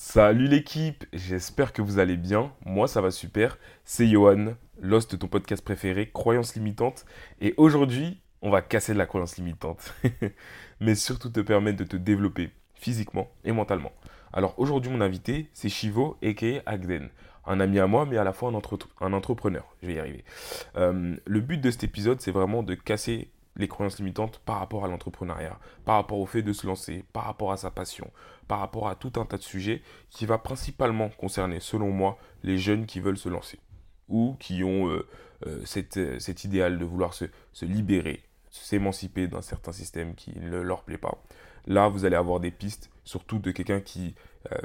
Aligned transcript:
Salut 0.00 0.46
l'équipe, 0.46 1.06
j'espère 1.12 1.72
que 1.72 1.82
vous 1.82 1.98
allez 1.98 2.16
bien. 2.16 2.52
Moi 2.64 2.86
ça 2.86 3.00
va 3.00 3.10
super. 3.10 3.58
C'est 3.84 4.06
Johan, 4.06 4.54
l'host 4.80 5.10
de 5.10 5.16
ton 5.16 5.26
podcast 5.26 5.60
préféré, 5.64 6.08
Croyance 6.08 6.54
limitante. 6.54 7.04
Et 7.40 7.52
aujourd'hui, 7.56 8.20
on 8.40 8.48
va 8.48 8.62
casser 8.62 8.92
de 8.92 8.98
la 8.98 9.06
croyance 9.06 9.38
limitante. 9.38 9.92
Mais 10.80 10.94
surtout 10.94 11.30
te 11.30 11.40
permettre 11.40 11.78
de 11.78 11.82
te 11.84 11.96
développer 11.96 12.50
physiquement 12.74 13.28
et 13.42 13.50
mentalement. 13.50 13.90
Alors 14.32 14.54
aujourd'hui, 14.56 14.92
mon 14.92 15.00
invité, 15.00 15.48
c'est 15.52 15.68
Chivo, 15.68 16.16
a.k.a. 16.22 16.62
Agden. 16.64 17.08
Un 17.44 17.58
ami 17.58 17.80
à 17.80 17.88
moi, 17.88 18.06
mais 18.06 18.18
à 18.18 18.24
la 18.24 18.32
fois 18.32 18.52
un, 18.52 19.12
entrepreneur. 19.12 19.64
Je 19.82 19.88
vais 19.88 19.94
y 19.94 19.98
arriver. 19.98 20.24
Euh, 20.76 21.16
le 21.24 21.40
but 21.40 21.60
de 21.60 21.72
cet 21.72 21.82
épisode, 21.82 22.20
c'est 22.20 22.30
vraiment 22.30 22.62
de 22.62 22.74
casser 22.74 23.30
les 23.58 23.68
croyances 23.68 23.98
limitantes 23.98 24.40
par 24.44 24.58
rapport 24.60 24.84
à 24.84 24.88
l'entrepreneuriat, 24.88 25.58
par 25.84 25.96
rapport 25.96 26.18
au 26.18 26.26
fait 26.26 26.42
de 26.42 26.52
se 26.52 26.66
lancer, 26.66 27.04
par 27.12 27.24
rapport 27.24 27.52
à 27.52 27.56
sa 27.56 27.70
passion, 27.70 28.10
par 28.46 28.60
rapport 28.60 28.88
à 28.88 28.94
tout 28.94 29.12
un 29.16 29.24
tas 29.24 29.36
de 29.36 29.42
sujets 29.42 29.82
qui 30.10 30.26
va 30.26 30.38
principalement 30.38 31.10
concerner, 31.10 31.60
selon 31.60 31.90
moi, 31.90 32.18
les 32.42 32.58
jeunes 32.58 32.86
qui 32.86 33.00
veulent 33.00 33.18
se 33.18 33.28
lancer 33.28 33.58
ou 34.08 34.36
qui 34.38 34.64
ont 34.64 34.88
euh, 34.88 35.06
euh, 35.46 35.64
euh, 35.96 36.18
cet, 36.18 36.44
idéal 36.44 36.78
de 36.78 36.84
vouloir 36.84 37.14
se, 37.14 37.26
se 37.52 37.64
libérer, 37.64 38.22
s'émanciper 38.50 39.28
d'un 39.28 39.42
certain 39.42 39.72
système 39.72 40.14
qui 40.14 40.38
ne 40.38 40.60
leur 40.60 40.82
plaît 40.82 40.98
pas. 40.98 41.22
Là, 41.66 41.88
vous 41.88 42.04
allez 42.04 42.16
avoir 42.16 42.40
des 42.40 42.50
pistes, 42.50 42.90
surtout 43.04 43.38
de 43.38 43.50
quelqu'un 43.50 43.80
qui 43.80 44.14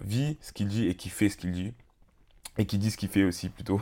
vit 0.04 0.38
ce 0.40 0.54
qu'il 0.54 0.70
dit 0.70 0.88
et 0.88 0.96
qui 0.96 1.10
fait 1.10 1.28
ce 1.28 1.36
qu'il 1.36 1.52
dit 1.52 1.74
et 2.58 2.66
qui 2.66 2.78
dit 2.78 2.92
ce 2.92 2.98
qu'il 2.98 3.10
fait 3.10 3.24
aussi 3.24 3.50
plutôt. 3.50 3.82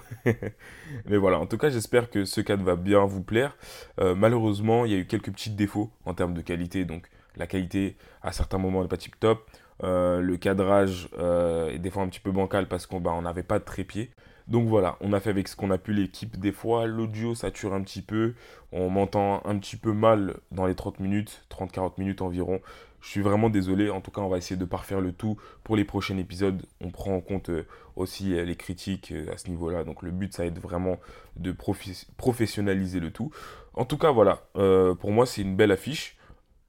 Mais 1.06 1.18
voilà, 1.18 1.40
en 1.40 1.46
tout 1.46 1.58
cas, 1.58 1.70
j'espère 1.70 2.10
que 2.10 2.26
ce 2.26 2.42
cadre 2.42 2.64
va 2.64 2.76
bien 2.76 3.06
vous 3.06 3.22
plaire. 3.22 3.58
Euh, 4.00 4.16
malheureusement, 4.16 4.86
il 4.86 4.92
y 4.92 4.96
a 4.96 4.98
eu 4.98 5.06
quelques 5.06 5.32
petits 5.32 5.50
défauts 5.50 5.92
en 6.06 6.14
termes 6.14 6.34
de 6.34 6.42
qualité. 6.42 6.86
Donc, 6.86 7.08
la 7.36 7.48
qualité, 7.48 7.96
à 8.22 8.32
certains 8.32 8.58
moments, 8.58 8.82
n'est 8.82 8.88
pas 8.88 8.98
tip 8.98 9.20
top. 9.20 9.50
Euh, 9.84 10.22
le 10.22 10.38
cadrage 10.38 11.10
euh, 11.18 11.70
est 11.70 11.80
des 11.80 11.90
fois 11.90 12.04
un 12.04 12.08
petit 12.08 12.20
peu 12.20 12.32
bancal 12.32 12.68
parce 12.68 12.86
qu'on 12.86 13.02
bah, 13.02 13.20
n'avait 13.22 13.44
pas 13.44 13.60
de 13.60 13.64
trépied. 13.64 14.12
Donc 14.48 14.68
voilà, 14.68 14.98
on 15.02 15.14
a 15.14 15.20
fait 15.20 15.30
avec 15.30 15.48
ce 15.48 15.56
qu'on 15.56 15.72
a 15.72 15.78
pu 15.78 15.94
l'équipe. 15.94 16.38
Des 16.38 16.52
fois, 16.52 16.86
l'audio 16.86 17.36
sature 17.36 17.74
un 17.74 17.82
petit 17.82 18.02
peu. 18.02 18.34
On 18.72 18.90
m'entend 18.90 19.42
un 19.46 19.58
petit 19.58 19.78
peu 19.78 19.94
mal 19.94 20.36
dans 20.52 20.66
les 20.66 20.76
30 20.76 21.00
minutes, 21.00 21.46
30-40 21.50 21.94
minutes 21.98 22.22
environ. 22.22 22.60
Je 23.02 23.10
suis 23.10 23.22
vraiment 23.22 23.50
désolé. 23.50 23.90
En 23.90 24.00
tout 24.00 24.12
cas, 24.12 24.22
on 24.22 24.30
va 24.30 24.38
essayer 24.38 24.56
de 24.56 24.66
parfaire 24.66 25.02
le 25.02 25.12
tout 25.12 25.38
pour 25.64 25.76
les 25.76 25.84
prochains 25.84 26.18
épisodes. 26.18 26.62
On 26.80 26.92
prend 26.92 27.16
en 27.16 27.22
compte 27.22 27.50
euh, 27.50 27.68
aussi 27.96 28.36
euh, 28.36 28.46
les 28.46 28.56
critiques 28.56 29.12
euh, 29.12 29.34
à 29.34 29.38
ce 29.38 29.50
niveau-là. 29.50 29.84
Donc 29.84 30.04
le 30.04 30.12
but, 30.12 30.34
ça 30.34 30.44
va 30.44 30.48
être 30.48 30.60
vraiment 30.60 31.00
de 31.36 31.52
professionnaliser 31.52 33.00
le 33.00 33.12
tout. 33.12 33.32
En 33.74 33.86
tout 33.86 33.98
cas, 33.98 34.12
voilà. 34.12 34.44
pour 34.54 35.12
moi, 35.12 35.26
c'est 35.26 35.42
une 35.42 35.56
belle 35.56 35.72
affiche. 35.72 36.18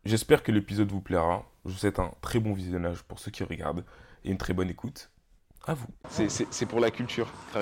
J'espère 0.04 0.42
que 0.42 0.50
l'épisode 0.50 0.90
vous 0.90 1.00
plaira. 1.00 1.44
Je 1.64 1.72
vous 1.72 1.76
souhaite 1.76 1.98
un 1.98 2.12
très 2.22 2.40
bon 2.40 2.54
visionnage 2.54 3.02
pour 3.02 3.18
ceux 3.18 3.30
qui 3.30 3.44
regardent 3.44 3.84
et 4.24 4.30
une 4.30 4.38
très 4.38 4.54
bonne 4.54 4.70
écoute. 4.70 5.10
À 5.66 5.74
vous. 5.74 5.86
C'est 6.08 6.66
pour 6.66 6.80
la 6.80 6.90
culture, 6.90 7.28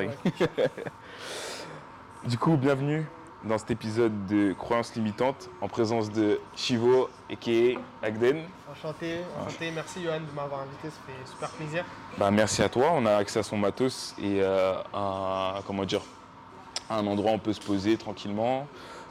du 2.29 2.39
coup, 2.39 2.57
bienvenue 2.57 3.05
dans 3.45 3.59
cet 3.59 3.71
épisode 3.71 4.27
de 4.27 4.53
Croyances 4.53 4.95
limitantes 4.95 5.49
en 5.61 5.69
présence 5.69 6.11
de 6.11 6.41
Chivo 6.55 7.09
et 7.31 7.79
Agden. 8.03 8.43
Enchanté, 8.71 9.21
enchanté. 9.41 9.71
Merci 9.75 10.03
Johan 10.03 10.21
de 10.21 10.35
m'avoir 10.35 10.61
invité, 10.61 10.91
ça 10.91 11.01
fait 11.07 11.31
super 11.31 11.49
plaisir. 11.51 11.85
Bah, 12.19 12.31
merci 12.31 12.63
à 12.63 12.69
toi, 12.69 12.93
on 12.95 13.07
a 13.07 13.15
accès 13.15 13.39
à 13.39 13.43
son 13.43 13.57
matos 13.57 14.15
et 14.19 14.43
euh, 14.43 14.75
à, 14.93 15.61
comment 15.67 15.85
dire, 15.85 16.03
un 16.91 17.07
endroit 17.07 17.33
où 17.33 17.35
on 17.35 17.39
peut 17.39 17.53
se 17.53 17.61
poser 17.61 17.97
tranquillement, 17.97 18.67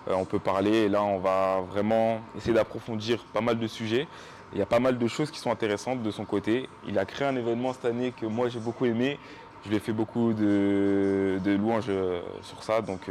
euh, 0.08 0.14
on 0.14 0.26
peut 0.26 0.40
parler 0.40 0.72
et 0.72 0.90
là 0.90 1.04
on 1.04 1.20
va 1.20 1.62
vraiment 1.62 2.22
essayer 2.38 2.54
d'approfondir 2.54 3.24
pas 3.34 3.42
mal 3.42 3.58
de 3.58 3.68
sujets. 3.68 4.08
Il 4.54 4.60
y 4.60 4.62
a 4.62 4.68
pas 4.68 4.80
mal 4.80 4.98
de 4.98 5.08
choses 5.08 5.30
qui 5.32 5.40
sont 5.40 5.52
intéressantes 5.52 6.02
de 6.02 6.12
son 6.12 6.26
côté. 6.26 6.68
Il 6.88 6.98
a 6.98 7.06
créé 7.06 7.28
un 7.28 7.36
événement 7.36 7.74
cette 7.74 7.86
année 7.86 8.12
que 8.12 8.26
moi 8.26 8.50
j'ai 8.50 8.60
beaucoup 8.60 8.86
aimé. 8.86 9.20
Je 9.64 9.70
lui 9.70 9.76
ai 9.76 9.80
fait 9.80 9.92
beaucoup 9.92 10.34
de, 10.34 11.40
louanges 11.46 11.86
euh, 11.90 12.22
sur 12.42 12.64
ça, 12.64 12.82
donc 12.82 13.10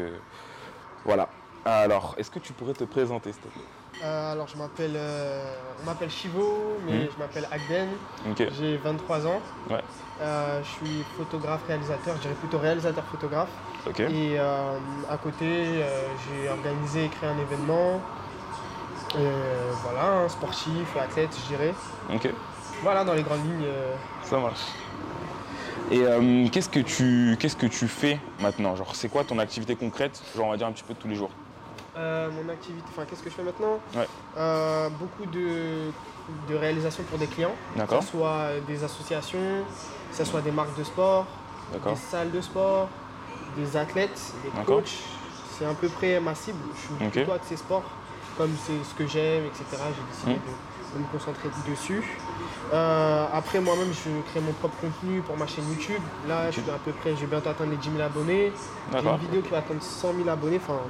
voilà. 1.05 1.29
Alors, 1.65 2.15
est-ce 2.17 2.31
que 2.31 2.39
tu 2.39 2.53
pourrais 2.53 2.73
te 2.73 2.85
présenter, 2.85 3.33
s'il 3.33 3.43
te 3.43 3.49
plaît? 3.49 3.63
Euh, 4.05 4.33
Alors, 4.33 4.47
je 4.49 4.57
m'appelle, 4.57 4.95
euh, 4.95 5.55
on 5.83 5.87
m'appelle 5.87 6.11
Chivo, 6.11 6.79
mais 6.87 6.93
hmm. 6.93 7.09
je 7.15 7.19
m'appelle 7.19 7.49
Agden. 7.51 7.89
J'ai 8.59 8.77
23 8.77 9.27
ans. 9.27 9.41
Euh, 10.21 10.63
je 10.63 10.69
suis 10.69 11.05
photographe-réalisateur, 11.17 12.17
je 12.17 12.23
dirais 12.23 12.35
plutôt 12.35 12.59
réalisateur-photographe. 12.59 13.51
Et 13.99 14.39
à 14.39 15.17
côté, 15.23 15.83
j'ai 16.25 16.49
organisé 16.49 17.07
et 17.07 17.09
créé 17.09 17.29
un 17.29 17.39
événement. 17.39 18.01
voilà, 19.83 20.25
un 20.25 20.29
sportif, 20.29 20.97
athlète, 20.97 21.37
je 21.43 21.49
dirais. 21.49 21.75
Voilà, 22.83 23.05
dans 23.05 23.15
les 23.15 23.23
grandes 23.23 23.45
lignes. 23.45 23.69
Ça 24.23 24.39
marche. 24.39 24.67
Et 25.91 26.03
euh, 26.05 26.47
qu'est-ce 26.53 26.69
que 26.69 26.81
tu 26.81 27.37
qu'est-ce 27.41 27.57
que 27.57 27.67
tu 27.67 27.89
fais 27.89 28.21
maintenant? 28.41 28.77
Genre 28.77 28.95
c'est 28.95 29.09
quoi 29.09 29.25
ton 29.25 29.39
activité 29.39 29.75
concrète? 29.75 30.21
Genre 30.37 30.47
on 30.47 30.51
va 30.51 30.57
dire 30.57 30.67
un 30.67 30.73
petit 30.73 30.85
peu 30.85 30.95
tous 30.95 31.09
les 31.09 31.15
jours. 31.15 31.31
Euh, 31.97 32.29
mon 32.31 32.49
activité, 32.53 32.85
enfin 32.91 33.05
qu'est-ce 33.09 33.23
que 33.23 33.31
je 33.31 33.35
fais 33.35 33.43
maintenant? 33.43 33.79
Euh, 34.37 34.89
Beaucoup 34.91 35.27
de, 35.31 35.91
de 36.49 36.55
réalisations 36.55 37.03
pour 37.05 37.19
des 37.19 37.27
clients. 37.27 37.55
Que 37.77 38.01
ce 38.01 38.07
soit 38.09 38.49
des 38.67 38.85
associations, 38.85 39.65
que 40.11 40.17
ce 40.17 40.25
soit 40.25 40.43
des 40.43 40.51
marques 40.53 40.77
de 40.79 40.85
sport, 40.85 41.27
des 41.73 41.97
salles 41.97 42.31
de 42.31 42.41
sport, 42.41 42.89
des 43.57 43.77
athlètes, 43.77 44.21
des 44.45 44.65
coachs. 44.65 44.93
C'est 45.59 45.65
à 45.65 45.75
peu 45.75 45.89
près 45.89 46.21
ma 46.21 46.35
cible. 46.35 46.59
Je 46.77 46.81
suis 46.81 47.11
plutôt 47.11 47.33
de 47.33 47.39
ces 47.49 47.57
sports, 47.57 47.83
comme 48.37 48.55
c'est 48.65 48.85
ce 48.89 48.95
que 48.95 49.07
j'aime, 49.09 49.47
etc. 49.47 49.65
J'ai 49.73 50.13
décidé 50.13 50.33
de 50.35 50.39
de 50.39 50.78
me 50.97 51.07
concentrer 51.13 51.49
dessus. 51.69 52.03
Euh, 52.73 53.27
après, 53.33 53.61
moi-même, 53.61 53.93
je 53.93 54.31
crée 54.31 54.41
mon 54.41 54.53
propre 54.53 54.77
contenu 54.81 55.21
pour 55.23 55.37
ma 55.37 55.47
chaîne 55.47 55.69
YouTube. 55.71 56.03
Là, 56.29 56.51
je 56.51 56.61
suis 56.61 56.71
à 56.71 56.79
peu 56.85 56.93
près, 56.93 57.11
je 57.11 57.21
vais 57.21 57.27
bientôt 57.27 57.51
atteindre 57.51 57.71
les 57.71 57.77
10 57.77 57.91
000 57.91 58.03
abonnés. 58.03 58.53
J'ai 58.93 59.09
une 59.09 59.17
vidéo 59.17 59.43
qui 59.43 59.51
va 59.51 59.59
atteindre 59.59 59.83
100 59.83 60.15
000 60.15 60.29
abonnés. 60.29 60.61
Enfin, 60.63 60.81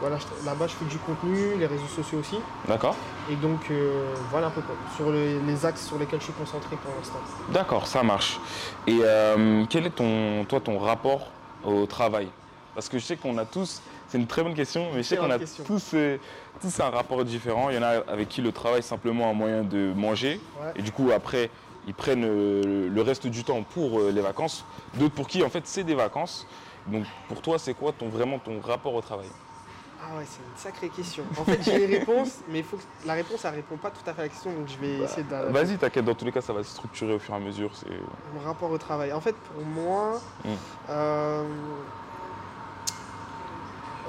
voilà, 0.00 0.18
là-bas, 0.44 0.66
je 0.66 0.74
fais 0.74 0.84
du 0.84 0.98
contenu, 0.98 1.56
les 1.58 1.66
réseaux 1.66 1.86
sociaux 1.86 2.18
aussi. 2.18 2.36
D'accord. 2.68 2.94
Et 3.30 3.36
donc, 3.36 3.70
euh, 3.70 4.14
voilà 4.30 4.48
un 4.48 4.50
peu 4.50 4.60
sur 4.94 5.10
les, 5.10 5.66
axes 5.66 5.86
sur 5.86 5.98
lesquels 5.98 6.20
je 6.20 6.24
suis 6.24 6.34
concentré 6.34 6.76
pour 6.76 6.92
l'instant. 6.96 7.18
D'accord, 7.48 7.86
ça 7.86 8.02
marche. 8.02 8.38
Et 8.86 8.98
euh, 9.02 9.64
quel 9.70 9.86
est 9.86 9.90
ton, 9.90 10.44
toi, 10.44 10.60
ton 10.60 10.78
rapport 10.78 11.28
au 11.64 11.86
travail? 11.86 12.28
Parce 12.74 12.90
que 12.90 12.98
je 12.98 13.04
sais 13.04 13.16
qu'on 13.16 13.38
a 13.38 13.46
tous 13.46 13.80
c'est 14.08 14.18
une 14.18 14.26
très 14.26 14.42
bonne 14.42 14.54
question, 14.54 14.88
mais 14.92 15.02
je 15.02 15.08
sais 15.08 15.16
qu'on 15.16 15.30
a 15.30 15.38
tous, 15.38 15.90
euh, 15.94 16.18
tous, 16.60 16.80
un 16.80 16.90
rapport 16.90 17.24
différent. 17.24 17.70
Il 17.70 17.76
y 17.76 17.78
en 17.78 17.82
a 17.82 18.02
avec 18.08 18.28
qui 18.28 18.40
le 18.40 18.52
travail 18.52 18.78
est 18.78 18.82
simplement 18.82 19.28
un 19.28 19.32
moyen 19.32 19.62
de 19.62 19.92
manger. 19.94 20.40
Et 20.76 20.82
du 20.82 20.92
coup, 20.92 21.10
après, 21.12 21.50
ils 21.86 21.94
prennent 21.94 22.24
euh, 22.24 22.88
le 22.88 23.02
reste 23.02 23.26
du 23.26 23.44
temps 23.44 23.62
pour 23.62 24.00
euh, 24.00 24.10
les 24.10 24.20
vacances. 24.20 24.64
D'autres 24.94 25.14
pour 25.14 25.26
qui, 25.26 25.42
en 25.42 25.48
fait, 25.48 25.66
c'est 25.66 25.84
des 25.84 25.94
vacances. 25.94 26.46
Donc, 26.86 27.04
pour 27.28 27.42
toi, 27.42 27.58
c'est 27.58 27.74
quoi 27.74 27.92
ton, 27.92 28.08
vraiment 28.08 28.38
ton 28.38 28.60
rapport 28.60 28.94
au 28.94 29.00
travail? 29.00 29.28
Ah 30.00 30.16
ouais, 30.16 30.24
c'est 30.24 30.38
une 30.38 30.56
sacrée 30.56 30.88
question. 30.88 31.24
En 31.36 31.44
fait, 31.44 31.58
j'ai 31.64 31.84
les 31.84 31.98
réponses, 31.98 32.38
mais 32.48 32.62
faut 32.62 32.78
la 33.04 33.14
réponse, 33.14 33.44
elle 33.44 33.54
répond 33.54 33.76
pas 33.76 33.90
tout 33.90 34.08
à 34.08 34.14
fait 34.14 34.20
à 34.20 34.24
la 34.24 34.28
question, 34.28 34.52
donc 34.52 34.68
je 34.68 34.76
vais 34.76 34.98
bah, 34.98 35.04
essayer 35.04 35.24
de... 35.24 35.52
Vas-y, 35.52 35.78
t'inquiète, 35.78 36.04
dans 36.04 36.14
tous 36.14 36.24
les 36.24 36.30
cas, 36.30 36.40
ça 36.40 36.52
va 36.52 36.62
se 36.62 36.70
structurer 36.70 37.14
au 37.14 37.18
fur 37.18 37.34
et 37.34 37.36
à 37.38 37.40
mesure. 37.40 37.72
Mon 38.34 38.40
rapport 38.40 38.70
au 38.70 38.78
travail. 38.78 39.12
En 39.12 39.20
fait, 39.20 39.34
pour 39.34 39.64
moi, 39.64 40.20
hmm. 40.44 40.50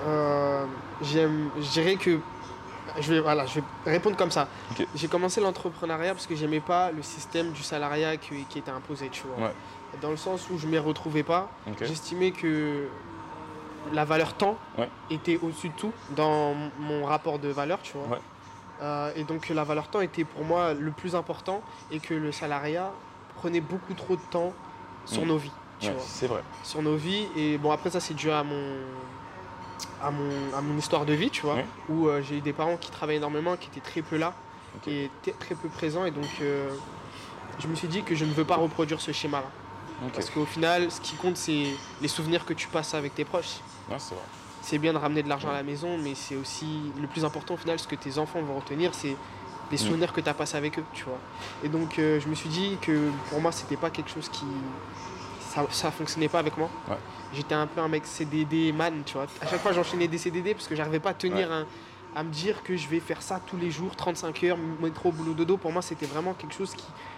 Euh, 0.06 0.66
je 1.02 1.72
dirais 1.72 1.96
que 1.96 2.20
je 3.00 3.14
vais, 3.14 3.20
voilà, 3.20 3.46
je 3.46 3.60
vais 3.60 3.66
répondre 3.86 4.16
comme 4.16 4.32
ça. 4.32 4.48
J'ai 4.96 5.08
commencé 5.08 5.42
l'entrepreneuriat 5.42 6.14
parce 6.14 6.28
que 6.28 6.36
j'aimais 6.36 6.60
pas 6.60 6.92
le 6.92 7.02
système 7.02 7.52
du 7.52 7.64
salariat 7.64 8.18
qui, 8.18 8.46
était 8.56 8.72
imposé, 8.72 9.10
tu 9.10 9.24
vois. 9.28 9.52
Dans 10.02 10.12
le 10.12 10.18
sens 10.18 10.50
où 10.50 10.58
je 10.58 10.66
ne 10.66 10.72
m'y 10.72 10.78
retrouvais 10.78 11.24
pas, 11.24 11.50
j'estimais 11.82 12.32
que 12.32 12.88
la 13.94 14.06
valeur 14.06 14.34
temps 14.34 14.58
était 15.10 15.40
au-dessus 15.42 15.70
de 15.70 15.74
tout 15.76 15.92
dans 16.12 16.56
mon 16.80 17.06
rapport 17.06 17.40
de 17.40 17.50
valeur, 17.50 17.80
tu 17.82 17.94
vois. 17.98 18.20
Euh, 18.82 19.12
et 19.16 19.24
donc 19.24 19.50
la 19.50 19.64
valeur 19.64 19.88
temps 19.88 20.02
était 20.02 20.24
pour 20.24 20.44
moi 20.44 20.76
le 20.76 20.92
plus 20.92 21.16
important 21.16 21.64
et 21.90 22.00
que 22.00 22.14
le 22.14 22.32
salariat 22.32 22.92
prenait 23.36 23.60
beaucoup 23.60 23.96
trop 23.96 24.16
de 24.16 24.22
temps 24.30 24.54
sur 25.06 25.26
mm. 25.26 25.28
nos 25.28 25.38
vies. 25.38 25.52
c'est 26.00 26.28
vrai. 26.28 26.44
Sur 26.64 26.84
nos 26.84 26.96
vies. 26.96 27.28
Et 27.36 27.58
bon, 27.58 27.72
après 27.72 27.90
ça, 27.90 28.00
c'est 28.00 28.14
dû 28.14 28.30
à 28.30 28.44
mon, 28.44 28.76
à 30.02 30.12
mon, 30.12 30.58
à 30.58 30.62
mon 30.62 30.78
histoire 30.78 31.06
de 31.06 31.14
vie, 31.14 31.30
tu 31.30 31.42
vois, 31.42 31.58
où 31.90 32.08
euh, 32.08 32.22
j'ai 32.22 32.38
eu 32.38 32.42
des 32.42 32.54
parents 32.54 32.78
qui 32.78 32.92
travaillaient 32.92 33.18
énormément, 33.18 33.56
qui 33.58 33.68
étaient 33.68 33.88
très 33.88 34.02
peu 34.02 34.18
là, 34.18 34.34
qui 34.82 35.04
étaient 35.04 35.32
très 35.32 35.56
peu 35.56 35.70
présents, 35.70 36.06
et 36.06 36.12
donc 36.12 36.30
euh, 36.42 36.70
je 37.60 37.68
me 37.68 37.76
suis 37.76 37.88
dit 37.88 38.04
que 38.04 38.16
je 38.16 38.26
ne 38.26 38.34
veux 38.34 38.46
pas 38.46 38.56
reproduire 38.56 39.02
ce 39.02 39.12
schéma-là. 39.12 39.50
Parce 40.14 40.30
qu'au 40.30 40.46
final, 40.46 40.92
ce 40.92 41.02
qui 41.02 41.16
compte, 41.16 41.38
c'est 41.38 41.66
les 42.02 42.08
souvenirs 42.08 42.46
que 42.46 42.54
tu 42.54 42.68
passes 42.68 42.94
avec 42.94 43.16
tes 43.16 43.26
proches. 43.26 43.62
c'est 44.62 44.78
bien 44.78 44.92
de 44.92 44.98
ramener 44.98 45.24
de 45.24 45.30
l'argent 45.30 45.50
à 45.50 45.54
la 45.54 45.64
maison, 45.64 45.98
mais 45.98 46.14
c'est 46.14 46.36
aussi 46.36 46.92
le 47.00 47.08
plus 47.08 47.24
important 47.24 47.54
au 47.54 47.58
final, 47.58 47.80
ce 47.80 47.88
que 47.88 47.96
tes 47.96 48.18
enfants 48.18 48.42
vont 48.42 48.56
retenir, 48.56 48.94
c'est 48.94 49.16
les 49.72 49.78
mm. 49.78 49.80
souvenirs 49.80 50.14
que 50.14 50.22
tu 50.22 50.30
as 50.30 50.34
passés 50.34 50.58
avec 50.58 50.78
eux, 50.78 50.84
tu 50.94 51.06
vois. 51.06 51.20
Et 51.64 51.70
donc 51.70 51.98
euh, 51.98 52.20
je 52.20 52.28
me 52.28 52.36
suis 52.36 52.50
dit 52.50 52.78
que 52.82 53.10
pour 53.30 53.42
moi, 53.42 53.52
c'était 53.52 53.78
pas 53.78 53.90
quelque 53.90 54.10
chose 54.10 54.30
qui 54.30 54.46
ça, 55.72 55.92
fonctionnait 55.92 56.30
pas 56.30 56.40
avec 56.40 56.58
moi. 56.58 56.70
J'étais 57.34 57.56
un 57.56 57.68
peu 57.68 57.82
un 57.82 57.88
mec 57.88 58.06
CDD 58.06 58.72
man, 58.72 59.02
tu 59.06 59.14
vois. 59.14 59.28
À 59.42 59.48
chaque 59.48 59.60
fois, 59.60 59.74
j'enchaînais 59.74 60.08
des 60.08 60.18
CDD 60.18 60.54
parce 60.54 60.68
que 60.68 60.76
j'arrivais 60.76 61.00
pas 61.00 61.10
à 61.10 61.14
tenir 61.14 61.52
un, 61.52 61.66
à 62.18 62.24
me 62.24 62.32
dire 62.32 62.64
que 62.64 62.76
je 62.76 62.88
vais 62.88 63.00
faire 63.00 63.22
ça 63.22 63.40
tous 63.46 63.58
les 63.58 63.70
jours, 63.70 63.96
35 63.96 64.44
heures, 64.46 64.58
métro, 64.82 65.12
boulot, 65.12 65.34
dodo, 65.34 65.56
pour 65.56 65.72
moi, 65.72 65.84
c'était 65.84 66.08
vraiment 66.08 66.34
quelque 66.34 66.56
chose 66.56 66.74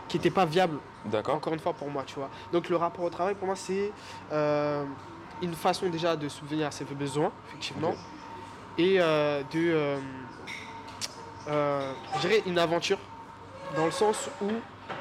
qui 0.09 0.17
n'était 0.17 0.29
pas 0.29 0.45
viable. 0.45 0.77
D'accord. 1.05 1.35
Encore 1.35 1.53
une 1.53 1.59
fois, 1.59 1.71
pour 1.71 1.89
moi, 1.89 2.03
tu 2.05 2.15
vois. 2.15 2.29
Donc, 2.51 2.67
le 2.67 2.75
rapport 2.75 3.05
au 3.05 3.09
travail, 3.09 3.35
pour 3.35 3.45
moi, 3.45 3.55
c'est 3.55 3.93
euh, 4.33 4.83
une 5.41 5.53
façon 5.53 5.87
déjà 5.87 6.17
de 6.17 6.27
subvenir 6.27 6.67
à 6.67 6.71
ses 6.71 6.83
besoins, 6.83 7.31
effectivement, 7.47 7.95
et 8.77 8.95
euh, 8.99 9.41
de, 9.53 9.97
euh, 11.47 11.93
je 12.15 12.19
dirais, 12.27 12.43
une 12.45 12.59
aventure, 12.59 12.97
dans 13.77 13.85
le 13.85 13.91
sens 13.91 14.29
où 14.41 14.49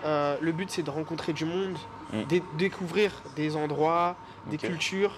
le 0.05 0.53
but, 0.53 0.71
c'est 0.71 0.85
de 0.85 0.91
rencontrer 0.91 1.33
du 1.33 1.45
monde, 1.45 1.77
mm. 2.13 2.25
découvrir 2.57 3.13
des 3.37 3.57
endroits, 3.57 4.17
des 4.51 4.59
cultures, 4.59 5.15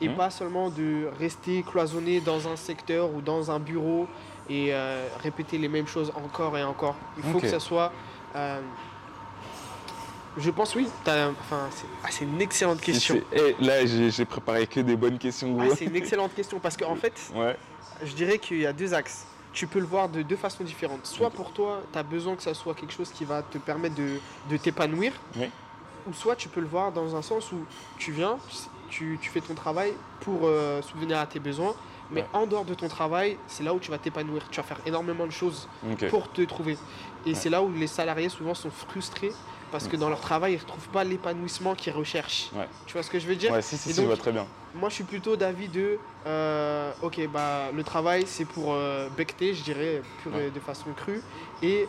et 0.00 0.08
hmm. 0.08 0.14
pas 0.14 0.30
seulement 0.30 0.70
de 0.70 1.08
rester 1.18 1.62
cloisonné 1.62 2.20
dans 2.20 2.48
un 2.48 2.56
secteur 2.56 3.12
ou 3.12 3.20
dans 3.20 3.50
un 3.50 3.58
bureau 3.58 4.06
et 4.48 4.68
euh, 4.70 5.06
répéter 5.22 5.58
les 5.58 5.68
mêmes 5.68 5.86
choses 5.86 6.12
encore 6.14 6.56
et 6.56 6.64
encore. 6.64 6.96
Il 7.16 7.24
faut 7.24 7.40
que 7.40 7.48
ça 7.48 7.60
soit. 7.60 7.92
Euh, 8.36 8.60
je 10.36 10.50
pense 10.50 10.74
oui. 10.76 10.88
Enfin, 11.02 11.68
ah, 12.04 12.08
c'est 12.10 12.24
une 12.24 12.40
excellente 12.40 12.80
question. 12.80 13.20
Eh, 13.32 13.56
là, 13.60 13.84
j'ai 13.84 14.24
préparé 14.24 14.66
que 14.66 14.80
des 14.80 14.96
bonnes 14.96 15.18
questions. 15.18 15.56
Ah, 15.60 15.74
c'est 15.76 15.86
une 15.86 15.96
excellente 15.96 16.34
question 16.34 16.60
parce 16.60 16.76
qu'en 16.76 16.94
fait, 16.94 17.14
ouais. 17.34 17.56
je 18.04 18.12
dirais 18.14 18.38
qu'il 18.38 18.60
y 18.60 18.66
a 18.66 18.72
deux 18.72 18.94
axes. 18.94 19.26
Tu 19.52 19.66
peux 19.66 19.80
le 19.80 19.86
voir 19.86 20.08
de 20.08 20.22
deux 20.22 20.36
façons 20.36 20.62
différentes. 20.62 21.04
Soit 21.06 21.30
pour 21.30 21.52
toi, 21.52 21.82
tu 21.92 21.98
as 21.98 22.02
besoin 22.02 22.36
que 22.36 22.42
ça 22.42 22.54
soit 22.54 22.74
quelque 22.74 22.92
chose 22.92 23.10
qui 23.10 23.24
va 23.24 23.42
te 23.42 23.58
permettre 23.58 23.96
de, 23.96 24.20
de 24.48 24.56
t'épanouir. 24.56 25.12
Ou 26.08 26.12
soit 26.14 26.36
tu 26.36 26.48
peux 26.48 26.60
le 26.60 26.66
voir 26.66 26.92
dans 26.92 27.16
un 27.16 27.22
sens 27.22 27.52
où 27.52 27.58
tu 27.98 28.12
viens, 28.12 28.38
tu, 28.88 29.18
fais 29.22 29.40
ton 29.40 29.54
travail 29.54 29.92
pour 30.20 30.40
euh, 30.44 30.80
souvenir 30.82 31.18
à 31.18 31.26
tes 31.26 31.40
besoins. 31.40 31.74
Mais 32.10 32.24
en 32.32 32.46
dehors 32.46 32.64
de 32.64 32.72
ton 32.72 32.88
travail, 32.88 33.36
c'est 33.48 33.62
là 33.62 33.74
où 33.74 33.78
tu 33.78 33.90
vas 33.90 33.98
t'épanouir. 33.98 34.42
Tu 34.50 34.56
vas 34.56 34.66
faire 34.66 34.80
énormément 34.86 35.26
de 35.26 35.30
choses 35.30 35.68
pour 36.08 36.32
te 36.32 36.40
trouver. 36.40 36.78
Et 37.26 37.34
c'est 37.34 37.50
là 37.50 37.62
où 37.62 37.70
les 37.70 37.86
salariés 37.86 38.30
souvent 38.30 38.54
sont 38.54 38.70
frustrés 38.70 39.32
parce 39.70 39.86
que 39.86 39.96
dans 39.96 40.08
leur 40.08 40.20
travail, 40.20 40.52
ils 40.52 40.56
ne 40.56 40.60
retrouvent 40.62 40.88
pas 40.88 41.04
l'épanouissement 41.04 41.74
qu'ils 41.74 41.92
recherchent. 41.92 42.48
Tu 42.86 42.94
vois 42.94 43.02
ce 43.02 43.10
que 43.10 43.18
je 43.18 43.26
veux 43.26 43.36
dire? 43.36 43.52
Ouais, 43.52 43.60
si, 43.60 43.76
si, 43.76 43.92
si, 43.92 44.08
très 44.16 44.32
bien. 44.32 44.46
Moi, 44.74 44.88
je 44.88 44.94
suis 44.94 45.04
plutôt 45.04 45.36
d'avis 45.36 45.68
de 45.68 45.98
euh, 46.26 46.92
ok, 47.02 47.28
bah, 47.30 47.70
le 47.74 47.84
travail, 47.84 48.24
c'est 48.26 48.46
pour 48.46 48.72
euh, 48.72 49.10
becter, 49.14 49.52
je 49.52 49.62
dirais, 49.62 50.00
de 50.26 50.60
façon 50.60 50.86
crue. 50.96 51.20
Et 51.62 51.86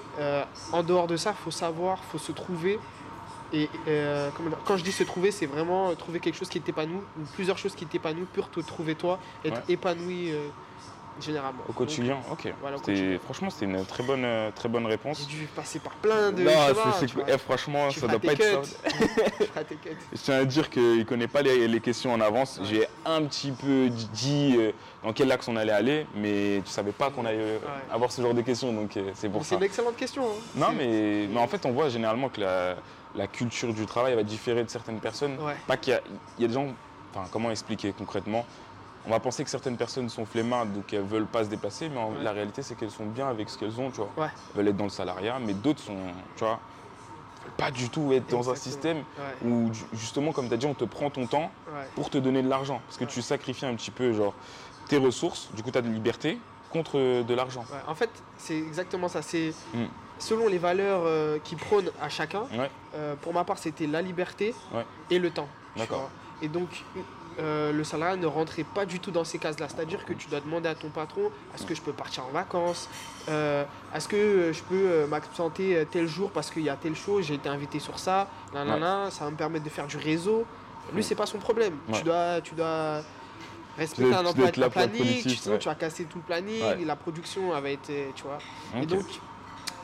en 0.74 0.84
dehors 0.84 1.08
de 1.08 1.16
ça, 1.16 1.34
il 1.40 1.42
faut 1.42 1.52
savoir, 1.52 2.00
il 2.04 2.12
faut 2.12 2.18
se 2.18 2.34
trouver 2.34 2.78
et 3.54 3.70
euh, 3.88 4.30
quand 4.66 4.78
je 4.78 4.84
dis 4.84 4.92
se 4.92 5.04
trouver, 5.04 5.32
c'est 5.32 5.46
vraiment 5.46 5.94
trouver 5.96 6.20
quelque 6.20 6.38
chose 6.38 6.50
qui 6.50 6.62
t'épanouit, 6.62 6.98
ou 6.98 7.24
plusieurs 7.34 7.58
choses 7.58 7.76
qui 7.76 7.86
t'épanouissent 7.86 8.28
pour 8.34 8.50
te 8.50 8.60
trouver 8.60 8.96
toi, 8.96 9.20
être 9.44 9.62
épanoui 9.68 10.32
euh, 10.32 10.50
généralement. 11.20 11.64
Au 11.68 11.74
quotidien, 11.74 12.20
ok. 12.32 12.54
Franchement, 13.24 13.50
c'était 13.50 13.66
une 13.66 13.84
très 13.86 14.04
bonne, 14.04 14.24
euh, 14.24 14.52
très 14.54 14.70
bonne 14.70 14.86
réponse. 14.86 15.26
J'ai 15.28 15.38
dû 15.38 15.46
passer 15.48 15.80
par 15.80 15.94
plein 15.94 16.32
de. 16.32 16.44
Non, 16.44 16.52
eh, 17.28 17.38
franchement, 17.40 17.90
ça 17.90 18.08
doit 18.08 18.20
pas 18.20 18.34
être 18.34 18.66
ça. 18.66 18.80
je 20.14 20.18
tiens 20.18 20.36
à 20.36 20.46
dire 20.46 20.70
qu'il 20.70 21.00
ne 21.00 21.04
connaît 21.04 21.28
pas 21.28 21.42
les, 21.42 21.80
questions 21.80 22.14
en 22.14 22.22
avance. 22.22 22.60
J'ai 22.64 22.86
un 23.04 23.24
petit 23.24 23.52
peu 23.52 23.90
dit 24.14 24.58
dans 25.04 25.12
quel 25.12 25.32
axe 25.32 25.48
on 25.48 25.56
allait 25.56 25.72
aller, 25.72 26.06
mais 26.16 26.62
tu 26.64 26.70
savais 26.70 26.92
pas 26.92 27.10
qu'on 27.10 27.26
allait 27.26 27.60
avoir 27.92 28.12
ce 28.12 28.22
genre 28.22 28.36
de 28.36 28.42
questions, 28.42 28.72
donc 28.74 28.92
c'est 29.16 29.30
pour 29.30 29.42
ça. 29.42 29.50
C'est 29.50 29.56
une 29.56 29.64
excellente 29.64 29.96
question. 29.96 30.24
Hein. 30.24 30.42
Non, 30.56 30.68
mais, 30.78 31.28
mais 31.32 31.40
en 31.40 31.48
fait, 31.48 31.66
on 31.66 31.72
voit 31.72 31.90
généralement 31.90 32.30
que 32.30 32.42
la 32.42 32.76
la 33.16 33.28
culture 33.28 33.74
du 33.74 33.86
travail 33.86 34.16
va 34.16 34.24
différer 34.24 34.64
de 34.64 34.70
certaines 34.70 35.00
personnes. 35.00 35.38
Pas 35.68 35.78
qu'il 35.78 36.00
y, 36.38 36.44
a 36.44 36.48
des 36.48 36.54
gens, 36.54 36.76
enfin 37.14 37.28
comment 37.32 37.52
expliquer 37.52 37.94
concrètement? 37.94 38.46
On 39.06 39.12
va 39.12 39.20
penser 39.20 39.44
que 39.44 39.50
certaines 39.50 39.78
personnes 39.78 40.10
sont 40.10 40.26
flemmardes, 40.26 40.74
donc 40.74 40.92
elles 40.94 41.02
veulent 41.02 41.28
pas 41.28 41.44
se 41.46 41.50
déplacer, 41.50 41.90
mais 41.90 42.24
la 42.24 42.32
réalité 42.32 42.62
c'est 42.62 42.76
qu'elles 42.76 42.92
sont 42.92 43.06
bien 43.06 43.30
avec 43.30 43.50
ce 43.50 43.58
qu'elles 43.58 43.80
ont, 43.80 43.92
tu 43.92 44.02
vois. 44.02 44.14
Elles 44.18 44.58
veulent 44.58 44.68
être 44.68 44.78
dans 44.78 44.84
le 44.84 44.90
salariat, 44.90 45.40
mais 45.40 45.54
d'autres 45.54 45.82
sont, 45.82 46.12
tu 46.36 46.44
vois, 46.44 46.60
veulent 47.44 47.54
pas 47.54 47.72
du 47.72 47.90
tout 47.90 48.14
être 48.14 48.30
dans 48.30 48.50
un 48.50 48.56
système 48.56 49.04
où 49.44 49.72
justement, 49.94 50.32
comme 50.32 50.48
tu 50.48 50.54
as 50.54 50.58
dit, 50.58 50.66
on 50.66 50.76
te 50.76 50.86
prend 50.86 51.10
ton 51.10 51.28
temps 51.28 51.52
pour 51.96 52.10
te 52.10 52.18
donner 52.18 52.44
de 52.44 52.50
l'argent, 52.50 52.82
parce 52.86 52.98
que 52.98 53.06
tu 53.06 53.22
sacrifies 53.22 53.66
un 53.66 53.76
petit 53.76 53.92
peu 53.92 54.14
genre 54.14 54.34
tes 54.88 54.98
ressources, 54.98 55.52
du 55.54 55.64
coup 55.64 55.72
tu 55.72 55.78
as 55.78 55.82
de 55.82 55.90
liberté 55.90 56.40
contre 56.70 57.24
de 57.24 57.34
l'argent. 57.34 57.66
En 57.88 57.96
fait, 57.96 58.12
c'est 58.38 58.58
exactement 58.58 59.08
ça. 59.08 59.22
C'est 59.22 59.54
hmm 59.74 59.86
selon 60.20 60.48
les 60.48 60.58
valeurs 60.58 61.02
euh, 61.06 61.40
qui 61.44 61.56
prônent 61.56 61.92
à 62.02 62.10
chacun. 62.10 62.44
Euh, 62.96 63.16
pour 63.22 63.34
ma 63.34 63.44
part, 63.44 63.58
c'était 63.58 63.88
la 63.88 64.02
liberté 64.02 64.54
et 65.10 65.20
le 65.20 65.32
temps. 65.32 65.48
D'accord. 65.76 66.10
Et 66.42 66.48
donc, 66.48 66.84
euh, 67.40 67.72
le 67.72 67.84
salariat 67.84 68.16
ne 68.16 68.26
rentrait 68.26 68.64
pas 68.64 68.86
du 68.86 69.00
tout 69.00 69.12
dans 69.12 69.24
ces 69.24 69.40
cases-là. 69.40 69.68
C'est-à-dire 69.70 70.06
que 70.06 70.14
tu 70.14 70.28
dois 70.28 70.42
demander 70.42 70.70
à 70.70 70.76
ton 70.76 70.90
patron 70.90 71.32
est-ce 71.56 71.66
que 71.66 71.74
je 71.74 71.82
peux 71.82 71.94
partir 71.94 72.26
en 72.26 72.32
vacances 72.32 72.90
Est-ce 73.28 74.08
que 74.08 74.52
je 74.54 74.62
peux 74.64 75.06
m'absenter 75.08 75.86
tel 75.92 76.08
jour 76.08 76.32
parce 76.32 76.52
qu'il 76.52 76.64
y 76.64 76.70
a 76.70 76.76
telle 76.76 76.96
chose 76.96 77.26
J'ai 77.26 77.36
été 77.36 77.50
invité 77.50 77.80
sur 77.80 78.00
ça. 78.00 78.28
ça 78.54 79.26
va 79.26 79.32
me 79.32 79.36
permettre 79.36 79.66
de 79.66 79.70
faire 79.70 79.88
du 79.88 79.98
réseau. 79.98 80.46
Lui, 80.94 81.04
c'est 81.04 81.16
pas 81.16 81.26
son 81.26 81.38
problème. 81.38 81.78
Tu 81.94 82.04
dois. 82.04 82.42
Tu 82.42 82.56
dois 82.56 83.02
respecter 83.78 84.14
un 84.14 84.26
emploi 84.26 84.52
de 84.52 84.68
planning, 84.68 85.22
sinon 85.28 85.58
tu 85.58 85.70
vas 85.70 85.76
casser 85.76 86.04
tout 86.04 86.18
le 86.18 86.24
planning, 86.24 86.86
la 86.86 86.96
production 86.96 87.54
avait 87.54 87.74
été, 87.74 88.08
tu 88.16 88.24
vois. 88.24 88.40
Et 88.82 88.86
donc, 88.86 89.06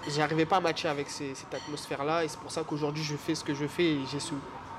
j'arrivais 0.07 0.45
pas 0.45 0.57
à 0.57 0.61
matcher 0.61 0.87
avec 0.87 1.09
cette 1.09 1.53
atmosphère-là 1.53 2.23
et 2.23 2.27
c'est 2.27 2.39
pour 2.39 2.51
ça 2.51 2.63
qu'aujourd'hui 2.63 3.03
je 3.03 3.15
fais 3.15 3.35
ce 3.35 3.43
que 3.43 3.53
je 3.53 3.67
fais 3.67 3.83
et 3.83 4.05
j'ai 4.05 4.19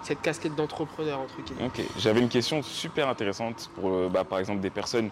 cette 0.02 0.23
casquette 0.23 0.55
d'entrepreneur 0.55 1.20
entre 1.20 1.40
guillemets. 1.43 1.67
Ok, 1.67 1.81
j'avais 1.96 2.20
une 2.20 2.28
question 2.28 2.62
super 2.62 3.08
intéressante 3.08 3.70
pour 3.75 3.90
euh, 3.90 4.08
bah, 4.08 4.25
par 4.25 4.38
exemple 4.38 4.61
des 4.61 4.70
personnes 4.70 5.11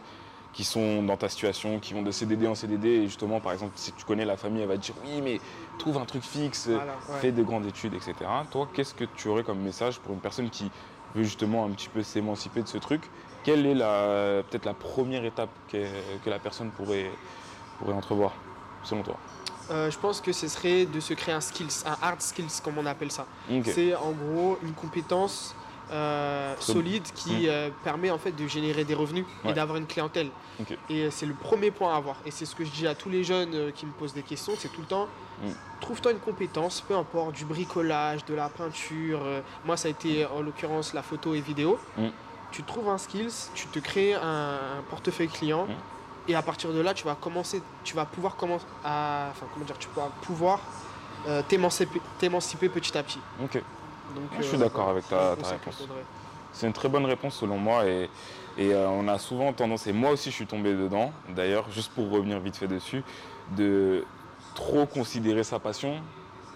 qui 0.53 0.63
sont 0.63 1.03
dans 1.03 1.17
ta 1.17 1.29
situation, 1.29 1.81
qui 1.81 1.95
vont 1.95 2.03
de 2.03 2.13
CDD 2.13 2.47
en 2.47 2.55
CDD 2.55 2.89
et 2.89 3.07
justement 3.07 3.41
par 3.41 3.53
exemple 3.53 3.73
si 3.77 3.93
tu 3.93 4.05
connais 4.05 4.25
la 4.25 4.37
famille 4.37 4.63
elle 4.63 4.69
va 4.69 4.77
te 4.77 4.83
dire 4.83 4.95
oui 5.03 5.21
mais 5.21 5.41
trouve 5.79 5.99
un 5.99 6.05
truc 6.05 6.23
fixe, 6.23 6.69
fais 7.21 7.33
de 7.33 7.43
grandes 7.43 7.67
études 7.67 7.95
etc. 7.95 8.15
Toi 8.51 8.69
qu'est-ce 8.73 8.95
que 8.95 9.05
tu 9.05 9.27
aurais 9.29 9.43
comme 9.43 9.61
message 9.61 9.99
pour 9.99 10.15
une 10.15 10.21
personne 10.21 10.51
qui 10.51 10.71
veut 11.15 11.25
justement 11.25 11.65
un 11.65 11.71
petit 11.71 11.89
peu 11.89 12.03
s'émanciper 12.03 12.63
de 12.63 12.69
ce 12.69 12.79
truc? 12.79 13.11
Quelle 13.43 13.67
est 13.67 13.75
la 13.75 14.45
peut-être 14.49 14.65
la 14.65 14.75
première 14.75 15.25
étape 15.25 15.59
que, 15.69 16.19
que 16.19 16.31
la 16.31 16.39
personne 16.39 16.71
pourrait, 16.71 17.19
pourrait 17.79 17.95
entrevoir 17.95 18.33
selon 18.83 19.03
toi? 19.03 19.19
Euh, 19.71 19.91
je 19.91 19.99
pense 19.99 20.21
que 20.21 20.33
ce 20.33 20.49
serait 20.49 20.87
de 20.87 21.01
se 21.01 21.15
créer 21.15 21.35
un 21.35 21.41
skills, 21.41 21.85
un 21.87 21.97
hard 22.03 22.21
skills 22.21 22.61
comme 22.63 22.79
on 22.79 22.87
appelle 22.87 23.11
ça. 23.11 23.27
C'est 23.65 23.95
en 23.95 24.13
gros 24.13 24.59
une 24.63 24.73
compétence 24.73 25.55
euh, 25.91 26.55
solide 26.61 27.05
qui 27.15 27.47
mm. 27.47 27.47
euh, 27.47 27.71
permet 27.83 28.11
en 28.11 28.19
fait 28.19 28.33
de 28.33 28.47
générer 28.47 28.85
des 28.85 28.95
revenus 28.95 29.25
et 29.45 29.53
d'avoir 29.53 29.79
une 29.79 29.87
clientèle. 29.87 30.29
Et 30.89 31.11
c'est 31.11 31.27
le 31.27 31.35
premier 31.35 31.71
point 31.71 31.95
à 31.95 31.97
avoir. 31.97 32.17
Et 32.27 32.31
c'est 32.31 32.45
ce 32.45 32.55
que 32.55 32.65
je 32.65 32.71
dis 32.71 32.87
à 32.87 32.95
tous 32.95 33.09
les 33.09 33.25
jeunes 33.25 33.73
qui 33.73 33.87
me 33.87 33.93
posent 33.93 34.15
des 34.15 34.23
questions, 34.23 34.53
c'est 34.59 34.69
tout 34.69 34.81
le 34.83 34.87
temps, 34.87 35.09
mm. 35.43 35.49
trouve-toi 35.81 36.13
une 36.13 36.21
compétence, 36.21 36.81
peu 36.81 36.95
importe, 36.95 37.35
du 37.35 37.45
bricolage, 37.45 38.25
de 38.25 38.35
la 38.35 38.49
peinture. 38.49 39.21
moi, 39.65 39.77
ça 39.77 39.89
a 39.89 39.91
été 39.91 40.27
en 40.27 40.43
l'occurrence 40.43 40.95
la 40.95 41.03
photo 41.03 41.35
et 41.35 41.41
vidéo. 41.41 41.79
Mm. 41.97 42.09
Tu 42.51 42.63
trouves 42.63 42.89
un 42.89 42.99
skills, 42.99 43.51
tu 43.55 43.67
te 43.67 43.81
crées 43.81 44.15
un 44.15 44.59
portefeuille 44.89 45.29
client 45.29 45.67
et 46.29 46.35
à 46.35 46.43
partir 46.43 46.73
de 46.73 46.81
là, 46.81 46.95
tu 46.95 47.05
vas 47.05 47.15
commencer, 47.15 47.63
tu 47.83 47.95
vas 47.95 48.07
pouvoir 48.07 48.37
commencer 48.37 48.65
à, 48.85 49.29
enfin 49.31 49.47
comment 49.53 49.65
dire, 49.65 49.79
tu 49.79 49.89
vas 49.95 50.11
pouvoir 50.23 50.61
euh, 51.29 51.43
t'émanciper 51.49 52.69
petit 52.69 52.97
à 52.97 53.03
petit. 53.03 53.21
Ok. 53.43 53.63
Donc, 54.15 54.25
je 54.39 54.43
suis 54.43 54.57
euh, 54.57 54.61
d'accord 54.61 54.89
avec 54.89 55.09
ta, 55.09 55.31
réponse. 55.31 55.89
C'est 56.53 56.67
une 56.67 56.73
très 56.73 56.89
bonne 56.89 57.05
réponse 57.05 57.37
selon 57.37 57.59
moi 57.59 57.85
et, 57.87 58.09
euh, 58.59 58.87
on 58.89 59.09
a 59.09 59.19
souvent 59.19 59.53
tendance, 59.53 59.87
et 59.89 59.93
moi 59.93 60.13
aussi 60.13 60.31
je 60.31 60.37
suis 60.37 60.47
tombé 60.47 60.73
dedans, 60.73 61.13
d'ailleurs, 61.31 61.69
juste 61.73 61.93
pour 61.93 62.09
revenir 62.11 62.39
vite 62.39 62.57
fait 62.57 62.69
dessus, 62.69 63.03
de 63.57 64.05
trop 64.55 64.87
considérer 64.87 65.43
sa 65.43 65.59
passion, 65.59 66.01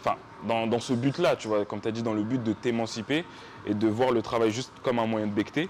enfin, 0.00 0.16
dans, 0.46 0.68
dans 0.68 0.78
ce 0.78 0.92
but-là, 0.92 1.34
tu 1.34 1.48
vois, 1.48 1.64
comme 1.64 1.80
tu 1.80 1.88
as 1.88 1.90
dit, 1.90 2.04
dans 2.04 2.14
le 2.14 2.22
but 2.22 2.40
de 2.40 2.52
t'émanciper 2.52 3.24
et 3.66 3.74
de 3.74 3.88
voir 3.88 4.12
le 4.12 4.22
travail 4.22 4.52
juste 4.52 4.72
comme 4.84 5.00
un 5.00 5.06
moyen 5.06 5.26
de 5.26 5.32
becter. 5.32 5.68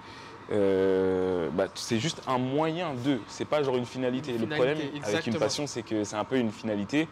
Euh, 0.50 1.50
bah, 1.52 1.66
c'est 1.74 1.98
juste 1.98 2.22
un 2.26 2.38
moyen 2.38 2.94
de, 3.04 3.18
c'est 3.28 3.44
pas 3.44 3.62
genre 3.62 3.76
une 3.76 3.86
finalité. 3.86 4.32
le 4.32 4.46
problème 4.46 4.78
avec 5.02 5.26
une 5.26 5.38
passion, 5.38 5.66
c'est 5.66 5.82
que 5.82 6.04
c'est 6.04 6.16
un 6.16 6.24
peu 6.24 6.38
une 6.38 6.50
finalité 6.50 7.08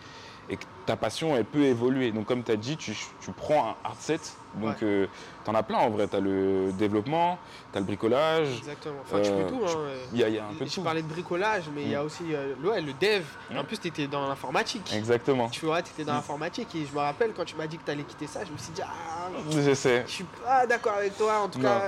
et 0.49 0.57
que 0.57 0.65
ta 0.87 0.97
passion, 0.97 1.37
elle 1.37 1.45
peut 1.45 1.65
évoluer. 1.65 2.13
Donc, 2.13 2.27
comme 2.27 2.43
tu 2.43 2.53
as 2.53 2.57
dit, 2.57 2.77
tu, 2.77 2.97
tu 3.21 3.33
prends 3.33 3.71
un 3.71 3.77
hard 3.85 3.99
set 3.99 4.37
donc, 4.57 4.83
euh, 4.83 5.07
tu 5.47 5.51
en 5.51 5.55
as 5.55 5.63
plein 5.63 5.79
en 5.79 5.91
vrai. 5.91 6.09
Tu 6.09 6.17
as 6.17 6.21
le 6.21 6.73
développement, 6.73 7.39
tu 7.71 7.79
as 7.79 7.81
le 7.81 7.87
bricolage. 7.87 8.49
Exactement. 8.59 8.97
Enfin, 9.03 9.21
tu 9.21 9.31
fais 9.31 9.35
euh, 9.35 9.49
tout. 9.49 9.61
Hein. 9.65 9.79
Il 10.13 10.19
y, 10.19 10.39
a 10.39 10.45
un 10.45 10.55
peu 10.55 10.65
de 10.65 10.71
tout. 10.71 10.83
parlais 10.83 11.03
de 11.03 11.07
bricolage, 11.07 11.65
mais 11.75 11.83
il 11.83 11.91
y 11.91 11.95
a 11.95 12.03
mm. 12.03 12.07
aussi 12.07 12.25
euh, 12.33 12.55
le 12.61 12.93
dev. 12.93 13.23
En 13.57 13.63
plus, 13.63 13.79
tu 13.79 13.89
étais 13.89 14.09
dans 14.09 14.27
l'informatique. 14.27 14.93
Exactement. 14.93 15.49
Tu 15.49 15.65
vois, 15.65 15.83
tu 15.83 15.91
étais 15.93 16.05
dans 16.05 16.13
mm. 16.13 16.17
l'informatique. 16.17 16.75
Et 16.75 16.85
je 16.85 16.93
me 16.93 16.99
rappelle 16.99 17.33
quand 17.33 17.45
tu 17.45 17.55
m'as 17.55 17.69
dit 17.69 17.79
que 17.79 17.85
tu 17.85 17.91
allais 17.93 18.03
quitter 18.03 18.27
ça, 18.27 18.45
je 18.45 18.51
me 18.51 18.59
suis 18.59 18.73
dit, 18.73 18.83
ah, 18.83 19.29
je 19.51 19.75
sais. 19.75 20.03
Je 20.07 20.13
suis 20.13 20.27
pas 20.45 20.67
d'accord 20.67 20.95
avec 20.95 21.17
toi. 21.17 21.41
En 21.45 21.49
tout 21.49 21.61
cas, 21.61 21.81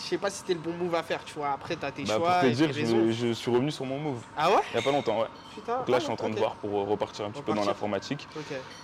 je 0.00 0.06
sais 0.06 0.18
pas 0.18 0.30
si 0.30 0.38
c'était 0.38 0.54
le 0.54 0.60
bon 0.60 0.72
move 0.72 0.94
à 0.94 1.02
faire. 1.02 1.22
Tu 1.24 1.34
vois, 1.34 1.50
après, 1.52 1.76
tu 1.76 1.84
as 1.84 1.92
tes 1.92 2.04
bah, 2.04 2.16
choix. 2.16 2.32
Pour 2.40 2.48
te 2.48 2.54
dire, 2.54 2.72
je, 2.72 3.12
je, 3.12 3.32
suis 3.32 3.50
revenu 3.50 3.70
sur 3.70 3.84
mon 3.84 3.98
move. 3.98 4.22
Ah 4.36 4.50
ouais 4.50 4.62
Il 4.72 4.76
y 4.76 4.78
a 4.78 4.82
pas 4.82 4.92
longtemps, 4.92 5.20
ouais. 5.20 5.28
Donc 5.66 5.88
là, 5.88 5.98
je 5.98 6.04
suis 6.04 6.12
en 6.12 6.16
train 6.16 6.30
de 6.30 6.36
voir 6.36 6.54
pour 6.56 6.72
repartir 6.88 7.26
un 7.26 7.30
petit 7.30 7.42
peu 7.42 7.52
dans 7.52 7.64
l'informatique. 7.64 8.26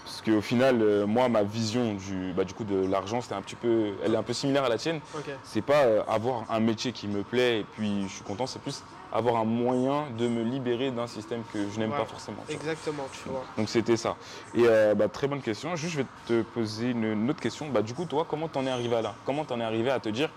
Parce 0.05 0.21
qu'au 0.21 0.43
final, 0.43 1.07
moi, 1.07 1.29
ma 1.31 1.43
vision 1.43 1.95
du, 1.95 2.33
bah, 2.37 2.45
du 2.45 2.53
coup 2.53 2.65
de 2.65 2.87
l'argent, 2.87 3.23
c'était 3.23 3.35
un 3.35 3.43
petit 3.43 3.57
peu 3.57 3.95
elle 4.10 4.10
est 4.15 4.17
un 4.17 4.23
peu 4.23 4.33
similaire 4.33 4.65
à 4.65 4.69
la 4.69 4.79
tienne. 4.79 5.01
C'est 5.43 5.63
pas 5.63 5.85
euh, 5.85 6.03
avoir 6.09 6.45
un 6.51 6.61
métier 6.61 6.93
qui 6.93 7.09
me 7.09 7.23
plaît 7.23 7.61
et 7.61 7.65
puis 7.65 8.05
je 8.09 8.15
suis 8.15 8.25
content, 8.25 8.47
c'est 8.47 8.61
plus 8.61 8.83
avoir 9.13 9.37
un 9.37 9.45
moyen 9.45 10.07
de 10.17 10.29
me 10.29 10.43
libérer 10.43 10.91
d'un 10.91 11.07
système 11.07 11.43
que 11.53 11.69
je 11.69 11.79
n'aime 11.79 11.91
pas 11.91 12.05
forcément. 12.05 12.45
Exactement, 12.49 13.07
tu 13.13 13.29
vois. 13.29 13.45
Donc 13.57 13.69
c'était 13.69 13.97
ça. 13.97 14.17
Et 14.55 14.63
euh, 14.65 14.95
bah, 14.95 15.09
très 15.09 15.27
bonne 15.27 15.43
question. 15.43 15.75
Juste, 15.77 15.95
je 15.95 15.99
vais 15.99 16.07
te 16.27 16.43
poser 16.43 16.91
une, 16.91 17.29
autre 17.29 17.41
question. 17.41 17.69
Bah, 17.69 17.83
du 17.83 17.95
coup, 17.95 18.05
toi, 18.05 18.27
comment 18.29 18.49
t'en 18.49 18.67
es 18.67 18.71
arrivé 18.71 18.97
à 18.97 19.03
là? 19.03 19.15
Comment 19.25 19.45
t'en 19.45 19.61
es 19.61 19.65
arrivé 19.65 19.91
à 19.91 20.01
te 20.01 20.09
dire, 20.09 20.31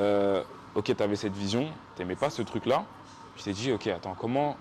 euh, 0.00 0.42
ok, 0.74 0.96
tu 0.96 1.02
avais 1.02 1.16
cette 1.16 1.34
vision, 1.34 1.68
t'aimais 1.96 2.16
pas 2.16 2.30
ce 2.30 2.42
truc-là, 2.42 2.84
tu 3.36 3.44
t'es 3.44 3.52
dit, 3.52 3.72
ok, 3.72 3.86
attends, 3.88 4.16
comment 4.18 4.56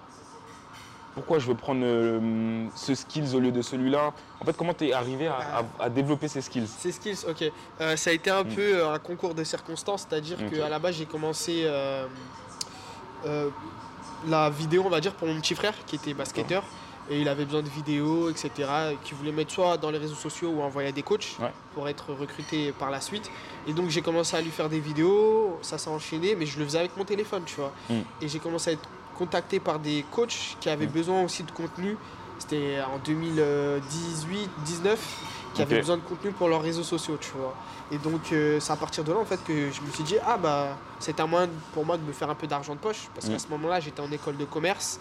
pourquoi 1.17 1.39
je 1.39 1.47
veux 1.47 1.55
prendre 1.55 1.81
euh, 1.83 2.67
ce 2.75 2.93
skills 2.93 3.33
au 3.33 3.39
lieu 3.39 3.51
de 3.51 3.63
celui-là 3.63 4.13
En 4.39 4.45
fait, 4.45 4.55
comment 4.55 4.75
tu 4.75 4.87
es 4.87 4.93
arrivé 4.93 5.27
à, 5.79 5.89
développer 5.89 6.27
ces 6.27 6.41
skills? 6.41 6.67
Ces 6.67 6.91
skills, 6.91 7.25
ok. 7.27 7.51
Euh, 7.81 7.95
ça 7.95 8.11
a 8.11 8.13
été 8.13 8.29
un 8.29 8.43
mm. 8.43 8.49
peu 8.49 8.61
euh, 8.61 8.93
un 8.93 8.99
concours 8.99 9.33
de 9.33 9.43
circonstances, 9.43 10.05
c'est-à-dire 10.07 10.37
qu'à 10.47 10.69
la 10.69 10.77
base, 10.77 10.95
j'ai 10.97 11.07
commencé 11.07 11.67
la 14.27 14.49
vidéo, 14.51 14.83
on 14.85 14.89
va 14.89 15.01
dire, 15.01 15.13
pour 15.15 15.27
mon 15.27 15.41
petit 15.41 15.55
frère 15.55 15.73
qui 15.87 15.95
était 15.95 16.13
basketteur. 16.13 16.63
Et 17.09 17.21
il 17.21 17.29
avait 17.29 17.45
besoin 17.45 17.63
de 17.63 17.69
vidéos, 17.69 18.29
etc., 18.29 18.51
qui 19.03 19.15
voulait 19.15 19.31
mettre 19.31 19.53
soit 19.53 19.77
dans 19.77 19.89
les 19.89 19.97
réseaux 19.97 20.15
sociaux 20.15 20.49
ou 20.49 20.61
envoyer 20.61 20.91
des 20.91 21.03
coachs 21.03 21.37
pour 21.73 21.89
être 21.89 22.13
recruté 22.13 22.73
par 22.73 22.91
la 22.91 23.01
suite. 23.01 23.31
Et 23.65 23.73
donc 23.73 23.89
j'ai 23.89 24.01
commencé 24.01 24.35
à 24.37 24.41
lui 24.41 24.51
faire 24.51 24.69
des 24.69 24.79
vidéos, 24.79 25.57
ça 25.63 25.77
s'est 25.77 25.89
enchaîné, 25.89 26.35
mais 26.35 26.45
je 26.45 26.59
le 26.59 26.65
faisais 26.65 26.79
avec 26.79 26.95
mon 26.95 27.05
téléphone, 27.05 27.43
tu 27.45 27.55
vois. 27.55 27.71
Mm. 27.89 28.01
Et 28.21 28.27
j'ai 28.27 28.39
commencé 28.39 28.71
à 28.71 28.73
être 28.73 28.89
contacté 29.17 29.59
par 29.59 29.79
des 29.79 30.05
coachs 30.11 30.57
qui 30.59 30.69
avaient 30.69 30.87
besoin 30.87 31.23
aussi 31.23 31.43
de 31.43 31.51
contenu. 31.51 31.97
C'était 32.39 32.77
en 32.81 32.99
2018, 32.99 34.49
19 34.63 34.99
qui 35.53 35.61
avaient 35.63 35.79
besoin 35.79 35.97
de 35.97 36.03
contenu 36.03 36.31
pour 36.31 36.49
leurs 36.49 36.61
réseaux 36.61 36.83
sociaux, 36.83 37.17
tu 37.19 37.31
vois. 37.31 37.55
Et 37.91 37.97
donc 37.97 38.31
euh, 38.31 38.59
c'est 38.59 38.71
à 38.71 38.75
partir 38.75 39.03
de 39.03 39.11
là 39.11 39.17
en 39.19 39.25
fait 39.25 39.43
que 39.43 39.71
je 39.71 39.81
me 39.81 39.89
suis 39.91 40.03
dit 40.03 40.15
ah 40.25 40.37
bah 40.37 40.77
c'est 40.99 41.19
un 41.19 41.25
moyen 41.25 41.49
pour 41.73 41.85
moi 41.85 41.97
de 41.97 42.03
me 42.03 42.11
faire 42.11 42.29
un 42.29 42.35
peu 42.35 42.45
d'argent 42.45 42.75
de 42.75 42.79
poche. 42.79 43.09
Parce 43.15 43.27
qu'à 43.27 43.39
ce 43.39 43.47
moment-là 43.47 43.79
j'étais 43.79 44.01
en 44.01 44.11
école 44.11 44.37
de 44.37 44.45
commerce 44.45 44.99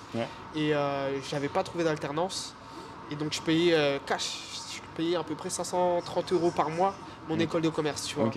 et 0.55 0.75
euh, 0.75 1.21
j'avais 1.29 1.49
pas 1.49 1.63
trouvé 1.63 1.85
d'alternance. 1.85 2.55
Et 3.11 3.17
donc 3.17 3.33
je 3.33 3.41
payais 3.43 3.75
euh, 3.75 3.99
cash, 4.07 4.39
je 4.75 4.81
payais 4.97 5.17
à 5.17 5.23
peu 5.23 5.35
près 5.35 5.51
530 5.51 6.33
euros 6.33 6.51
par 6.51 6.71
mois 6.71 6.95
mon 7.29 7.39
école 7.39 7.63
de 7.63 7.69
commerce, 7.69 8.07
tu 8.07 8.17
vois. 8.17 8.31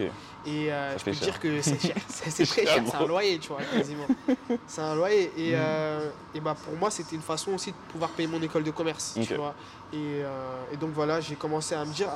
Et 0.45 0.71
euh, 0.71 0.97
je 0.97 1.03
peux 1.03 1.11
te 1.11 1.23
dire 1.23 1.39
que 1.39 1.61
c'est 1.61 1.79
cher. 1.79 1.95
c'est 2.07 2.45
très 2.45 2.65
cher, 2.65 2.83
c'est 2.85 2.95
un 2.95 3.05
loyer, 3.05 3.39
tu 3.39 3.49
vois, 3.49 3.61
quasiment. 3.61 4.07
c'est 4.67 4.81
un 4.81 4.95
loyer. 4.95 5.31
Et, 5.37 5.51
mm. 5.51 5.55
euh, 5.59 6.09
et 6.35 6.39
bah, 6.39 6.55
pour 6.63 6.75
moi, 6.77 6.89
c'était 6.89 7.15
une 7.15 7.21
façon 7.21 7.53
aussi 7.53 7.71
de 7.71 7.75
pouvoir 7.91 8.11
payer 8.11 8.27
mon 8.27 8.41
école 8.41 8.63
de 8.63 8.71
commerce, 8.71 9.17
tu 9.21 9.35
vois. 9.35 9.53
Et, 9.93 9.97
euh, 9.97 10.73
et, 10.73 10.77
donc 10.77 10.91
voilà, 10.93 11.19
j'ai 11.21 11.35
commencé 11.35 11.75
à 11.75 11.83
me 11.85 11.93
dire, 11.93 12.09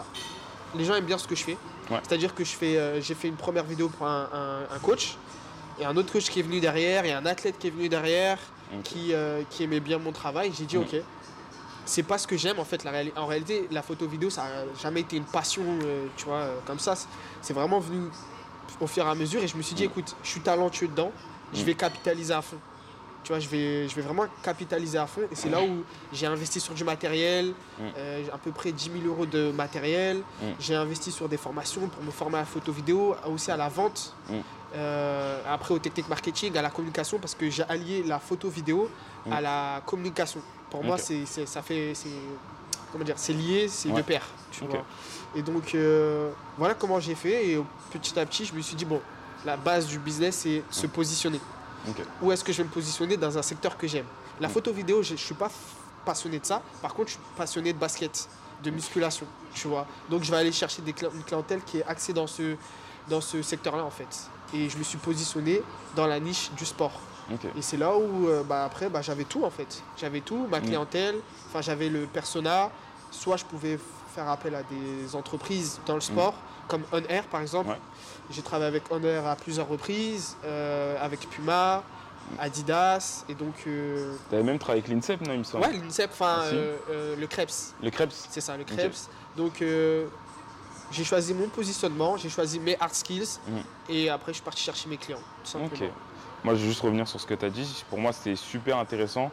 les 0.75 0.85
gens 0.85 0.95
aiment 0.95 1.05
bien 1.05 1.17
ce 1.17 1.27
que 1.27 1.35
je 1.35 1.43
fais. 1.43 1.57
C'est-à-dire 1.89 2.33
que 2.33 2.43
je 2.43 2.51
fais, 2.51 3.01
j'ai 3.01 3.13
fait 3.13 3.27
une 3.27 3.35
première 3.35 3.65
vidéo 3.65 3.89
pour 3.89 4.07
un, 4.07 4.29
un, 4.71 4.79
coach, 4.79 5.17
et 5.79 5.85
un 5.85 5.95
autre 5.97 6.11
coach 6.11 6.29
qui 6.29 6.39
est 6.39 6.43
venu 6.43 6.59
derrière, 6.59 7.05
et 7.05 7.11
un 7.11 7.25
athlète 7.25 7.59
qui 7.59 7.67
est 7.67 7.71
venu 7.71 7.89
derrière, 7.89 8.39
qui, 8.83 9.13
qui 9.49 9.63
aimait 9.63 9.81
bien 9.81 9.99
mon 9.99 10.11
travail. 10.11 10.51
J'ai 10.57 10.65
dit, 10.65 10.77
mm. 10.77 10.81
ok, 10.81 10.95
c'est 11.85 12.03
pas 12.03 12.17
ce 12.17 12.27
que 12.27 12.37
j'aime 12.37 12.59
en 12.59 12.65
fait. 12.65 12.83
La 12.83 12.91
en 13.15 13.25
réalité, 13.25 13.67
la 13.71 13.81
photo 13.81 14.07
vidéo, 14.07 14.29
ça 14.29 14.43
n'a 14.43 14.73
jamais 14.81 15.01
été 15.01 15.17
une 15.17 15.25
passion, 15.25 15.63
euh, 15.83 16.07
tu 16.15 16.25
vois, 16.25 16.37
euh, 16.37 16.57
comme 16.65 16.79
ça. 16.79 16.95
C'est 17.41 17.53
vraiment 17.53 17.79
venu 17.79 18.07
au 18.79 18.87
fur 18.87 19.05
et 19.05 19.09
à 19.09 19.15
mesure 19.15 19.41
et 19.43 19.47
je 19.47 19.57
me 19.57 19.61
suis 19.61 19.75
dit, 19.75 19.83
écoute, 19.83 20.15
je 20.23 20.29
suis 20.29 20.41
talentueux 20.41 20.87
dedans, 20.87 21.11
je 21.53 21.61
mm. 21.61 21.65
vais 21.65 21.75
capitaliser 21.75 22.33
à 22.33 22.41
fond. 22.41 22.57
Tu 23.23 23.29
vois, 23.29 23.39
je 23.39 23.47
vais, 23.47 23.87
je 23.87 23.95
vais 23.95 24.01
vraiment 24.01 24.25
capitaliser 24.41 24.97
à 24.97 25.07
fond 25.07 25.21
et 25.31 25.35
c'est 25.35 25.49
là 25.49 25.61
où 25.61 25.83
j'ai 26.11 26.25
investi 26.25 26.59
sur 26.59 26.73
du 26.73 26.83
matériel, 26.83 27.47
mm. 27.47 27.83
euh, 27.97 28.23
à 28.33 28.37
peu 28.37 28.51
près 28.51 28.71
10 28.71 28.91
000 29.01 29.05
euros 29.05 29.25
de 29.25 29.51
matériel. 29.51 30.17
Mm. 30.17 30.45
J'ai 30.59 30.75
investi 30.75 31.11
sur 31.11 31.29
des 31.29 31.37
formations 31.37 31.87
pour 31.87 32.03
me 32.03 32.11
former 32.11 32.37
à 32.37 32.41
la 32.41 32.45
photo 32.45 32.71
vidéo, 32.71 33.15
aussi 33.27 33.51
à 33.51 33.57
la 33.57 33.69
vente. 33.69 34.13
après 35.47 35.73
au 35.73 35.79
technique 35.79 36.09
marketing, 36.09 36.57
à 36.57 36.61
la 36.61 36.69
communication, 36.69 37.19
parce 37.19 37.35
que 37.35 37.49
j'ai 37.49 37.63
allié 37.63 38.03
la 38.03 38.19
photo 38.19 38.49
vidéo 38.49 38.89
à 39.31 39.39
la 39.39 39.81
communication. 39.85 40.41
Pour 40.73 40.83
moi, 40.83 40.97
c'est, 40.97 41.27
ça 41.27 41.61
fait, 41.61 41.93
c'est, 41.93 42.09
comment 42.91 43.03
dire, 43.03 43.13
c'est 43.15 43.33
lié, 43.33 43.67
c'est 43.67 43.89
de 43.89 44.01
pair, 44.01 44.23
tu 44.51 44.65
vois. 44.65 44.83
Et 45.35 45.43
donc, 45.43 45.75
euh, 45.75 46.31
voilà 46.57 46.73
comment 46.73 46.99
j'ai 46.99 47.13
fait. 47.13 47.49
Et 47.49 47.63
petit 47.91 48.19
à 48.19 48.25
petit, 48.25 48.43
je 48.43 48.55
me 48.55 48.61
suis 48.61 48.75
dit, 48.75 48.83
bon, 48.83 48.99
la 49.45 49.55
base 49.55 49.85
du 49.85 49.99
business, 49.99 50.37
c'est 50.37 50.63
se 50.71 50.87
positionner. 50.87 51.39
Où 52.23 52.31
est-ce 52.31 52.43
que 52.43 52.51
je 52.51 52.57
vais 52.57 52.63
me 52.63 52.73
positionner 52.73 53.17
dans 53.17 53.37
un 53.37 53.43
secteur 53.43 53.77
que 53.77 53.87
j'aime? 53.87 54.07
La 54.41 54.49
photo 54.49 54.73
vidéo, 54.73 55.03
je 55.03 55.11
ne 55.11 55.17
suis 55.17 55.35
pas 55.35 55.51
passionné 56.03 56.39
de 56.39 56.45
ça. 56.45 56.63
Par 56.81 56.95
contre, 56.95 57.09
je 57.09 57.13
suis 57.13 57.23
passionné 57.37 57.71
de 57.71 57.77
basket, 57.77 58.27
de 58.63 58.71
musculation, 58.71 59.27
tu 59.53 59.67
vois. 59.67 59.85
Donc, 60.09 60.23
je 60.23 60.31
vais 60.31 60.37
aller 60.37 60.51
chercher 60.51 60.81
des 60.81 60.95
une 61.13 61.23
clientèle 61.23 61.61
qui 61.61 61.77
est 61.77 61.85
axée 61.85 62.13
dans 62.13 62.25
ce, 62.25 62.55
dans 63.07 63.21
ce 63.21 63.43
secteur-là, 63.43 63.83
en 63.83 63.91
fait. 63.91 64.07
Et 64.55 64.69
je 64.69 64.77
me 64.79 64.83
suis 64.83 64.97
positionné 64.97 65.61
dans 65.95 66.07
la 66.07 66.19
niche 66.19 66.49
du 66.57 66.65
sport. 66.65 66.99
Et 67.55 67.61
c'est 67.61 67.77
là 67.77 67.95
où, 67.95 68.27
euh, 68.27 68.43
bah, 68.43 68.65
après, 68.65 68.89
bah, 68.89 69.01
j'avais 69.01 69.23
tout 69.23 69.43
en 69.43 69.49
fait. 69.49 69.81
J'avais 69.97 70.21
tout, 70.21 70.47
ma 70.49 70.59
mm. 70.59 70.63
clientèle, 70.63 71.15
enfin, 71.47 71.61
j'avais 71.61 71.89
le 71.89 72.01
persona. 72.05 72.69
Soit 73.11 73.37
je 73.37 73.45
pouvais 73.45 73.77
faire 74.13 74.27
appel 74.27 74.55
à 74.55 74.63
des 74.63 75.15
entreprises 75.15 75.79
dans 75.85 75.93
le 75.93 75.99
mm. 75.99 76.01
sport, 76.01 76.35
comme 76.67 76.83
On 76.91 77.01
Air 77.03 77.25
par 77.25 77.41
exemple. 77.41 77.75
J'ai 78.29 78.41
travaillé 78.41 78.67
avec 78.67 78.83
On 78.91 79.03
Air 79.03 79.25
à 79.27 79.35
plusieurs 79.35 79.67
reprises, 79.67 80.35
euh, 80.45 80.95
avec 81.01 81.29
Puma, 81.29 81.83
Adidas, 82.39 83.25
et 83.29 83.35
donc. 83.35 83.53
Euh... 83.67 84.15
Tu 84.29 84.35
avais 84.35 84.43
même 84.43 84.59
travaillé 84.59 84.83
avec 84.83 84.93
l'INSEP, 84.93 85.21
non, 85.21 85.33
il 85.33 85.39
me 85.39 85.43
semble 85.43 85.65
Ouais, 85.65 85.73
l'INSEP, 85.73 86.09
enfin, 86.11 86.37
ah, 86.39 86.45
euh, 86.45 87.15
le 87.17 87.27
Krebs. 87.27 87.73
Le 87.81 87.89
Krebs 87.89 88.13
C'est 88.29 88.41
ça, 88.41 88.57
le 88.57 88.63
Krebs. 88.63 89.09
Donc, 89.35 89.63
j'ai 90.91 91.03
choisi 91.03 91.33
mon 91.33 91.47
positionnement, 91.47 92.17
j'ai 92.17 92.29
choisi 92.29 92.59
mes 92.59 92.77
hard 92.79 92.93
skills, 92.93 93.39
mm. 93.47 93.57
et 93.89 94.09
après, 94.09 94.31
je 94.31 94.35
suis 94.37 94.43
parti 94.43 94.63
chercher 94.63 94.89
mes 94.89 94.97
clients, 94.97 95.21
tout 95.43 95.51
simplement. 95.51 95.91
Moi, 96.43 96.55
je 96.55 96.61
vais 96.61 96.67
juste 96.67 96.81
revenir 96.81 97.07
sur 97.07 97.19
ce 97.19 97.25
que 97.25 97.33
tu 97.33 97.45
as 97.45 97.49
dit. 97.49 97.83
Pour 97.89 97.99
moi, 97.99 98.11
c'était 98.11 98.35
super 98.35 98.77
intéressant 98.77 99.31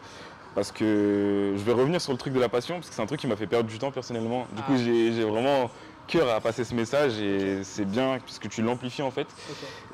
parce 0.55 0.73
que 0.73 1.55
je 1.57 1.63
vais 1.63 1.73
revenir 1.73 2.01
sur 2.01 2.13
le 2.13 2.19
truc 2.19 2.33
de 2.33 2.41
la 2.41 2.49
passion 2.49 2.77
parce 2.77 2.89
que 2.89 2.95
c'est 2.95 3.03
un 3.03 3.07
truc 3.07 3.21
qui 3.21 3.27
m'a 3.27 3.37
fait 3.37 3.47
perdre 3.47 3.69
du 3.69 3.79
temps 3.79 3.91
personnellement. 3.91 4.47
Du 4.53 4.63
coup, 4.63 4.73
ah. 4.75 4.83
j'ai 4.83 5.25
vraiment 5.25 5.71
cœur 6.07 6.29
à 6.29 6.41
passer 6.41 6.65
ce 6.65 6.75
message 6.75 7.21
et 7.21 7.63
c'est 7.63 7.85
bien 7.85 8.19
puisque 8.25 8.49
tu 8.49 8.63
l'amplifies 8.63 9.03
en 9.03 9.11
fait. 9.11 9.29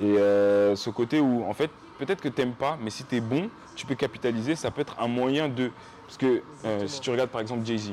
Et 0.01 0.19
euh, 0.19 0.77
ce 0.77 0.91
côté 0.91 1.21
où, 1.21 1.45
en 1.49 1.55
fait, 1.55 1.71
peut-être 1.99 2.21
que 2.21 2.29
tu 2.29 2.41
n'aimes 2.41 2.55
pas, 2.55 2.79
mais 2.81 2.91
si 2.91 3.05
tu 3.05 3.17
es 3.17 3.21
bon, 3.21 3.49
tu 3.75 3.87
peux 3.87 3.95
capitaliser. 3.95 4.57
Ça 4.57 4.71
peut 4.71 4.81
être 4.81 4.97
un 4.99 5.09
moyen 5.09 5.49
de. 5.49 5.71
Parce 6.07 6.19
que 6.19 6.43
euh, 6.65 6.87
si 6.87 7.01
tu 7.01 7.11
regardes 7.11 7.31
par 7.31 7.41
exemple 7.41 7.67
Jay-Z, 7.67 7.93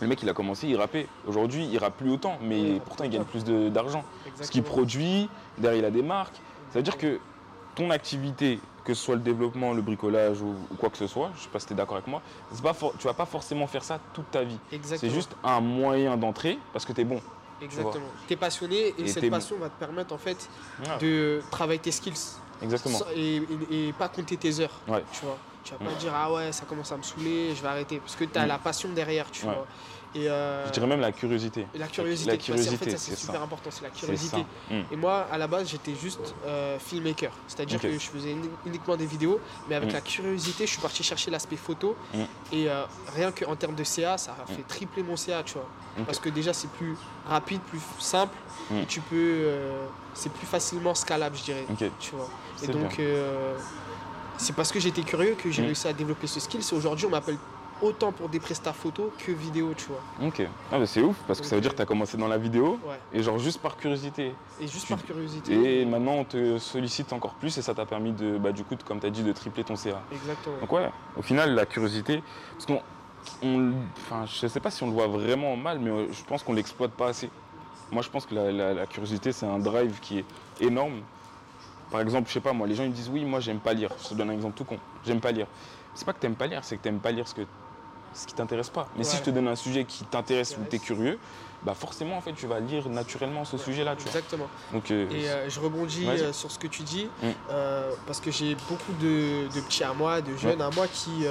le 0.00 0.06
mec 0.08 0.22
il 0.22 0.28
a 0.28 0.32
commencé, 0.32 0.66
il 0.68 0.76
rappait. 0.76 1.06
Aujourd'hui, 1.26 1.68
il 1.70 1.78
rappe 1.78 1.96
plus 1.96 2.10
autant, 2.10 2.38
mais 2.42 2.80
pourtant 2.84 3.04
il 3.04 3.10
gagne 3.10 3.24
plus 3.24 3.44
d'argent. 3.44 4.04
Ce 4.40 4.50
qu'il 4.50 4.62
produit, 4.62 5.28
derrière 5.58 5.80
il 5.80 5.84
a 5.84 5.90
des 5.90 6.02
marques. 6.02 6.36
Ça 6.70 6.80
veut 6.80 6.82
dire 6.82 6.98
que 6.98 7.20
ton 7.74 7.90
activité, 7.90 8.60
que 8.84 8.94
ce 8.94 9.02
soit 9.02 9.14
le 9.16 9.20
développement, 9.20 9.72
le 9.72 9.82
bricolage 9.82 10.40
ou, 10.42 10.54
quoi 10.78 10.90
que 10.90 10.98
ce 10.98 11.06
soit, 11.06 11.30
je 11.34 11.40
ne 11.40 11.44
sais 11.44 11.48
pas 11.48 11.58
si 11.58 11.66
tu 11.66 11.72
es 11.72 11.76
d'accord 11.76 11.96
avec 11.96 12.06
moi, 12.06 12.22
pas 12.62 12.74
tu 12.98 13.06
vas 13.06 13.14
pas 13.14 13.26
forcément 13.26 13.66
faire 13.66 13.84
ça 13.84 13.98
toute 14.12 14.30
ta 14.30 14.42
vie. 14.42 14.58
C'est 14.82 15.10
juste 15.10 15.34
un 15.42 15.60
moyen 15.60 16.16
d'entrée 16.16 16.58
parce 16.72 16.84
que 16.84 16.92
tu 16.92 17.00
es 17.00 17.04
bon. 17.04 17.20
Exactement. 17.62 18.06
Tu 18.26 18.34
es 18.34 18.36
passionné 18.36 18.94
et, 18.98 19.08
cette 19.08 19.30
passion 19.30 19.56
va 19.58 19.68
te 19.68 19.78
permettre 19.78 20.14
en 20.14 20.18
fait 20.18 20.48
de 21.00 21.40
travailler 21.50 21.80
tes 21.80 21.92
skills. 21.92 22.38
Exactement. 22.62 22.98
Et, 23.16 23.92
pas 23.98 24.08
compter 24.08 24.36
tes 24.36 24.60
heures. 24.60 24.80
Tu 24.86 25.24
vois. 25.24 25.38
Tu 25.64 25.72
vas 25.72 25.78
pas 25.78 25.94
dire 25.98 26.12
ah 26.14 26.30
ouais 26.30 26.52
ça 26.52 26.66
commence 26.66 26.92
à 26.92 26.96
me 26.98 27.02
saouler, 27.02 27.54
je 27.54 27.62
vais 27.62 27.68
arrêter. 27.68 27.98
Parce 27.98 28.16
que 28.16 28.24
tu 28.24 28.38
as 28.38 28.44
mm. 28.44 28.48
la 28.48 28.58
passion 28.58 28.90
derrière, 28.90 29.30
tu 29.30 29.44
vois. 29.44 29.66
Euh, 30.16 30.66
je 30.66 30.72
dirais 30.72 30.86
même 30.86 31.00
la 31.00 31.12
curiosité. 31.12 31.66
La 31.74 31.88
curiosité, 31.88 32.30
la 32.30 32.36
curiosité 32.36 32.74
en 32.74 32.78
fait, 32.78 32.96
c'est 32.96 33.16
super 33.16 33.42
important, 33.42 33.70
c'est 33.70 33.82
la 33.82 33.90
curiosité. 33.90 34.44
Hmm. 34.70 34.82
Et 34.92 34.96
moi, 34.96 35.26
à 35.30 35.38
la 35.38 35.46
base, 35.46 35.68
j'étais 35.68 35.94
juste 35.94 36.34
euh, 36.46 36.78
filmmaker, 36.78 37.32
c'est-à-dire 37.48 37.80
que 37.80 37.92
je 37.92 37.98
faisais 37.98 38.36
uniquement 38.66 38.96
des 38.96 39.06
vidéos, 39.06 39.40
mais 39.68 39.74
avec 39.74 39.90
hmm. 39.90 39.94
la 39.94 40.00
curiosité, 40.00 40.66
je 40.66 40.72
suis 40.72 40.80
parti 40.80 41.02
chercher 41.02 41.30
l'aspect 41.30 41.56
photo. 41.56 41.96
Hmm. 42.12 42.22
Et 42.52 42.68
euh, 42.68 42.84
rien 43.14 43.32
qu'en 43.32 43.56
termes 43.56 43.74
de 43.74 43.84
CA, 43.84 44.18
ça 44.18 44.36
a 44.42 44.46
fait 44.46 44.62
tripler 44.62 45.02
mon 45.02 45.16
CA, 45.16 45.42
tu 45.42 45.54
vois. 45.54 45.68
Parce 46.06 46.18
que 46.18 46.28
déjà, 46.28 46.52
c'est 46.52 46.70
plus 46.70 46.96
rapide, 47.26 47.60
plus 47.60 47.80
simple, 47.98 48.36
et 48.74 48.86
tu 48.86 49.00
peux, 49.00 49.48
c'est 50.12 50.32
plus 50.32 50.46
facilement 50.46 50.94
scalable, 50.94 51.36
je 51.36 51.44
dirais. 51.44 51.66
Tu 52.00 52.14
vois. 52.14 52.28
Et 52.62 52.68
donc, 52.68 53.00
c'est 54.36 54.54
parce 54.54 54.72
que 54.72 54.80
j'étais 54.80 55.02
curieux 55.02 55.36
que 55.40 55.50
j'ai 55.50 55.62
réussi 55.62 55.86
à 55.86 55.92
développer 55.92 56.26
ce 56.26 56.40
skill. 56.40 56.60
Aujourd'hui, 56.72 57.06
on 57.06 57.10
m'appelle 57.10 57.38
autant 57.84 58.12
pour 58.12 58.28
des 58.28 58.40
prestats 58.40 58.72
photo 58.72 59.12
que 59.18 59.30
vidéo, 59.32 59.74
tu 59.76 59.86
vois. 59.86 60.26
Ok. 60.26 60.42
Ah, 60.72 60.84
c'est 60.86 61.02
ouf, 61.02 61.16
parce 61.26 61.40
que 61.40 61.46
ça 61.46 61.54
veut 61.54 61.60
dire 61.60 61.72
que 61.72 61.76
tu 61.76 61.82
as 61.82 61.86
commencé 61.86 62.16
dans 62.16 62.28
la 62.28 62.38
vidéo, 62.38 62.78
et 63.12 63.22
genre 63.22 63.38
juste 63.38 63.60
par 63.60 63.76
curiosité. 63.76 64.34
Et 64.60 64.66
juste 64.66 64.88
par 64.88 65.02
curiosité. 65.02 65.80
Et 65.80 65.84
maintenant, 65.84 66.14
on 66.14 66.24
te 66.24 66.58
sollicite 66.58 67.12
encore 67.12 67.34
plus, 67.34 67.56
et 67.58 67.62
ça 67.62 67.74
t'a 67.74 67.86
permis, 67.86 68.12
de, 68.12 68.38
bah, 68.38 68.52
du 68.52 68.64
coup, 68.64 68.76
comme 68.84 69.00
tu 69.00 69.06
as 69.06 69.10
dit, 69.10 69.22
de 69.22 69.32
tripler 69.32 69.64
ton 69.64 69.76
CA. 69.76 70.02
Exactement. 70.12 70.56
Donc 70.60 70.72
ouais, 70.72 70.90
au 71.16 71.22
final, 71.22 71.54
la 71.54 71.66
curiosité, 71.66 72.22
parce 72.52 72.66
qu'on... 72.66 72.80
On, 73.42 73.72
enfin, 73.96 74.26
je 74.26 74.46
sais 74.46 74.60
pas 74.60 74.70
si 74.70 74.82
on 74.82 74.86
le 74.86 74.92
voit 74.92 75.06
vraiment 75.06 75.56
mal, 75.56 75.78
mais 75.78 76.12
je 76.12 76.22
pense 76.24 76.42
qu'on 76.42 76.52
l'exploite 76.52 76.90
pas 76.90 77.08
assez. 77.08 77.30
Moi, 77.90 78.02
je 78.02 78.10
pense 78.10 78.26
que 78.26 78.34
la, 78.34 78.86
curiosité, 78.86 79.32
c'est 79.32 79.46
un 79.46 79.58
drive 79.58 79.98
qui 80.00 80.18
est 80.18 80.24
énorme. 80.60 81.00
Par 81.90 82.02
exemple, 82.02 82.28
je 82.28 82.34
sais 82.34 82.40
pas, 82.40 82.52
moi, 82.52 82.66
les 82.66 82.74
gens 82.74 82.84
ils 82.84 82.90
me 82.90 82.94
disent 82.94 83.08
oui, 83.08 83.24
moi, 83.24 83.40
j'aime 83.40 83.60
pas 83.60 83.72
lire. 83.72 83.90
Je 84.02 84.08
te 84.08 84.14
donne 84.14 84.28
un 84.28 84.34
exemple 84.34 84.56
tout 84.56 84.64
con. 84.64 84.78
J'aime 85.06 85.20
pas 85.20 85.32
lire. 85.32 85.46
C'est 85.94 86.04
pas 86.04 86.12
que 86.12 86.18
t'aimes 86.18 86.34
pas 86.34 86.46
lire, 86.46 86.64
c'est 86.64 86.76
que 86.76 86.82
t'aimes 86.82 86.98
pas 86.98 87.12
lire 87.12 87.28
ce 87.28 87.34
que 87.34 87.42
ce 88.14 88.26
qui 88.26 88.34
t'intéresse 88.34 88.70
pas. 88.70 88.88
Mais 88.96 89.04
si 89.04 89.16
je 89.16 89.22
te 89.22 89.30
donne 89.30 89.48
un 89.48 89.56
sujet 89.56 89.84
qui 89.84 90.04
t'intéresse 90.04 90.56
ou 90.56 90.64
tu 90.68 90.76
es 90.76 90.78
curieux, 90.78 91.18
bah 91.62 91.74
forcément 91.74 92.18
en 92.18 92.20
fait 92.20 92.34
tu 92.34 92.46
vas 92.46 92.60
lire 92.60 92.88
naturellement 92.88 93.44
ce 93.44 93.58
sujet-là. 93.58 93.94
Exactement. 94.06 94.48
Donc, 94.72 94.90
et 94.90 95.26
je 95.48 95.60
rebondis 95.60 96.06
sur 96.32 96.50
ce 96.50 96.58
que 96.58 96.66
tu 96.66 96.82
dis 96.82 97.08
mm. 97.22 97.30
parce 98.06 98.20
que 98.20 98.30
j'ai 98.30 98.54
beaucoup 98.68 98.92
de, 99.00 99.48
petits 99.60 99.84
à 99.84 99.92
moi, 99.92 100.20
de 100.20 100.36
jeunes 100.36 100.62
à 100.62 100.70
moi 100.70 100.86
qui 100.88 101.26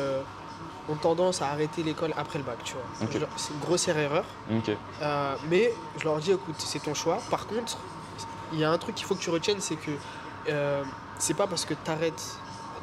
ont 0.89 0.95
tendance 0.95 1.41
à 1.41 1.49
arrêter 1.49 1.83
l'école 1.83 2.13
après 2.17 2.39
le 2.39 2.45
bac, 2.45 2.57
tu 2.63 2.73
vois. 2.73 3.09
C'est 3.37 3.53
une 3.53 3.59
grossière 3.59 3.97
erreur. 3.97 4.25
Euh, 5.01 5.35
mais 5.49 5.73
je 5.97 6.03
leur 6.03 6.17
dis, 6.17 6.31
écoute, 6.31 6.55
c'est 6.57 6.81
ton 6.81 6.93
choix. 6.93 7.19
Par 7.29 7.47
contre, 7.47 7.77
il 8.51 8.59
y 8.59 8.63
a 8.63 8.71
un 8.71 8.77
truc 8.77 8.95
qu'il 8.95 9.05
faut 9.05 9.15
que 9.15 9.21
tu 9.21 9.29
retiennes, 9.29 9.61
c'est 9.61 9.75
que 9.75 9.91
euh, 10.49 10.83
c'est 11.17 11.35
pas 11.35 11.47
parce 11.47 11.65
que 11.65 11.73
tu 11.73 11.91
arrêtes 11.91 12.37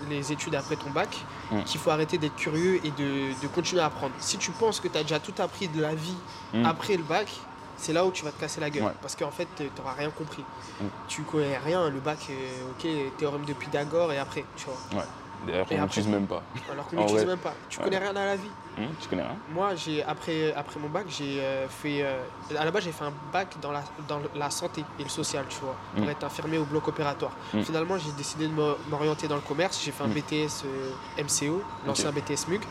les 0.08 0.32
études 0.32 0.54
après 0.54 0.76
ton 0.76 0.90
bac 0.90 1.24
mm. 1.50 1.62
qu'il 1.64 1.80
faut 1.80 1.90
arrêter 1.90 2.18
d'être 2.18 2.36
curieux 2.36 2.80
et 2.84 2.90
de, 2.90 3.46
continuer 3.48 3.82
à 3.82 3.86
apprendre. 3.86 4.14
Si 4.18 4.38
tu 4.38 4.50
penses 4.52 4.80
que 4.80 4.88
tu 4.88 4.98
as 4.98 5.02
déjà 5.02 5.20
tout 5.20 5.34
appris 5.38 5.68
de 5.68 5.80
la 5.80 5.94
vie 5.94 6.16
mm. 6.54 6.64
après 6.64 6.96
le 6.96 7.02
bac, 7.02 7.28
c'est 7.76 7.92
là 7.92 8.04
où 8.04 8.10
tu 8.10 8.24
vas 8.24 8.30
te 8.30 8.40
casser 8.40 8.60
la 8.60 8.70
gueule. 8.70 8.92
Parce 9.00 9.16
qu'en 9.16 9.30
fait, 9.30 9.48
tu 9.56 9.64
n'auras 9.78 9.94
rien 9.94 10.10
compris. 10.10 10.44
Mm. 10.80 10.84
Tu 11.08 11.22
connais 11.22 11.58
rien. 11.58 11.88
Le 11.88 12.00
bac, 12.00 12.18
euh, 12.30 12.70
ok, 12.70 13.16
théorème 13.16 13.44
de 13.44 13.52
Pythagore 13.52 14.12
et 14.12 14.18
après, 14.18 14.44
tu 14.56 14.66
vois. 14.66 15.04
D'ailleurs, 15.46 15.66
on 15.70 15.82
n'utilise 15.82 16.08
même 16.08 16.26
pas. 16.26 16.42
Alors 16.70 16.86
qu'on 16.86 16.96
n'utilise 17.00 17.26
même 17.26 17.38
pas. 17.38 17.54
Tu 17.68 17.78
connais 17.78 17.98
rien 17.98 18.14
à 18.14 18.26
la 18.26 18.36
vie. 18.36 18.50
Hum, 18.78 18.86
tu 19.00 19.08
connais 19.08 19.22
rien 19.22 19.36
Moi, 19.52 19.74
j'ai 19.74 20.02
après, 20.04 20.52
après 20.54 20.78
mon 20.80 20.88
bac, 20.88 21.06
j'ai 21.08 21.40
euh, 21.40 21.68
fait. 21.68 22.02
Euh, 22.02 22.22
à 22.58 22.64
la 22.64 22.70
base, 22.70 22.84
j'ai 22.84 22.92
fait 22.92 23.04
un 23.04 23.12
bac 23.32 23.56
dans 23.60 23.72
la, 23.72 23.82
dans 24.08 24.20
la 24.34 24.50
santé 24.50 24.84
et 24.98 25.02
le 25.02 25.08
social, 25.08 25.44
tu 25.48 25.58
vois, 25.60 25.76
pour 25.94 26.04
hum. 26.04 26.10
être 26.10 26.24
infirmier 26.24 26.58
au 26.58 26.64
bloc 26.64 26.86
opératoire. 26.88 27.32
Hum. 27.54 27.64
Finalement, 27.64 27.98
j'ai 27.98 28.12
décidé 28.12 28.46
de 28.46 28.52
m'orienter 28.88 29.28
dans 29.28 29.34
le 29.34 29.40
commerce. 29.40 29.80
J'ai 29.84 29.92
fait 29.92 30.04
un 30.04 30.08
BTS 30.08 30.64
euh, 30.64 31.22
MCO, 31.22 31.62
l'ancien 31.86 32.10
BTS 32.12 32.48
MUG. 32.48 32.62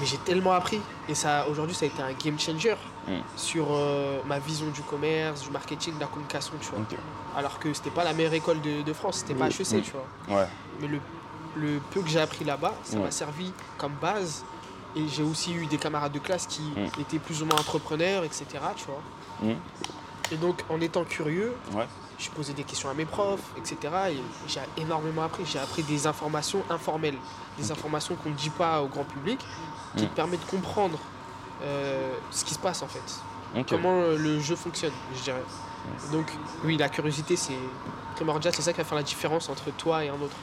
Mais 0.00 0.06
j'ai 0.06 0.18
tellement 0.18 0.52
appris. 0.52 0.80
Et 1.08 1.14
ça, 1.14 1.46
aujourd'hui, 1.48 1.76
ça 1.76 1.84
a 1.84 1.88
été 1.88 2.02
un 2.02 2.12
game 2.12 2.38
changer 2.38 2.74
sur 3.36 3.68
ma 4.26 4.40
vision 4.40 4.66
du 4.70 4.82
commerce, 4.82 5.42
du 5.42 5.50
marketing, 5.50 5.94
de 5.94 6.00
la 6.00 6.06
communication, 6.06 6.54
tu 6.60 6.70
vois. 6.70 6.84
Alors 7.36 7.60
que 7.60 7.72
c'était 7.72 7.90
pas 7.90 8.02
la 8.02 8.12
meilleure 8.12 8.34
école 8.34 8.60
de, 8.60 8.82
de 8.82 8.92
France, 8.92 9.18
c'était 9.18 9.34
pas 9.34 9.46
HEC, 9.46 9.82
tu 9.82 9.92
vois. 9.92 10.36
Ouais. 10.36 10.48
Mais 10.80 10.88
le 10.88 10.98
le 11.56 11.80
peu 11.90 12.00
que 12.00 12.08
j'ai 12.08 12.20
appris 12.20 12.44
là-bas, 12.44 12.74
ça 12.82 12.98
m'a 12.98 13.10
servi 13.10 13.52
comme 13.78 13.92
base. 14.00 14.44
Et 14.96 15.08
j'ai 15.08 15.22
aussi 15.22 15.52
eu 15.52 15.66
des 15.66 15.78
camarades 15.78 16.12
de 16.12 16.18
classe 16.18 16.46
qui 16.46 16.62
mm. 16.62 17.00
étaient 17.00 17.18
plus 17.18 17.42
ou 17.42 17.46
moins 17.46 17.58
entrepreneurs, 17.58 18.24
etc. 18.24 18.46
Tu 18.76 18.84
vois. 18.86 19.02
Mm. 19.42 19.56
Et 20.32 20.36
donc, 20.36 20.62
en 20.70 20.80
étant 20.80 21.04
curieux, 21.04 21.54
je 22.18 22.30
posais 22.30 22.52
des 22.52 22.64
questions 22.64 22.88
à 22.88 22.94
mes 22.94 23.04
profs, 23.04 23.52
etc. 23.56 23.76
Et 24.10 24.16
j'ai 24.48 24.60
énormément 24.82 25.22
appris. 25.22 25.44
J'ai 25.46 25.58
appris 25.58 25.82
des 25.82 26.06
informations 26.06 26.62
informelles, 26.70 27.18
des 27.58 27.70
informations 27.70 28.14
qu'on 28.16 28.30
ne 28.30 28.34
dit 28.34 28.50
pas 28.50 28.82
au 28.82 28.88
grand 28.88 29.04
public, 29.04 29.40
qui 29.96 30.04
mm. 30.04 30.08
te 30.08 30.14
permettent 30.14 30.44
de 30.44 30.50
comprendre 30.50 30.98
euh, 31.62 32.12
ce 32.30 32.44
qui 32.44 32.54
se 32.54 32.58
passe 32.58 32.82
en 32.82 32.88
fait. 32.88 33.20
Comment 33.68 34.00
le 34.00 34.40
jeu 34.40 34.56
fonctionne, 34.56 34.92
je 35.16 35.22
dirais. 35.22 35.42
Donc, 36.10 36.26
oui, 36.64 36.76
la 36.76 36.88
curiosité, 36.88 37.36
c'est 37.36 37.58
primordial. 38.16 38.52
C'est 38.52 38.62
ça 38.62 38.72
qui 38.72 38.78
va 38.78 38.84
faire 38.84 38.96
la 38.96 39.04
différence 39.04 39.48
entre 39.48 39.70
toi 39.70 40.04
et 40.04 40.08
un 40.08 40.14
autre 40.14 40.34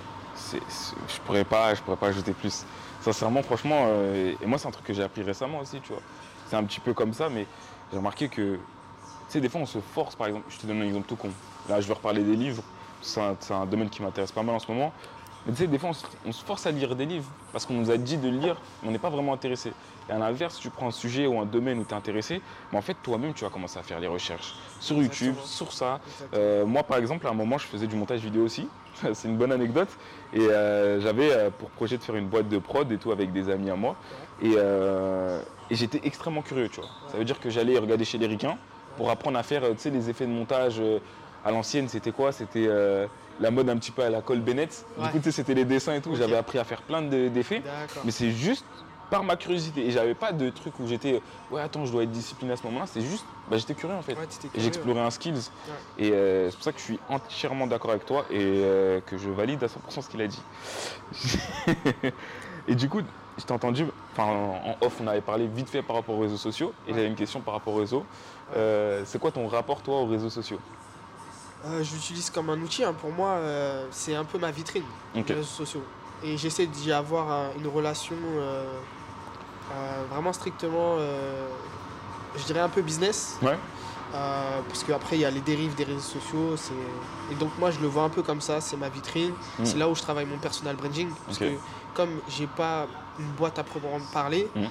je 0.54 1.20
pourrais 1.26 1.44
pas, 1.44 1.74
je 1.74 1.82
pourrais 1.82 1.98
pas 1.98 2.08
ajouter 2.08 2.34
plus. 2.34 2.66
Sincèrement, 3.02 3.42
franchement, 3.42 3.86
euh, 3.88 4.34
et 4.40 4.46
moi 4.46 4.60
c'est 4.60 4.68
un 4.68 4.72
truc 4.72 4.86
que 4.86 4.94
j'ai 4.94 5.02
appris 5.02 5.24
récemment 5.24 5.60
aussi, 5.60 5.82
tu 5.82 5.92
vois. 5.92 6.02
C'est 6.48 6.56
un 6.56 6.64
petit 6.64 6.80
peu 6.80 6.94
comme 6.94 7.14
ça, 7.14 7.30
mais 7.30 7.48
j'ai 7.92 7.98
remarqué 7.98 8.30
que, 8.30 8.54
tu 8.54 8.60
sais, 9.28 9.42
des 9.42 9.50
fois 9.50 9.62
on 9.62 9.66
se 9.66 9.80
force, 9.80 10.16
par 10.16 10.28
exemple, 10.28 10.46
je 10.50 10.58
te 10.58 10.68
donne 10.68 10.82
un 10.82 10.86
exemple 10.86 11.08
tout 11.08 11.16
con. 11.16 11.30
Là, 11.68 11.82
je 11.82 11.88
vais 11.88 11.94
reparler 11.94 12.24
des 12.24 12.36
livres, 12.36 12.62
c'est 13.02 13.20
un, 13.20 13.66
domaine 13.66 13.90
qui 13.90 14.04
m'intéresse 14.04 14.32
pas 14.32 14.44
mal 14.44 14.56
en 14.56 14.60
ce 14.60 14.72
moment. 14.72 14.94
Mais 15.48 15.54
tu 15.54 15.60
sais, 15.60 15.68
des 15.68 15.80
fois 15.80 15.90
on 16.26 16.32
se, 16.32 16.44
force 16.44 16.68
à 16.68 16.72
lire 16.72 16.96
des 16.96 17.08
livres 17.08 17.26
parce 17.52 17.66
qu'on 17.66 17.74
nous 17.74 17.90
a 17.90 17.98
dit 17.98 18.18
de 18.18 18.30
lire, 18.30 18.56
mais 18.84 18.90
on 18.90 18.92
n'est 18.92 19.00
pas 19.00 19.10
vraiment 19.10 19.34
intéressé. 19.34 19.74
Et 20.08 20.12
à 20.12 20.20
l'inverse, 20.20 20.60
tu 20.60 20.70
prends 20.70 20.90
un 20.90 20.92
sujet 20.92 21.26
ou 21.26 21.40
un 21.40 21.48
domaine 21.48 21.80
où 21.80 21.84
tu 21.84 21.90
es 21.90 21.98
intéressé, 21.98 22.40
mais 22.72 22.78
en 22.78 22.84
fait 22.84 22.96
toi-même 23.02 23.34
tu 23.34 23.44
vas 23.44 23.50
commencer 23.50 23.80
à 23.80 23.84
faire 23.84 24.00
les 24.00 24.06
recherches 24.06 24.54
sur 24.80 24.98
YouTube, 24.98 25.34
sur 25.44 25.74
ça. 25.74 26.00
Euh, 26.36 26.68
moi 26.68 26.84
par 26.84 27.00
exemple, 27.00 27.26
à 27.26 27.32
un 27.32 27.34
moment 27.34 27.58
je 27.58 27.66
faisais 27.66 27.88
du 27.88 27.96
montage 27.96 28.20
vidéo 28.20 28.44
aussi. 28.44 28.68
c'est 29.14 29.28
une 29.28 29.38
bonne 29.38 29.52
anecdote. 29.52 29.90
Et 30.34 30.40
euh, 30.40 31.00
j'avais 31.02 31.32
euh, 31.32 31.50
pour 31.50 31.70
projet 31.70 31.98
de 31.98 32.04
faire 32.04 32.16
une 32.16 32.28
boîte 32.28 32.50
de 32.50 32.58
prod 32.58 32.92
et 32.92 32.98
tout 32.98 33.12
avec 33.12 33.32
des 33.32 33.50
amis 33.50 33.70
à 33.70 33.76
moi. 33.76 33.96
Euh, 34.44 35.42
et, 35.70 35.76
j'étais 35.76 36.02
extrêmement 36.04 36.42
curieux, 36.42 36.70
tu 36.70 36.82
vois. 36.82 36.90
Ça 37.12 37.18
veut 37.18 37.26
dire 37.26 37.40
que 37.40 37.50
j'allais 37.50 37.78
regarder 37.78 38.06
chez 38.06 38.18
les 38.18 38.28
ricains 38.28 38.58
pour 38.98 39.10
apprendre 39.10 39.38
à 39.38 39.44
faire, 39.44 39.62
tu 39.62 39.78
sais, 39.78 39.90
les 39.90 40.10
effets 40.10 40.26
de 40.26 40.32
montage 40.32 40.82
à 41.46 41.52
l'ancienne, 41.52 41.88
c'était 41.88 42.12
quoi? 42.12 42.32
C'était 42.32 42.68
la 43.40 43.52
mode 43.52 43.70
un 43.70 43.78
petit 43.78 43.92
peu 43.92 44.04
à 44.04 44.10
la 44.10 44.22
Cole 44.22 44.42
Bennett. 44.42 44.86
Du 45.14 45.22
coup, 45.22 45.32
c'était 45.32 45.54
les 45.54 45.64
dessins 45.64 45.94
et 45.94 46.02
tout. 46.02 46.16
J'avais 46.16 46.36
appris 46.36 46.60
à 46.60 46.66
faire 46.66 46.82
plein 46.82 47.02
d'effets. 47.02 47.62
mais 48.04 48.12
c'est 48.12 48.32
juste 48.32 48.66
par 49.12 49.24
ma 49.24 49.36
curiosité. 49.36 49.86
Et 49.86 49.92
j'avais 49.92 50.16
pas 50.16 50.32
de 50.32 50.50
truc 50.50 50.80
où 50.80 50.88
j'étais, 50.88 51.22
ouais, 51.52 51.62
attends, 51.62 51.86
je 51.86 51.92
dois 51.92 52.04
être 52.04 52.12
discipliné 52.12 52.54
à 52.54 52.56
ce 52.56 52.64
moment-là. 52.64 52.86
C'est 52.88 53.02
juste, 53.02 53.26
bah, 53.52 53.58
j'étais 53.58 53.74
curieux 53.74 53.96
en 53.96 54.02
fait. 54.02 54.16
et 54.56 54.62
j'explorais 54.62 55.02
un 55.02 55.12
skills. 55.12 55.50
Et 55.98 56.12
euh, 56.12 56.50
c'est 56.50 56.56
pour 56.56 56.64
ça 56.64 56.72
que 56.72 56.80
je 56.80 56.84
suis 56.86 57.00
entièrement 57.10 57.68
d'accord 57.68 57.92
avec 57.92 58.06
toi 58.06 58.26
et 58.30 58.40
euh, 58.40 59.02
que 59.02 59.18
je 59.18 59.30
valide 59.30 59.62
à 59.62 59.68
100% 59.68 60.02
ce 60.02 60.08
qu'il 60.08 60.22
a 60.22 60.28
dit. 60.28 60.42
et 62.70 62.76
du 62.76 62.88
coup, 62.88 63.02
je 63.38 63.44
t'ai 63.44 63.52
entendu, 63.52 63.86
enfin 64.14 64.24
en 64.24 64.78
off, 64.80 65.02
on 65.02 65.08
avait 65.08 65.20
parlé 65.20 65.48
vite 65.48 65.68
fait 65.68 65.82
par 65.82 65.98
rapport 65.98 66.16
aux 66.16 66.22
réseaux 66.22 66.38
sociaux. 66.38 66.74
Et 66.88 66.94
j'avais 66.94 67.08
une 67.08 67.16
question 67.16 67.42
par 67.42 67.56
rapport 67.56 67.74
aux 67.74 67.80
réseaux. 67.80 68.06
Euh, 68.56 69.04
c'est 69.06 69.20
quoi 69.20 69.32
ton 69.32 69.46
rapport, 69.48 69.82
toi, 69.82 70.00
aux 70.00 70.08
réseaux 70.08 70.30
sociaux? 70.30 70.60
Je 71.66 71.94
l'utilise 71.94 72.30
comme 72.30 72.50
un 72.50 72.60
outil. 72.62 72.86
Hein. 72.86 72.94
Pour 72.94 73.12
moi, 73.12 73.38
c'est 73.92 74.16
un 74.16 74.24
peu 74.24 74.40
ma 74.40 74.50
vitrine, 74.50 74.86
les 75.14 75.22
réseaux 75.22 75.44
sociaux. 75.44 75.84
Et 76.24 76.38
j'essaie 76.38 76.68
d'y 76.68 76.94
avoir 76.94 77.52
une 77.58 77.68
relation 77.68 78.16
vraiment 80.10 80.32
strictement, 80.32 80.96
je 82.38 82.44
dirais 82.46 82.60
un 82.60 82.70
peu 82.70 82.82
business. 82.82 83.38
Ouais. 83.42 83.58
Euh, 84.14 84.60
parce 84.68 84.84
qu'après, 84.84 85.16
il 85.18 85.22
y 85.22 85.26
a 85.26 85.32
les 85.32 85.42
dérives 85.42 85.76
des 85.76 85.86
réseaux 85.86 86.00
sociaux. 86.00 86.56
Et 87.32 87.36
donc, 87.36 87.52
moi, 87.58 87.72
je 87.72 87.80
le 87.80 87.88
vois 87.88 88.04
un 88.04 88.10
peu 88.10 88.22
comme 88.22 88.42
ça. 88.42 88.60
C'est 88.62 88.78
ma 88.78 88.90
vitrine. 88.90 89.32
Mm. 89.60 89.66
C'est 89.66 89.78
là 89.78 89.88
où 89.88 89.96
je 89.96 90.02
travaille 90.02 90.26
mon 90.26 90.38
personal 90.38 90.76
branding. 90.76 91.10
Parce 91.26 91.38
que, 91.38 91.58
comme 91.94 92.20
j'ai 92.28 92.48
pas 92.48 92.88
une 93.20 93.32
boîte 93.32 93.58
à 93.60 93.64
proprement 93.64 94.00
parler, 94.12 94.50
mm. 94.54 94.66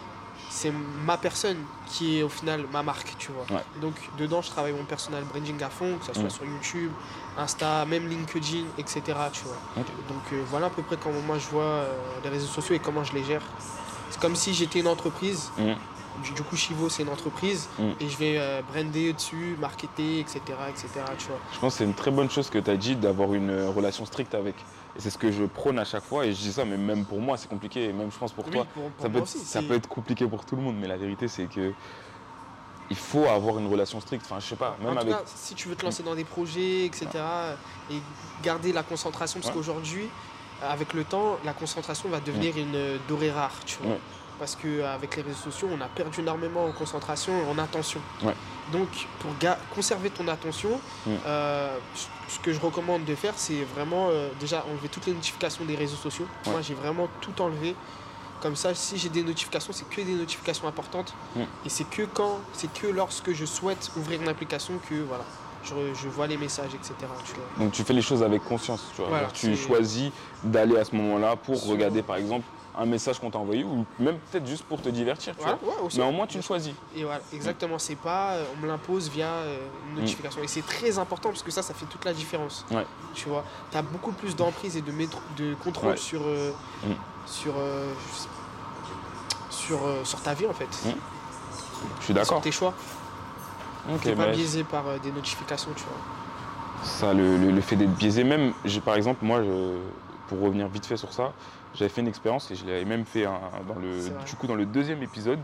c'est 0.51 0.73
ma 1.05 1.17
personne 1.17 1.57
qui 1.87 2.19
est 2.19 2.23
au 2.23 2.29
final 2.29 2.67
ma 2.71 2.83
marque, 2.83 3.15
tu 3.19 3.31
vois. 3.33 3.61
Donc, 3.81 3.95
dedans, 4.19 4.43
je 4.43 4.51
travaille 4.51 4.73
mon 4.73 4.85
personal 4.85 5.25
branding 5.25 5.63
à 5.63 5.71
fond, 5.71 5.97
que 5.99 6.07
ce 6.07 6.13
soit 6.13 6.25
mm. 6.25 6.31
sur 6.31 6.45
YouTube, 6.45 6.93
Insta, 7.39 7.87
même 7.87 8.09
LinkedIn, 8.09 8.65
etc. 8.77 9.03
Tu 9.33 9.45
vois. 9.45 9.85
Donc, 10.09 10.45
voilà 10.51 10.67
à 10.67 10.71
peu 10.71 10.83
près 10.83 10.99
comment 11.03 11.21
moi 11.21 11.39
je 11.39 11.49
vois 11.49 11.85
les 12.23 12.29
réseaux 12.29 12.47
sociaux 12.47 12.75
et 12.75 12.79
comment 12.79 13.05
je 13.05 13.15
les 13.15 13.25
gère. 13.25 13.43
C'est 14.11 14.21
comme 14.21 14.37
si 14.37 14.53
j'étais 14.53 14.81
une 14.81 14.89
entreprise. 14.89 15.51
Mm. 16.19 16.35
Du, 16.35 16.43
coup, 16.43 16.57
Chivo, 16.57 16.89
c'est 16.89 17.03
une 17.03 17.09
entreprise 17.09 17.69
mm. 17.79 17.83
et 18.01 18.09
je 18.09 18.17
vais 18.17 18.35
euh, 18.39 18.63
brander 18.73 19.13
dessus, 19.13 19.57
marketer, 19.61 20.21
etc. 20.21 20.41
etc. 20.69 20.89
Tu 21.19 21.27
vois. 21.27 21.39
Je 21.53 21.59
pense 21.59 21.75
que 21.75 21.79
c'est 21.79 21.85
une 21.85 21.95
très 21.95 22.11
bonne 22.11 22.31
chose 22.31 22.51
que 22.51 22.59
tu 22.59 22.71
as 22.71 22.77
dit 22.77 22.97
d'avoir 22.97 23.35
une 23.35 23.51
euh, 23.51 23.71
relation 23.71 24.05
stricte 24.05 24.35
avec. 24.35 24.57
Et 24.97 25.01
c'est 25.01 25.11
ce 25.11 25.19
que 25.19 25.31
je 25.31 25.45
prône 25.45 25.79
à 25.79 25.85
chaque 25.85 26.05
fois. 26.05 26.27
Et 26.27 26.33
je 26.33 26.39
dis 26.39 26.53
ça, 26.53 26.65
mais 26.65 26.77
même 26.77 27.05
pour 27.05 27.21
moi, 27.21 27.37
c'est 27.37 27.49
compliqué. 27.49 27.85
Et 27.85 27.93
même, 27.93 28.11
je 28.11 28.19
pense, 28.19 28.33
pour 28.33 28.45
toi, 28.45 28.67
ça, 28.99 29.09
peut 29.09 29.19
être, 29.19 29.29
ça 29.29 29.63
peut 29.63 29.75
être 29.75 29.89
compliqué 29.89 30.27
pour 30.27 30.45
tout 30.45 30.57
le 30.57 30.63
monde. 30.63 30.77
Mais 30.81 30.89
la 30.89 30.97
vérité, 30.97 31.29
c'est 31.29 31.47
que 31.47 31.73
il 32.91 32.97
faut 32.97 33.25
avoir 33.27 33.59
une 33.59 33.69
relation 33.69 34.01
stricte. 34.01 34.27
Enfin, 34.27 34.41
je 34.41 34.47
sais 34.47 34.57
pas. 34.57 34.77
Même 34.81 34.97
en 34.99 35.01
tout 35.01 35.07
cas, 35.07 35.23
si 35.27 35.55
tu 35.55 35.69
veux 35.69 35.77
te 35.77 35.85
lancer 35.85 36.03
dans 36.03 36.17
des 36.17 36.25
projets, 36.25 36.87
etc. 36.87 37.07
Et 37.91 38.01
garder 38.43 38.73
la 38.73 38.83
concentration, 38.83 39.39
parce 39.41 39.55
qu'aujourd'hui, 39.55 40.09
avec 40.63 40.93
le 40.93 41.05
temps, 41.05 41.39
la 41.45 41.53
concentration 41.53 42.09
va 42.09 42.21
devenir 42.21 42.57
une 42.57 42.99
dorée 43.09 43.31
rare, 43.31 43.55
tu 43.65 43.79
vois. 43.83 43.97
Parce 44.41 44.57
qu'avec 44.57 45.17
les 45.17 45.23
réseaux 45.23 45.51
sociaux, 45.51 45.69
on 45.71 45.81
a 45.83 45.87
perdu 45.87 46.21
énormément 46.21 46.65
en 46.65 46.73
concentration 46.73 47.33
et 47.43 47.51
en 47.51 47.59
attention. 47.59 48.01
Donc, 48.73 48.89
pour 49.19 49.31
conserver 49.75 50.09
ton 50.09 50.27
attention, 50.29 50.81
euh, 51.07 51.77
ce 52.27 52.39
que 52.39 52.51
je 52.51 52.59
recommande 52.59 53.05
de 53.05 53.15
faire, 53.15 53.35
c'est 53.37 53.65
vraiment 53.65 54.09
euh, 54.09 54.31
déjà 54.41 54.65
enlever 54.71 54.89
toutes 54.89 55.07
les 55.07 55.13
notifications 55.13 55.67
des 55.67 55.77
réseaux 55.77 55.97
sociaux. 55.97 56.27
Moi, 56.47 56.63
j'ai 56.63 56.73
vraiment 56.73 57.07
tout 57.21 57.43
enlevé. 57.43 57.77
Comme 58.41 58.57
ça, 58.57 58.75
si 58.75 58.97
j'ai 58.97 59.11
des 59.11 59.23
notifications, 59.23 59.75
c'est 59.75 59.87
que 59.87 60.01
des 60.01 60.15
notifications 60.15 60.67
importantes. 60.67 61.13
Et 61.67 61.69
c'est 61.69 61.85
que 61.85 62.05
quand, 62.05 62.39
c'est 62.55 62.73
que 62.73 62.87
lorsque 62.87 63.35
je 63.35 63.45
souhaite 63.45 63.91
ouvrir 63.99 64.23
une 64.23 64.29
application 64.29 64.81
que 64.89 64.95
voilà, 64.95 65.25
je, 65.65 66.09
vois 66.09 66.27
les 66.27 66.39
messages, 66.39 66.75
etc. 66.75 66.95
Donc 67.59 67.73
tu 67.73 67.83
fais 67.85 67.93
les 67.93 68.01
choses 68.01 68.23
avec 68.23 68.43
conscience, 68.43 68.87
tu 68.97 69.03
vois. 69.03 69.29
tu 69.35 69.55
choisis 69.55 70.11
d'aller 70.43 70.79
à 70.79 70.85
ce 70.87 70.97
moment-là 70.97 71.37
pour 71.37 71.63
regarder 71.67 72.01
par 72.03 72.17
exemple 72.17 72.47
un 72.81 72.87
message 72.87 73.21
qu'on 73.21 73.31
t'a 73.31 73.39
envoyé 73.39 73.63
ou 73.63 73.85
même 73.99 74.17
peut-être 74.31 74.47
juste 74.47 74.65
pour 74.65 74.81
te 74.81 74.89
divertir, 74.89 75.35
tu 75.37 75.45
vois. 75.45 75.59
Mais 75.97 76.03
au 76.03 76.13
moins 76.13 76.27
tu 76.27 76.39
le 76.39 76.43
choisis. 76.43 76.73
Et 76.97 77.05
voilà, 77.05 77.21
exactement, 77.33 77.79
c'est 77.79 77.95
pas 77.95 78.33
euh, 78.33 78.45
on 78.57 78.63
me 78.63 78.67
l'impose 78.67 79.11
via 79.11 79.27
euh, 79.27 79.59
une 79.89 79.97
mm. 79.97 80.01
notification. 80.01 80.43
Et 80.43 80.49
c'est 80.49 80.65
très 80.65 80.99
important 80.99 81.29
parce 81.29 81.43
que 81.43 81.51
ça, 81.51 81.63
ça 81.63 81.75
fait 81.75 81.85
toute 81.87 82.05
la 82.05 82.15
différence. 82.15 82.65
Tu 83.15 83.29
vois, 83.29 83.45
tu 83.71 83.77
as 83.77 83.83
beaucoup 83.83 84.13
plus 84.13 84.35
d'emprise 84.35 84.77
et 84.77 84.81
de, 84.81 84.93
de 85.37 85.55
contrôle 85.55 85.99
sur, 85.99 86.23
euh, 86.25 86.53
mm. 86.85 86.93
sur, 87.27 87.55
sur, 89.51 89.81
sur 90.05 90.23
ta 90.23 90.33
vie 90.33 90.47
en 90.47 90.55
fait. 90.55 90.89
Mm. 90.89 90.95
Je 92.01 92.05
suis 92.05 92.15
d'accord. 92.15 92.39
Sur 92.39 92.43
tes 92.43 92.53
choix. 92.53 92.75
Okay, 93.95 94.15
pas 94.15 94.29
biaisé 94.29 94.65
par 94.65 94.85
des 95.03 95.11
notifications, 95.13 95.71
tu 95.77 95.85
vois. 95.85 96.85
Ça, 96.85 97.13
le, 97.13 97.61
fait 97.61 97.77
d'être 97.77 97.95
biaisé, 97.95 98.25
même, 98.25 98.53
par 98.85 98.95
exemple, 98.95 99.25
moi, 99.25 99.43
pour 100.29 100.41
revenir 100.41 100.69
vite 100.69 100.87
fait 100.87 100.97
sur 100.97 101.13
ça, 101.13 101.33
j'avais 101.75 101.89
fait 101.89 102.01
une 102.01 102.09
expérience 102.09 102.51
et 102.51 102.57
je 102.57 102.67
l'avais 102.67 102.85
même 102.85 103.05
fait 103.05 103.25
dans 103.25 103.79
le, 103.81 104.09
du 104.27 104.37
coup 104.37 104.47
dans 104.47 104.55
le 104.55 104.67
deuxième 104.67 105.03
épisode. 105.03 105.41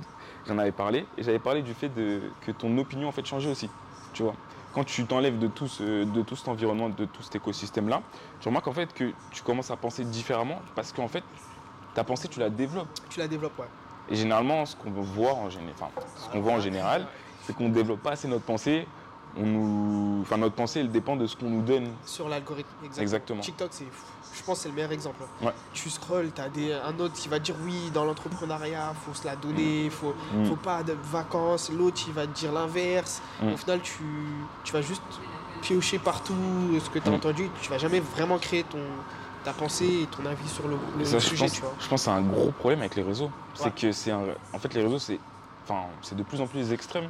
j'en 0.47 0.59
avais 0.59 0.73
parlé, 0.73 1.07
et 1.17 1.23
j'avais 1.23 1.39
parlé 1.39 1.63
du 1.63 1.75
fait 1.75 1.89
de, 1.89 2.21
que 2.41 2.53
ton 2.53 2.77
opinion 2.79 3.09
en 3.09 3.13
fait 3.13 3.25
changeait 3.25 3.51
aussi, 3.51 3.71
tu 4.13 4.23
vois. 4.23 4.35
Quand 4.75 4.85
tu 4.85 5.07
t'enlèves 5.07 5.39
de, 5.39 5.47
tout 5.47 5.71
de 5.81 6.23
tout 6.23 6.37
cet 6.37 6.49
environnement, 6.49 6.91
de 6.91 7.07
tout 7.07 7.23
cet 7.23 7.37
écosystème-là, 7.37 8.03
tu 8.41 8.49
remarques 8.49 8.69
en 8.69 8.73
fait 8.73 8.93
que 8.93 9.13
tu 9.31 9.43
commences 9.43 9.71
à 9.71 9.77
penser 9.77 10.05
différemment 10.05 10.61
parce 10.75 10.93
qu'en 10.93 11.09
fait, 11.09 11.25
ta 11.95 12.05
pensée, 12.05 12.29
tu 12.29 12.41
la 12.41 12.51
développes. 12.51 12.89
Tu 13.09 13.21
la 13.21 13.27
développes, 13.27 13.59
ouais. 13.59 13.69
Et 14.11 14.17
généralement, 14.17 14.67
ce 14.67 14.77
qu'on 14.77 14.91
voit 14.91 15.33
en, 15.33 15.47
enfin, 15.47 15.89
ce 16.17 16.29
qu'on 16.29 16.41
voit 16.41 16.53
en 16.53 16.61
général, 16.61 17.07
c'est 17.43 17.57
qu'on 17.57 17.69
ne 17.69 17.75
développe 17.75 18.03
pas 18.03 18.13
assez 18.13 18.29
notre 18.29 18.45
pensée. 18.45 18.87
On 19.39 19.47
nous... 19.47 20.19
enfin, 20.23 20.37
notre 20.37 20.55
pensée, 20.55 20.81
elle 20.81 20.91
dépend 20.91 21.17
de 21.17 21.27
ce 21.27 21.37
qu'on 21.37 21.49
nous 21.49 21.63
donne. 21.63 21.89
Sur 22.05 22.29
l'algorithme, 22.29 22.69
exactement. 22.85 23.03
exactement. 23.03 23.41
TikTok, 23.41 23.69
c'est 23.71 23.87
je 24.37 24.43
pense 24.43 24.59
que 24.59 24.63
c'est 24.65 24.69
le 24.69 24.75
meilleur 24.75 24.93
exemple. 24.93 25.23
Tu 25.73 25.91
scrolls, 25.91 26.31
tu 26.35 26.41
as 26.41 26.49
des, 26.49 26.73
un 26.73 26.99
autre 26.99 27.15
qui 27.15 27.29
va 27.29 27.39
dire 27.39 27.55
oui, 27.65 27.91
dans 27.93 28.05
l'entrepreneuriat, 28.05 28.93
il 28.93 29.05
faut 29.05 29.15
se 29.15 29.27
la 29.27 29.37
donner, 29.37 29.85
il 29.85 29.91
faut, 29.91 30.15
mm. 30.35 30.47
faut 30.47 30.57
pas 30.57 30.83
de 30.83 30.97
vacances. 31.11 31.71
L'autre, 31.71 32.03
il 32.07 32.13
va 32.13 32.27
te 32.27 32.39
dire 32.39 32.53
l'inverse. 32.53 33.23
Mm. 33.41 33.53
Au 33.53 33.57
final, 33.57 33.81
tu, 33.81 34.03
tu 34.65 34.73
vas 34.73 34.83
juste 34.83 35.03
piocher 35.63 35.99
partout 35.99 36.35
ce 36.83 36.91
que 36.91 36.99
tu 36.99 37.09
as 37.09 37.13
mm. 37.13 37.15
entendu. 37.15 37.51
Tu 37.63 37.71
vas 37.71 37.79
jamais 37.79 38.01
vraiment 38.01 38.39
créer 38.39 38.65
ton, 38.65 38.79
ta 39.47 39.53
pensée 39.53 40.03
et 40.03 40.07
ton 40.07 40.27
avis 40.27 40.49
sur 40.49 40.65
le, 40.67 40.77
sujet. 41.21 41.47
Je 41.49 41.61
pense, 41.61 41.73
je 41.81 41.89
pense 41.89 42.01
que 42.01 42.05
c'est 42.05 42.11
un 42.11 42.23
gros 42.23 42.51
problème 42.51 42.81
avec 42.81 42.97
les 42.97 43.03
réseaux. 43.03 43.31
C'est 43.55 43.75
que 43.75 43.93
c'est 43.93 44.13
en 44.13 44.59
fait 44.59 44.75
les 44.75 44.83
réseaux 44.83 44.99
c'est 44.99 45.21
enfin 45.65 45.85
c'est 46.03 46.17
de 46.17 46.23
plus 46.25 46.41
en 46.41 46.49
plus 46.49 46.73
extrême. 46.73 47.09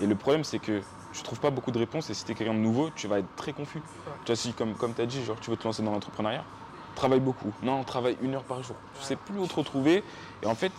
Et 0.00 0.06
le 0.06 0.14
problème 0.14 0.44
c'est 0.44 0.58
que 0.58 0.80
tu 1.12 1.22
trouves 1.22 1.40
pas 1.40 1.50
beaucoup 1.50 1.70
de 1.70 1.78
réponses 1.78 2.08
et 2.08 2.14
si 2.14 2.24
tu 2.24 2.32
es 2.32 2.34
quelqu'un 2.34 2.54
de 2.54 2.58
nouveau, 2.58 2.88
tu 2.94 3.06
vas 3.06 3.18
être 3.18 3.36
très 3.36 3.52
confus. 3.52 3.82
Tu 4.24 4.26
vois 4.26 4.36
si 4.36 4.54
comme 4.54 4.74
comme 4.74 4.94
tu 4.94 5.02
as 5.02 5.06
dit 5.06 5.22
genre 5.24 5.36
tu 5.40 5.50
veux 5.50 5.58
te 5.58 5.64
lancer 5.64 5.82
dans 5.82 5.92
l'entrepreneuriat, 5.92 6.42
travaille 6.94 7.20
beaucoup. 7.20 7.52
Non, 7.62 7.80
on 7.80 7.84
travaille 7.84 8.16
une 8.22 8.34
heure 8.34 8.44
par 8.44 8.62
jour. 8.62 8.76
Tu 8.98 9.04
sais 9.04 9.16
plus 9.16 9.38
où 9.38 9.46
te 9.46 9.54
retrouver. 9.54 10.02
Et 10.42 10.46
en 10.46 10.54
fait, 10.54 10.72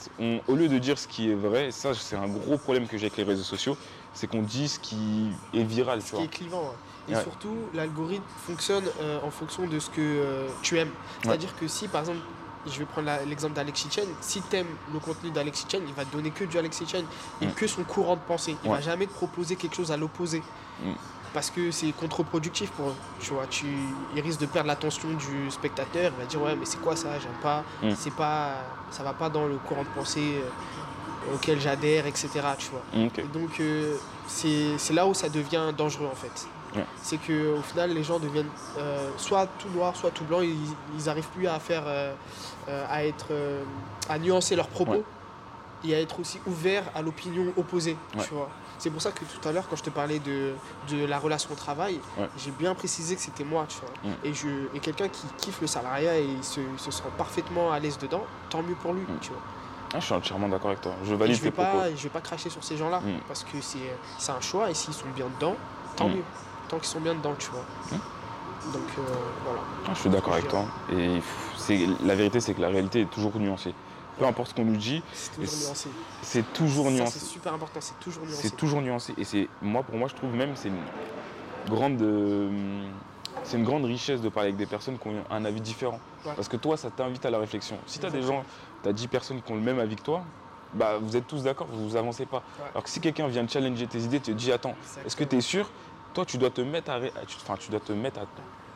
au 0.47 0.55
lieu 0.55 0.67
de 0.67 0.77
dire 0.77 0.97
ce 0.97 1.07
qui 1.07 1.29
est 1.29 1.35
vrai, 1.35 1.71
ça 1.71 1.93
c'est 1.93 2.15
un 2.15 2.27
gros 2.27 2.57
problème 2.57 2.87
que 2.87 2.97
j'ai 2.97 3.07
avec 3.07 3.17
les 3.17 3.23
réseaux 3.23 3.43
sociaux, 3.43 3.77
c'est 4.13 4.27
qu'on 4.27 4.41
dit 4.41 4.67
ce 4.67 4.79
qui 4.79 5.29
est 5.53 5.63
viral. 5.63 6.01
Ce 6.01 6.15
qui 6.15 6.23
est 6.23 6.27
clivant. 6.27 6.73
Et 7.07 7.15
surtout, 7.15 7.55
l'algorithme 7.73 8.23
fonctionne 8.47 8.85
euh, 8.99 9.19
en 9.23 9.29
fonction 9.29 9.67
de 9.67 9.79
ce 9.79 9.89
que 9.89 10.01
euh, 10.01 10.47
tu 10.63 10.79
aimes. 10.79 10.91
C'est-à-dire 11.21 11.55
que 11.55 11.67
si, 11.67 11.87
par 11.87 12.01
exemple, 12.01 12.19
je 12.65 12.79
vais 12.79 12.85
prendre 12.85 13.09
l'exemple 13.27 13.53
d'Alexis 13.53 13.89
Chen, 13.91 14.07
si 14.21 14.41
tu 14.41 14.55
aimes 14.55 14.75
le 14.91 14.99
contenu 14.99 15.29
d'Alexis 15.29 15.65
Chen, 15.69 15.83
il 15.87 15.93
va 15.93 16.03
te 16.03 16.11
donner 16.11 16.31
que 16.31 16.45
du 16.45 16.57
Alexis 16.57 16.87
Chen 16.87 17.05
et 17.41 17.47
mm. 17.47 17.53
que 17.53 17.67
son 17.67 17.83
courant 17.83 18.15
de 18.15 18.21
pensée. 18.21 18.55
Il 18.63 18.69
ne 18.71 18.75
va 18.75 18.81
jamais 18.81 19.05
te 19.05 19.13
proposer 19.13 19.55
quelque 19.55 19.75
chose 19.75 19.91
à 19.91 19.97
l'opposé. 19.97 20.41
Mm. 21.35 21.37
Parce 21.37 21.49
que 21.49 21.71
c'est 21.71 21.91
contre-productif 21.91 22.71
pour 22.71 22.89
eux. 22.89 22.95
Tu 23.19 23.33
vois, 23.33 23.47
tu, 23.47 23.65
il 24.15 24.21
risque 24.21 24.39
de 24.39 24.45
perdre 24.45 24.67
l'attention 24.67 25.09
du 25.09 25.51
spectateur. 25.51 26.11
Il 26.15 26.21
va 26.21 26.25
dire 26.25 26.41
Ouais, 26.41 26.55
mais 26.55 26.65
c'est 26.65 26.81
quoi 26.81 26.95
ça 26.95 27.19
J'aime 27.19 27.39
pas. 27.41 27.63
Mm. 27.83 27.91
C'est 27.95 28.13
pas. 28.13 28.53
Ça 28.91 29.03
va 29.03 29.13
pas 29.13 29.29
dans 29.29 29.45
le 29.45 29.57
courant 29.57 29.83
de 29.83 29.89
pensée 29.89 30.35
euh, 30.35 31.35
auquel 31.35 31.59
j'adhère, 31.59 32.05
etc. 32.07 32.29
Tu 32.57 32.69
vois. 32.71 33.09
Donc, 33.33 33.61
c'est 34.27 34.93
là 34.93 35.05
où 35.05 35.13
ça 35.13 35.29
devient 35.29 35.73
dangereux 35.75 36.09
en 36.11 36.15
fait. 36.15 36.47
C'est 37.01 37.17
qu'au 37.17 37.61
final, 37.61 37.91
les 37.91 38.03
gens 38.03 38.19
deviennent 38.19 38.49
euh, 38.77 39.09
soit 39.17 39.47
tout 39.59 39.69
noir, 39.69 39.95
soit 39.95 40.11
tout 40.11 40.23
blanc. 40.23 40.41
Ils 40.41 41.05
n'arrivent 41.05 41.29
plus 41.29 41.47
à 41.47 41.59
faire, 41.59 41.83
euh, 41.85 42.13
euh, 42.67 42.85
à 42.89 43.05
être, 43.05 43.27
à 44.09 44.19
nuancer 44.19 44.55
leurs 44.55 44.67
propos 44.67 45.03
et 45.83 45.95
à 45.95 46.01
être 46.01 46.19
aussi 46.19 46.39
ouverts 46.45 46.83
à 46.95 47.01
l'opinion 47.01 47.53
opposée. 47.57 47.97
C'est 48.77 48.89
pour 48.89 49.01
ça 49.01 49.11
que 49.11 49.23
tout 49.23 49.47
à 49.47 49.51
l'heure, 49.51 49.67
quand 49.69 49.77
je 49.77 49.83
te 49.83 49.89
parlais 49.89 50.19
de, 50.19 50.53
de 50.89 51.05
la 51.05 51.17
relation 51.17 51.51
au 51.51 51.55
travail, 51.55 51.99
j'ai 52.37 52.51
bien 52.51 52.73
précisé 52.75 53.15
que 53.15 53.21
c'était 53.21 53.43
moi. 53.45 53.65
Tu 53.67 53.77
vois. 53.79 54.13
Et, 54.23 54.33
je, 54.33 54.47
et 54.73 54.79
quelqu'un 54.79 55.07
qui 55.07 55.25
kiffe 55.37 55.61
le 55.61 55.67
salariat 55.67 56.17
et 56.17 56.27
se, 56.41 56.61
se 56.77 56.91
sent 56.91 57.03
parfaitement 57.17 57.71
à 57.71 57.79
l'aise 57.79 57.97
dedans, 57.97 58.23
tant 58.49 58.61
mieux 58.61 58.75
pour 58.75 58.93
lui. 58.93 59.03
Tu 59.21 59.29
vois. 59.29 59.41
Ah, 59.93 59.99
je 59.99 60.05
suis 60.05 60.13
entièrement 60.13 60.49
d'accord 60.49 60.71
avec 60.71 60.81
toi. 60.81 60.93
Je 61.05 61.13
valide 61.13 61.37
je 61.37 61.41
vais 61.41 61.51
pas, 61.51 61.89
Je 61.95 62.03
vais 62.03 62.09
pas 62.09 62.21
cracher 62.21 62.49
sur 62.49 62.63
ces 62.63 62.75
gens-là 62.75 63.01
parce 63.27 63.43
que 63.43 63.57
c'est 63.61 64.31
un 64.31 64.41
choix 64.41 64.69
et 64.69 64.73
s'ils 64.73 64.93
sont 64.93 65.09
bien 65.15 65.27
dedans, 65.39 65.55
tant 65.95 66.09
mieux 66.09 66.23
tant 66.67 66.77
qu'ils 66.77 66.87
sont 66.87 66.99
bien 66.99 67.15
dedans, 67.15 67.35
tu 67.37 67.49
vois. 67.51 67.65
Mmh. 67.91 68.71
Donc 68.73 68.81
euh, 68.97 69.01
voilà. 69.45 69.61
Ah, 69.87 69.91
je 69.93 69.99
suis 69.99 70.09
d'accord 70.09 70.33
avec 70.33 70.47
toi. 70.47 70.65
Et 70.91 71.19
la 72.03 72.15
vérité, 72.15 72.39
c'est 72.39 72.53
que 72.53 72.61
la 72.61 72.69
réalité 72.69 73.01
est 73.01 73.09
toujours 73.09 73.37
nuancée. 73.37 73.73
Peu 74.17 74.25
importe 74.25 74.49
ce 74.49 74.53
qu'on 74.55 74.65
nous 74.65 74.77
dit, 74.77 75.01
c'est 75.13 75.33
toujours 75.33 75.55
nuancé. 75.67 75.89
C'est 76.21 76.53
toujours 76.53 76.91
nuancé. 76.91 77.19
C'est 77.19 77.25
super 77.25 77.53
important, 77.53 77.81
c'est 77.81 77.99
toujours 77.99 78.25
nuancé. 78.25 78.41
C'est 78.41 78.55
toujours 78.55 78.81
nuancé. 78.81 79.13
Et 79.17 79.23
c'est 79.25 79.49
moi, 79.61 79.83
pour 79.83 79.95
moi, 79.95 80.07
je 80.07 80.15
trouve 80.15 80.33
même 80.33 80.55
c'est 80.55 80.69
une 80.69 80.83
grande, 81.69 82.01
euh, 82.01 82.87
c'est 83.43 83.57
une 83.57 83.65
grande 83.65 83.85
richesse 83.85 84.21
de 84.21 84.29
parler 84.29 84.49
avec 84.49 84.57
des 84.57 84.65
personnes 84.65 84.97
qui 84.97 85.07
ont 85.07 85.23
un 85.29 85.45
avis 85.45 85.61
différent. 85.61 85.99
Parce 86.23 86.47
que 86.47 86.57
toi, 86.57 86.77
ça 86.77 86.89
t'invite 86.89 87.25
à 87.25 87.29
la 87.29 87.39
réflexion. 87.39 87.77
Si 87.85 87.99
tu 87.99 88.05
as 88.05 88.09
des 88.09 88.21
gens, 88.21 88.43
tu 88.83 88.89
as 88.89 88.93
10 88.93 89.07
personnes 89.07 89.41
qui 89.41 89.51
ont 89.51 89.55
le 89.55 89.61
même 89.61 89.79
avis 89.79 89.95
que 89.95 90.01
toi, 90.01 90.23
bah, 90.73 90.97
vous 90.99 91.15
êtes 91.15 91.27
tous 91.27 91.43
d'accord, 91.43 91.67
vous 91.71 91.89
vous 91.89 91.95
avancez 91.95 92.25
pas. 92.25 92.43
Alors 92.71 92.83
que 92.83 92.89
si 92.89 92.99
quelqu'un 92.99 93.27
vient 93.27 93.47
challenger 93.47 93.87
tes 93.87 93.99
idées, 93.99 94.19
tu 94.19 94.31
te 94.31 94.37
dis 94.37 94.51
attends, 94.51 94.75
est-ce 95.05 95.15
que 95.15 95.23
tu 95.23 95.37
es 95.37 95.41
sûr? 95.41 95.69
Toi, 96.13 96.25
tu 96.25 96.37
dois 96.37 96.49
te 96.49 96.61
mettre 96.61 96.91
à. 96.91 96.99
Enfin, 97.41 97.55
tu 97.59 97.69
dois 97.69 97.79
te 97.79 97.91
mettre 97.91 98.19
à. 98.21 98.25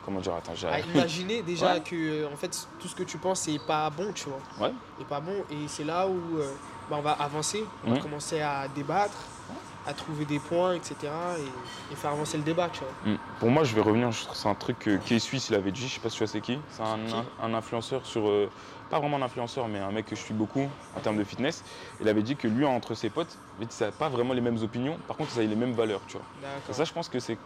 Comment 0.05 0.19
dire 0.19 0.33
Attends, 0.33 0.53
à 0.67 0.79
imaginer 0.79 1.41
déjà 1.41 1.79
que 1.79 2.25
en 2.31 2.35
fait 2.35 2.67
tout 2.79 2.87
ce 2.87 2.95
que 2.95 3.03
tu 3.03 3.17
penses 3.17 3.41
c'est 3.41 3.59
pas 3.59 3.89
bon, 3.89 4.11
tu 4.13 4.25
vois. 4.29 4.67
Ouais. 4.67 4.73
Et 5.01 5.05
pas 5.05 5.19
bon. 5.19 5.35
Et 5.51 5.67
c'est 5.67 5.83
là 5.83 6.07
où 6.07 6.37
euh, 6.37 6.53
bah, 6.89 6.97
on 6.99 7.01
va 7.01 7.11
avancer, 7.11 7.63
on 7.85 7.93
va 7.93 7.99
commencer 7.99 8.41
à 8.41 8.67
débattre, 8.67 9.17
à 9.85 9.93
trouver 9.93 10.25
des 10.25 10.39
points, 10.39 10.73
etc. 10.73 10.95
Et, 11.91 11.95
faire 11.95 12.11
avancer 12.11 12.37
le 12.37 12.43
débat, 12.43 12.69
tu 12.71 12.79
vois. 12.79 13.13
Mm. 13.13 13.17
Pour 13.39 13.49
moi, 13.49 13.63
je 13.63 13.75
vais 13.75 13.81
revenir, 13.81 14.09
c'est 14.33 14.47
un 14.47 14.55
truc 14.55 14.79
que 14.79 14.97
Kay 14.97 15.19
Suisse 15.19 15.49
il 15.49 15.55
avait 15.55 15.71
dit, 15.71 15.87
je 15.87 15.95
sais 15.95 15.99
pas 15.99 16.09
si 16.09 16.17
tu 16.17 16.23
vois 16.23 16.31
c'est 16.31 16.41
qui. 16.41 16.59
C'est 16.71 16.83
un, 16.83 17.53
influenceur 17.53 18.05
sur. 18.05 18.27
Euh, 18.27 18.49
pas 18.89 18.99
vraiment 18.99 19.17
un 19.17 19.21
influenceur, 19.21 19.67
mais 19.67 19.77
un 19.77 19.91
mec 19.91 20.07
que 20.07 20.15
je 20.15 20.21
suis 20.21 20.33
beaucoup 20.33 20.67
en 20.95 20.99
termes 20.99 21.17
de 21.17 21.23
fitness. 21.23 21.63
Il 22.01 22.07
avait 22.07 22.23
dit 22.23 22.35
que 22.35 22.47
lui, 22.47 22.65
entre 22.65 22.95
ses 22.95 23.09
potes, 23.11 23.37
ça 23.69 23.87
n'a 23.87 23.91
pas 23.91 24.09
vraiment 24.09 24.33
les 24.33 24.41
mêmes 24.41 24.61
opinions, 24.63 24.97
par 25.07 25.15
contre, 25.15 25.29
ça 25.31 25.41
a 25.41 25.43
les 25.43 25.55
mêmes 25.55 25.73
valeurs, 25.73 26.01
tu 26.07 26.17
vois. 26.17 26.25
Et 26.69 26.73
ça, 26.73 26.85
je 26.85 26.93
pense 26.93 27.07
que 27.07 27.19
c'est 27.19 27.37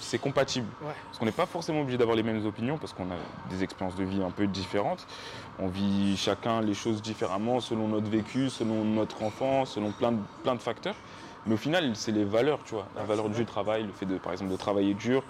c'est 0.00 0.18
compatible. 0.18 0.66
Parce 0.80 1.18
qu'on 1.18 1.24
n'est 1.24 1.32
pas 1.32 1.46
forcément 1.46 1.80
obligé 1.82 1.98
d'avoir 1.98 2.16
les 2.16 2.22
mêmes 2.22 2.44
opinions, 2.46 2.78
parce 2.78 2.92
qu'on 2.92 3.10
a 3.10 3.16
des 3.48 3.62
expériences 3.62 3.96
de 3.96 4.04
vie 4.04 4.22
un 4.22 4.30
peu 4.30 4.46
différentes. 4.46 5.06
On 5.58 5.68
vit 5.68 6.16
chacun 6.16 6.60
les 6.60 6.74
choses 6.74 7.02
différemment 7.02 7.60
selon 7.60 7.88
notre 7.88 8.08
vécu, 8.08 8.50
selon 8.50 8.84
notre 8.84 9.22
enfance, 9.22 9.72
selon 9.72 9.92
plein 9.92 10.12
de, 10.12 10.18
plein 10.42 10.54
de 10.54 10.60
facteurs. 10.60 10.96
Mais 11.46 11.54
au 11.54 11.58
final, 11.58 11.92
c'est 11.94 12.12
les 12.12 12.24
valeurs, 12.24 12.58
tu 12.64 12.74
vois. 12.74 12.86
La 12.96 13.04
valeur 13.04 13.30
du 13.30 13.46
travail, 13.46 13.84
le 13.84 13.92
fait 13.92 14.06
de, 14.06 14.18
par 14.18 14.32
exemple, 14.32 14.50
de 14.50 14.56
travailler 14.56 14.94
dur, 14.94 15.22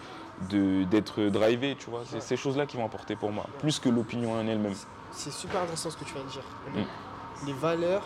d'être 0.49 1.23
drivé, 1.23 1.77
tu 1.79 1.91
vois. 1.91 2.03
C'est 2.05 2.21
ces 2.21 2.37
choses-là 2.37 2.67
qui 2.67 2.77
vont 2.77 2.85
apporter 2.85 3.15
pour 3.15 3.31
moi, 3.31 3.47
plus 3.59 3.79
que 3.79 3.89
l'opinion 3.89 4.33
en 4.33 4.47
elle-même 4.47 4.75
c'est 5.13 5.33
super 5.33 5.63
intéressant 5.63 5.91
ce 5.91 5.97
que 5.97 6.05
tu 6.05 6.15
viens 6.15 6.25
de 6.25 6.31
dire. 6.31 6.45
Mm. 6.75 7.47
Les 7.47 7.53
valeurs, 7.53 8.03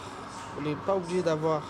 on 0.59 0.63
n'est 0.63 0.75
pas 0.75 0.95
obligé 0.95 1.23
d'avoir 1.23 1.63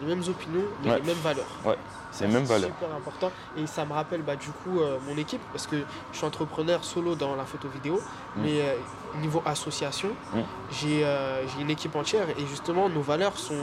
les 0.00 0.06
mêmes 0.06 0.22
opinions, 0.28 0.64
mais 0.82 0.96
les 0.96 1.02
mêmes 1.02 1.16
valeurs. 1.22 1.46
Ouais. 1.64 1.76
C'est 2.10 2.26
les 2.26 2.32
mêmes 2.32 2.44
valeurs. 2.44 2.70
super 2.70 2.94
important. 2.94 3.30
Et 3.56 3.66
ça 3.66 3.84
me 3.84 3.92
rappelle 3.92 4.22
bah, 4.22 4.36
du 4.36 4.48
coup 4.48 4.80
euh, 4.80 4.98
mon 5.06 5.16
équipe, 5.18 5.42
parce 5.52 5.66
que 5.66 5.76
je 6.12 6.16
suis 6.16 6.26
entrepreneur 6.26 6.82
solo 6.82 7.14
dans 7.14 7.36
la 7.36 7.44
photo 7.44 7.68
vidéo, 7.68 7.96
mm. 8.36 8.42
mais 8.42 8.60
euh, 8.60 8.74
niveau 9.20 9.42
association, 9.44 10.10
mm. 10.32 10.38
euh, 10.86 11.42
j'ai 11.46 11.62
une 11.62 11.70
équipe 11.70 11.94
entière 11.96 12.28
et 12.30 12.46
justement 12.46 12.88
nos 12.88 13.02
valeurs 13.02 13.38
sont. 13.38 13.54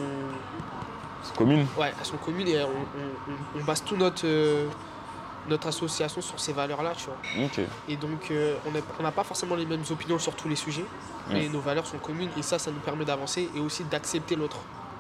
communes 1.35 1.65
Ouais, 1.77 1.91
elles 1.97 2.05
sont 2.05 2.17
communes 2.17 2.47
et 2.47 2.61
on, 2.61 3.59
on 3.59 3.63
base 3.63 3.83
tout 3.83 3.97
notre 3.97 4.25
notre 5.49 5.67
association 5.67 6.21
sur 6.21 6.39
ces 6.39 6.53
valeurs-là, 6.53 6.93
tu 6.97 7.05
vois. 7.05 7.47
Et 7.87 7.95
donc, 7.95 8.31
euh, 8.31 8.55
on 8.99 9.03
n'a 9.03 9.11
pas 9.11 9.23
forcément 9.23 9.55
les 9.55 9.65
mêmes 9.65 9.83
opinions 9.89 10.19
sur 10.19 10.35
tous 10.35 10.49
les 10.49 10.55
sujets, 10.55 10.85
mais 11.29 11.47
nos 11.49 11.59
valeurs 11.59 11.85
sont 11.85 11.97
communes 11.97 12.29
et 12.37 12.41
ça, 12.41 12.59
ça 12.59 12.71
nous 12.71 12.79
permet 12.79 13.05
d'avancer 13.05 13.49
et 13.55 13.59
aussi 13.59 13.83
d'accepter 13.83 14.35
l'autre. 14.35 14.57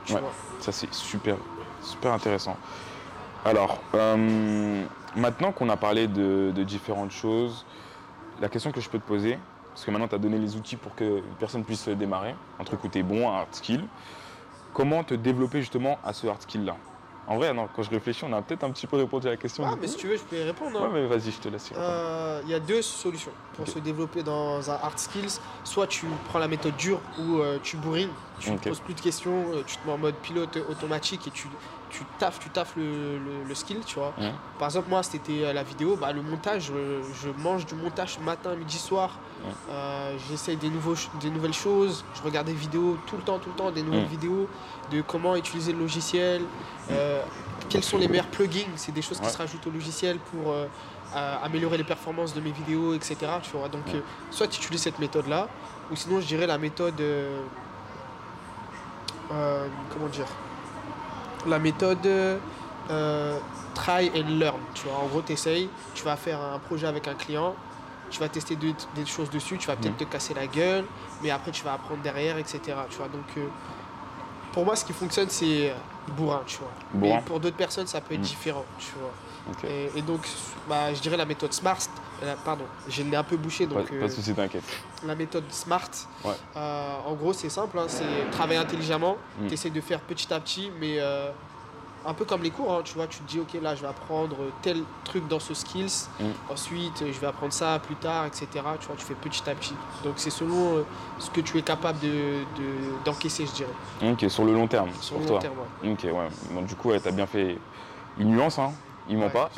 Ouais, 0.09 0.21
ça 0.59 0.71
c'est 0.71 0.93
super, 0.93 1.37
super 1.81 2.13
intéressant. 2.13 2.57
Alors, 3.43 3.79
euh, 3.93 4.83
maintenant 5.15 5.51
qu'on 5.51 5.69
a 5.69 5.77
parlé 5.77 6.07
de, 6.07 6.51
différentes 6.63 7.11
choses, 7.11 7.65
la 8.41 8.49
question 8.49 8.71
que 8.71 8.81
je 8.81 8.89
peux 8.89 8.99
te 8.99 9.07
poser, 9.07 9.37
parce 9.73 9.85
que 9.85 9.91
maintenant 9.91 10.07
tu 10.07 10.15
as 10.15 10.19
donné 10.19 10.37
les 10.37 10.55
outils 10.55 10.77
pour 10.77 10.95
que 10.95 11.21
personne 11.39 11.63
puisse 11.63 11.87
démarrer, 11.87 12.35
un 12.59 12.63
truc 12.63 12.83
où 12.83 12.87
tu 12.87 12.99
es 12.99 13.03
bon, 13.03 13.29
un 13.29 13.39
hard 13.39 13.53
skill, 13.53 13.83
comment 14.73 15.03
te 15.03 15.13
développer 15.13 15.59
justement 15.59 15.99
à 16.03 16.13
ce 16.13 16.27
hard 16.27 16.41
skill-là? 16.41 16.75
En 17.27 17.37
vrai, 17.37 17.53
non, 17.53 17.67
quand 17.75 17.81
je 17.81 17.89
réfléchis, 17.89 18.23
on 18.23 18.33
a 18.33 18.41
peut-être 18.41 18.63
un 18.63 18.71
petit 18.71 18.85
peu 18.85 18.97
répondu 18.97 19.27
à 19.27 19.31
la 19.31 19.37
question. 19.37 19.63
Ah, 19.65 19.75
mais 19.79 19.87
si 19.87 19.97
tu 19.97 20.07
veux, 20.07 20.15
je 20.15 20.21
peux 20.21 20.35
y 20.35 20.43
répondre. 20.43 20.79
Hein. 20.79 20.87
Ouais, 20.87 21.01
mais 21.01 21.07
vas-y, 21.07 21.31
je 21.31 21.39
te 21.39 21.49
laisse. 21.49 21.71
Euh, 21.75 22.41
il 22.43 22.51
y 22.51 22.53
a 22.53 22.59
deux 22.59 22.83
solutions 22.83 23.31
pour 23.55 23.67
se 23.67 23.79
développer 23.79 24.21
dans 24.21 24.69
un 24.69 24.75
hard 24.75 24.99
skills. 24.99 25.39
Soit 25.63 25.87
tu 25.87 26.05
prends 26.29 26.39
la 26.39 26.47
méthode 26.47 26.75
dure 26.77 27.01
où 27.19 27.39
euh, 27.39 27.57
tu 27.63 27.77
bourrines, 27.77 28.11
tu 28.39 28.51
ne 28.51 28.57
poses 28.57 28.79
plus 28.79 28.93
de 28.93 29.01
questions, 29.01 29.45
euh, 29.53 29.63
tu 29.65 29.77
te 29.77 29.87
mets 29.87 29.93
en 29.93 29.97
mode 29.97 30.15
pilote 30.15 30.57
automatique 30.69 31.27
et 31.27 31.31
tu, 31.31 31.47
tu 31.97 32.03
taffes, 32.19 32.39
tu 32.39 32.49
taffes 32.49 32.73
le, 32.75 33.53
skill, 33.53 33.79
tu 33.85 33.95
vois. 33.95 34.13
Par 34.59 34.67
exemple, 34.67 34.89
moi, 34.89 35.03
c'était 35.03 35.53
la 35.53 35.63
vidéo, 35.63 35.95
bah, 35.95 36.11
le 36.11 36.21
montage, 36.21 36.71
je, 36.71 37.29
mange 37.41 37.65
du 37.65 37.75
montage 37.75 38.19
matin, 38.19 38.55
midi, 38.55 38.77
soir. 38.77 39.17
J'essaye 40.29 40.57
des, 40.57 40.69
des 41.21 41.29
nouvelles 41.29 41.53
choses, 41.53 42.03
je 42.15 42.21
regarde 42.21 42.47
des 42.47 42.53
vidéos 42.53 42.97
tout 43.07 43.17
le 43.17 43.23
temps, 43.23 43.39
tout 43.39 43.49
le 43.49 43.55
temps, 43.55 43.71
des 43.71 43.83
nouvelles 43.83 44.05
vidéos 44.05 44.47
de 44.91 45.01
comment 45.01 45.35
utiliser 45.35 45.73
le 45.73 45.79
logiciel, 45.79 46.41
euh, 46.91 47.21
quels 47.69 47.83
sont 47.83 47.97
les 47.97 48.07
meilleurs 48.07 48.27
plugins, 48.27 48.67
c'est 48.75 48.91
des 48.91 49.01
choses 49.01 49.19
qui 49.19 49.29
se 49.29 49.37
rajoutent 49.37 49.65
au 49.67 49.71
logiciel 49.71 50.17
pour 50.19 50.51
euh, 50.51 50.67
améliorer 51.43 51.77
les 51.77 51.83
performances 51.83 52.33
de 52.33 52.41
mes 52.41 52.51
vidéos, 52.51 52.93
etc. 52.93 53.17
Tu 53.41 53.51
vois. 53.57 53.69
Donc, 53.69 53.83
euh, 53.93 54.01
soit 54.31 54.47
tu 54.47 54.61
utilises 54.61 54.81
cette 54.81 54.99
méthode-là, 54.99 55.47
ou 55.91 55.95
sinon 55.95 56.19
je 56.19 56.27
dirais 56.27 56.47
la 56.47 56.57
méthode. 56.57 57.01
comment 59.27 60.07
dire 60.11 60.27
la 61.47 61.59
méthode 61.59 62.05
euh, 62.05 63.39
try 63.73 64.11
and 64.15 64.29
learn. 64.39 64.59
Tu 64.73 64.87
vois, 64.87 64.97
en 64.97 65.07
gros, 65.07 65.21
tu 65.21 65.33
essayes, 65.33 65.69
tu 65.93 66.03
vas 66.03 66.15
faire 66.15 66.41
un 66.41 66.59
projet 66.59 66.87
avec 66.87 67.07
un 67.07 67.13
client, 67.13 67.55
tu 68.09 68.19
vas 68.19 68.29
tester 68.29 68.55
des, 68.55 68.73
choses 69.05 69.29
dessus, 69.29 69.57
tu 69.57 69.67
vas 69.67 69.75
peut-être 69.75 69.93
mm. 69.93 70.05
te 70.05 70.11
casser 70.11 70.33
la 70.33 70.47
gueule, 70.47 70.85
mais 71.21 71.31
après 71.31 71.51
tu 71.51 71.63
vas 71.63 71.73
apprendre 71.73 72.01
derrière, 72.01 72.37
etc. 72.37 72.59
Tu 72.89 72.97
vois, 72.97 73.07
donc 73.07 73.25
euh, 73.37 73.47
pour 74.53 74.65
moi, 74.65 74.75
ce 74.75 74.85
qui 74.85 74.93
fonctionne, 74.93 75.29
c'est 75.29 75.73
bourrin, 76.15 76.41
tu 76.45 76.59
vois. 76.59 76.71
Mais 76.93 77.21
pour 77.25 77.39
d'autres 77.39 77.57
personnes, 77.57 77.87
ça 77.87 78.01
peut 78.01 78.13
être 78.13 78.21
mm. 78.21 78.23
différent, 78.23 78.65
tu 78.79 78.91
vois. 78.99 79.11
Et, 79.95 80.01
donc, 80.01 80.27
bah, 80.67 80.93
je 80.93 80.99
dirais 81.01 81.17
la 81.17 81.25
méthode 81.25 81.53
SMART. 81.53 81.77
Euh, 82.23 82.33
pardon, 82.43 82.65
j'ai 82.87 83.03
le 83.03 83.09
nez 83.09 83.17
un 83.17 83.23
peu 83.23 83.37
bouché. 83.37 83.65
Donc, 83.65 83.87
pas, 83.87 84.07
de 84.07 84.11
soucis, 84.11 84.33
t'inquiète. 84.33 84.63
La 85.05 85.15
méthode 85.15 85.43
SMART, 85.49 85.89
en 86.55 87.13
gros, 87.13 87.33
c'est 87.33 87.49
simple. 87.49 87.77
Hein, 87.79 87.85
c'est 87.87 88.31
travailler 88.31 88.59
intelligemment. 88.59 89.17
Mm. 89.39 89.47
Tu 89.47 89.53
essaies 89.53 89.69
de 89.69 89.81
faire 89.81 89.99
petit 89.99 90.33
à 90.33 90.39
petit, 90.39 90.71
mais 90.79 90.99
un 92.05 92.13
peu 92.13 92.25
comme 92.25 92.43
les 92.43 92.51
cours, 92.51 92.71
hein, 92.71 92.81
tu 92.83 92.93
vois, 92.93 93.07
tu 93.07 93.19
te 93.19 93.27
dis, 93.27 93.39
ok, 93.39 93.59
là, 93.61 93.75
je 93.75 93.81
vais 93.81 93.87
apprendre 93.87 94.35
tel 94.61 94.83
truc 95.03 95.27
dans 95.27 95.39
ce 95.39 95.53
skills, 95.53 96.07
mm. 96.19 96.23
ensuite, 96.51 97.03
je 97.11 97.19
vais 97.19 97.27
apprendre 97.27 97.53
ça 97.53 97.79
plus 97.79 97.95
tard, 97.95 98.25
etc. 98.25 98.47
Tu 98.79 98.87
vois, 98.87 98.95
tu 98.95 99.05
fais 99.05 99.15
petit 99.15 99.49
à 99.49 99.55
petit. 99.55 99.73
Donc, 100.03 100.13
c'est 100.17 100.29
selon 100.29 100.77
euh, 100.77 100.85
ce 101.19 101.29
que 101.29 101.41
tu 101.41 101.57
es 101.57 101.61
capable 101.61 101.99
d'encaisser, 103.03 103.43
de, 103.43 103.49
je 103.49 103.53
dirais. 103.53 104.11
Ok, 104.11 104.29
sur 104.29 104.45
le 104.45 104.53
long 104.53 104.67
terme. 104.67 104.89
Sur 105.01 105.19
le 105.19 105.25
long 105.25 105.39
terme, 105.39 105.55
Ok, 105.83 106.03
ouais. 106.03 106.63
du 106.63 106.75
coup, 106.75 106.91
tu 106.91 107.07
as 107.07 107.11
bien 107.11 107.25
fait 107.25 107.57
une 108.19 108.29
nuance, 108.29 108.59
hein. 108.59 108.71
Ils 109.07 109.17
m'ont 109.17 109.29
pas. 109.29 109.51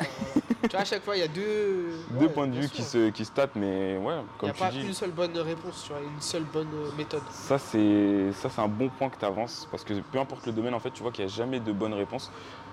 tu 0.62 0.68
vois, 0.70 0.80
à 0.80 0.84
chaque 0.84 1.02
fois, 1.02 1.16
il 1.16 1.20
y 1.20 1.22
a 1.22 1.28
deux. 1.28 1.90
deux 2.10 2.28
points 2.28 2.46
de 2.46 2.58
vue 2.58 2.68
qui 2.68 2.82
se, 2.82 3.10
qui 3.10 3.24
se 3.24 3.30
tâtent, 3.30 3.56
mais 3.56 3.96
ouais, 3.96 4.14
comme 4.38 4.52
tu 4.52 4.56
dis. 4.56 4.62
Il 4.62 4.70
n'y 4.70 4.78
a 4.78 4.82
pas 4.82 4.88
une 4.88 4.94
seule 4.94 5.10
bonne 5.10 5.38
réponse, 5.38 5.84
tu 5.86 5.92
vois, 5.92 6.02
une 6.02 6.20
seule 6.20 6.44
bonne 6.44 6.68
euh, 6.74 6.90
méthode. 6.96 7.22
Ça, 7.30 7.58
c'est 7.58 8.32
un 8.58 8.68
bon 8.68 8.88
point 8.90 9.08
que 9.08 9.18
tu 9.18 9.24
avances, 9.24 9.66
parce 9.70 9.84
que 9.84 9.94
peu 9.94 10.18
importe 10.18 10.46
le 10.46 10.52
domaine, 10.52 10.74
en 10.74 10.80
fait, 10.80 10.90
tu 10.90 11.02
vois 11.02 11.12
qu'il 11.12 11.24
n'y 11.24 11.30
a 11.30 11.34
jamais 11.34 11.60
de 11.60 11.72
bonne 11.72 11.94
réponse. 11.94 12.30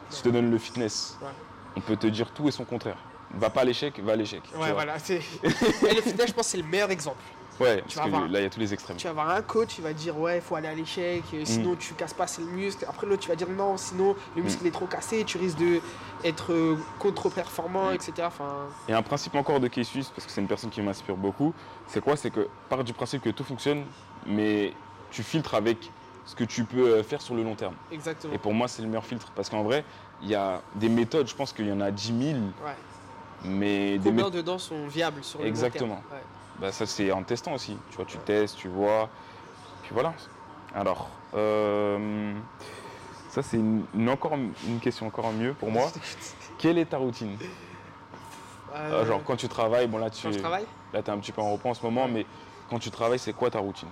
Si 0.09 0.19
je 0.19 0.23
te 0.23 0.29
donne 0.29 0.51
le 0.51 0.57
fitness, 0.57 1.17
on 1.75 1.81
peut 1.81 1.95
te 1.95 2.07
dire 2.07 2.31
tout 2.31 2.47
et 2.47 2.51
son 2.51 2.65
contraire. 2.65 2.97
Va 3.37 3.49
pas 3.49 3.61
à 3.61 3.65
l'échec, 3.65 3.99
va 3.99 4.13
à 4.13 4.15
l'échec. 4.15 4.43
Ouais, 4.55 4.71
voilà. 4.71 4.95
et 5.09 5.93
le 5.93 6.01
fitness, 6.01 6.27
je 6.27 6.33
pense, 6.33 6.47
c'est 6.47 6.57
le 6.57 6.63
meilleur 6.63 6.91
exemple. 6.91 7.21
Ouais, 7.59 7.81
parce 7.81 7.95
que 7.95 8.31
là, 8.31 8.39
il 8.39 8.43
y 8.43 8.45
a 8.45 8.49
tous 8.49 8.59
les 8.59 8.73
extrêmes. 8.73 8.97
Tu 8.97 9.05
vas 9.05 9.11
avoir 9.11 9.29
un 9.29 9.41
coach, 9.41 9.77
il 9.77 9.83
va 9.83 9.93
dire 9.93 10.17
ouais, 10.17 10.37
il 10.37 10.41
faut 10.41 10.55
aller 10.55 10.67
à 10.67 10.73
l'échec, 10.73 11.23
euh, 11.33 11.41
sinon 11.45 11.73
mm. 11.73 11.77
tu 11.77 11.93
casses 11.93 12.13
pas 12.13 12.25
le 12.37 12.45
muscle. 12.45 12.85
Après, 12.87 13.07
l'autre, 13.07 13.21
tu 13.21 13.29
vas 13.29 13.35
dire 13.35 13.49
non, 13.49 13.77
sinon 13.77 14.15
le 14.35 14.43
muscle 14.43 14.63
mm. 14.63 14.67
est 14.67 14.71
trop 14.71 14.85
cassé, 14.85 15.23
tu 15.23 15.37
risques 15.37 15.57
d'être 16.23 16.51
euh, 16.51 16.77
contre-performant, 16.99 17.91
mm. 17.91 17.95
etc. 17.95 18.13
Enfin... 18.25 18.67
Et 18.87 18.93
un 18.93 19.01
principe 19.01 19.35
encore 19.35 19.59
de 19.59 19.69
Suisse, 19.83 20.09
parce 20.09 20.25
que 20.25 20.31
c'est 20.31 20.41
une 20.41 20.47
personne 20.47 20.69
qui 20.69 20.81
m'inspire 20.81 21.15
beaucoup, 21.15 21.53
c'est 21.87 22.01
quoi? 22.01 22.15
C'est 22.15 22.31
que 22.31 22.47
part 22.69 22.83
du 22.83 22.93
principe 22.93 23.21
que 23.21 23.29
tout 23.29 23.43
fonctionne, 23.43 23.83
mais 24.25 24.73
tu 25.11 25.23
filtres 25.23 25.53
avec 25.55 25.91
ce 26.25 26.35
que 26.35 26.43
tu 26.43 26.65
peux 26.65 26.87
euh, 26.87 27.03
faire 27.03 27.21
sur 27.21 27.35
le 27.35 27.43
long 27.43 27.55
terme. 27.55 27.75
Exactement. 27.91 28.33
Et 28.33 28.37
pour 28.37 28.53
moi, 28.53 28.67
c'est 28.67 28.81
le 28.81 28.87
meilleur 28.87 29.05
filtre, 29.05 29.31
parce 29.35 29.49
qu'en 29.49 29.63
vrai, 29.63 29.85
il 30.21 30.29
y 30.29 30.35
a 30.35 30.61
des 30.75 30.89
méthodes, 30.89 31.27
je 31.27 31.35
pense 31.35 31.53
qu'il 31.53 31.67
y 31.67 31.71
en 31.71 31.81
a 31.81 31.91
10 31.91 32.07
000. 32.07 32.39
Ouais. 32.63 32.71
Mais 33.43 33.99
Combien 34.03 34.29
dedans 34.29 34.57
sont 34.57 34.87
viables 34.87 35.23
sur 35.23 35.39
le 35.39 35.45
Exactement. 35.45 35.95
long 35.95 36.01
terme? 36.09 36.21
Bah, 36.59 36.71
ça 36.71 36.85
c'est 36.85 37.11
en 37.11 37.23
testant 37.23 37.53
aussi. 37.53 37.77
Tu 37.89 37.97
vois, 37.97 38.05
tu 38.05 38.17
testes, 38.19 38.57
tu 38.57 38.67
vois. 38.67 39.09
Puis 39.83 39.91
voilà. 39.93 40.13
Alors, 40.73 41.09
euh, 41.35 42.33
ça 43.29 43.41
c'est 43.41 43.57
une, 43.57 44.09
encore, 44.09 44.33
une 44.33 44.79
question 44.79 45.07
encore 45.07 45.31
mieux 45.31 45.53
pour 45.53 45.71
moi. 45.71 45.91
Quelle 46.57 46.77
est 46.77 46.85
ta 46.85 46.97
routine? 46.97 47.37
Euh, 48.73 49.01
ah, 49.01 49.05
Genre 49.05 49.21
quand 49.25 49.35
tu 49.35 49.47
travailles, 49.47 49.87
bon 49.87 49.97
là 49.97 50.09
tu 50.09 50.27
es, 50.27 50.41
là 50.41 50.59
es 50.93 51.09
un 51.09 51.17
petit 51.17 51.31
peu 51.31 51.41
en 51.41 51.51
repos 51.51 51.69
en 51.69 51.73
ce 51.73 51.83
moment, 51.83 52.07
mais 52.07 52.25
quand 52.69 52.79
tu 52.79 52.91
travailles, 52.91 53.19
c'est 53.19 53.33
quoi 53.33 53.49
ta 53.49 53.59
routine? 53.59 53.89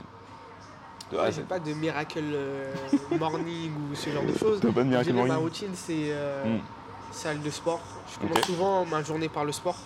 De 1.11 1.17
ouais, 1.17 1.31
pas 1.47 1.59
de 1.59 1.73
miracle 1.73 2.23
euh, 2.33 2.73
morning 3.19 3.71
ou 3.91 3.95
ce 3.95 4.09
genre 4.09 4.23
de 4.23 4.33
choses. 4.37 4.61
Pas 4.61 4.71
de 4.71 4.83
miracle 4.83 5.13
morning. 5.13 5.33
Ma 5.33 5.39
routine 5.39 5.71
c'est 5.73 6.13
hmm. 6.45 6.59
salle 7.11 7.41
de 7.41 7.49
sport. 7.49 7.81
Je 8.13 8.19
commence 8.19 8.45
souvent 8.45 8.85
ma 8.85 9.03
journée 9.03 9.29
par 9.29 9.45
le 9.45 9.51
sport 9.51 9.77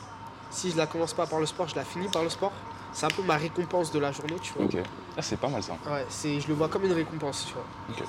si 0.49 0.71
je 0.71 0.77
la 0.77 0.87
commence 0.87 1.13
pas 1.13 1.25
par 1.25 1.39
le 1.39 1.45
sport, 1.45 1.67
je 1.67 1.75
la 1.75 1.83
finis 1.83 2.07
par 2.07 2.23
le 2.23 2.29
sport. 2.29 2.51
C'est 2.93 3.05
un 3.05 3.09
peu 3.09 3.21
ma 3.21 3.35
récompense 3.35 3.91
de 3.91 3.99
la 3.99 4.11
journée, 4.11 4.37
tu 4.41 4.53
vois. 4.53 4.65
Ok. 4.65 4.77
Ah, 5.17 5.21
c'est 5.21 5.37
pas 5.37 5.49
mal 5.49 5.61
ça. 5.61 5.73
Ouais, 5.89 6.05
c'est, 6.09 6.39
je 6.39 6.47
le 6.47 6.53
vois 6.53 6.67
comme 6.67 6.85
une 6.85 6.93
récompense, 6.93 7.45
tu 7.47 7.53
vois. 7.53 8.05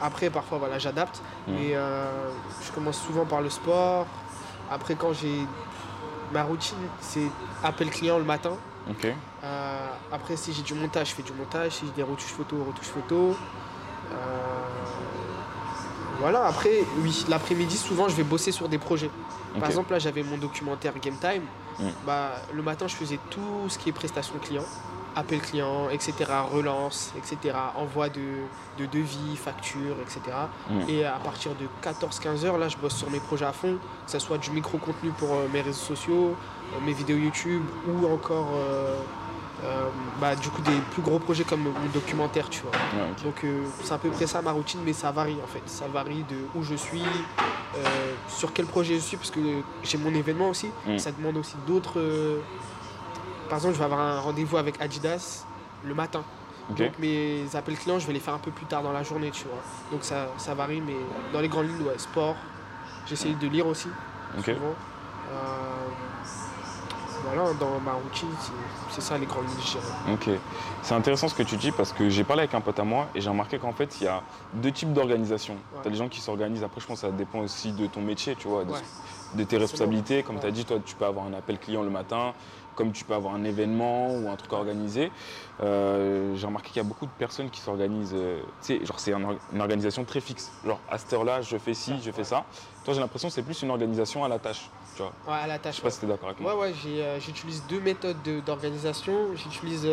Après, 0.00 0.30
parfois, 0.30 0.58
voilà, 0.58 0.78
j'adapte. 0.78 1.20
Hmm. 1.46 1.52
Mais 1.54 1.74
euh, 1.74 2.30
je 2.64 2.70
commence 2.72 3.00
souvent 3.00 3.26
par 3.26 3.40
le 3.40 3.50
sport. 3.50 4.06
Après, 4.70 4.94
quand 4.94 5.12
j'ai. 5.12 5.46
Ma 6.32 6.44
routine, 6.44 6.78
c'est 7.00 7.26
appel 7.64 7.90
client 7.90 8.18
le 8.18 8.24
matin. 8.24 8.52
Ok. 8.88 9.04
Euh, 9.42 9.86
après, 10.12 10.36
si 10.36 10.52
j'ai 10.52 10.62
du 10.62 10.74
montage, 10.74 11.10
je 11.10 11.14
fais 11.14 11.22
du 11.22 11.32
montage. 11.32 11.72
Si 11.72 11.86
j'ai 11.86 11.92
des 11.92 12.02
retouches 12.04 12.30
photo, 12.32 12.56
retouches 12.64 12.86
photo. 12.86 13.36
Euh, 14.12 14.16
voilà, 16.20 16.44
après, 16.46 16.84
oui, 16.98 17.24
l'après-midi, 17.28 17.76
souvent, 17.76 18.08
je 18.08 18.14
vais 18.14 18.22
bosser 18.22 18.52
sur 18.52 18.68
des 18.68 18.78
projets. 18.78 19.10
Par 19.58 19.68
exemple, 19.68 19.92
là, 19.92 19.98
j'avais 19.98 20.22
mon 20.22 20.36
documentaire 20.36 20.92
Game 21.00 21.16
Time. 21.16 21.42
Mm. 21.80 21.88
Bah, 22.06 22.32
le 22.52 22.62
matin, 22.62 22.86
je 22.88 22.94
faisais 22.94 23.18
tout 23.30 23.68
ce 23.68 23.78
qui 23.78 23.88
est 23.88 23.92
prestation 23.92 24.34
client, 24.38 24.64
appel 25.16 25.40
client, 25.40 25.88
etc., 25.90 26.12
relance, 26.52 27.12
etc., 27.16 27.56
envoi 27.76 28.08
de, 28.08 28.20
de 28.78 28.86
devis, 28.86 29.36
factures, 29.36 29.96
etc. 30.02 30.36
Mm. 30.70 30.80
Et 30.88 31.04
à 31.04 31.18
partir 31.18 31.52
de 31.54 31.66
14-15 31.86 32.44
heures, 32.44 32.58
là, 32.58 32.68
je 32.68 32.76
bosse 32.76 32.96
sur 32.96 33.10
mes 33.10 33.20
projets 33.20 33.46
à 33.46 33.52
fond, 33.52 33.78
que 34.04 34.10
ce 34.10 34.18
soit 34.18 34.38
du 34.38 34.50
micro-contenu 34.50 35.10
pour 35.10 35.34
euh, 35.34 35.48
mes 35.52 35.60
réseaux 35.60 35.78
sociaux, 35.78 36.36
euh, 36.74 36.80
mes 36.84 36.92
vidéos 36.92 37.18
YouTube 37.18 37.62
ou 37.88 38.06
encore 38.06 38.48
euh, 39.64 39.88
bah, 40.20 40.36
du 40.36 40.48
coup 40.48 40.62
des 40.62 40.78
plus 40.92 41.02
gros 41.02 41.18
projets 41.18 41.44
comme 41.44 41.64
le 41.64 41.88
documentaire 41.92 42.48
tu 42.48 42.62
vois. 42.62 42.72
Donc 43.24 43.44
euh, 43.44 43.64
c'est 43.82 43.92
à 43.92 43.98
peu 43.98 44.08
près 44.10 44.26
ça 44.26 44.40
ma 44.40 44.52
routine 44.52 44.80
mais 44.84 44.92
ça 44.92 45.10
varie 45.10 45.36
en 45.42 45.46
fait. 45.46 45.62
Ça 45.66 45.86
varie 45.86 46.24
de 46.28 46.36
où 46.54 46.62
je 46.62 46.74
suis 46.74 47.02
euh, 47.02 48.14
sur 48.28 48.52
quel 48.52 48.66
projet 48.66 48.94
je 48.94 49.00
suis 49.00 49.16
parce 49.16 49.30
que 49.30 49.40
j'ai 49.82 49.98
mon 49.98 50.14
événement 50.14 50.48
aussi. 50.48 50.70
Mm. 50.86 50.98
ça 50.98 51.12
demande 51.12 51.36
aussi 51.36 51.56
d'autres 51.66 52.00
par 53.48 53.58
exemple 53.58 53.74
je 53.74 53.78
vais 53.78 53.84
avoir 53.84 54.00
un 54.00 54.20
rendez-vous 54.20 54.56
avec 54.56 54.80
Adidas 54.80 55.44
le 55.84 55.94
matin. 55.94 56.24
Donc 56.70 56.98
mes 57.00 57.44
appels 57.54 57.76
clients 57.76 57.98
je 57.98 58.06
vais 58.06 58.12
les 58.12 58.20
faire 58.20 58.34
un 58.34 58.38
peu 58.38 58.52
plus 58.52 58.66
tard 58.66 58.82
dans 58.82 58.92
la 58.92 59.02
journée 59.02 59.30
tu 59.30 59.44
vois. 59.44 59.62
Donc 59.90 60.04
ça, 60.04 60.28
ça 60.38 60.54
varie 60.54 60.80
mais 60.80 60.96
dans 61.32 61.40
les 61.40 61.48
grandes 61.48 61.66
lignes 61.66 61.86
ouais, 61.86 61.98
sport 61.98 62.36
j'essaie 63.06 63.34
de 63.34 63.48
lire 63.48 63.66
aussi 63.66 63.88
souvent 64.44 64.74
voilà, 67.24 67.52
dans 67.54 67.80
ma 67.80 67.92
routine, 67.92 68.28
c'est 68.88 69.00
ça 69.00 69.18
les 69.18 69.26
grandes 69.26 69.44
lignes, 69.44 70.14
Ok. 70.14 70.30
C'est 70.82 70.94
intéressant 70.94 71.28
ce 71.28 71.34
que 71.34 71.42
tu 71.42 71.56
dis 71.56 71.72
parce 71.72 71.92
que 71.92 72.08
j'ai 72.08 72.24
parlé 72.24 72.42
avec 72.42 72.54
un 72.54 72.60
pote 72.60 72.78
à 72.78 72.84
moi 72.84 73.08
et 73.14 73.20
j'ai 73.20 73.28
remarqué 73.28 73.58
qu'en 73.58 73.72
fait, 73.72 74.00
il 74.00 74.04
y 74.04 74.08
a 74.08 74.22
deux 74.54 74.72
types 74.72 74.92
d'organisation. 74.92 75.56
Tu 75.82 75.88
as 75.88 75.90
des 75.90 75.96
gens 75.96 76.08
qui 76.08 76.20
s'organisent, 76.20 76.64
après, 76.64 76.80
je 76.80 76.86
pense 76.86 77.00
que 77.00 77.06
ça 77.06 77.12
dépend 77.12 77.40
aussi 77.40 77.72
de 77.72 77.86
ton 77.86 78.00
métier, 78.00 78.34
tu 78.36 78.48
vois, 78.48 78.64
de, 79.34 79.44
tes 79.44 79.56
responsabilités. 79.58 80.22
Comme 80.22 80.40
tu 80.40 80.46
as 80.46 80.50
dit, 80.50 80.64
toi, 80.64 80.78
tu 80.84 80.94
peux 80.94 81.04
avoir 81.04 81.26
un 81.26 81.34
appel 81.34 81.58
client 81.58 81.82
le 81.82 81.90
matin, 81.90 82.32
comme 82.80 82.92
tu 82.92 83.04
peux 83.04 83.12
avoir 83.12 83.34
un 83.34 83.44
événement 83.44 84.14
ou 84.14 84.30
un 84.30 84.36
truc 84.36 84.54
organisé. 84.54 85.12
Euh, 85.62 86.34
j'ai 86.34 86.46
remarqué 86.46 86.68
qu'il 86.68 86.78
y 86.78 86.80
a 86.80 86.88
beaucoup 86.88 87.04
de 87.04 87.10
personnes 87.10 87.50
qui 87.50 87.60
s'organisent, 87.60 88.14
euh, 88.14 88.40
tu 88.62 88.78
sais, 88.78 88.86
genre 88.86 88.98
c'est 88.98 89.12
une 89.12 89.60
organisation 89.60 90.02
très 90.04 90.22
fixe. 90.22 90.50
Genre 90.64 90.80
à 90.90 90.96
cette 90.96 91.12
heure-là, 91.12 91.42
je 91.42 91.58
fais 91.58 91.74
ci, 91.74 91.92
je 92.02 92.10
fais 92.10 92.24
ça. 92.24 92.46
Toi, 92.86 92.94
j'ai 92.94 93.00
l'impression 93.00 93.28
que 93.28 93.34
c'est 93.34 93.42
plus 93.42 93.60
une 93.60 93.68
organisation 93.68 94.24
à 94.24 94.28
la 94.28 94.38
tâche. 94.38 94.70
Tu 94.96 95.02
vois. 95.02 95.12
Ouais, 95.28 95.42
à 95.42 95.46
la 95.46 95.58
tâche. 95.58 95.74
Je 95.74 95.76
sais 95.76 95.82
pas 95.82 95.90
si 95.90 96.00
tu 96.00 96.06
es 96.06 96.08
d'accord 96.08 96.30
avec 96.30 96.40
moi. 96.40 96.56
Ouais, 96.56 96.70
ouais, 96.70 96.74
euh, 96.86 97.20
j'utilise 97.20 97.62
deux 97.68 97.80
méthodes 97.80 98.16
d'organisation. 98.46 99.36
J'utilise. 99.36 99.86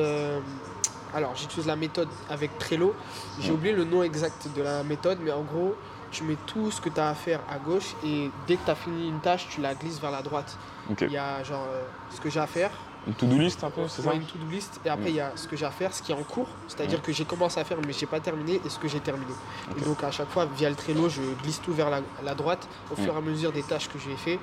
alors, 1.13 1.35
j'utilise 1.35 1.67
la 1.67 1.75
méthode 1.75 2.07
avec 2.29 2.57
Trello. 2.57 2.95
J'ai 3.41 3.51
oublié 3.51 3.75
le 3.75 3.83
nom 3.83 4.01
exact 4.01 4.47
de 4.55 4.61
la 4.61 4.83
méthode, 4.83 5.17
mais 5.21 5.33
en 5.33 5.43
gros, 5.43 5.75
tu 6.11 6.23
mets 6.23 6.37
tout 6.45 6.71
ce 6.71 6.81
que 6.81 6.89
tu 6.89 6.99
as 6.99 7.09
à 7.09 7.13
faire 7.13 7.39
à 7.49 7.57
gauche 7.57 7.95
et 8.03 8.29
dès 8.47 8.55
que 8.55 8.65
tu 8.65 8.71
as 8.71 8.75
fini 8.75 9.09
une 9.09 9.19
tâche, 9.19 9.47
tu 9.49 9.61
la 9.61 9.75
glisses 9.75 9.99
vers 9.99 10.11
la 10.11 10.21
droite. 10.21 10.57
Il 11.01 11.11
y 11.11 11.17
a 11.17 11.43
genre 11.43 11.65
euh, 11.69 11.83
ce 12.09 12.21
que 12.21 12.29
j'ai 12.29 12.39
à 12.39 12.47
faire. 12.47 12.71
Une 13.07 13.13
to-do 13.13 13.37
list 13.37 13.63
un 13.63 13.69
peu, 13.69 13.87
c'est 13.87 14.01
ça 14.01 14.13
Une 14.13 14.25
to-do 14.25 14.49
list 14.49 14.81
et 14.83 14.89
après 14.89 15.09
il 15.09 15.15
y 15.15 15.21
a 15.21 15.31
ce 15.35 15.47
que 15.47 15.55
j'ai 15.55 15.65
à 15.65 15.71
faire, 15.71 15.93
ce 15.93 16.01
qui 16.01 16.11
est 16.11 16.15
en 16.15 16.23
cours, 16.23 16.49
c'est-à-dire 16.67 17.01
que 17.01 17.13
j'ai 17.13 17.23
commencé 17.23 17.57
à 17.57 17.63
faire 17.63 17.77
mais 17.85 17.93
j'ai 17.93 18.05
pas 18.05 18.19
terminé 18.19 18.59
et 18.65 18.69
ce 18.69 18.77
que 18.79 18.87
j'ai 18.89 18.99
terminé. 18.99 19.31
Et 19.77 19.81
donc 19.81 20.03
à 20.03 20.11
chaque 20.11 20.29
fois 20.29 20.45
via 20.45 20.69
le 20.69 20.75
Trello, 20.75 21.07
je 21.07 21.21
glisse 21.41 21.61
tout 21.61 21.73
vers 21.73 21.89
la, 21.89 22.35
droite 22.35 22.67
au 22.91 22.95
fur 22.95 23.13
et 23.13 23.17
à 23.17 23.21
mesure 23.21 23.51
des 23.51 23.63
tâches 23.63 23.87
que 23.87 23.97
j'ai 23.99 24.15
fait. 24.15 24.39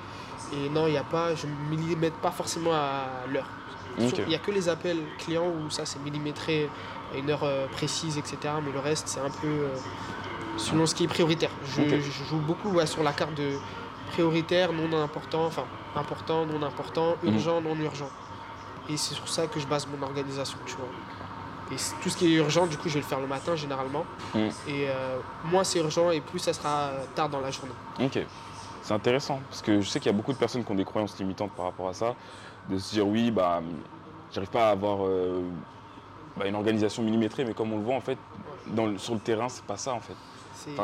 Et 0.53 0.69
non, 0.69 0.87
il 0.87 0.97
a 0.97 1.03
pas, 1.03 1.35
je 1.35 1.47
ne 1.47 1.75
millimètre 1.75 2.17
pas 2.17 2.31
forcément 2.31 2.73
à 2.73 3.05
l'heure. 3.31 3.49
Il 3.97 4.27
n'y 4.27 4.35
a 4.35 4.39
que 4.39 4.51
les 4.51 4.67
appels 4.67 4.99
clients 5.19 5.47
où 5.47 5.69
ça 5.69 5.85
c'est 5.85 6.01
millimétré 6.03 6.69
à 7.13 7.17
une 7.17 7.29
heure 7.29 7.43
euh, 7.43 7.67
précise, 7.67 8.17
etc. 8.17 8.37
Mais 8.65 8.71
le 8.71 8.79
reste 8.79 9.07
c'est 9.07 9.21
un 9.21 9.29
peu 9.29 9.47
euh, 9.47 9.69
selon 10.57 10.85
ce 10.85 10.95
qui 10.95 11.03
est 11.03 11.07
prioritaire. 11.07 11.51
Je, 11.65 11.81
joue 12.29 12.37
beaucoup 12.37 12.79
sur 12.85 13.03
la 13.03 13.13
carte 13.13 13.35
de 13.35 13.57
prioritaire, 14.11 14.71
non 14.71 15.01
important, 15.01 15.45
enfin 15.45 15.65
important, 15.95 16.45
non 16.45 16.61
important, 16.63 17.15
mhm. 17.23 17.33
urgent, 17.33 17.61
non 17.61 17.75
urgent. 17.75 18.09
Et 18.89 18.97
c'est 18.97 19.15
sur 19.15 19.27
ça 19.27 19.47
que 19.47 19.59
je 19.59 19.67
base 19.67 19.87
mon 19.87 20.05
organisation, 20.05 20.57
tu 20.65 20.75
vois. 20.75 20.87
Et 21.71 21.75
tout 22.03 22.09
ce 22.09 22.17
qui 22.17 22.27
est 22.27 22.35
urgent, 22.35 22.67
du 22.67 22.77
coup, 22.77 22.87
je 22.87 22.95
vais 22.95 22.99
le 22.99 23.05
faire 23.05 23.19
le 23.19 23.27
matin 23.27 23.55
généralement. 23.55 24.05
Mhm. 24.33 24.49
Et 24.67 24.87
euh, 24.87 25.17
moins 25.45 25.63
c'est 25.63 25.79
urgent 25.79 26.11
et 26.11 26.21
plus 26.21 26.39
ça 26.39 26.53
sera 26.53 26.91
tard 27.15 27.29
dans 27.29 27.41
la 27.41 27.51
journée. 27.51 27.73
Ok. 27.99 28.19
C'est 28.81 28.93
intéressant 28.93 29.39
parce 29.49 29.63
que 29.63 29.81
je 29.81 29.89
sais 29.89 29.99
qu'il 29.99 30.11
y 30.11 30.13
a 30.13 30.17
beaucoup 30.17 30.31
de 30.31 30.37
personnes 30.37 30.63
qui 30.63 30.71
ont 30.71 30.75
des 30.75 30.85
croyances 30.85 31.17
limitantes 31.17 31.51
par 31.53 31.65
rapport 31.65 31.89
à 31.89 31.93
ça, 31.93 32.13
de 32.69 32.77
se 32.77 32.93
dire 32.93 33.07
oui, 33.07 33.31
bah, 33.31 33.63
j'arrive 34.31 34.51
pas 34.51 34.67
à 34.67 34.71
avoir 34.71 34.99
euh, 35.01 35.41
bah, 36.37 36.45
une 36.45 36.53
organisation 36.53 37.01
millimétrée, 37.01 37.45
mais 37.45 37.55
comme 37.55 37.73
on 37.73 37.77
le 37.77 37.83
voit 37.83 37.95
en 37.95 38.01
fait, 38.01 38.19
dans 38.67 38.95
sur 38.99 39.15
le 39.15 39.19
terrain, 39.19 39.49
c'est 39.49 39.65
pas 39.65 39.77
ça 39.77 39.93
en 39.93 39.99
fait. 39.99 40.15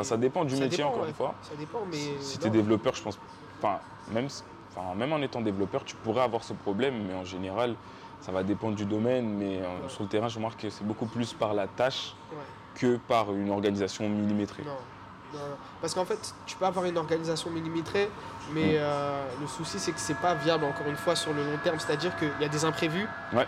Ça 0.04 0.18
dépend 0.18 0.46
du 0.46 0.56
métier, 0.56 0.84
encore 0.84 1.06
une 1.06 1.14
fois. 1.14 1.36
Ça 1.42 1.56
dépend, 1.58 1.80
mais. 1.90 2.20
Si 2.20 2.38
tu 2.38 2.48
es 2.48 2.50
développeur, 2.50 2.94
je 2.96 3.04
pense. 3.04 3.20
Enfin, 3.60 3.80
même, 4.12 4.28
même 4.96 5.14
en 5.14 5.22
étant 5.22 5.42
développeur, 5.42 5.84
tu 5.84 5.96
pourrais 5.96 6.24
avoir 6.24 6.44
ce 6.44 6.54
problème, 6.54 7.06
mais 7.08 7.14
en 7.14 7.26
général, 7.26 7.76
ça 8.22 8.32
va 8.32 8.44
dépendre 8.44 8.76
du 8.76 8.86
domaine. 8.86 9.30
Mais 9.38 9.58
euh, 9.58 9.90
sur 9.90 10.04
le 10.04 10.10
terrain, 10.10 10.28
je 10.28 10.38
remarque 10.38 10.62
que 10.62 10.70
c'est 10.70 10.86
beaucoup 10.86 11.06
plus 11.06 11.34
par 11.34 11.54
la 11.54 11.68
tâche 11.68 12.16
que 12.76 12.98
par 12.98 13.34
une 13.34 13.50
organisation 13.50 14.08
millimétrée. 14.10 14.64
Non. 14.64 14.78
Parce 15.80 15.94
qu'en 15.94 16.04
fait, 16.04 16.34
tu 16.46 16.58
peux 16.58 16.66
avoir 16.66 16.86
une 16.86 16.98
organisation 16.98 17.50
millimétrée, 17.52 18.10
mais 18.54 18.74
mm. 18.74 18.80
euh, 18.80 19.24
le 19.40 19.48
souci, 19.48 19.80
c'est 19.80 19.94
que 19.94 20.00
c'est 20.00 20.18
pas 20.18 20.36
viable, 20.36 20.66
encore 20.66 20.88
une 20.88 20.98
fois, 20.98 21.16
sur 21.16 21.34
le 21.34 21.44
long 21.44 21.58
terme. 21.64 21.80
C'est-à-dire 21.80 22.16
qu'il 22.18 22.32
y 22.40 22.44
a 22.44 22.50
des 22.50 22.66
imprévus. 22.66 23.08
Ouais. 23.34 23.48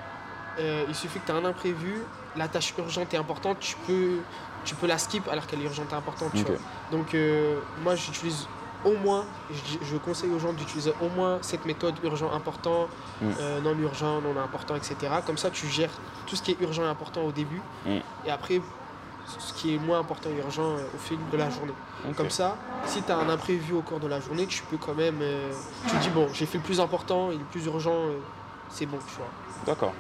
Euh, 0.59 0.85
il 0.87 0.95
suffit 0.95 1.19
que 1.19 1.25
tu 1.25 1.31
aies 1.31 1.35
un 1.35 1.45
imprévu, 1.45 2.03
la 2.35 2.47
tâche 2.47 2.73
urgente 2.77 3.13
et 3.13 3.17
importante, 3.17 3.59
tu 3.59 3.75
peux, 3.87 4.19
tu 4.63 4.75
peux 4.75 4.87
la 4.87 4.97
skip 4.97 5.27
alors 5.27 5.47
qu'elle 5.47 5.61
est 5.61 5.65
urgente 5.65 5.91
et 5.91 5.95
importante. 5.95 6.31
Donc, 6.91 7.13
euh, 7.13 7.59
moi, 7.83 7.95
j'utilise 7.95 8.47
au 8.85 8.97
moins, 8.97 9.23
je, 9.49 9.95
conseille 9.95 10.29
aux 10.31 10.39
gens 10.39 10.51
d'utiliser 10.51 10.93
au 11.01 11.07
moins 11.07 11.37
cette 11.41 11.65
méthode 11.65 11.95
urgent, 12.03 12.33
important, 12.33 12.89
mm. 13.21 13.29
non 13.63 13.77
urgent, 13.79 14.19
non 14.19 14.37
important, 14.37 14.75
etc. 14.75 14.95
Comme 15.25 15.37
ça, 15.37 15.49
tu 15.49 15.67
gères 15.67 15.91
tout 16.27 16.35
ce 16.35 16.43
qui 16.43 16.51
est 16.51 16.59
urgent 16.59 16.83
et 16.83 16.87
important 16.87 17.21
au 17.21 17.31
début. 17.31 17.61
Mm. 17.85 17.99
Et 18.25 18.29
après, 18.29 18.59
ce 19.25 19.53
qui 19.53 19.75
est 19.75 19.77
moins 19.77 19.99
important 19.99 20.29
et 20.29 20.37
urgent 20.37 20.75
euh, 20.77 20.85
au 20.93 20.97
fil 20.97 21.17
de 21.31 21.37
la 21.37 21.49
journée. 21.49 21.73
Comme 22.15 22.29
ça, 22.29 22.57
si 22.85 23.01
tu 23.01 23.11
as 23.11 23.17
un 23.17 23.29
imprévu 23.29 23.73
au 23.73 23.81
cours 23.81 23.99
de 23.99 24.07
la 24.07 24.19
journée, 24.19 24.45
tu 24.45 24.63
peux 24.63 24.77
quand 24.77 24.93
même. 24.93 25.19
Euh, 25.21 25.51
tu 25.87 25.95
dis, 25.97 26.09
bon, 26.09 26.27
j'ai 26.33 26.45
fait 26.45 26.57
le 26.57 26.63
plus 26.63 26.79
important 26.79 27.31
et 27.31 27.37
le 27.37 27.43
plus 27.45 27.65
urgent, 27.65 27.95
euh, 27.95 28.17
c'est 28.69 28.85
bon, 28.85 28.97
tu 29.07 29.15
vois. 29.15 29.29
D'accord. 29.65 29.93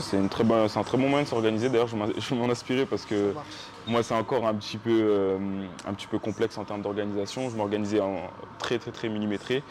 C'est 0.00 0.16
un 0.16 0.28
très 0.28 0.44
bon 0.44 1.08
moyen 1.08 1.24
de 1.24 1.28
s'organiser. 1.28 1.68
D'ailleurs, 1.68 1.88
je 1.88 2.34
m'en 2.34 2.50
inspirer 2.50 2.86
parce 2.86 3.04
que 3.04 3.34
moi, 3.86 4.02
c'est 4.02 4.14
encore 4.14 4.46
un 4.46 4.54
petit, 4.54 4.78
peu, 4.78 5.36
un 5.86 5.94
petit 5.94 6.06
peu 6.06 6.18
complexe 6.18 6.58
en 6.58 6.64
termes 6.64 6.82
d'organisation. 6.82 7.50
Je 7.50 7.56
m'organisais 7.56 8.00
en 8.00 8.30
très, 8.58 8.78
très, 8.78 8.90
très 8.90 9.08
millimétré. 9.08 9.62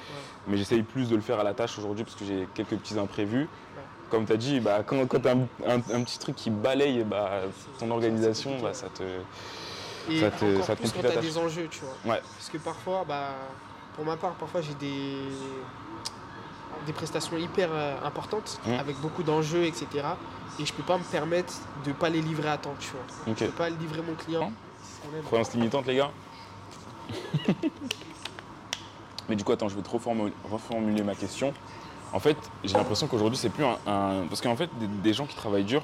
Mais 0.47 0.58
j'essaye 0.58 0.84
plus 0.84 1.10
de 1.10 1.15
le 1.15 1.21
faire 1.21 1.39
à 1.39 1.43
la 1.43 1.54
tâche 1.54 1.78
aujourd'hui 1.78 2.04
parce 2.04 2.15
que 2.15 2.26
j'ai 2.26 2.47
quelques 2.54 2.76
petits 2.78 2.97
imprévus 2.97 3.47
comme 4.12 4.26
tu 4.26 4.34
as 4.34 4.38
dit, 4.38 4.60
bah, 4.60 4.84
quand, 4.86 5.08
tu 5.08 5.28
as 5.28 5.32
un, 5.32 5.80
petit 5.80 6.19
truc 6.19 6.36
qui 6.36 6.50
balaye 6.52 7.04
bah, 7.04 7.43
ton 7.80 7.89
organisation, 7.89 8.60
bah, 8.62 8.74
ça 8.74 8.88
te. 8.89 9.04
Et 10.12 10.19
ça 10.19 10.32
te, 10.32 10.62
ça 10.62 10.76
plus 10.76 10.91
quand 10.91 11.00
tu 11.00 11.08
as 11.08 11.21
des 11.21 11.38
enjeux, 11.38 11.67
tu 11.71 11.80
vois. 11.80 12.17
Parce 12.17 12.50
que 12.52 12.58
parfois, 12.58 13.06
bah, 13.08 13.30
pour 13.95 14.06
ma 14.06 14.17
part, 14.17 14.34
parfois 14.34 14.62
j'ai 14.62 14.74
des, 14.76 15.15
des 16.86 16.93
prestations 16.93 17.38
hyper 17.38 17.69
euh, 17.71 17.95
importantes, 18.03 18.60
mmh. 18.65 18.73
avec 18.73 18.99
beaucoup 18.99 19.23
d'enjeux, 19.23 19.63
etc. 19.63 19.88
Et 20.60 20.65
je 20.65 20.73
peux 20.73 20.84
pas 20.84 20.97
me 20.97 21.03
permettre 21.03 21.53
de 21.86 21.91
pas 21.91 22.10
les 22.10 22.21
livrer 22.21 22.49
à 22.49 22.57
temps, 22.57 22.75
tu 22.79 22.89
vois. 22.91 23.01
Je 23.27 23.45
peux 23.45 23.51
pas 23.51 23.69
livrer 23.69 24.01
mon 24.01 24.15
client. 24.15 24.51
Croyance 25.25 25.53
limitante, 25.53 25.86
les 25.88 25.95
gars. 25.95 26.12
Mais 29.29 29.36
du 29.36 29.43
coup, 29.43 29.51
attends, 29.51 29.69
je 29.69 29.75
vais 29.75 29.81
te 29.81 29.89
reformuler 29.89 31.03
ma 31.03 31.15
question. 31.15 31.53
En 32.13 32.19
fait, 32.19 32.36
j'ai 32.63 32.75
l'impression 32.75 33.07
qu'aujourd'hui, 33.07 33.38
c'est 33.38 33.49
plus 33.49 33.63
un, 33.63 33.77
Parce 34.27 34.41
qu'en 34.41 34.55
fait, 34.55 34.69
des, 35.01 35.13
gens 35.13 35.25
qui 35.25 35.36
travaillent 35.36 35.63
dur, 35.63 35.81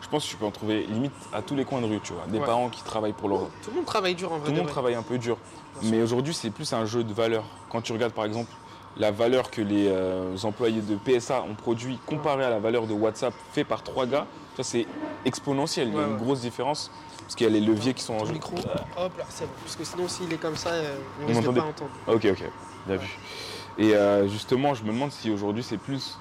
je 0.00 0.08
pense 0.08 0.24
que 0.24 0.30
tu 0.30 0.36
peux 0.36 0.44
en 0.44 0.52
trouver 0.52 0.84
limite 0.86 1.12
à 1.32 1.42
tous 1.42 1.56
les 1.56 1.64
coins 1.64 1.80
de 1.80 1.86
rue, 1.86 2.00
tu 2.00 2.12
vois. 2.12 2.26
Des 2.28 2.38
parents 2.38 2.68
qui 2.68 2.82
travaillent 2.82 3.12
pour 3.12 3.28
leur. 3.28 3.40
Tout 3.62 3.70
le 3.70 3.76
monde 3.76 3.86
travaille 3.86 4.14
dur 4.14 4.32
en 4.32 4.38
vrai. 4.38 4.48
Tout 4.48 4.54
le 4.54 4.58
monde 4.58 4.68
travaille 4.68 4.94
un 4.94 5.02
peu 5.02 5.18
dur. 5.18 5.36
Mais 5.82 6.00
aujourd'hui, 6.02 6.32
c'est 6.32 6.50
plus 6.50 6.72
un 6.72 6.86
jeu 6.86 7.02
de 7.02 7.12
valeur. 7.12 7.44
Quand 7.70 7.80
tu 7.82 7.92
regardes 7.92 8.12
par 8.12 8.24
exemple 8.24 8.50
la 8.98 9.10
valeur 9.10 9.50
que 9.50 9.60
les 9.60 9.88
euh, 9.88 10.36
employés 10.44 10.80
de 10.80 10.96
PSA 10.96 11.42
ont 11.42 11.54
produit 11.54 11.98
comparé 12.06 12.44
à 12.44 12.50
la 12.50 12.58
valeur 12.58 12.86
de 12.86 12.94
WhatsApp 12.94 13.34
fait 13.52 13.64
par 13.64 13.82
trois 13.82 14.06
gars, 14.06 14.26
ça 14.56 14.62
c'est 14.62 14.86
exponentiel. 15.24 15.88
Il 15.88 15.94
y 15.94 15.98
a 15.98 16.06
une 16.06 16.16
grosse 16.16 16.40
différence 16.40 16.90
parce 17.20 17.34
qu'il 17.34 17.46
y 17.46 17.50
a 17.50 17.52
les 17.52 17.60
leviers 17.60 17.92
qui 17.92 18.02
sont 18.02 18.14
en 18.14 18.24
jeu. 18.24 18.32
Micro, 18.32 18.56
hop 18.96 19.18
là, 19.18 19.24
c'est 19.28 19.44
bon. 19.44 19.52
Parce 19.62 19.76
que 19.76 19.84
sinon, 19.84 20.08
s'il 20.08 20.32
est 20.32 20.38
comme 20.38 20.56
ça, 20.56 20.70
euh, 20.70 20.96
on 21.20 21.28
ne 21.28 21.28
risque 21.28 21.44
pas 21.44 21.60
entendre. 21.62 21.90
Ok, 22.06 22.24
ok, 22.24 22.44
bien 22.86 22.96
vu. 22.96 23.18
Et 23.78 23.94
euh, 23.94 24.28
justement, 24.28 24.74
je 24.74 24.82
me 24.84 24.88
demande 24.88 25.12
si 25.12 25.30
aujourd'hui 25.30 25.62
c'est 25.62 25.76
plus 25.76 26.18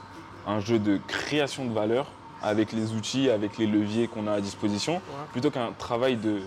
un 0.47 0.59
jeu 0.59 0.79
de 0.79 0.99
création 1.07 1.65
de 1.65 1.73
valeur 1.73 2.07
avec 2.41 2.73
les 2.73 2.93
outils, 2.93 3.29
avec 3.29 3.57
les 3.57 3.65
leviers 3.65 4.07
qu'on 4.07 4.27
a 4.27 4.33
à 4.33 4.41
disposition, 4.41 5.01
plutôt 5.31 5.49
qu'un 5.49 5.71
travail 5.71 6.17
de 6.17 6.41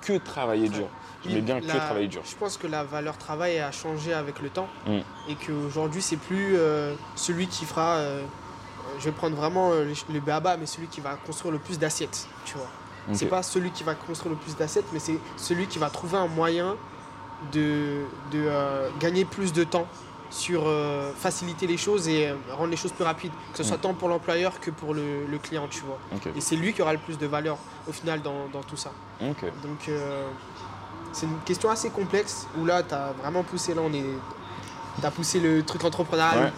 que 0.00 0.18
travailler 0.18 0.68
dur. 0.68 0.88
Je 1.24 1.34
mets 1.34 1.40
bien 1.40 1.60
que 1.60 1.66
travailler 1.66 2.08
dur. 2.08 2.22
Je 2.24 2.34
pense 2.36 2.56
que 2.56 2.66
la 2.66 2.84
valeur 2.84 3.18
travail 3.18 3.58
a 3.58 3.72
changé 3.72 4.12
avec 4.12 4.40
le 4.40 4.50
temps 4.50 4.68
mm. 4.86 4.98
et 5.28 5.34
qu'aujourd'hui 5.34 6.02
c'est 6.02 6.16
plus 6.16 6.56
euh, 6.56 6.94
celui 7.16 7.46
qui 7.46 7.64
fera, 7.64 7.96
euh, 7.96 8.22
je 8.98 9.04
vais 9.04 9.12
prendre 9.12 9.36
vraiment 9.36 9.70
le 9.72 10.20
BABA, 10.20 10.56
mais 10.56 10.66
celui 10.66 10.88
qui 10.88 11.00
va 11.00 11.16
construire 11.26 11.52
le 11.52 11.58
plus 11.58 11.78
d'assiettes, 11.78 12.28
tu 12.44 12.54
vois. 12.56 12.68
C'est 13.12 13.26
pas 13.26 13.42
celui 13.42 13.70
qui 13.70 13.84
va 13.84 13.94
construire 13.94 14.34
le 14.34 14.40
plus 14.40 14.56
d'assiettes, 14.56 14.86
mais 14.94 14.98
c'est 14.98 15.18
celui 15.36 15.66
qui 15.66 15.78
va 15.78 15.90
trouver 15.90 16.16
un 16.16 16.26
moyen 16.26 16.74
de, 17.52 18.04
de 18.32 18.48
gagner 18.98 19.26
plus 19.26 19.52
de 19.52 19.62
temps 19.62 19.86
sur 20.34 20.64
euh, 20.66 21.12
faciliter 21.16 21.66
les 21.66 21.76
choses 21.76 22.08
et 22.08 22.26
euh, 22.26 22.34
rendre 22.50 22.70
les 22.70 22.76
choses 22.76 22.92
plus 22.92 23.04
rapides, 23.04 23.30
que 23.52 23.58
ce 23.58 23.62
soit 23.62 23.76
mm. 23.76 23.80
tant 23.80 23.94
pour 23.94 24.08
l'employeur 24.08 24.58
que 24.58 24.70
pour 24.72 24.92
le, 24.92 25.38
client, 25.42 25.68
tu 25.70 25.82
vois. 25.82 25.98
Et 26.36 26.40
c'est 26.40 26.56
lui 26.56 26.72
qui 26.72 26.82
aura 26.82 26.92
le 26.92 26.98
plus 26.98 27.18
de 27.18 27.26
valeur 27.26 27.56
au 27.88 27.92
final 27.92 28.20
dans, 28.20 28.62
tout 28.66 28.76
ça. 28.76 28.90
Donc 29.20 29.36
euh, 29.88 30.28
c'est 31.14 31.26
une 31.26 31.38
question 31.44 31.70
assez 31.70 31.90
complexe 31.90 32.46
où 32.58 32.66
là, 32.66 32.82
tu 32.82 32.94
as 32.94 33.12
vraiment 33.22 33.42
poussé, 33.42 33.74
là 33.74 33.82
on 33.84 33.92
est... 33.92 34.04
Tu 35.00 35.04
as 35.04 35.10
poussé 35.10 35.40
le 35.40 35.64
truc 35.64 35.82
entrepreneurial 35.84 36.52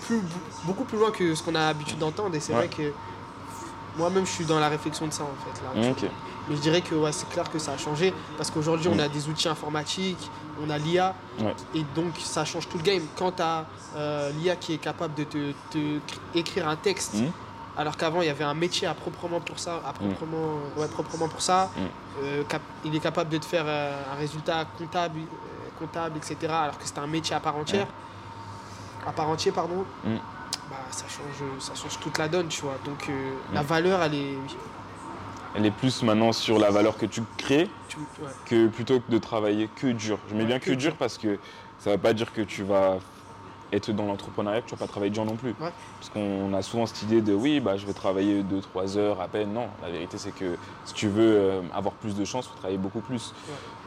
beaucoup 0.64 0.85
plus 0.85 0.99
loin 0.99 1.11
que 1.11 1.35
ce 1.35 1.42
qu'on 1.42 1.55
a 1.55 1.66
l'habitude 1.69 1.99
d'entendre 1.99 2.35
et 2.35 2.40
c'est 2.40 2.53
vrai 2.53 2.69
que 2.69 2.92
moi-même 3.97 4.27
je 4.27 4.31
suis 4.31 4.45
dans 4.45 4.61
la 4.61 4.69
réflexion 4.69 5.07
de 5.07 5.12
ça 5.12 5.23
en 5.23 5.27
fait. 5.45 5.62
Là, 5.62 5.95
mais 6.49 6.57
je 6.57 6.61
dirais 6.61 6.81
que 6.81 6.95
ouais, 6.95 7.12
c'est 7.12 7.29
clair 7.29 7.51
que 7.51 7.59
ça 7.59 7.73
a 7.73 7.79
changé 7.79 8.12
parce 8.37 8.51
qu'aujourd'hui, 8.51 8.88
on 8.92 8.99
a 8.99 9.09
des 9.09 9.29
outils 9.29 9.49
informatiques, 9.49 10.31
on 10.64 10.71
a 10.71 10.79
l'IA, 10.79 11.14
et 11.75 11.83
donc 11.95 12.12
ça 12.19 12.45
change 12.45 12.69
tout 12.69 12.79
le 12.79 12.85
game. 12.85 13.03
Quand 13.16 13.33
tu 13.33 13.42
as 13.42 13.66
euh, 13.97 14.31
l'IA 14.38 14.57
qui 14.57 14.75
est 14.75 14.79
capable 14.79 15.14
de 15.14 15.25
te, 15.25 15.99
écrire 16.35 16.69
un 16.69 16.77
texte, 16.77 17.14
mmh. 17.14 17.33
Alors 17.76 17.96
qu'avant, 17.96 18.22
il 18.22 18.26
y 18.26 18.30
avait 18.30 18.44
un 18.44 18.54
métier 18.54 18.86
à 18.86 18.94
proprement 18.94 19.40
pour 19.40 19.58
ça, 19.58 19.82
à 19.86 19.92
proprement, 19.92 20.54
mmh. 20.56 20.80
ouais, 20.80 20.88
proprement 20.88 21.28
pour 21.28 21.42
ça, 21.42 21.70
mmh. 21.76 21.80
euh, 22.24 22.42
il 22.84 22.94
est 22.94 23.00
capable 23.00 23.30
de 23.30 23.38
te 23.38 23.44
faire 23.44 23.64
euh, 23.66 23.92
un 24.12 24.16
résultat 24.16 24.64
comptable, 24.78 25.20
comptable 25.78 26.16
etc., 26.16 26.36
alors 26.48 26.78
que 26.78 26.86
c'était 26.86 27.00
un 27.00 27.06
métier 27.06 27.36
à 27.36 27.40
part 27.40 27.56
entière. 27.56 27.86
À 29.06 29.12
part 29.12 29.28
entier, 29.28 29.52
pardon. 29.52 29.84
Bah, 30.04 30.76
ça, 30.90 31.04
change, 31.08 31.60
ça 31.60 31.74
change 31.74 31.98
toute 32.00 32.18
la 32.18 32.28
donne, 32.28 32.48
tu 32.48 32.62
vois. 32.62 32.76
Donc 32.84 33.08
la 33.52 33.62
valeur, 33.62 34.02
elle 34.02 34.14
est 34.14 34.38
elle 35.56 35.64
est 35.64 35.70
plus 35.70 36.02
maintenant 36.02 36.32
sur 36.32 36.58
la 36.58 36.70
valeur 36.70 36.98
que 36.98 37.06
tu 37.06 37.22
crées 37.38 37.70
que 38.44 38.66
plutôt 38.66 39.00
que 39.00 39.10
de 39.10 39.18
travailler 39.18 39.70
que 39.74 39.86
dur. 39.86 40.18
Je 40.28 40.34
mets 40.34 40.44
bien 40.44 40.58
que, 40.58 40.72
dur 40.72 40.94
parce 40.96 41.16
que 41.16 41.38
ça 41.78 41.90
ne 41.90 41.94
veut 41.94 42.00
pas 42.00 42.12
dire 42.12 42.32
que 42.32 42.42
tu 42.42 42.62
vas 42.62 42.98
être 43.72 43.90
dans 43.90 44.07
l'entrepreneuriat, 44.07 44.62
que 44.62 44.68
tu 44.68 44.74
ne 44.74 44.79
vas 44.79 44.87
pas 44.87 44.90
travailler 44.90 45.11
dur 45.11 45.24
non 45.24 45.37
plus. 45.37 45.55
Parce 45.55 46.11
qu'on 46.12 46.52
a 46.55 46.62
souvent 46.62 46.87
cette 46.87 47.02
idée 47.02 47.20
de 47.20 47.35
oui, 47.35 47.61
bah, 47.61 47.76
je 47.76 47.87
vais 47.87 47.92
travailler 47.92 48.42
2-3 48.42 48.96
heures 48.96 49.20
à 49.20 49.29
peine. 49.29 49.52
Non, 49.52 49.68
la 49.83 49.90
vérité 49.90 50.18
c'est 50.18 50.35
que 50.35 50.57
si 50.85 50.94
tu 50.94 51.09
veux 51.09 51.37
euh, 51.37 51.61
avoir 51.74 51.94
plus 51.94 52.14
de 52.14 52.24
chance, 52.24 52.46
il 52.46 52.50
faut 52.50 52.59
travailler 52.59 52.79
beaucoup 52.79 53.00
plus. 53.00 53.35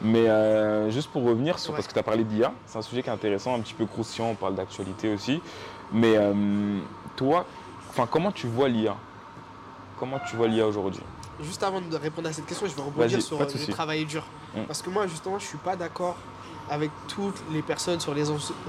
Mais 0.02 0.28
euh, 0.28 0.90
juste 0.90 1.10
pour 1.10 1.24
revenir 1.24 1.58
sur, 1.58 1.74
parce 1.74 1.86
que 1.86 1.92
tu 1.92 1.98
as 1.98 2.02
parlé 2.02 2.24
d'IA, 2.24 2.52
c'est 2.66 2.78
un 2.78 2.82
sujet 2.82 3.02
qui 3.02 3.08
est 3.08 3.12
intéressant, 3.12 3.54
un 3.54 3.60
petit 3.60 3.74
peu 3.74 3.86
croustillant, 3.86 4.28
on 4.28 4.34
parle 4.34 4.54
d'actualité 4.54 5.12
aussi. 5.12 5.40
Mais 5.92 6.16
euh, 6.16 6.78
toi, 7.16 7.46
comment 8.10 8.32
tu 8.32 8.46
vois 8.46 8.68
l'IA 8.68 8.96
Comment 9.98 10.18
tu 10.28 10.36
vois 10.36 10.48
l'IA 10.48 10.66
aujourd'hui? 10.66 11.02
Juste 11.42 11.62
avant 11.62 11.80
de 11.80 11.96
répondre 11.96 12.28
à 12.28 12.32
cette 12.32 12.46
question, 12.46 12.66
je 12.66 12.74
vais 12.74 12.82
rebondir 12.82 13.22
sur 13.22 13.38
le 13.38 13.72
travail 13.72 14.04
dur. 14.04 14.24
Mm. 14.54 14.64
Parce 14.66 14.82
que 14.82 14.90
moi, 14.90 15.06
justement, 15.06 15.38
je 15.38 15.46
suis 15.46 15.58
pas 15.58 15.76
d'accord 15.76 16.16
avec 16.70 16.90
toutes 17.08 17.42
les 17.52 17.62
personnes 17.62 18.00
sur 18.00 18.14
les, 18.14 18.24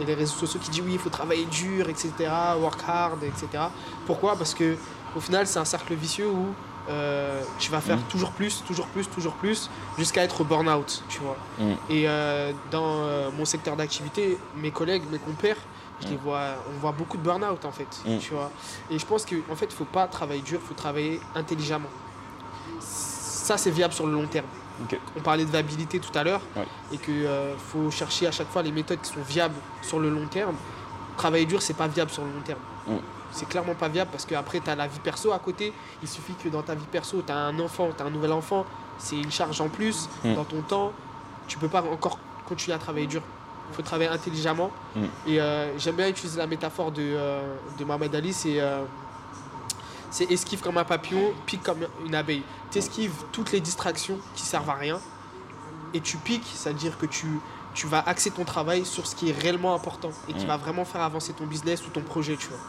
les 0.06 0.14
réseaux 0.14 0.38
sociaux 0.38 0.60
qui 0.62 0.72
disent 0.72 0.82
oui, 0.82 0.94
il 0.94 1.00
faut 1.00 1.10
travailler 1.10 1.46
dur, 1.46 1.90
etc., 1.90 2.12
work 2.60 2.80
hard, 2.88 3.24
etc. 3.24 3.64
Pourquoi? 4.06 4.36
Parce 4.36 4.54
que 4.54 4.76
au 5.16 5.20
final, 5.20 5.48
c'est 5.48 5.60
un 5.60 5.66
cercle 5.66 5.94
vicieux 5.94 6.30
où 6.30 6.48
euh, 6.90 7.42
tu 7.60 7.70
vas 7.72 7.82
faire 7.82 7.98
mm. 7.98 8.04
toujours 8.10 8.32
plus, 8.32 8.64
toujours 8.66 8.88
plus, 8.88 9.10
toujours 9.10 9.34
plus, 9.34 9.70
jusqu'à 9.98 10.24
être 10.24 10.44
burn-out, 10.44 11.04
tu 11.10 11.20
vois. 11.20 11.38
Mm. 11.60 11.72
Et 11.90 12.04
euh, 12.08 12.52
dans 12.72 13.04
euh, 13.04 13.30
mon 13.38 13.46
secteur 13.46 13.76
d'activité, 13.76 14.38
mes 14.58 14.72
collègues, 14.72 15.04
mes 15.12 15.20
compères, 15.20 15.58
je 16.02 16.08
les 16.08 16.18
vois, 16.18 16.56
on 16.74 16.80
voit 16.80 16.94
beaucoup 16.94 17.18
de 17.18 17.22
burn-out 17.22 17.64
en 17.64 17.72
fait, 17.72 18.02
tu 18.20 18.34
vois. 18.34 18.50
Et 18.90 18.98
je 18.98 19.06
pense 19.06 19.24
qu'en 19.24 19.36
en 19.52 19.56
fait, 19.56 19.66
il 19.66 19.76
faut 19.76 19.86
pas 19.86 20.08
travailler 20.08 20.42
dur, 20.42 20.60
il 20.64 20.68
faut 20.68 20.74
travailler 20.74 21.20
intelligemment 21.36 21.90
ça 23.42 23.58
c'est 23.58 23.72
viable 23.72 23.94
sur 23.94 24.08
le 24.08 24.14
long 24.14 24.28
terme. 24.28 24.46
On 25.18 25.22
parlait 25.22 25.46
de 25.46 25.50
viabilité 25.50 26.00
tout 26.00 26.18
à 26.18 26.24
l'heure 26.24 26.42
et 26.92 26.98
qu'il 26.98 27.26
euh, 27.26 27.56
faut 27.58 27.92
chercher 27.92 28.28
à 28.28 28.32
chaque 28.32 28.50
fois 28.50 28.62
les 28.62 28.72
méthodes 28.72 29.00
qui 29.02 29.12
sont 29.12 29.22
viables 29.22 29.56
sur 29.82 30.00
le 30.00 30.10
long 30.10 30.28
terme. 30.28 30.56
Travailler 31.18 31.46
dur, 31.46 31.62
c'est 31.62 31.76
pas 31.76 31.88
viable 31.88 32.12
sur 32.12 32.24
le 32.24 32.30
long 32.30 32.42
terme. 32.42 32.60
C'est 33.32 33.48
clairement 33.48 33.76
pas 33.76 33.88
viable 33.88 34.10
parce 34.12 34.26
qu'après, 34.26 34.60
tu 34.60 34.70
as 34.70 34.76
la 34.76 34.88
vie 34.88 35.00
perso 35.00 35.32
à 35.32 35.40
côté. 35.40 35.74
Il 36.02 36.08
suffit 36.08 36.34
que 36.34 36.50
dans 36.50 36.64
ta 36.64 36.76
vie 36.76 36.86
perso, 36.92 37.22
tu 37.26 37.32
as 37.32 37.38
un 37.38 37.60
enfant, 37.60 37.90
tu 37.96 38.04
as 38.04 38.06
un 38.06 38.10
nouvel 38.10 38.34
enfant, 38.34 38.66
c'est 38.98 39.16
une 39.16 39.32
charge 39.32 39.62
en 39.62 39.70
plus. 39.70 40.10
Dans 40.24 40.44
ton 40.44 40.62
temps, 40.62 40.92
tu 41.48 41.58
peux 41.58 41.70
pas 41.70 41.82
encore 41.82 42.20
continuer 42.48 42.76
à 42.76 42.80
travailler 42.80 43.08
dur. 43.08 43.22
Il 43.70 43.76
faut 43.76 43.82
travailler 43.84 44.10
intelligemment. 44.10 44.72
Mm. 44.96 45.04
Et 45.28 45.40
euh, 45.40 45.78
j'aime 45.78 45.96
bien 45.96 46.10
utiliser 46.10 46.38
la 46.38 46.48
métaphore 46.48 46.92
de, 46.92 47.02
euh, 47.02 47.56
de 47.78 47.86
Mohamed 47.86 48.14
Ali, 48.14 48.34
c'est 48.34 48.60
c'est 50.12 50.30
esquive 50.30 50.62
comme 50.62 50.78
un 50.78 50.84
papillon, 50.84 51.34
pique 51.46 51.64
comme 51.64 51.88
une 52.06 52.14
abeille. 52.14 52.44
Tu 52.70 52.78
esquives 52.78 53.14
toutes 53.32 53.52
les 53.52 53.62
distractions 53.62 54.20
qui 54.36 54.44
servent 54.44 54.70
à 54.70 54.76
rien 54.76 55.00
et 55.94 56.02
tu 56.02 56.18
piques, 56.18 56.50
c'est-à-dire 56.54 56.98
que 56.98 57.06
tu, 57.06 57.40
tu 57.74 57.88
vas 57.88 58.04
axer 58.06 58.30
ton 58.30 58.44
travail 58.44 58.86
sur 58.86 59.08
ce 59.08 59.16
qui 59.16 59.30
est 59.30 59.38
réellement 59.38 59.74
important 59.74 60.12
et 60.28 60.34
qui 60.34 60.46
mm. 60.46 60.50
va 60.50 60.58
vraiment 60.58 60.86
faire 60.86 61.02
avancer 61.02 61.34
ton 61.34 61.46
business 61.46 61.86
ou 61.88 61.90
ton 61.90 62.02
projet, 62.02 62.36
tu 62.36 62.50
vois. 62.50 62.60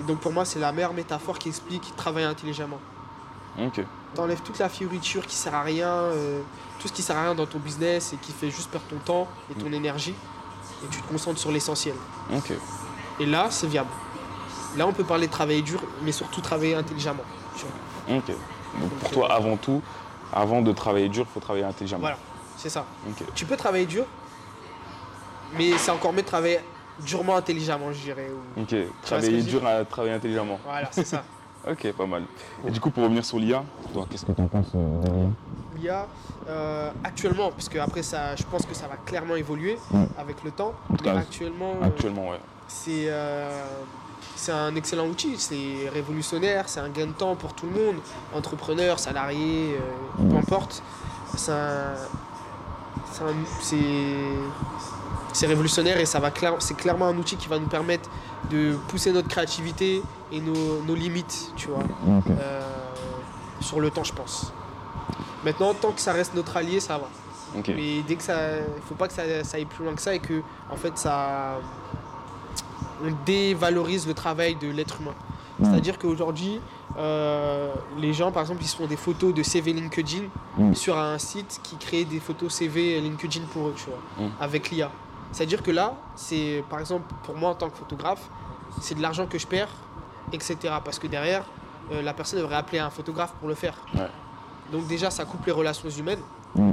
Et 0.00 0.02
donc 0.04 0.20
pour 0.20 0.32
moi, 0.32 0.44
c'est 0.44 0.60
la 0.60 0.72
meilleure 0.72 0.94
métaphore 0.94 1.38
qui 1.38 1.48
explique 1.48 1.94
travailler 1.96 2.26
intelligemment. 2.26 2.80
Ok. 3.58 3.80
T'enlèves 4.14 4.42
toute 4.42 4.58
la 4.58 4.68
fioriture 4.68 5.26
qui 5.26 5.34
sert 5.34 5.54
à 5.54 5.62
rien, 5.62 5.88
euh, 5.88 6.40
tout 6.80 6.88
ce 6.88 6.92
qui 6.92 7.02
sert 7.02 7.16
à 7.16 7.22
rien 7.22 7.34
dans 7.34 7.46
ton 7.46 7.58
business 7.58 8.12
et 8.12 8.16
qui 8.16 8.32
fait 8.32 8.50
juste 8.50 8.70
perdre 8.70 8.86
ton 8.86 8.98
temps 8.98 9.28
et 9.50 9.54
ton 9.54 9.68
mm. 9.68 9.74
énergie, 9.74 10.14
et 10.84 10.88
tu 10.88 11.00
te 11.00 11.08
concentres 11.08 11.40
sur 11.40 11.50
l'essentiel. 11.50 11.96
Ok. 12.32 12.52
Et 13.18 13.26
là, 13.26 13.48
c'est 13.50 13.66
viable. 13.66 13.90
Là, 14.76 14.86
on 14.86 14.92
peut 14.92 15.04
parler 15.04 15.26
de 15.26 15.32
travailler 15.32 15.62
dur, 15.62 15.82
mais 16.02 16.12
surtout 16.12 16.40
travailler 16.40 16.74
intelligemment. 16.74 17.22
Ok. 18.08 18.28
Donc 18.80 18.90
pour 19.00 19.10
toi, 19.10 19.32
avant 19.32 19.56
tout, 19.56 19.82
avant 20.32 20.60
de 20.60 20.72
travailler 20.72 21.08
dur, 21.08 21.26
il 21.28 21.32
faut 21.32 21.40
travailler 21.40 21.64
intelligemment. 21.64 22.00
Voilà, 22.00 22.18
c'est 22.56 22.68
ça. 22.68 22.84
Tu 23.34 23.46
peux 23.46 23.56
travailler 23.56 23.86
dur, 23.86 24.04
mais 25.56 25.72
c'est 25.78 25.90
encore 25.90 26.12
mieux 26.12 26.22
de 26.22 26.26
travailler 26.26 26.60
durement 27.04 27.36
intelligemment, 27.36 27.92
je 27.92 28.00
dirais. 28.00 28.28
Ok, 28.56 28.74
travailler 29.02 29.42
dur 29.42 29.66
à 29.66 29.84
travailler 29.84 30.14
intelligemment. 30.14 30.58
Voilà, 30.64 30.88
c'est 30.90 31.06
ça. 31.06 31.24
ok, 31.70 31.92
pas 31.92 32.06
mal. 32.06 32.24
Et 32.66 32.70
du 32.70 32.80
coup, 32.80 32.90
pour 32.90 33.04
revenir 33.04 33.24
sur 33.24 33.38
l'IA, 33.38 33.64
toi, 33.92 34.06
qu'est-ce 34.10 34.26
que 34.26 34.32
tu 34.32 34.40
en 34.40 34.48
penses 34.48 34.72
euh, 34.74 35.02
de 35.02 35.08
l'IA 35.08 35.26
L'IA, 35.76 36.06
euh, 36.48 36.90
actuellement, 37.04 37.50
parce 37.50 37.68
que 37.68 37.78
après 37.78 38.02
ça, 38.02 38.34
je 38.36 38.44
pense 38.44 38.64
que 38.64 38.74
ça 38.74 38.88
va 38.88 38.96
clairement 38.96 39.36
évoluer 39.36 39.78
mm. 39.90 40.04
avec 40.18 40.42
le 40.44 40.50
temps. 40.50 40.74
mais 41.02 41.10
actuellement, 41.10 41.74
euh, 41.82 41.86
actuellement, 41.86 42.30
ouais. 42.30 42.40
C'est 42.68 43.08
c'est 44.34 44.52
un 44.52 44.74
excellent 44.74 45.06
outil, 45.06 45.36
c'est 45.38 45.88
révolutionnaire, 45.92 46.68
c'est 46.68 46.80
un 46.80 46.88
gain 46.88 47.06
de 47.06 47.12
temps 47.12 47.36
pour 47.36 47.54
tout 47.54 47.66
le 47.66 47.72
monde, 47.72 47.96
entrepreneurs, 48.34 48.98
salariés, 48.98 49.76
peu 50.18 50.36
importe. 50.36 50.82
C'est 51.36 51.52
c'est 55.32 55.46
révolutionnaire 55.46 55.98
et 55.98 56.06
ça 56.06 56.18
va 56.18 56.30
c'est 56.60 56.76
clairement 56.76 57.06
un 57.06 57.16
outil 57.18 57.36
qui 57.36 57.48
va 57.48 57.58
nous 57.58 57.66
permettre 57.66 58.08
de 58.50 58.76
pousser 58.88 59.12
notre 59.12 59.28
créativité 59.28 60.02
et 60.32 60.40
nos, 60.40 60.94
limites, 60.94 61.52
tu 61.56 61.68
vois, 61.68 61.84
euh, 62.30 62.60
sur 63.60 63.80
le 63.80 63.90
temps, 63.90 64.04
je 64.04 64.12
pense. 64.12 64.52
Maintenant, 65.44 65.74
tant 65.74 65.92
que 65.92 66.00
ça 66.00 66.12
reste 66.12 66.34
notre 66.34 66.56
allié, 66.56 66.80
ça 66.80 66.98
va. 66.98 67.08
Mais 67.68 68.02
dès 68.06 68.16
que 68.16 68.22
ça, 68.22 68.58
il 68.58 68.82
faut 68.88 68.94
pas 68.94 69.08
que 69.08 69.14
ça, 69.14 69.22
aille 69.54 69.64
plus 69.64 69.84
loin 69.84 69.94
que 69.94 70.02
ça 70.02 70.14
et 70.14 70.18
que, 70.18 70.42
en 70.70 70.76
fait, 70.76 70.96
ça, 70.98 71.58
dévalorise 73.24 74.06
le 74.06 74.14
travail 74.14 74.56
de 74.56 74.68
l'être 74.68 75.00
humain. 75.00 75.14
C'est-à-dire 75.62 75.98
qu'aujourd'hui, 75.98 76.60
euh, 76.98 77.72
les 77.98 78.12
gens, 78.12 78.30
par 78.30 78.42
exemple, 78.42 78.62
ils 78.62 78.68
se 78.68 78.76
font 78.76 78.86
des 78.86 78.96
photos 78.96 79.32
de 79.32 79.42
CV 79.42 79.72
LinkedIn 79.72 80.24
sur 80.74 80.98
un 80.98 81.18
site 81.18 81.60
qui 81.62 81.76
crée 81.76 82.04
des 82.04 82.20
photos 82.20 82.52
CV 82.52 83.00
LinkedIn 83.00 83.46
pour 83.52 83.68
eux, 83.68 83.74
tu 83.76 83.84
vois, 83.86 84.28
avec 84.40 84.70
l'IA. 84.70 84.90
C'est-à-dire 85.32 85.62
que 85.62 85.70
là, 85.70 85.94
c'est 86.14 86.64
par 86.70 86.80
exemple 86.80 87.12
pour 87.24 87.36
moi 87.36 87.50
en 87.50 87.54
tant 87.54 87.68
que 87.68 87.76
photographe, 87.76 88.28
c'est 88.80 88.94
de 88.94 89.02
l'argent 89.02 89.26
que 89.26 89.38
je 89.38 89.46
perds, 89.46 89.74
etc. 90.32 90.56
Parce 90.84 90.98
que 90.98 91.06
derrière, 91.06 91.44
euh, 91.92 92.02
la 92.02 92.12
personne 92.12 92.38
devrait 92.38 92.56
appeler 92.56 92.78
un 92.78 92.90
photographe 92.90 93.32
pour 93.38 93.48
le 93.48 93.54
faire. 93.54 93.74
Donc 94.72 94.86
déjà, 94.86 95.10
ça 95.10 95.24
coupe 95.24 95.44
les 95.46 95.52
relations 95.52 95.88
humaines. 95.88 96.22
Mm. 96.54 96.72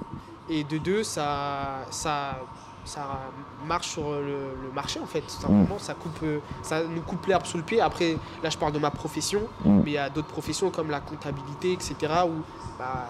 Et 0.49 0.63
de 0.63 0.77
deux, 0.77 1.03
ça, 1.03 1.85
ça, 1.89 2.39
ça 2.85 3.19
marche 3.67 3.87
sur 3.87 4.11
le, 4.11 4.71
marché 4.73 4.99
en 4.99 5.05
fait. 5.05 5.21
Tout 5.21 5.41
simplement, 5.41 5.75
mm. 5.75 5.79
ça, 5.79 5.93
coupe, 5.93 6.19
euh, 6.23 6.39
ça 6.61 6.83
nous 6.83 7.01
coupe 7.01 7.25
l'herbe 7.27 7.45
sous 7.45 7.57
le 7.57 7.63
pied. 7.63 7.81
Après, 7.81 8.17
là, 8.43 8.49
je 8.49 8.57
parle 8.57 8.73
de 8.73 8.79
ma 8.79 8.91
profession, 8.91 9.41
mm. 9.65 9.81
mais 9.83 9.91
il 9.91 9.93
y 9.93 9.97
a 9.97 10.09
d'autres 10.09 10.27
professions 10.27 10.69
comme 10.69 10.89
la 10.89 10.99
comptabilité, 10.99 11.73
etc. 11.73 11.95
où 12.25 12.41
bah, 12.77 13.07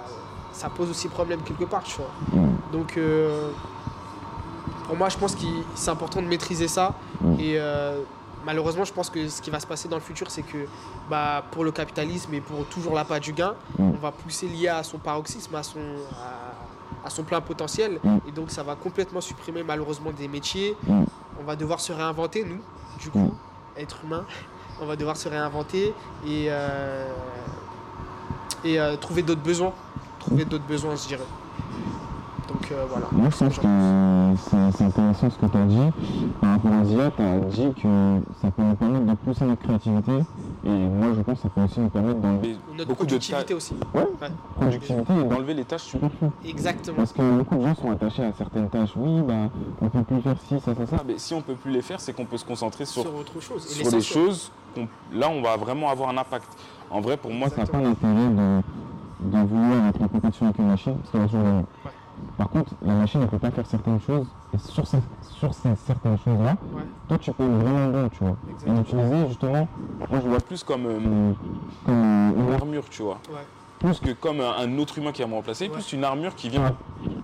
ça 0.52 0.70
pose 0.70 0.90
aussi 0.90 1.08
problème 1.08 1.42
quelque 1.42 1.66
part, 1.66 1.84
tu 1.84 1.98
vois. 1.98 2.12
Donc, 2.72 2.98
euh, 2.98 3.52
pour 4.86 4.98
moi, 4.98 5.10
je 5.10 5.18
pense 5.18 5.36
que 5.36 5.46
c'est 5.76 5.92
important 5.92 6.22
de 6.22 6.28
maîtriser 6.28 6.68
ça. 6.68 6.94
Mm. 7.22 7.40
Et 7.40 7.58
euh, 7.58 8.02
malheureusement, 8.46 8.86
je 8.86 8.94
pense 8.94 9.10
que 9.10 9.28
ce 9.28 9.42
qui 9.42 9.50
va 9.50 9.60
se 9.60 9.68
passer 9.68 9.88
dans 9.88 9.98
le 9.98 10.02
futur, 10.02 10.30
c'est 10.30 10.44
que 10.44 10.68
bah, 11.10 11.44
pour 11.52 11.64
le 11.64 11.72
capitalisme 11.72 12.34
et 12.34 12.42
pour 12.42 12.66
toujours 12.66 12.94
la 12.94 13.20
du 13.20 13.34
gain, 13.34 13.56
mm. 13.78 13.92
on 13.92 13.98
va 13.98 14.12
pousser 14.12 14.48
l'IA 14.48 14.78
à 14.78 14.84
son 14.84 14.98
paroxysme, 14.98 15.56
à 15.56 15.64
son, 15.64 15.80
à, 15.80 16.63
son 17.10 17.24
plein 17.24 17.42
potentiel. 17.42 18.00
Mm. 18.04 18.18
Et 18.28 18.32
donc, 18.32 18.52
ça 18.52 18.64
va 18.64 18.76
complètement 18.76 19.22
supprimer 19.22 19.64
malheureusement 19.64 20.12
des 20.12 20.28
métiers. 20.28 20.76
On 21.40 21.44
va 21.44 21.56
devoir 21.56 21.80
se 21.80 21.92
réinventer, 21.92 22.46
nous, 22.46 22.62
du 23.00 23.10
coup, 23.10 23.34
être 23.78 24.00
humain. 24.04 24.26
On 24.82 24.86
va 24.86 24.96
devoir 24.96 25.18
se 25.18 25.30
réinventer 25.30 25.94
et, 26.26 26.48
euh, 26.50 27.08
et 28.66 28.80
euh, 28.80 28.96
trouver 28.98 29.22
d'autres 29.22 29.42
besoins. 29.42 29.74
Trouver 30.20 30.46
d'autres 30.46 30.66
besoins, 30.66 30.96
je 30.96 31.08
dirais. 31.08 31.28
Donc 32.48 32.72
euh, 32.72 32.86
voilà. 32.90 33.08
Moi 33.12 33.30
je 33.30 33.38
pense 33.38 33.58
que 33.58 34.72
c'est 34.76 34.84
intéressant 34.84 35.30
ce 35.30 35.38
que 35.38 35.46
tu 35.46 35.58
as 35.58 35.66
dit. 35.66 35.92
Par 36.42 36.52
rapport 36.52 36.74
à 36.74 36.86
Zia, 36.86 37.12
tu 37.12 37.22
as 37.22 37.40
dit 37.40 37.74
que 37.82 38.20
ça 38.42 38.52
peut 38.52 38.64
nous 38.64 38.76
permettre 38.76 39.06
de 39.06 39.14
pousser 39.16 39.46
notre 39.46 39.62
créativité. 39.62 40.12
Et 40.66 40.70
moi 40.70 41.10
je 41.14 41.22
pense 41.22 41.38
que 41.38 41.44
ça 41.44 41.50
peut 41.50 41.62
aussi 41.62 41.80
nous 41.82 41.90
permettre 41.90 42.20
d'enlever 42.20 42.56
notre 42.78 42.94
productivité 42.94 43.54
aussi. 43.54 43.74
Ouais, 43.94 44.08
productivité 44.56 45.14
et 45.14 45.24
d'enlever 45.26 45.54
les 45.54 45.66
tâches 45.66 45.84
superflues. 45.84 46.30
Exactement. 46.46 46.98
Parce 46.98 47.12
que 47.12 47.22
beaucoup 47.22 47.56
de 47.56 47.62
gens 47.68 47.76
sont 47.76 47.92
attachés 47.92 48.24
à 48.24 48.32
certaines 48.32 48.70
tâches. 48.70 48.92
Oui, 48.96 49.22
bah 49.22 49.50
on 49.82 49.90
peut 49.90 50.04
plus 50.04 50.22
faire 50.22 50.36
ci, 50.48 50.60
ça, 50.62 50.74
ça, 50.74 50.86
ça. 50.86 50.96
Ah, 51.00 51.04
mais 51.06 51.18
si 51.18 51.34
on 51.34 51.42
peut 51.42 51.56
plus 51.56 51.72
les 51.72 51.82
faire, 51.82 52.00
c'est 52.00 52.14
qu'on 52.14 52.26
peut 52.26 52.38
se 52.38 52.46
concentrer 52.46 52.86
sur, 52.86 53.02
sur 53.02 53.14
autre 53.16 53.42
chose. 53.42 53.68
sur 53.68 53.92
des 53.92 54.02
choses. 54.02 54.52
Là 55.14 55.30
on 55.30 55.42
va 55.42 55.58
vraiment 55.58 55.90
avoir 55.90 56.10
un 56.10 56.18
impact. 56.18 56.48
En 56.90 57.02
vrai 57.02 57.18
pour 57.18 57.32
moi 57.32 57.50
ça 57.50 57.58
n'a 57.58 57.66
pas 57.68 57.82
l'intérêt 57.82 58.30
de, 58.30 58.62
de 59.22 59.46
vouloir 59.46 59.88
être 59.88 60.02
en 60.02 60.08
compétition 60.08 60.46
avec 60.46 60.60
une 60.60 60.68
machine, 60.68 60.96
parce 60.96 61.12
qu'elle 61.12 61.22
va 61.22 61.28
toujours 61.28 61.44
gagner. 61.44 61.64
Par 62.38 62.50
contre, 62.50 62.74
la 62.82 62.94
machine 62.94 63.22
ne 63.22 63.26
peut 63.26 63.40
pas 63.40 63.52
faire 63.52 63.66
certaines 63.66 64.00
choses. 64.02 64.28
Et 64.54 64.58
sur 64.58 64.88
ces, 64.88 65.00
sur 65.22 65.54
ces 65.54 65.76
certaines 65.76 66.18
choses-là, 66.18 66.56
toi 67.08 67.18
tu 67.18 67.32
peux 67.32 67.44
être 67.44 67.52
vraiment 67.52 67.90
bon, 67.90 68.10
tu 68.10 68.24
vois. 68.24 68.38
Et 68.66 68.72
l'utiliser 68.72 69.28
justement, 69.28 69.68
moi 70.10 70.20
je 70.22 70.28
vois 70.28 70.40
plus 70.40 70.64
comme, 70.64 70.86
euh, 70.86 71.34
une 71.88 72.54
armure, 72.54 72.88
tu 72.90 73.04
vois. 73.04 73.20
Plus 73.80 74.00
que 74.00 74.12
comme 74.12 74.42
un, 74.42 74.78
autre 74.78 74.98
humain 74.98 75.12
qui 75.12 75.22
va 75.22 75.28
me 75.28 75.34
remplacer, 75.34 75.70
plus 75.70 75.94
une 75.94 76.04
armure 76.04 76.36
qui 76.36 76.50
vient 76.50 76.76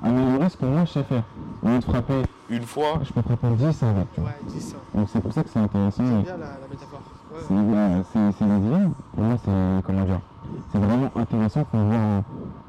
améliorer 0.03 0.49
ce 0.49 0.57
que 0.57 0.65
moi 0.65 0.85
je 0.85 0.91
sais 0.91 1.03
faire. 1.03 1.23
Au 1.63 1.69
lieu 1.69 1.79
de 1.79 1.83
frapper 1.83 2.23
une 2.49 2.63
fois, 2.63 2.99
je 3.03 3.13
peux 3.13 3.21
frapper 3.21 3.47
10 3.49 3.83
avec. 3.83 4.11
Tu 4.13 4.21
vois. 4.21 4.29
Ouais, 4.29 4.35
10 4.47 4.75
Donc 4.95 5.07
c'est 5.11 5.21
pour 5.21 5.31
ça 5.33 5.43
que 5.43 5.49
c'est 5.49 5.59
intéressant. 5.59 6.03
C'est 6.03 6.23
bien 6.23 6.37
la, 6.37 6.59
la 6.59 6.67
métaphore. 6.67 7.01
C'est 7.47 7.53
la 7.53 8.89
Pour 9.13 9.23
moi, 9.23 9.37
c'est 9.45 9.85
comment 9.85 10.03
dire 10.03 10.19
C'est 10.71 10.79
vraiment 10.79 11.11
intéressant 11.15 11.63
pour 11.63 11.79
voir. 11.79 12.23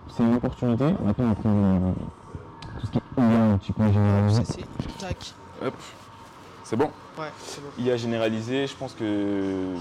C'est 0.09 0.23
une 0.23 0.35
opportunité. 0.35 0.85
Maintenant, 1.03 1.31
après, 1.31 1.49
tout 2.81 2.87
ce 2.87 2.93
qui 2.93 2.99
est 2.99 3.23
IA, 3.23 3.59
tu 3.63 3.73
peux 3.73 3.87
généraliser. 3.93 4.43
Tac. 4.99 5.35
Hop. 5.63 5.75
C'est 6.65 6.77
bon 6.77 6.91
Ouais, 7.19 7.29
c'est 7.45 7.61
bon. 7.61 7.69
IA 7.79 7.97
généralisé, 7.97 8.67
je 8.67 8.75
pense 8.75 8.95
que. 8.95 9.75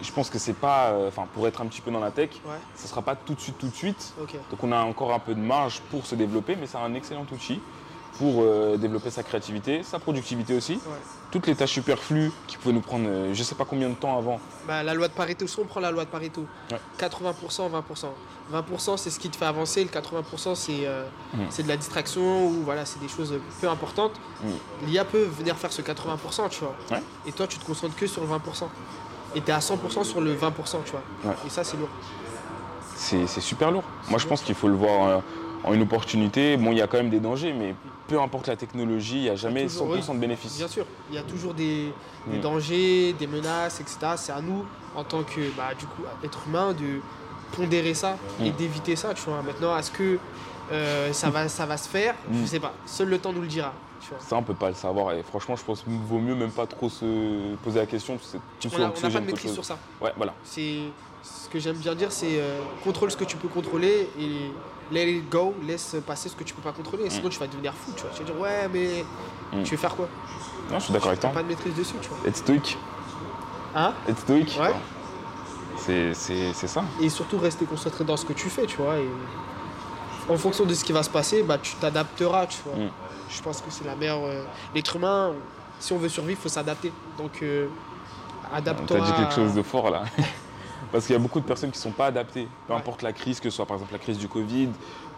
Je 0.00 0.12
pense 0.12 0.30
que 0.30 0.38
c'est 0.38 0.52
pas. 0.52 0.90
Euh, 0.90 1.08
enfin, 1.08 1.26
pour 1.34 1.48
être 1.48 1.60
un 1.60 1.66
petit 1.66 1.80
peu 1.80 1.90
dans 1.90 1.98
la 1.98 2.12
tech, 2.12 2.30
ouais. 2.44 2.52
ça 2.74 2.86
sera 2.86 3.02
pas 3.02 3.16
tout 3.16 3.34
de 3.34 3.40
suite, 3.40 3.58
tout 3.58 3.68
de 3.68 3.74
suite. 3.74 4.14
Donc 4.50 4.62
on 4.62 4.70
a 4.70 4.80
encore 4.82 5.12
un 5.12 5.18
peu 5.18 5.34
de 5.34 5.40
marge 5.40 5.80
pour 5.90 6.06
se 6.06 6.14
développer, 6.14 6.54
mais 6.54 6.66
c'est 6.66 6.78
un 6.78 6.94
excellent 6.94 7.26
outil 7.32 7.60
pour 8.18 8.42
euh, 8.42 8.76
développer 8.76 9.10
sa 9.10 9.22
créativité, 9.22 9.82
sa 9.84 9.98
productivité 9.98 10.56
aussi. 10.56 10.80
Toutes 11.30 11.46
les 11.46 11.54
tâches 11.54 11.72
superflues 11.72 12.32
qui 12.46 12.56
pouvaient 12.56 12.74
nous 12.74 12.80
prendre 12.80 13.06
euh, 13.08 13.32
je 13.32 13.38
ne 13.38 13.44
sais 13.44 13.54
pas 13.54 13.64
combien 13.64 13.88
de 13.88 13.94
temps 13.94 14.18
avant. 14.18 14.40
Bah, 14.66 14.82
la 14.82 14.92
loi 14.92 15.08
de 15.08 15.12
Pareto, 15.12 15.46
si 15.46 15.58
on 15.60 15.64
prend 15.64 15.80
la 15.80 15.90
loi 15.90 16.04
de 16.04 16.10
Pareto, 16.10 16.44
80%, 16.98 17.70
20%. 17.70 18.06
20% 18.52 18.96
c'est 18.96 19.10
ce 19.10 19.20
qui 19.20 19.28
te 19.28 19.36
fait 19.36 19.44
avancer, 19.44 19.84
le 19.84 19.90
80% 19.90 20.70
euh, 20.70 21.04
mm. 21.34 21.38
c'est 21.50 21.62
de 21.62 21.68
la 21.68 21.76
distraction 21.76 22.46
ou 22.48 22.62
voilà, 22.64 22.84
c'est 22.84 22.98
des 22.98 23.08
choses 23.08 23.38
peu 23.60 23.68
importantes. 23.68 24.14
Mm. 24.42 24.86
L'IA 24.86 25.04
peut 25.04 25.24
venir 25.24 25.56
faire 25.56 25.72
ce 25.72 25.82
80%, 25.82 26.48
tu 26.48 26.60
vois. 26.60 27.00
Et 27.26 27.32
toi, 27.32 27.46
tu 27.46 27.58
te 27.58 27.64
concentres 27.64 27.94
que 27.94 28.06
sur 28.06 28.22
le 28.22 28.28
20%. 28.28 28.64
Et 29.34 29.42
tu 29.42 29.48
es 29.50 29.52
à 29.52 29.58
100% 29.58 30.04
sur 30.04 30.20
le 30.20 30.34
20%, 30.34 30.50
tu 30.84 30.92
vois. 30.92 31.34
Et 31.46 31.50
ça, 31.50 31.62
c'est 31.62 31.76
lourd. 31.76 31.90
C'est 32.96 33.40
super 33.40 33.70
lourd. 33.70 33.84
Moi, 34.08 34.18
je 34.18 34.26
pense 34.26 34.42
qu'il 34.42 34.56
faut 34.56 34.68
le 34.68 34.74
voir 34.74 35.22
en 35.64 35.74
une 35.74 35.82
opportunité. 35.82 36.56
Bon, 36.56 36.72
il 36.72 36.78
y 36.78 36.82
a 36.82 36.86
quand 36.86 36.98
même 36.98 37.10
des 37.10 37.20
dangers, 37.20 37.52
mais 37.52 37.74
peu 38.06 38.20
importe 38.20 38.48
la 38.48 38.56
technologie, 38.56 39.16
il 39.16 39.22
n'y 39.22 39.30
a 39.30 39.36
jamais 39.36 39.66
100% 39.66 40.14
de 40.14 40.18
bénéfices. 40.18 40.56
Bien 40.56 40.68
sûr, 40.68 40.86
il 41.10 41.16
y 41.16 41.18
a 41.18 41.22
toujours 41.22 41.54
des, 41.54 41.92
mm. 42.26 42.40
dangers, 42.40 43.12
des 43.12 43.26
menaces, 43.26 43.80
etc. 43.80 43.98
C'est 44.16 44.32
à 44.32 44.40
nous, 44.40 44.64
en 44.96 45.04
tant 45.04 45.22
que 45.22 45.54
bah, 45.56 45.74
du 45.78 45.86
coup, 45.86 46.02
être 46.24 46.40
humain, 46.48 46.72
de 46.72 47.00
pondérer 47.52 47.94
ça 47.94 48.16
et 48.40 48.50
mm. 48.50 48.54
d'éviter 48.54 48.96
ça. 48.96 49.14
Tu 49.14 49.22
vois. 49.22 49.42
Maintenant, 49.42 49.76
est-ce 49.76 49.90
que 49.90 50.18
euh, 50.72 51.12
ça, 51.12 51.30
va, 51.30 51.48
ça 51.48 51.66
va 51.66 51.76
se 51.76 51.88
faire? 51.88 52.14
Je 52.30 52.38
ne 52.38 52.42
mm. 52.42 52.46
sais 52.46 52.60
pas. 52.60 52.72
Seul 52.86 53.08
le 53.08 53.18
temps 53.18 53.32
nous 53.32 53.42
le 53.42 53.46
dira. 53.46 53.72
Ça, 54.20 54.36
on 54.36 54.42
peut 54.42 54.54
pas 54.54 54.68
le 54.68 54.74
savoir. 54.74 55.12
Et 55.12 55.22
franchement, 55.22 55.56
je 55.56 55.64
pense 55.64 55.82
qu'il 55.82 55.92
vaut 55.92 56.18
mieux 56.18 56.34
même 56.34 56.50
pas 56.50 56.66
trop 56.66 56.88
se 56.88 57.54
poser 57.56 57.80
la 57.80 57.86
question. 57.86 58.18
on 58.18 58.78
n'a 58.78 58.88
pas 58.88 59.08
de 59.08 59.18
maîtrise 59.20 59.52
sur 59.52 59.64
ça. 59.64 59.76
Ouais, 60.00 60.12
voilà. 60.16 60.34
C'est 60.44 60.78
ce 61.48 61.52
que 61.52 61.60
j'aime 61.60 61.76
bien 61.76 61.94
dire, 61.94 62.12
c'est 62.12 62.38
euh, 62.38 62.60
contrôle 62.84 63.10
ce 63.10 63.16
que 63.16 63.24
tu 63.24 63.38
peux 63.38 63.48
contrôler 63.48 64.10
et 64.18 64.52
let 64.92 65.10
it 65.10 65.30
go, 65.30 65.54
laisse 65.66 65.96
passer 66.06 66.28
ce 66.28 66.36
que 66.36 66.44
tu 66.44 66.52
peux 66.52 66.60
pas 66.60 66.72
contrôler. 66.72 67.08
Sinon, 67.08 67.28
mm. 67.28 67.30
tu 67.30 67.38
vas 67.38 67.46
devenir 67.46 67.72
fou. 67.72 67.92
Tu, 67.96 68.02
vois. 68.02 68.10
tu 68.10 68.22
vas 68.22 68.30
dire, 68.30 68.40
ouais, 68.40 68.68
mais 68.70 69.04
mm. 69.52 69.62
tu 69.62 69.70
veux 69.70 69.80
faire 69.80 69.96
quoi? 69.96 70.08
Non, 70.70 70.78
je 70.78 70.84
suis 70.84 70.92
d'accord 70.92 71.08
avec 71.08 71.20
toi. 71.20 71.30
pas 71.30 71.42
de 71.42 71.48
maîtrise 71.48 71.74
dessus, 71.74 71.94
tu 72.02 72.08
vois. 72.10 72.18
Être 72.26 72.36
stoïque. 72.36 72.76
Hein? 73.74 73.94
Être 74.06 74.18
stoïque. 74.18 74.58
Ouais. 74.60 74.74
C'est 76.12 76.52
ça. 76.52 76.84
Et 77.00 77.08
surtout, 77.08 77.38
rester 77.38 77.64
concentré 77.64 78.04
dans 78.04 78.18
ce 78.18 78.26
que 78.26 78.34
tu 78.34 78.50
fais, 78.50 78.66
tu 78.66 78.76
vois. 78.76 78.98
Et 78.98 79.08
en 80.28 80.36
fonction 80.36 80.66
de 80.66 80.74
ce 80.74 80.84
qui 80.84 80.92
va 80.92 81.02
se 81.02 81.10
passer, 81.10 81.42
bah, 81.42 81.56
tu 81.56 81.76
t'adapteras, 81.76 82.46
tu 82.46 82.58
vois. 82.66 82.76
Mm. 82.76 82.90
Je 83.30 83.40
pense 83.42 83.62
que 83.62 83.70
c'est 83.70 83.86
la 83.86 83.96
meilleure. 83.96 84.24
Euh, 84.24 84.44
l'être 84.74 84.96
humain, 84.96 85.32
si 85.80 85.94
on 85.94 85.98
veut 85.98 86.10
survivre, 86.10 86.38
il 86.38 86.42
faut 86.42 86.50
s'adapter. 86.50 86.92
Donc, 87.16 87.38
euh, 87.42 87.68
adapte-toi. 88.52 88.98
Tu 88.98 89.02
as 89.02 89.06
dit 89.06 89.12
quelque 89.14 89.34
chose 89.34 89.54
de 89.54 89.62
fort 89.62 89.90
là. 89.90 90.04
Parce 90.92 91.06
qu'il 91.06 91.14
y 91.14 91.16
a 91.16 91.20
beaucoup 91.20 91.40
de 91.40 91.44
personnes 91.44 91.70
qui 91.70 91.78
ne 91.78 91.82
sont 91.82 91.90
pas 91.90 92.06
adaptées. 92.06 92.48
Peu 92.66 92.74
importe 92.74 93.02
la 93.02 93.12
crise, 93.12 93.40
que 93.40 93.50
ce 93.50 93.56
soit 93.56 93.66
par 93.66 93.76
exemple 93.76 93.92
la 93.92 93.98
crise 93.98 94.18
du 94.18 94.28
Covid 94.28 94.70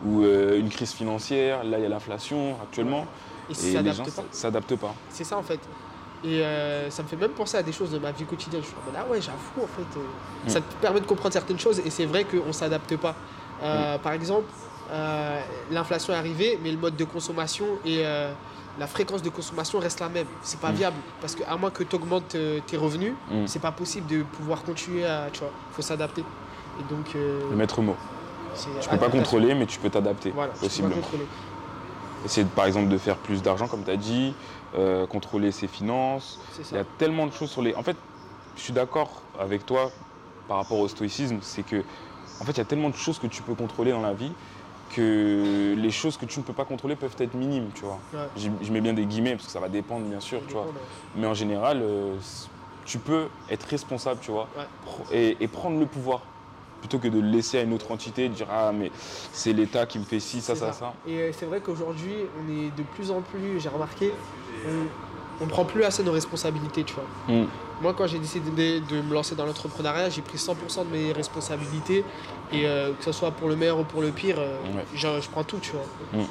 ou 0.04 0.22
euh, 0.22 0.58
une 0.58 0.68
crise 0.68 0.92
financière. 0.92 1.64
Là, 1.64 1.78
il 1.78 1.82
y 1.82 1.86
a 1.86 1.88
l'inflation 1.88 2.56
actuellement. 2.62 3.06
Et, 3.50 3.82
les 3.82 3.92
gens 3.92 4.04
ne 4.04 4.10
s'adaptent 4.30 4.76
pas. 4.76 4.94
C'est 5.10 5.24
ça 5.24 5.36
en 5.36 5.42
fait. 5.42 5.60
Et 6.22 6.42
euh, 6.42 6.90
ça 6.90 7.02
me 7.02 7.08
fait 7.08 7.16
même 7.16 7.30
penser 7.30 7.56
à 7.56 7.62
des 7.62 7.72
choses 7.72 7.90
de 7.90 7.98
ma 7.98 8.12
vie 8.12 8.24
quotidienne. 8.24 8.62
Je 8.62 8.68
me 8.68 8.92
dis, 8.92 8.98
ah 8.98 9.10
ouais, 9.10 9.20
j'avoue, 9.22 9.62
en 9.62 9.66
fait, 9.66 9.98
euh, 9.98 10.46
mm. 10.46 10.48
ça 10.50 10.60
te 10.60 10.74
permet 10.74 11.00
de 11.00 11.06
comprendre 11.06 11.32
certaines 11.32 11.58
choses 11.58 11.80
et 11.80 11.88
c'est 11.88 12.04
vrai 12.04 12.24
qu'on 12.24 12.48
ne 12.48 12.52
s'adapte 12.52 12.96
pas. 12.96 13.14
Mm. 13.62 13.98
Par 14.02 14.12
exemple, 14.12 14.48
l'inflation 15.70 16.12
est 16.12 16.16
arrivée, 16.16 16.58
mais 16.62 16.72
le 16.72 16.78
mode 16.78 16.96
de 16.96 17.04
consommation 17.04 17.66
et 17.84 18.04
la 18.80 18.86
fréquence 18.86 19.22
de 19.22 19.28
consommation 19.28 19.78
reste 19.78 20.00
la 20.00 20.08
même. 20.08 20.26
C'est 20.42 20.58
pas 20.58 20.72
mm. 20.72 20.74
viable 20.74 20.96
parce 21.20 21.36
qu'à 21.36 21.54
moins 21.56 21.70
que 21.70 21.84
tu 21.84 21.94
augmentes 21.94 22.34
euh, 22.34 22.60
tes 22.66 22.78
revenus, 22.78 23.12
mm. 23.30 23.46
c'est 23.46 23.60
pas 23.60 23.72
possible 23.72 24.06
de 24.06 24.22
pouvoir 24.22 24.62
continuer 24.62 25.04
à. 25.04 25.28
Tu 25.30 25.40
vois, 25.40 25.52
faut 25.72 25.82
s'adapter. 25.82 26.22
Et 26.22 26.92
donc. 26.92 27.14
Euh, 27.14 27.50
le 27.50 27.56
maître 27.56 27.80
mot. 27.82 27.94
Tu 28.80 28.88
peux 28.88 28.96
pas 28.96 29.10
contrôler, 29.10 29.54
mais 29.54 29.66
tu 29.66 29.78
peux 29.78 29.90
t'adapter. 29.90 30.30
Voilà, 30.30 30.52
possiblement. 30.54 30.96
Essayer 32.24 32.46
par 32.56 32.66
exemple 32.66 32.88
de 32.88 32.98
faire 32.98 33.16
plus 33.16 33.42
d'argent, 33.42 33.68
comme 33.68 33.84
tu 33.84 33.90
as 33.90 33.96
dit, 33.96 34.34
euh, 34.74 35.06
contrôler 35.06 35.52
ses 35.52 35.68
finances. 35.68 36.40
Il 36.70 36.76
y 36.76 36.80
a 36.80 36.84
tellement 36.98 37.26
de 37.26 37.32
choses 37.32 37.50
sur 37.50 37.62
les. 37.62 37.74
En 37.74 37.82
fait, 37.82 37.96
je 38.56 38.62
suis 38.62 38.72
d'accord 38.72 39.22
avec 39.38 39.64
toi 39.66 39.90
par 40.48 40.56
rapport 40.56 40.78
au 40.78 40.88
stoïcisme, 40.88 41.38
c'est 41.42 41.62
que 41.62 41.84
en 42.40 42.44
fait, 42.44 42.52
il 42.52 42.58
y 42.58 42.62
a 42.62 42.64
tellement 42.64 42.88
de 42.88 42.96
choses 42.96 43.18
que 43.18 43.26
tu 43.26 43.42
peux 43.42 43.54
contrôler 43.54 43.92
dans 43.92 44.00
la 44.00 44.14
vie 44.14 44.32
que 44.94 45.74
les 45.76 45.90
choses 45.90 46.16
que 46.16 46.26
tu 46.26 46.40
ne 46.40 46.44
peux 46.44 46.52
pas 46.52 46.64
contrôler 46.64 46.96
peuvent 46.96 47.16
être 47.18 47.34
minimes, 47.34 47.70
tu 47.74 47.84
vois. 47.84 47.98
Je 48.36 48.72
mets 48.72 48.80
bien 48.80 48.92
des 48.92 49.06
guillemets 49.06 49.32
parce 49.32 49.46
que 49.46 49.52
ça 49.52 49.60
va 49.60 49.68
dépendre, 49.68 50.06
bien 50.06 50.20
sûr, 50.20 50.40
tu 50.46 50.54
vois. 50.54 50.66
Mais 51.16 51.26
en 51.26 51.34
général, 51.34 51.80
euh, 51.82 52.16
tu 52.84 52.98
peux 52.98 53.28
être 53.48 53.64
responsable, 53.64 54.20
tu 54.20 54.30
vois, 54.30 54.48
et, 55.12 55.48
prendre 55.48 55.78
le 55.78 55.86
pouvoir 55.86 56.22
plutôt 56.80 56.98
que 56.98 57.08
de 57.08 57.20
le 57.20 57.28
laisser 57.28 57.58
à 57.58 57.62
une 57.62 57.74
autre 57.74 57.92
entité, 57.92 58.30
de 58.30 58.34
dire 58.34 58.46
ah 58.50 58.72
mais 58.72 58.90
c'est 59.34 59.52
l'État 59.52 59.84
qui 59.84 59.98
me 59.98 60.04
fait 60.04 60.18
ci, 60.18 60.40
ça, 60.40 60.56
ça, 60.56 60.72
ça. 60.72 60.94
Et 61.06 61.18
euh, 61.18 61.30
c'est 61.30 61.44
vrai 61.44 61.60
qu'aujourd'hui, 61.60 62.14
on 62.38 62.50
est 62.50 62.70
de 62.74 62.82
plus 62.94 63.10
en 63.10 63.20
plus, 63.20 63.60
j'ai 63.60 63.68
remarqué, 63.68 64.12
on, 64.66 65.09
ne 65.46 65.50
prend 65.50 65.64
plus 65.64 65.84
assez 65.84 66.02
nos 66.02 66.12
responsabilités, 66.12 66.84
tu 66.84 66.94
vois. 66.94 67.34
Mm. 67.34 67.46
Moi, 67.80 67.94
quand 67.94 68.06
j'ai 68.06 68.18
décidé 68.18 68.80
de 68.80 69.00
me 69.00 69.14
lancer 69.14 69.34
dans 69.34 69.46
l'entrepreneuriat, 69.46 70.10
j'ai 70.10 70.20
pris 70.20 70.36
100% 70.36 70.86
de 70.86 70.96
mes 70.96 71.12
responsabilités. 71.12 72.04
Et 72.52 72.66
euh, 72.66 72.92
que 72.92 73.04
ce 73.04 73.12
soit 73.12 73.30
pour 73.30 73.48
le 73.48 73.56
meilleur 73.56 73.78
ou 73.78 73.84
pour 73.84 74.02
le 74.02 74.10
pire, 74.10 74.36
euh, 74.38 74.56
je, 74.94 75.28
prends 75.30 75.44
tout, 75.44 75.58
tu 75.60 75.72
vois. 75.72 76.20
Mm. 76.20 76.26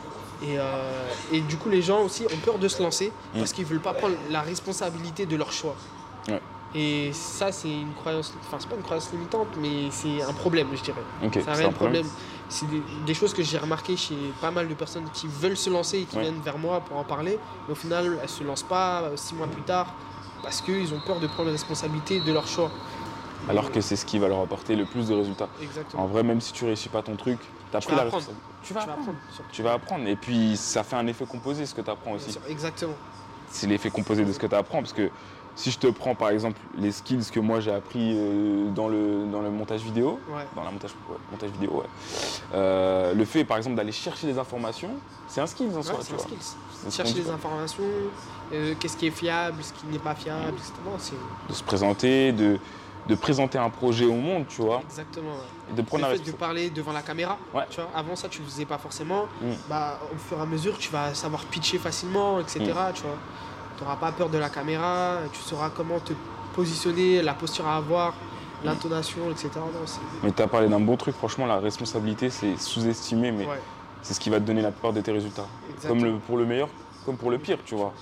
Euh, 0.47 1.07
et, 1.33 1.41
du 1.41 1.57
coup, 1.57 1.69
les 1.69 1.81
gens 1.81 2.03
aussi 2.03 2.25
ont 2.25 2.37
peur 2.45 2.59
de 2.59 2.67
se 2.67 2.81
lancer 2.81 3.11
mm. 3.33 3.39
parce 3.39 3.53
qu'ils 3.53 3.65
ne 3.65 3.69
veulent 3.69 3.81
pas 3.81 3.93
prendre 3.93 4.15
la 4.29 4.41
responsabilité 4.41 5.25
de 5.25 5.35
leur 5.35 5.51
choix. 5.51 5.75
Et 6.75 7.11
ça, 7.13 7.51
c'est 7.51 7.71
une 7.71 7.93
croyance, 7.93 8.33
enfin, 8.41 8.57
c'est 8.59 8.69
pas 8.69 8.75
une 8.75 8.83
croyance 8.83 9.11
limitante, 9.11 9.47
mais 9.59 9.89
c'est 9.89 10.21
un 10.21 10.33
problème, 10.33 10.67
je 10.73 10.83
dirais. 10.83 11.01
c'est 11.33 11.47
un 11.47 11.53
réel 11.53 11.71
problème. 11.71 12.05
C'est 12.47 12.65
des, 13.05 13.13
choses 13.13 13.33
que 13.33 13.43
j'ai 13.43 13.57
remarquées 13.57 13.95
chez 13.95 14.15
pas 14.41 14.49
mal 14.49 14.67
de 14.67 14.73
personnes 14.73 15.07
qui 15.13 15.27
veulent 15.27 15.57
se 15.57 15.69
lancer 15.69 15.99
et 15.99 16.03
qui 16.05 16.19
viennent 16.19 16.41
vers 16.41 16.57
moi 16.57 16.81
pour 16.81 16.97
en 16.97 17.03
parler. 17.03 17.37
Mais 17.67 17.71
au 17.71 17.75
final, 17.75 18.17
elles 18.21 18.29
se 18.29 18.43
lancent 18.43 18.63
pas 18.63 19.11
six 19.15 19.35
mois 19.35 19.47
plus 19.47 19.61
tard 19.61 19.93
parce 20.41 20.61
qu'ils 20.61 20.93
ont 20.93 20.99
peur 21.05 21.19
de 21.19 21.27
prendre 21.27 21.45
la 21.45 21.51
responsabilité 21.51 22.19
de 22.19 22.31
leur 22.31 22.47
choix. 22.47 22.71
Alors 23.47 23.71
que 23.71 23.81
c'est 23.81 23.95
ce 23.95 24.05
qui 24.05 24.19
va 24.19 24.27
leur 24.27 24.41
apporter 24.41 24.75
le 24.75 24.85
plus 24.85 25.07
de 25.07 25.15
résultats. 25.15 25.49
En 25.95 26.07
vrai, 26.07 26.23
même 26.23 26.41
si 26.41 26.53
tu 26.53 26.65
réussis 26.65 26.89
pas 26.89 27.01
ton 27.01 27.15
truc, 27.15 27.39
tu 27.71 27.77
as 27.77 27.81
pris 27.81 27.95
la 27.95 28.03
responsabilité. 28.03 28.43
Tu 28.63 28.73
vas, 28.73 28.81
apprendre. 28.81 29.13
Tu 29.51 29.63
vas 29.63 29.73
apprendre. 29.73 30.07
Et 30.07 30.15
puis, 30.15 30.57
ça 30.57 30.83
fait 30.83 30.95
un 30.95 31.07
effet 31.07 31.25
composé 31.25 31.65
ce 31.65 31.73
que 31.73 31.81
tu 31.81 31.89
apprends 31.89 32.11
aussi. 32.11 32.37
Exactement. 32.47 32.93
C'est 33.49 33.67
l'effet 33.67 33.89
composé 33.89 34.25
de 34.25 34.31
ce 34.31 34.39
que 34.39 34.47
tu 34.47 34.55
apprends. 34.55 34.79
Parce 34.79 34.93
que 34.93 35.09
si 35.59 35.71
je 35.71 35.77
te 35.77 35.87
prends 35.87 36.15
par 36.15 36.29
exemple 36.29 36.57
les 36.77 36.93
skills 36.93 37.25
que 37.33 37.39
moi 37.41 37.59
j'ai 37.59 37.73
appris 37.73 38.13
euh, 38.15 38.69
dans, 38.69 38.87
le, 38.87 39.25
dans 39.29 39.41
le 39.41 39.49
montage 39.49 39.81
vidéo, 39.81 40.17
dans 40.55 40.63
la 40.63 40.71
montage, 40.71 40.91
montage 41.29 41.49
vidéo, 41.49 41.83
euh, 42.53 43.13
le 43.13 43.25
fait 43.25 43.43
par 43.43 43.57
exemple 43.57 43.75
d'aller 43.75 43.91
chercher 43.91 44.27
des 44.27 44.39
informations, 44.39 44.91
c'est 45.27 45.41
un 45.41 45.47
skill 45.47 45.67
en 45.75 45.83
soi. 45.83 45.99
c'est 45.99 46.13
un 46.13 46.17
skills. 46.17 46.89
Chercher 46.89 47.13
des 47.13 47.29
informations, 47.29 47.83
euh, 48.53 48.73
qu'est-ce 48.79 48.95
qui 48.95 49.07
est 49.07 49.11
fiable, 49.11 49.61
ce 49.61 49.73
qui 49.73 49.85
n'est 49.87 49.99
pas 49.99 50.15
fiable, 50.15 50.53
etc. 50.53 50.71
De 51.49 51.53
se 51.53 51.63
présenter, 51.63 52.31
de, 52.31 52.57
de 53.09 53.15
présenter 53.15 53.57
un 53.57 53.69
projet 53.69 54.05
au 54.05 54.15
monde, 54.15 54.45
tu 54.47 54.61
vois. 54.61 54.79
Exactement. 54.85 55.35
Et 55.69 55.75
de 55.75 55.81
prendre 55.81 56.07
le 56.07 56.15
fait 56.15 56.23
de 56.23 56.31
parler 56.31 56.69
devant 56.69 56.93
la 56.93 57.01
caméra. 57.01 57.37
Tu 57.69 57.81
vois, 57.81 57.89
avant 57.93 58.15
ça, 58.15 58.29
tu 58.29 58.39
ne 58.39 58.45
le 58.45 58.49
faisais 58.49 58.65
pas 58.65 58.77
forcément. 58.77 59.25
Mm. 59.41 59.51
Bah, 59.67 59.99
au 60.13 60.17
fur 60.17 60.37
et 60.37 60.41
à 60.41 60.45
mesure, 60.45 60.77
tu 60.77 60.89
vas 60.89 61.13
savoir 61.13 61.43
pitcher 61.43 61.79
facilement, 61.79 62.39
etc. 62.39 62.59
Mm. 62.61 62.93
Tu 62.93 63.01
vois, 63.01 63.17
tu 63.79 63.85
n'auras 63.85 63.95
pas 63.95 64.11
peur 64.11 64.29
de 64.29 64.37
la 64.37 64.49
caméra. 64.49 65.19
Tu 65.31 65.39
sauras 65.39 65.69
comment 65.69 65.99
te 65.99 66.13
positionner, 66.53 67.21
la 67.21 67.33
posture 67.33 67.65
à 67.65 67.77
avoir, 67.77 68.13
l'intonation, 68.63 69.31
etc. 69.31 69.49
mais 70.21 70.31
tu 70.33 70.41
as 70.41 70.47
parlé 70.47 70.67
d'un 70.67 70.81
bon 70.81 70.97
truc. 70.97 71.15
Franchement, 71.15 71.45
la 71.45 71.59
responsabilité, 71.59 72.29
c'est 72.29 72.57
sous-estimé, 72.57 73.31
mais 73.31 73.47
c'est 74.01 74.13
ce 74.13 74.19
qui 74.19 74.29
va 74.29 74.39
te 74.39 74.45
donner 74.45 74.61
la 74.61 74.71
plupart 74.71 74.91
de 74.91 74.99
tes 74.99 75.13
résultats. 75.13 75.47
Comme 75.87 76.03
le, 76.03 76.17
pour 76.17 76.37
le 76.37 76.45
meilleur, 76.45 76.67
comme 77.05 77.15
pour 77.15 77.31
le 77.31 77.37
pire, 77.37 77.59
tu 77.65 77.75
vois. 77.75 77.93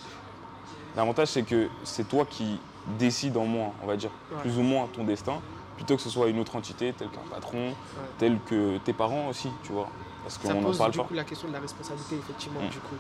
L'avantage, 0.96 1.28
c'est 1.28 1.44
que 1.44 1.68
c'est 1.84 2.08
toi 2.08 2.26
qui 2.28 2.60
décides 2.98 3.38
en 3.38 3.46
moins, 3.46 3.72
on 3.84 3.86
va 3.86 3.96
dire, 3.98 4.10
plus 4.42 4.58
ou 4.58 4.64
moins 4.64 4.88
ton 4.92 5.04
destin, 5.04 5.40
plutôt 5.76 5.96
que 5.96 6.02
ce 6.02 6.10
soit 6.10 6.30
une 6.30 6.40
autre 6.40 6.56
entité, 6.56 6.92
telle 6.94 7.10
qu'un 7.10 7.30
patron, 7.30 7.74
tel 8.18 8.40
que 8.48 8.80
tes 8.80 8.94
parents 8.94 9.28
aussi, 9.28 9.50
tu 9.64 9.74
vois. 9.74 9.90
Parce 10.24 10.38
qu'on 10.38 10.66
en 10.66 10.76
parle 10.76 10.92
du 10.92 11.00
coup 11.00 11.14
la 11.14 11.24
question 11.24 11.48
de 11.48 11.54
la 11.54 11.60
responsabilité, 11.60 12.16
effectivement, 12.16 12.60
du 12.70 12.80
coup. 12.80 12.96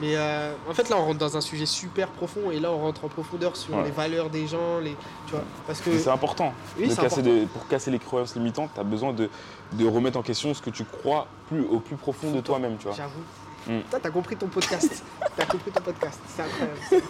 Mais 0.00 0.16
euh, 0.16 0.52
en 0.68 0.74
fait, 0.74 0.88
là, 0.88 0.96
on 0.96 1.06
rentre 1.06 1.18
dans 1.18 1.36
un 1.36 1.40
sujet 1.40 1.66
super 1.66 2.08
profond 2.08 2.50
et 2.52 2.60
là, 2.60 2.70
on 2.70 2.78
rentre 2.78 3.04
en 3.04 3.08
profondeur 3.08 3.56
sur 3.56 3.82
les 3.82 3.90
valeurs 3.90 4.30
des 4.30 4.46
gens, 4.46 4.78
les, 4.78 4.96
tu 5.26 5.32
vois, 5.32 5.42
parce 5.66 5.80
que... 5.80 5.98
C'est 5.98 6.10
important. 6.10 6.52
Oui, 6.78 6.94
casser 6.94 7.46
pour 7.52 7.66
casser 7.66 7.90
les 7.90 7.98
croyances 7.98 8.36
limitantes, 8.36 8.70
tu 8.74 8.80
as 8.80 8.84
besoin 8.84 9.12
de, 9.12 9.28
de, 9.72 9.86
remettre 9.86 10.18
en 10.18 10.22
question 10.22 10.54
ce 10.54 10.62
que 10.62 10.70
tu 10.70 10.84
crois 10.84 11.26
plus, 11.48 11.62
au 11.62 11.80
plus 11.80 11.96
profond 11.96 12.30
de 12.30 12.40
toi-même, 12.40 12.76
tu 12.76 12.86
vois. 12.86 12.96
J'avoue. 12.96 13.22
Mm. 13.66 13.80
Toi, 13.90 13.98
t'as 14.02 14.10
compris 14.10 14.36
ton 14.36 14.46
podcast. 14.46 15.04
t'as 15.36 15.46
compris 15.46 15.70
ton 15.70 15.80
podcast. 15.80 16.20
C'est 16.28 16.42
incroyable. 16.42 17.04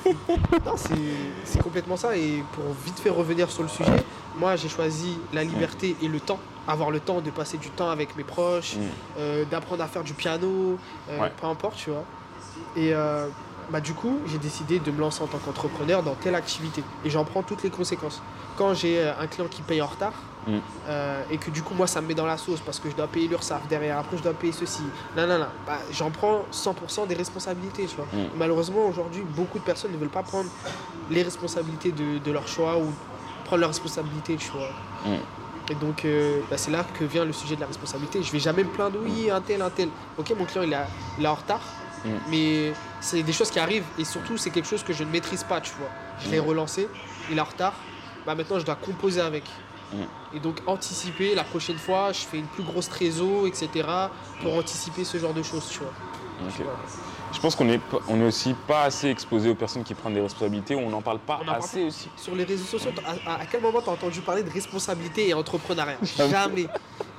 c'est 1.45 1.63
complètement 1.63 1.97
ça. 1.97 2.17
Et 2.17 2.43
pour 2.53 2.65
vite 2.85 2.99
faire 2.99 3.15
revenir 3.15 3.51
sur 3.51 3.63
le 3.63 3.69
sujet, 3.69 4.05
moi, 4.37 4.57
j'ai 4.57 4.69
choisi 4.69 5.19
la 5.33 5.45
liberté 5.45 5.97
et 6.03 6.09
le 6.09 6.21
temps. 6.21 6.41
Avoir 6.67 6.91
le 6.91 7.01
temps 7.01 7.21
de 7.21 7.31
passer 7.31 7.57
du 7.57 7.71
temps 7.71 7.91
avec 7.91 8.17
mes 8.17 8.25
proches, 8.25 8.77
mm. 8.77 8.81
euh, 9.19 9.45
d'apprendre 9.51 9.83
à 9.83 9.89
faire 9.89 10.05
du 10.05 10.15
piano, 10.15 10.79
euh, 11.11 11.29
peu 11.41 11.47
importe, 11.47 11.77
tu 11.77 11.91
vois. 11.91 12.05
Et 12.77 12.93
euh, 12.93 13.29
bah, 13.71 13.81
du 13.81 13.95
coup, 13.95 14.19
j'ai 14.27 14.39
décidé 14.39 14.79
de 14.79 14.91
me 14.91 15.01
lancer 15.01 15.23
en 15.23 15.27
tant 15.27 15.39
qu'entrepreneur 15.39 16.03
dans 16.03 16.15
telle 16.15 16.35
activité. 16.35 16.83
Et 17.05 17.11
j'en 17.11 17.25
prends 17.25 17.43
toutes 17.43 17.63
les 17.63 17.71
conséquences. 17.71 18.23
Quand 18.57 18.75
j'ai 18.75 19.07
un 19.07 19.27
client 19.27 19.49
qui 19.49 19.63
paye 19.63 19.83
en 19.83 19.87
retard, 19.87 20.15
Mm. 20.49 20.61
Euh, 20.89 21.23
et 21.31 21.39
que 21.39 21.51
du 21.51 21.63
coup, 21.63 21.75
moi, 21.75 21.87
ça 21.87 22.01
me 22.01 22.07
met 22.09 22.15
dans 22.15 22.27
la 22.27 22.39
sauce 22.39 22.61
parce 22.61 22.79
que 22.79 22.91
je 22.91 22.97
dois 22.97 23.07
payer 23.07 23.29
l'URSSAF 23.29 23.67
derrière, 23.69 23.99
après, 23.99 24.17
je 24.17 24.23
dois 24.23 24.33
payer 24.33 24.53
ceci. 24.53 24.83
Non, 25.17 25.27
non, 25.27 25.39
non. 25.39 25.47
Bah, 25.67 25.79
J'en 25.93 26.11
prends 26.11 26.45
100% 26.53 27.07
des 27.07 27.15
responsabilités. 27.15 27.87
Tu 27.87 27.97
vois. 27.97 28.07
Mm. 28.07 28.29
Malheureusement, 28.37 28.87
aujourd'hui, 28.87 29.23
beaucoup 29.23 29.59
de 29.59 29.65
personnes 29.65 29.93
ne 29.93 29.99
veulent 29.99 30.09
pas 30.09 30.23
prendre 30.23 30.49
les 31.11 31.23
responsabilités 31.23 31.93
de, 31.93 32.19
de 32.19 32.33
leur 32.33 32.49
choix 32.49 32.79
ou 32.79 32.87
prendre 33.45 33.61
leurs 33.61 33.71
responsabilités, 33.71 34.37
tu 34.37 34.51
vois. 34.51 34.71
Mm. 35.05 35.19
Et 35.71 35.75
donc, 35.75 36.05
euh, 36.05 36.41
bah, 36.51 36.57
c'est 36.57 36.71
là 36.71 36.85
que 36.99 37.05
vient 37.05 37.27
le 37.27 37.33
sujet 37.33 37.55
de 37.55 37.61
la 37.61 37.67
responsabilité. 37.67 38.23
Je 38.23 38.33
vais 38.33 38.41
jamais 38.41 38.65
me 38.65 38.71
plaindre, 38.71 38.99
oui, 39.03 39.31
un 39.31 39.43
tel, 39.43 39.61
un 39.61 39.71
tel. 39.71 39.89
Ok, 40.17 40.33
mon 40.39 40.47
client, 40.47 40.63
il 40.63 40.73
est 41.25 41.29
en 41.29 41.35
retard, 41.35 41.61
mais 42.29 42.73
c'est 43.01 43.23
des 43.23 43.33
choses 43.33 43.51
qui 43.51 43.59
arrivent 43.59 43.87
et 43.99 44.05
surtout, 44.05 44.37
c'est 44.37 44.51
quelque 44.51 44.69
chose 44.69 44.83
que 44.83 44.93
je 44.93 45.05
ne 45.05 45.11
maîtrise 45.11 45.45
pas, 45.45 45.61
tu 45.61 45.73
vois. 45.79 45.91
Je 46.21 46.31
l'ai 46.31 46.39
relancé, 46.39 46.89
il 47.31 47.39
est 47.39 47.41
en 47.41 47.45
retard, 47.45 47.75
bah, 48.27 48.35
maintenant, 48.35 48.59
je 48.59 48.65
dois 48.65 48.77
composer 48.77 49.21
avec. 49.21 49.45
Mm. 49.93 50.03
Et 50.35 50.41
donc 50.41 50.59
anticiper 50.67 51.35
la 51.35 51.45
prochaine 51.45 51.79
fois, 51.79 52.13
je 52.13 52.21
fais 52.21 52.39
une 52.39 52.47
plus 52.47 52.63
grosse 52.63 52.89
trésor, 52.89 53.47
etc. 53.47 53.89
pour 54.43 54.55
anticiper 54.55 55.05
ce 55.05 55.19
genre 55.19 55.33
de 55.33 55.43
choses, 55.43 55.69
tu 55.71 55.81
vois. 55.81 55.93
Je 57.33 57.41
pense 57.41 57.55
qu'on 57.55 57.65
n'est 57.65 57.81
on 58.09 58.21
est 58.21 58.27
aussi 58.27 58.55
pas 58.67 58.85
assez 58.85 59.09
exposé 59.09 59.51
aux 59.51 59.55
personnes 59.55 59.85
qui 59.85 59.95
prennent 59.95 60.15
des 60.15 60.21
responsabilités, 60.21 60.75
on 60.75 60.89
n'en 60.91 61.03
parle 61.03 61.19
pas 61.19 61.41
assez 61.49 61.85
aussi. 61.85 62.09
Sur 62.17 62.35
les 62.35 62.45
réseaux 62.45 62.65
sociaux, 62.65 62.91
à, 63.27 63.47
quel 63.51 63.61
moment 63.61 63.81
tu 63.83 63.91
as 63.91 63.93
entendu 63.93 64.21
parler 64.21 64.43
de 64.43 64.51
responsabilité 64.51 65.29
et 65.29 65.35
entrepreneuriat 65.35 65.99
Jamais. 66.03 66.69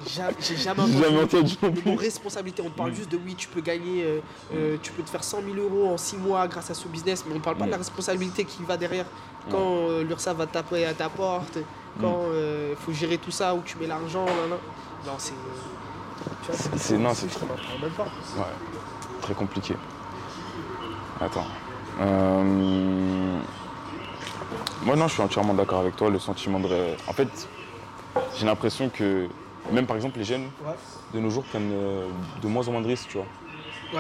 J'ai 0.08 0.56
jamais 0.56 0.82
entendu, 0.82 1.56
le 1.62 1.92
mot 1.92 1.96
responsabilité. 1.98 2.62
On 2.62 2.70
te 2.70 2.78
parle 2.78 2.92
mm. 2.92 2.96
juste 2.96 3.12
de 3.12 3.18
oui, 3.18 3.36
tu 3.36 3.48
peux 3.48 3.62
gagner, 3.62 4.04
euh, 4.04 4.20
euh, 4.54 4.78
tu 4.82 4.92
peux 4.92 5.04
te 5.04 5.10
faire 5.10 5.24
100 5.24 5.42
000 5.54 5.58
euros 5.58 5.94
en 5.94 5.98
6 5.98 6.18
mois 6.18 6.48
grâce 6.48 6.72
à 6.72 6.74
ce 6.74 6.88
business, 6.88 7.26
mais 7.26 7.34
on 7.34 7.38
ne 7.38 7.44
parle 7.44 7.58
pas 7.58 7.66
de 7.66 7.72
la 7.72 7.78
mm. 7.78 7.82
responsabilité 7.82 8.46
qui 8.46 8.64
va 8.64 8.78
derrière 8.78 9.06
quand 9.50 9.90
euh, 9.90 10.04
l'URSA 10.04 10.34
va 10.34 10.48
taper 10.48 10.86
à 10.86 10.94
ta 10.94 11.10
porte, 11.10 11.58
quand 12.00 12.22
il 12.28 12.36
euh, 12.36 12.76
faut 12.76 12.94
gérer 12.94 13.18
tout 13.18 13.32
ça, 13.32 13.54
où 13.54 13.62
tu 13.62 13.78
mets 13.78 13.88
l'argent, 13.88 14.26
non, 15.06 15.14
c'est. 15.18 15.34
C'est 16.78 16.98
non, 16.98 17.14
c'est 17.14 17.28
très. 17.28 17.46
Ouais, 17.46 18.44
très 19.22 19.34
compliqué. 19.34 19.76
Attends. 21.22 21.46
Euh, 22.00 23.40
moi 24.84 24.96
non, 24.96 25.08
je 25.08 25.14
suis 25.14 25.22
entièrement 25.22 25.54
d'accord 25.54 25.80
avec 25.80 25.96
toi. 25.96 26.10
Le 26.10 26.20
sentiment 26.20 26.60
de. 26.60 26.96
En 27.08 27.14
fait, 27.14 27.28
j'ai 28.38 28.46
l'impression 28.46 28.90
que 28.90 29.28
même 29.72 29.86
par 29.86 29.98
exemple 29.98 30.18
les 30.18 30.24
jeunes 30.26 30.50
de 31.14 31.20
nos 31.20 31.30
jours 31.30 31.44
prennent 31.44 31.72
euh, 31.74 32.08
de 32.42 32.48
moins 32.48 32.68
en 32.68 32.72
moins 32.72 32.82
de 32.82 32.88
risques, 32.88 33.10
tu 33.10 33.18
vois. 33.18 33.28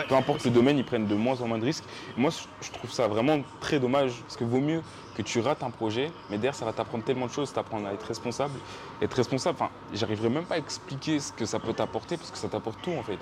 Peu 0.07 0.15
importe 0.15 0.45
le 0.45 0.51
domaine, 0.51 0.77
ils 0.77 0.85
prennent 0.85 1.07
de 1.07 1.15
moins 1.15 1.41
en 1.41 1.47
moins 1.47 1.57
de 1.57 1.65
risques. 1.65 1.83
Moi, 2.15 2.29
je 2.61 2.71
trouve 2.71 2.91
ça 2.91 3.07
vraiment 3.07 3.39
très 3.59 3.79
dommage 3.79 4.21
parce 4.21 4.37
que 4.37 4.43
vaut 4.43 4.59
mieux 4.59 4.83
que 5.15 5.23
tu 5.23 5.39
rates 5.39 5.63
un 5.63 5.71
projet, 5.71 6.11
mais 6.29 6.37
derrière, 6.37 6.53
ça 6.53 6.63
va 6.63 6.73
t'apprendre 6.73 7.03
tellement 7.03 7.25
de 7.25 7.31
choses, 7.31 7.51
t'apprendre 7.51 7.87
à 7.87 7.93
être 7.93 8.05
responsable. 8.05 8.53
Être 9.01 9.15
responsable, 9.15 9.57
enfin, 9.59 9.71
j'arriverai 9.91 10.29
même 10.29 10.45
pas 10.45 10.55
à 10.55 10.57
expliquer 10.59 11.19
ce 11.19 11.31
que 11.31 11.45
ça 11.45 11.59
peut 11.59 11.73
t'apporter 11.73 12.17
parce 12.17 12.29
que 12.29 12.37
ça 12.37 12.47
t'apporte 12.47 12.79
tout 12.83 12.91
en 12.91 13.03
fait. 13.03 13.17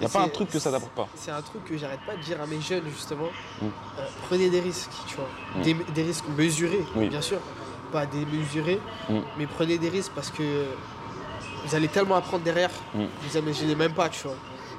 Il 0.00 0.06
n'y 0.06 0.06
a 0.06 0.08
pas 0.08 0.22
un 0.22 0.28
truc 0.28 0.50
que 0.50 0.58
ça 0.58 0.70
t'apporte 0.70 0.92
pas. 0.92 1.08
C'est 1.14 1.30
un 1.30 1.42
truc 1.42 1.62
que 1.64 1.76
j'arrête 1.76 2.00
pas 2.06 2.16
de 2.16 2.22
dire 2.22 2.40
à 2.40 2.46
mes 2.46 2.60
jeunes 2.60 2.84
justement. 2.90 3.28
Mm. 3.60 3.66
Euh, 3.66 4.06
prenez 4.28 4.48
des 4.48 4.60
risques, 4.60 4.90
tu 5.06 5.16
vois. 5.16 5.28
Mm. 5.56 5.92
Des, 5.92 6.02
risques 6.02 6.24
mesurés, 6.36 6.84
bien 6.96 7.20
sûr. 7.20 7.38
Pas 7.92 8.06
démesurés, 8.06 8.80
mm. 9.10 9.18
mais 9.38 9.46
prenez 9.46 9.76
des 9.76 9.90
risques 9.90 10.12
parce 10.14 10.30
que 10.30 10.64
vous 11.66 11.74
allez 11.74 11.88
tellement 11.88 12.16
apprendre 12.16 12.42
derrière, 12.42 12.70
vous 12.94 13.36
imaginez 13.36 13.74
même 13.74 13.92
pas, 13.92 14.08
tu 14.08 14.22
vois. 14.22 14.36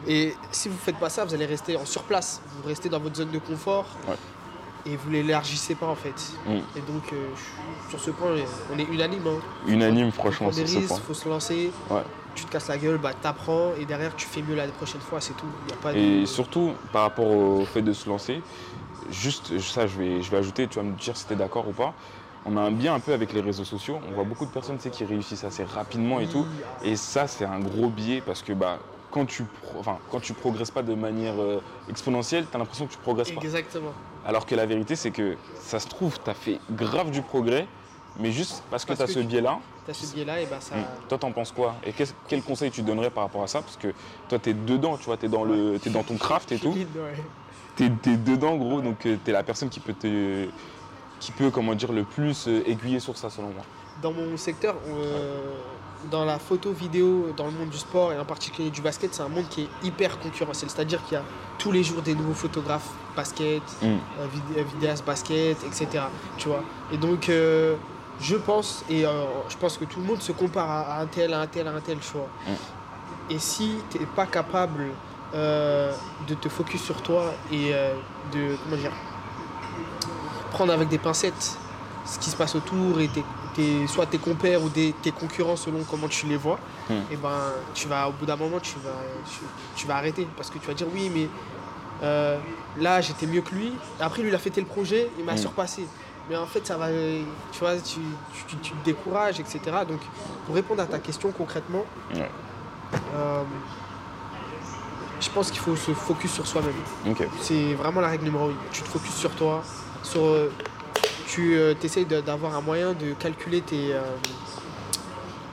Et 0.07 0.36
si 0.51 0.67
vous 0.67 0.74
ne 0.74 0.80
faites 0.80 0.97
pas 0.97 1.09
ça, 1.09 1.24
vous 1.24 1.34
allez 1.36 1.45
rester 1.45 1.78
en 1.78 1.86
surplace. 1.86 2.41
Vous 2.57 2.67
restez 2.67 2.89
dans 2.89 2.99
votre 2.99 3.15
zone 3.15 3.30
de 3.30 3.38
confort. 3.38 3.86
Et 4.88 4.95
vous 4.95 5.11
l'élargissez 5.11 5.76
pas 5.76 5.86
en 5.86 5.95
fait. 5.95 6.34
Et 6.76 6.82
donc 6.91 7.13
euh, 7.13 7.28
sur 7.91 7.99
ce 7.99 8.09
point, 8.09 8.32
on 8.74 8.80
est 8.80 8.88
unanime. 8.91 9.28
Hein. 9.28 9.39
Unanime 9.67 10.11
franchement 10.11 10.51
sur 10.51 10.67
ce 10.67 10.80
point. 10.80 10.97
Il 10.97 11.03
faut 11.03 11.13
se 11.13 11.30
lancer 11.30 11.72
tu 12.36 12.45
te 12.45 12.51
casses 12.51 12.67
la 12.67 12.77
gueule, 12.77 12.97
bah, 12.97 13.11
t'apprends 13.19 13.71
et 13.79 13.86
derrière 13.86 14.15
tu 14.15 14.25
fais 14.25 14.41
mieux 14.41 14.55
la 14.55 14.67
prochaine 14.67 15.01
fois, 15.01 15.21
c'est 15.21 15.34
tout. 15.34 15.47
et 15.95 16.25
surtout 16.25 16.73
par 16.91 17.03
rapport 17.03 17.27
au 17.27 17.65
fait 17.65 17.82
de 17.82 17.93
se 17.93 18.07
lancer, 18.09 18.41
juste 19.09 19.59
ça 19.59 19.88
je 19.88 19.97
vais, 19.97 20.21
je 20.21 20.32
vais 20.32 20.38
ajouter, 20.38 20.67
tu 20.67 20.77
vas 20.77 20.84
me 20.84 20.93
dire 20.93 21.15
si 21.17 21.25
tu 21.27 21.34
es 21.34 21.36
d'accord 21.36 21.67
ou 21.67 21.73
pas. 21.73 21.93
On 22.45 22.57
a 22.57 22.61
un 22.61 22.71
bien 22.71 22.95
un 22.95 22.99
peu 22.99 23.13
avec 23.13 23.34
les 23.34 23.41
réseaux 23.41 23.63
sociaux. 23.63 23.99
On 24.09 24.13
voit 24.13 24.23
beaucoup 24.23 24.47
de 24.47 24.51
personnes 24.51 24.77
qui 24.77 25.05
réussissent 25.05 25.43
assez 25.43 25.63
rapidement 25.63 26.19
et 26.19 26.25
tout. 26.25 26.47
Et 26.84 26.95
ça, 26.95 27.27
c'est 27.27 27.45
un 27.45 27.59
gros 27.59 27.88
biais 27.88 28.23
parce 28.25 28.41
que 28.41 28.53
bah, 28.53 28.79
quand 29.11 29.25
tu 29.25 29.45
enfin, 29.77 29.99
quand 30.09 30.19
tu 30.19 30.34
progresses 30.34 30.71
pas 30.71 30.82
de 30.82 30.95
manière 30.95 31.39
euh, 31.39 31.61
exponentielle, 31.88 32.45
tu 32.49 32.55
as 32.55 32.59
l'impression 32.59 32.88
que 32.88 32.93
tu 32.93 32.97
progresses 32.97 33.32
pas. 33.32 33.41
Exactement. 33.41 33.93
Alors 34.25 34.45
que 34.45 34.55
la 34.55 34.65
vérité, 34.65 34.95
c'est 34.95 35.11
que 35.11 35.36
ça 35.59 35.79
se 35.79 35.88
trouve, 35.88 36.19
tu 36.23 36.29
as 36.29 36.34
fait 36.34 36.59
grave 36.71 37.11
du 37.11 37.21
progrès, 37.21 37.67
mais 38.19 38.32
juste 38.32 38.63
parce 38.71 38.86
que 38.86 38.93
tu 38.93 39.01
as 39.01 39.07
ce 39.07 39.19
biais-là. 39.19 39.59
Tu 39.86 39.91
as 39.91 39.93
ce 39.93 40.13
biais-là, 40.13 40.41
et 40.41 40.45
bah 40.45 40.57
ça. 40.59 40.75
Hmm. 40.75 40.84
Toi, 41.09 41.17
t'en 41.17 41.32
penses 41.32 41.51
quoi 41.51 41.75
Et 41.84 41.93
quel 42.27 42.43
conseil 42.43 42.69
tu 42.69 42.82
donnerais 42.84 43.09
par 43.09 43.23
rapport 43.23 43.43
à 43.43 43.47
ça 43.47 43.61
Parce 43.61 43.77
que 43.77 43.93
toi, 44.29 44.38
tu 44.38 44.51
es 44.51 44.53
dedans, 44.53 44.97
tu 44.97 45.05
vois, 45.05 45.17
tu 45.17 45.25
es, 45.25 45.29
dans 45.29 45.43
le, 45.43 45.79
es 45.84 45.89
dans 45.89 46.03
ton 46.03 46.17
craft 46.17 46.51
et 46.51 46.59
tout. 46.59 46.75
Tu 47.75 47.86
es, 47.86 47.89
dedans, 47.89 48.57
gros, 48.57 48.82
donc 48.82 49.05
euh, 49.05 49.17
tu 49.23 49.29
es 49.29 49.34
la 49.34 49.43
personne 49.43 49.69
qui 49.69 49.79
peut, 49.79 49.93
te, 49.93 50.47
qui 51.19 51.32
peut 51.32 51.49
comment 51.49 51.73
dire, 51.73 51.91
le 51.91 52.03
plus 52.03 52.47
euh, 52.47 52.63
aiguiller 52.67 52.99
sur 52.99 53.17
ça, 53.17 53.29
selon 53.29 53.49
moi. 53.49 53.63
Dans 54.03 54.11
mon 54.11 54.38
secteur, 54.38 54.75
euh, 54.88 55.55
dans 56.11 56.25
la 56.25 56.38
photo, 56.38 56.71
vidéo, 56.73 57.34
dans 57.36 57.45
le 57.45 57.51
monde 57.51 57.69
du 57.69 57.77
sport 57.77 58.13
et 58.13 58.19
en 58.19 58.25
particulier 58.25 58.69
du 58.69 58.82
basket, 58.82 59.13
c'est 59.15 59.23
un 59.23 59.29
monde 59.29 59.47
qui 59.49 59.61
est 59.61 59.88
hyper 59.88 60.19
concurrentiel. 60.19 60.69
C'est-à-dire 60.69 61.03
qu'il 61.05 61.13
y 61.13 61.21
a 61.21 61.23
tous 61.57 61.71
les 61.71 61.84
jours 61.84 62.01
des 62.03 62.13
nouveaux 62.13 62.34
photographes 62.34 62.89
basket, 63.15 63.63
mm. 63.82 63.97
vidéastes 64.75 65.05
basket, 65.05 65.57
etc. 65.65 66.05
Tu 66.38 66.47
vois 66.47 66.63
Et 66.91 66.97
donc, 66.97 67.29
je 68.22 68.36
pense, 68.36 68.86
et 68.89 69.05
euh, 69.05 69.24
je 69.49 69.57
pense 69.57 69.78
que 69.78 69.86
tout 69.86 69.99
le 69.99 70.05
monde 70.05 70.22
se 70.22 70.32
compare 70.32 70.69
à, 70.69 71.01
un 71.01 71.07
tel, 71.07 71.34
à 71.34 71.41
un 71.41 71.47
tel, 71.47 71.67
à 71.67 71.72
un 71.72 71.82
tel, 71.82 72.01
choix. 72.01 72.28
Mm. 72.47 73.32
Et 73.32 73.39
si 73.39 73.76
tu 73.89 73.99
n'es 73.99 74.05
pas 74.05 74.28
capable 74.28 74.88
euh, 75.34 75.91
de 76.28 76.36
te 76.36 76.47
focus 76.47 76.84
sur 76.84 77.01
toi 77.01 77.34
et 77.51 77.74
euh, 77.74 77.93
de, 78.32 78.55
comment 78.63 78.76
dire, 78.78 78.91
prendre 80.51 80.72
avec 80.72 80.89
des 80.89 80.97
pincettes 80.97 81.57
ce 82.05 82.19
qui 82.19 82.30
se 82.30 82.36
passe 82.36 82.55
autour 82.55 82.99
et 82.99 83.09
soit 83.88 84.07
tes 84.07 84.17
compères 84.17 84.63
ou 84.63 84.69
tes 84.69 85.11
concurrents 85.11 85.55
selon 85.55 85.84
comment 85.89 86.07
tu 86.07 86.26
les 86.26 86.38
vois, 86.38 86.59
mm. 86.89 86.93
et 87.11 87.15
ben 87.15 87.39
tu 87.74 87.88
vas 87.88 88.09
au 88.09 88.11
bout 88.11 88.26
d'un 88.26 88.36
moment 88.36 88.59
tu 88.59 88.76
vas, 88.84 88.89
tu, 89.76 89.88
vas 89.88 89.97
arrêter 89.97 90.28
parce 90.36 90.49
que 90.49 90.57
tu 90.57 90.67
vas 90.67 90.74
dire 90.74 90.88
oui 90.93 91.11
mais 91.13 91.30
là 92.78 93.01
j'étais 93.01 93.28
mieux 93.28 93.41
que 93.41 93.53
lui, 93.53 93.72
après 93.99 94.24
lui 94.24 94.30
il 94.30 94.36
a 94.36 94.39
fêté 94.39 94.61
le 94.61 94.67
projet, 94.67 95.09
il 95.19 95.26
m'a 95.26 95.36
mm. 95.36 95.38
surpassé 95.38 95.86
mais 96.32 96.38
en 96.38 96.45
fait 96.45 96.65
ça 96.65 96.77
va 96.77 96.88
tu 97.51 97.59
vois 97.59 97.75
tu, 97.75 97.99
te 98.55 98.86
décourages 98.86 99.39
etc 99.41 99.59
donc 99.88 99.99
pour 100.45 100.55
répondre 100.55 100.82
à 100.82 100.86
ta 100.86 100.97
question 100.97 101.32
concrètement 101.32 101.86
euh, 102.15 103.43
je 105.19 105.29
pense 105.29 105.51
qu'il 105.51 105.59
faut 105.59 105.75
se 105.75 105.91
focus 105.91 106.32
sur 106.32 106.47
soi-même. 106.47 106.73
C'est 107.39 107.73
vraiment 107.75 108.01
la 108.01 108.07
règle 108.07 108.23
numéro 108.23 108.49
1 108.49 108.53
tu 108.71 108.82
te 108.82 108.88
focuses 108.88 109.13
sur 109.13 109.32
toi 109.32 109.63
sur 110.03 110.25
euh, 110.25 110.51
tu 111.27 111.55
euh, 111.55 111.75
essayes 111.84 112.05
d'avoir 112.05 112.55
un 112.55 112.61
moyen 112.61 112.93
de 112.93 113.13
calculer 113.13 113.61
tes 113.61 113.93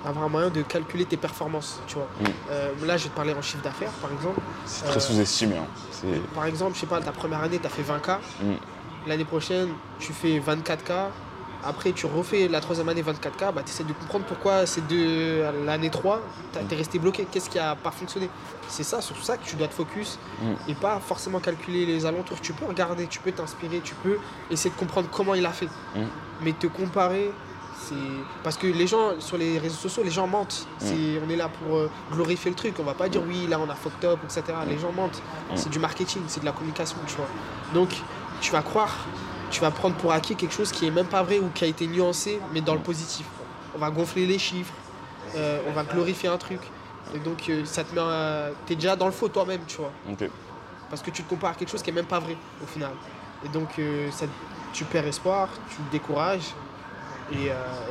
avoir 0.07 0.25
un 0.25 0.29
moyen 0.29 0.49
de 0.49 0.63
calculer 0.63 1.05
tes 1.05 1.17
performances 1.17 1.81
tu 1.89 1.97
vois. 1.97 2.09
Mm. 2.21 2.87
là 2.87 2.97
je 2.97 3.05
vais 3.05 3.11
te 3.11 3.17
parler 3.17 3.35
en 3.35 3.43
chiffre 3.43 3.65
d'affaires 3.65 3.91
par 4.01 4.13
exemple. 4.13 4.41
C'est 4.65 4.87
très 4.87 5.01
sous-estimé 5.01 5.57
hein. 5.57 6.07
par 6.37 6.47
exemple 6.47 6.75
je 6.77 6.81
sais 6.81 6.87
pas 6.87 7.01
ta 7.01 7.13
première 7.13 7.43
année 7.43 7.59
tu 7.59 7.67
as 7.67 7.71
fait 7.71 7.83
20k 7.83 8.19
L'année 9.09 9.25
prochaine, 9.25 9.69
tu 9.99 10.13
fais 10.13 10.39
24K. 10.39 11.09
Après, 11.65 11.93
tu 11.93 12.07
refais 12.07 12.47
la 12.47 12.61
troisième 12.61 12.89
année 12.91 13.03
24K. 13.03 13.53
Bah, 13.55 13.63
tu 13.65 13.71
essaies 13.71 13.85
de 13.85 13.93
comprendre 13.95 14.27
pourquoi 14.27 14.67
c'est 14.67 14.87
de 14.87 15.65
l'année 15.65 15.89
3, 15.89 16.21
tu 16.53 16.75
es 16.75 16.77
resté 16.77 16.99
bloqué. 16.99 17.27
Qu'est-ce 17.31 17.49
qui 17.49 17.59
a 17.59 17.75
pas 17.75 17.91
fonctionné? 17.91 18.29
C'est 18.69 18.83
ça, 18.83 19.01
sur 19.01 19.17
ça 19.25 19.39
que 19.39 19.45
tu 19.45 19.57
dois 19.57 19.67
te 19.67 19.75
focus 19.75 20.19
mm. 20.43 20.71
et 20.71 20.75
pas 20.75 21.01
forcément 21.01 21.41
calculer 21.41 21.87
les 21.87 22.05
alentours. 22.05 22.41
Tu 22.43 22.53
peux 22.53 22.67
regarder, 22.67 23.07
tu 23.07 23.19
peux 23.21 23.33
t'inspirer, 23.33 23.81
tu 23.83 23.95
peux 23.95 24.19
essayer 24.51 24.71
de 24.71 24.79
comprendre 24.79 25.09
comment 25.11 25.35
il 25.35 25.47
a 25.47 25.53
fait. 25.53 25.71
Mm. 25.97 26.03
Mais 26.43 26.53
te 26.53 26.67
comparer, 26.67 27.33
c'est 27.79 27.95
parce 28.45 28.59
que 28.59 28.67
les 28.67 28.87
gens 28.87 29.19
sur 29.21 29.39
les 29.39 29.59
réseaux 29.59 29.77
sociaux 29.77 30.03
les 30.03 30.11
gens 30.11 30.27
mentent 30.27 30.67
mm. 30.81 30.87
on 31.25 31.31
est 31.31 31.37
là 31.37 31.49
pour 31.49 31.77
euh, 31.77 31.91
glorifier 32.13 32.51
le 32.51 32.57
truc 32.57 32.75
on 32.81 32.83
va 32.83 32.95
pas 32.95 33.09
dire 33.09 33.23
oui 33.27 33.47
là 33.49 33.61
on 33.61 33.71
a 33.71 33.75
fucked 33.75 34.05
up 34.05 34.19
etc 34.25 34.43
les 34.69 34.79
gens 34.79 34.91
mentent 34.91 35.23
c'est 35.55 35.71
du 35.71 35.79
marketing 35.79 36.23
c'est 36.27 36.41
de 36.41 36.45
la 36.45 36.51
communication 36.51 36.97
tu 37.07 37.15
vois 37.15 37.29
donc 37.73 37.91
tu 38.41 38.53
vas 38.53 38.63
croire, 38.63 38.95
tu 39.51 39.61
vas 39.61 39.71
prendre 39.71 39.97
pour 39.97 40.13
acquis 40.13 40.35
quelque 40.35 40.55
chose 40.55 40.73
qui 40.73 40.87
est 40.87 40.91
même 40.91 41.07
pas 41.07 41.23
vrai 41.23 41.39
ou 41.39 41.49
qui 41.55 41.65
a 41.65 41.67
été 41.67 41.87
nuancé, 41.87 42.39
mais 42.53 42.61
dans 42.61 42.75
le 42.75 42.81
positif. 42.81 43.27
On 43.75 43.79
va 43.79 43.91
gonfler 43.91 44.27
les 44.27 44.39
chiffres, 44.39 44.73
euh, 45.37 45.61
on 45.69 45.73
va 45.73 45.85
glorifier 45.85 46.29
un 46.29 46.39
truc. 46.39 46.61
Et 47.15 47.19
donc, 47.19 47.49
euh, 47.49 47.65
ça 47.65 47.85
te 47.85 47.95
met. 47.95 48.55
T'es 48.67 48.75
déjà 48.75 48.97
dans 48.97 49.07
le 49.07 49.13
faux 49.13 49.29
toi-même, 49.29 49.61
tu 49.67 49.79
vois. 49.79 49.93
Parce 50.91 51.03
que 51.03 51.11
tu 51.11 51.23
te 51.23 51.29
compares 51.29 51.53
à 51.53 51.55
quelque 51.55 51.71
chose 51.71 51.83
qui 51.83 51.91
est 51.91 51.95
même 51.95 52.07
pas 52.07 52.19
vrai, 52.19 52.37
au 52.63 52.67
final. 52.67 52.93
Et 53.45 53.49
donc, 53.49 53.79
euh, 53.79 54.11
ça, 54.11 54.27
tu 54.73 54.85
perds 54.85 55.07
espoir, 55.07 55.49
tu 55.71 55.77
te 55.77 55.93
décourages. 55.93 56.55
Et, 57.33 57.51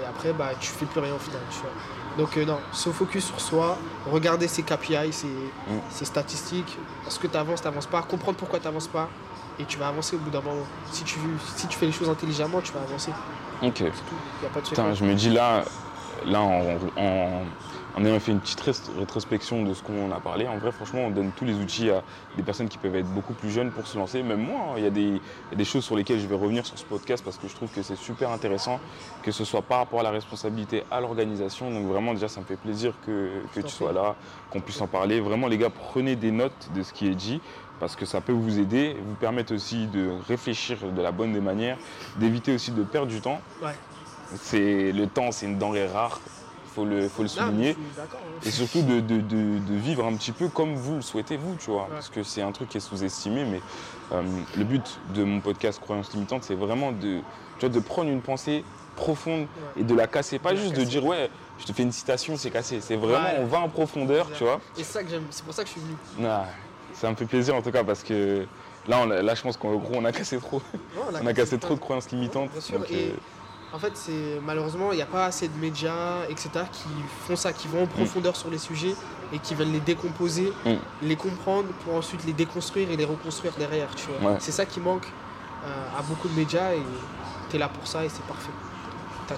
après, 0.10 0.34
bah, 0.34 0.50
tu 0.60 0.68
fais 0.68 0.86
plus 0.86 1.00
rien 1.00 1.14
au 1.14 1.20
final, 1.20 1.42
tu 1.52 1.60
vois. 1.60 1.70
Donc 2.18 2.36
non, 2.38 2.58
se 2.72 2.90
focus 2.90 3.26
sur 3.26 3.40
soi, 3.40 3.78
regarder 4.12 4.48
ses 4.48 4.64
KPI, 4.64 5.14
ses, 5.14 5.28
mm. 5.28 5.80
ses 5.92 6.06
statistiques, 6.06 6.76
est-ce 7.06 7.20
que 7.20 7.28
tu 7.28 7.38
avances, 7.38 7.62
tu 7.62 7.68
n'avances 7.68 7.86
pas, 7.86 8.02
comprendre 8.02 8.40
pourquoi 8.40 8.58
tu 8.58 8.66
n'avances 8.66 8.88
pas, 8.88 9.08
et 9.60 9.66
tu 9.66 9.78
vas 9.78 9.88
avancer 9.88 10.16
au 10.16 10.20
bout 10.20 10.30
d'un 10.30 10.42
moment. 10.42 10.66
Si 10.92 11.04
tu, 11.04 11.20
si 11.56 11.68
tu 11.68 11.78
fais 11.78 11.88
les 11.88 11.92
choses 11.92 12.10
intelligemment, 12.10 12.62
tu 12.62 12.74
vas 12.74 12.82
avancer. 12.82 13.12
Ok. 13.62 13.84
je 14.94 15.04
me 15.04 15.16
dis 15.16 15.30
là, 15.30 15.64
là 16.26 16.42
en, 16.42 18.06
ayant 18.06 18.20
fait 18.20 18.32
une 18.32 18.40
petite 18.40 18.62
rétrospection 19.00 19.64
de 19.64 19.74
ce 19.74 19.82
qu'on 19.82 20.12
a 20.12 20.20
parlé, 20.20 20.48
en 20.48 20.60
vrai, 20.60 20.72
franchement, 20.72 21.00
on 21.08 21.10
donne 21.10 21.32
tous 21.36 21.46
les 21.46 21.56
outils 21.56 21.90
à 21.90 22.04
des 22.36 22.44
personnes 22.44 22.70
qui 22.70 22.78
peuvent 22.78 22.96
être 22.96 23.08
beaucoup 23.08 23.34
plus 23.34 23.50
jeunes 23.50 23.72
pour 23.72 23.88
se 23.88 23.98
lancer. 23.98 24.22
Même 24.22 24.46
moi, 24.46 24.60
hein, 24.60 24.74
il 24.78 24.84
y, 24.84 24.88
a 24.88 24.92
des, 24.92 25.20
des 25.56 25.66
choses 25.66 25.84
sur 25.84 25.96
lesquelles 25.96 26.20
je 26.20 26.28
vais 26.28 26.36
revenir 26.36 26.64
sur 26.64 26.78
ce 26.78 26.86
podcast 26.86 27.24
parce 27.24 27.40
que 27.40 27.48
je 27.48 27.56
trouve 27.56 27.72
que 27.72 27.82
c'est 27.82 27.96
super 27.96 28.30
intéressant, 28.30 28.80
que 29.24 29.32
ce 29.32 29.44
soit 29.44 29.64
par 29.64 29.80
rapport 29.80 30.02
à 30.02 30.04
la 30.04 30.12
responsabilité, 30.12 30.84
à 30.92 31.02
l'organisation. 31.02 31.72
Donc 31.72 31.88
vraiment, 31.88 32.14
déjà, 32.14 32.28
ça 32.28 32.40
me 32.40 32.46
fait 32.46 32.58
plaisir 32.58 32.94
que, 33.04 33.30
que 33.56 33.62
tu 33.62 33.72
sois 33.72 33.94
là, 33.94 34.16
qu'on 34.52 34.62
puisse 34.62 34.80
en 34.82 34.88
parler. 34.88 35.20
Vraiment, 35.20 35.48
les 35.48 35.58
gars, 35.58 35.72
prenez 35.72 36.16
des 36.16 36.32
notes 36.32 36.70
de 36.76 36.84
ce 36.84 36.94
qui 36.94 37.08
est 37.08 37.16
dit 37.16 37.42
parce 37.80 37.96
que 37.96 38.06
ça 38.06 38.22
peut 38.22 38.32
vous 38.32 38.60
aider, 38.60 38.96
vous 39.06 39.16
permettre 39.16 39.54
aussi 39.54 39.88
de 39.88 40.10
réfléchir 40.28 40.78
de 40.92 41.02
la 41.02 41.12
bonne 41.12 41.34
des 41.34 41.42
manières, 41.42 41.78
d'éviter 42.18 42.54
aussi 42.54 42.72
de 42.72 42.84
perdre 42.84 43.08
du 43.08 43.22
temps. 43.22 43.42
C'est 44.36 44.92
le 44.92 45.08
temps, 45.08 45.32
c'est 45.32 45.46
une 45.46 45.58
denrée 45.58 45.88
rare, 45.88 46.20
faut 46.76 46.86
le, 46.86 47.08
faut 47.08 47.22
le 47.22 47.28
souligner. 47.30 47.78
Hein. 48.00 48.04
Et 48.46 48.52
surtout 48.52 48.82
de, 48.82 49.76
vivre 49.76 50.06
un 50.06 50.16
petit 50.16 50.32
peu 50.32 50.50
comme 50.50 50.76
vous 50.76 50.96
le 50.96 51.02
souhaitez 51.02 51.38
vous, 51.38 51.56
tu 51.56 51.72
vois, 51.72 51.88
parce 51.92 52.10
que 52.10 52.24
c'est 52.24 52.42
un 52.42 52.52
truc 52.52 52.70
qui 52.70 52.78
est 52.78 52.82
sous-estimé. 52.82 53.46
Mais 53.46 53.62
euh, 54.12 54.24
le 54.58 54.64
but 54.64 55.00
de 55.14 55.24
mon 55.24 55.40
podcast 55.40 55.80
Croyance 55.80 56.14
limitante, 56.14 56.44
c'est 56.44 56.56
vraiment 56.56 56.92
de, 56.92 57.22
de 57.68 57.80
prendre 57.80 58.10
une 58.10 58.22
pensée 58.22 58.64
profonde 58.96 59.46
et 59.78 59.84
de 59.84 59.94
la 59.94 60.08
casser, 60.08 60.40
pas 60.40 60.56
juste 60.56 60.76
de 60.76 60.84
dire 60.84 61.06
ouais 61.06 61.30
je 61.60 61.66
te 61.66 61.74
fais 61.74 61.84
une 61.84 61.92
citation, 61.92 62.38
c'est 62.38 62.52
cassé. 62.52 62.82
C'est 62.82 62.96
vraiment, 62.96 63.30
on 63.40 63.46
va 63.46 63.60
en 63.60 63.70
profondeur, 63.70 64.28
tu 64.34 64.44
vois. 64.44 64.60
Et 64.78 64.84
ça 64.84 65.04
que 65.04 65.10
j'aime, 65.10 65.26
c'est 65.32 65.44
pour 65.44 65.54
ça 65.54 65.64
que 65.64 65.70
je 65.70 65.74
suis 65.74 65.82
venu 65.82 65.96
ça 67.00 67.10
me 67.10 67.16
fait 67.16 67.26
plaisir 67.26 67.56
en 67.56 67.62
tout 67.62 67.72
cas 67.72 67.84
parce 67.84 68.04
que 68.04 68.46
là, 68.88 69.06
là 69.06 69.36
je 69.36 69.42
pense 69.42 69.58
qu'en 69.58 69.76
gros, 69.76 69.96
on 69.96 70.06
a 70.06 70.12
cassé 70.12 70.38
trop. 70.38 70.62
on 71.22 71.26
a, 71.26 71.34
cassé, 71.34 71.58
trop 71.58 71.76
de 71.76 71.80
croyances 71.80 72.10
limitantes. 72.12 72.52
Bien 72.52 72.62
sûr. 72.62 72.86
et 72.90 73.10
euh, 73.10 73.16
en 73.74 73.80
fait, 73.80 73.92
c'est 73.96 74.40
malheureusement, 74.46 74.92
il 74.94 74.96
n'y 74.96 75.02
a 75.02 75.08
pas 75.08 75.26
assez 75.26 75.48
de 75.48 75.58
médias, 75.60 76.24
etc., 76.30 76.50
qui 76.72 76.88
font 77.28 77.36
ça, 77.36 77.52
qui 77.52 77.68
vont 77.68 77.84
en 77.84 77.88
profondeur 77.88 78.36
sur 78.36 78.50
les 78.50 78.58
sujets 78.58 78.96
et 79.34 79.40
qui 79.40 79.56
veulent 79.56 79.72
les 79.72 79.82
décomposer, 79.82 80.54
mm. 80.66 80.76
les 81.04 81.16
comprendre 81.16 81.68
pour 81.84 81.96
ensuite 81.96 82.26
les 82.26 82.34
déconstruire 82.34 82.90
et 82.90 82.96
les 82.96 83.06
reconstruire 83.06 83.54
derrière. 83.58 83.90
C'est 84.40 84.54
ça 84.54 84.66
qui 84.66 84.80
manque 84.80 85.06
euh, 85.66 86.00
à 86.00 86.02
beaucoup 86.02 86.30
de 86.30 86.34
médias 86.34 86.74
et 86.74 86.82
tu 87.50 87.58
es 87.58 87.60
là 87.60 87.68
pour 87.68 87.86
ça 87.88 88.06
et 88.06 88.10
c'est 88.10 88.26
parfait. 88.26 88.52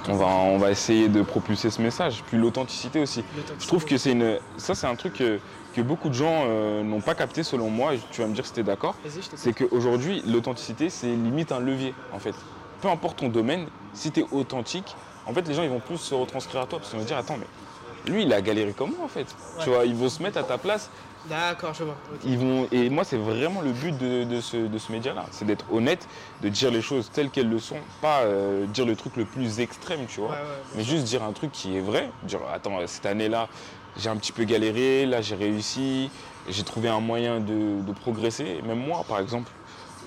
On 0.07 0.15
va, 0.15 0.25
on 0.25 0.57
va 0.57 0.71
essayer 0.71 1.07
de 1.07 1.21
propulser 1.21 1.69
ce 1.69 1.81
message. 1.81 2.23
Puis 2.27 2.37
l'authenticité 2.37 2.99
aussi. 2.99 3.23
Je 3.59 3.67
trouve 3.67 3.85
que 3.85 3.97
c'est 3.97 4.11
une. 4.11 4.39
Ça, 4.57 4.75
c'est 4.75 4.87
un 4.87 4.95
truc 4.95 5.13
que, 5.13 5.39
beaucoup 5.81 6.09
de 6.09 6.13
gens 6.13 6.43
euh, 6.45 6.83
n'ont 6.83 6.99
pas 6.99 7.15
capté 7.15 7.41
selon 7.41 7.69
moi. 7.69 7.93
Tu 8.11 8.21
vas 8.21 8.27
me 8.27 8.33
dire 8.33 8.45
si 8.45 8.51
tu 8.51 8.59
es 8.59 8.63
d'accord. 8.63 8.95
C'est 9.35 9.53
qu'aujourd'hui, 9.53 10.21
l'authenticité, 10.27 10.89
c'est 10.89 11.07
limite 11.07 11.53
un 11.53 11.59
levier, 11.59 11.93
en 12.11 12.19
fait. 12.19 12.35
Peu 12.81 12.89
importe 12.89 13.19
ton 13.19 13.29
domaine, 13.29 13.67
si 13.93 14.11
tu 14.11 14.19
es 14.19 14.25
authentique, 14.31 14.95
en 15.25 15.33
fait, 15.33 15.47
les 15.47 15.53
gens 15.53 15.63
ils 15.63 15.69
vont 15.69 15.79
plus 15.79 15.97
se 15.97 16.13
retranscrire 16.13 16.61
à 16.61 16.65
toi 16.65 16.79
parce 16.79 16.89
qu'ils 16.89 16.99
vont 16.99 17.05
dire 17.05 17.17
Attends, 17.17 17.37
mais 17.37 18.11
lui, 18.11 18.23
il 18.23 18.33
a 18.33 18.41
galéré 18.41 18.73
comme 18.73 18.91
moi, 18.91 19.05
en 19.05 19.07
fait. 19.07 19.27
Tu 19.63 19.69
vois, 19.69 19.85
ils 19.85 19.95
vont 19.95 20.09
se 20.09 20.21
mettre 20.21 20.37
à 20.37 20.43
ta 20.43 20.57
place 20.57 20.89
D'accord, 21.25 21.73
je 21.73 21.83
vois. 21.83 21.97
Ils 22.23 22.37
vont, 22.37 22.67
et 22.71 22.89
moi, 22.89 23.03
c'est 23.03 23.17
vraiment 23.17 23.61
le 23.61 23.71
but 23.71 23.97
de, 23.97 24.41
ce, 24.41 24.91
média-là. 24.91 25.25
C'est 25.31 25.45
d'être 25.45 25.65
honnête, 25.71 26.07
de 26.41 26.49
dire 26.49 26.71
les 26.71 26.81
choses 26.81 27.11
telles 27.11 27.29
qu'elles 27.29 27.49
le 27.49 27.59
sont. 27.59 27.79
Pas 28.01 28.21
euh, 28.21 28.65
dire 28.67 28.85
le 28.85 28.95
truc 28.95 29.17
le 29.17 29.25
plus 29.25 29.59
extrême, 29.59 30.05
tu 30.07 30.21
vois. 30.21 30.37
mais 30.75 30.83
juste 30.83 31.03
dire 31.03 31.23
un 31.23 31.33
truc 31.33 31.51
qui 31.51 31.75
est 31.75 31.81
vrai. 31.81 32.11
Dire, 32.23 32.39
attends, 32.51 32.79
cette 32.87 33.05
année-là, 33.05 33.49
j'ai 33.97 34.09
un 34.09 34.15
petit 34.15 34.31
peu 34.31 34.43
galéré, 34.45 35.05
là, 35.05 35.21
j'ai 35.21 35.35
réussi, 35.35 36.09
j'ai 36.47 36.63
trouvé 36.63 36.89
un 36.89 37.01
moyen 37.01 37.39
de, 37.39 37.91
progresser. 38.01 38.61
Même 38.65 38.79
moi, 38.79 39.03
par 39.07 39.19
exemple, 39.19 39.51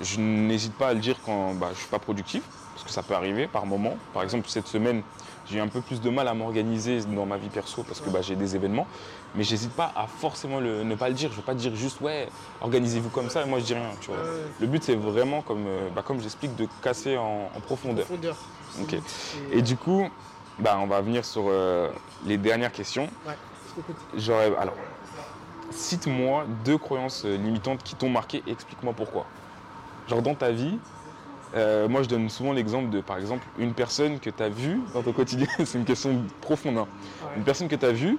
je 0.00 0.18
n'hésite 0.18 0.74
pas 0.74 0.88
à 0.88 0.94
le 0.94 1.00
dire 1.00 1.16
quand 1.24 1.54
bah, 1.54 1.66
je 1.68 1.74
ne 1.74 1.78
suis 1.80 1.88
pas 1.88 1.98
productif, 1.98 2.42
parce 2.72 2.84
que 2.84 2.90
ça 2.90 3.02
peut 3.02 3.14
arriver 3.14 3.46
par 3.46 3.66
moment. 3.66 3.96
Par 4.14 4.22
exemple, 4.22 4.48
cette 4.48 4.66
semaine, 4.66 5.02
j'ai 5.50 5.58
eu 5.58 5.60
un 5.60 5.68
peu 5.68 5.80
plus 5.80 6.00
de 6.00 6.08
mal 6.08 6.28
à 6.28 6.34
m'organiser 6.34 7.00
dans 7.00 7.26
ma 7.26 7.36
vie 7.36 7.48
perso 7.48 7.82
parce 7.82 8.00
que 8.00 8.08
bah, 8.08 8.22
j'ai 8.22 8.36
des 8.36 8.56
événements. 8.56 8.86
Mais 9.34 9.44
j'hésite 9.44 9.72
pas 9.72 9.92
à 9.96 10.06
forcément 10.06 10.60
ne 10.60 10.94
pas 10.94 11.08
le 11.08 11.14
dire. 11.14 11.30
Je 11.30 11.34
ne 11.34 11.40
veux 11.40 11.46
pas 11.46 11.54
dire 11.54 11.74
juste 11.74 12.00
ouais, 12.00 12.28
organisez-vous 12.60 13.08
comme 13.08 13.30
ça 13.30 13.42
et 13.42 13.46
moi 13.46 13.60
je 13.60 13.64
dis 13.64 13.74
rien. 13.74 13.90
Tu 14.00 14.08
vois. 14.08 14.18
Le 14.60 14.66
but 14.66 14.82
c'est 14.82 14.94
vraiment, 14.94 15.42
comme, 15.42 15.66
euh, 15.66 15.88
bah, 15.94 16.02
comme 16.04 16.20
j'explique, 16.20 16.54
de 16.56 16.68
casser 16.82 17.16
en, 17.16 17.48
profondeur. 17.64 18.04
profondeur. 18.04 18.36
Et 19.52 19.62
du 19.62 19.76
coup, 19.76 20.08
bah, 20.58 20.78
on 20.80 20.86
va 20.86 21.00
venir 21.00 21.24
sur 21.24 21.44
euh, 21.48 21.88
les 22.24 22.36
dernières 22.36 22.72
questions. 22.72 23.08
J'aurais. 24.14 24.54
Alors, 24.56 24.74
cite-moi 25.70 26.44
deux 26.64 26.76
croyances 26.76 27.24
euh, 27.24 27.36
limitantes 27.36 27.82
qui 27.82 27.94
t'ont 27.94 28.10
marqué 28.10 28.42
explique-moi 28.46 28.92
pourquoi. 28.94 29.26
Genre 30.08 30.20
dans 30.20 30.34
ta 30.34 30.50
vie, 30.50 30.78
euh, 31.54 31.88
moi, 31.88 32.02
je 32.02 32.08
donne 32.08 32.28
souvent 32.30 32.52
l'exemple 32.52 32.90
de, 32.90 33.00
par 33.00 33.18
exemple, 33.18 33.46
une 33.58 33.74
personne 33.74 34.18
que 34.18 34.30
tu 34.30 34.42
as 34.42 34.48
vue 34.48 34.80
dans 34.94 35.02
ton 35.02 35.12
quotidien. 35.12 35.46
c'est 35.64 35.78
une 35.78 35.84
question 35.84 36.22
profonde. 36.40 36.78
Hein. 36.78 36.88
Une 37.36 37.44
personne 37.44 37.68
que 37.68 37.76
tu 37.76 37.86
as 37.86 37.92
vue, 37.92 38.18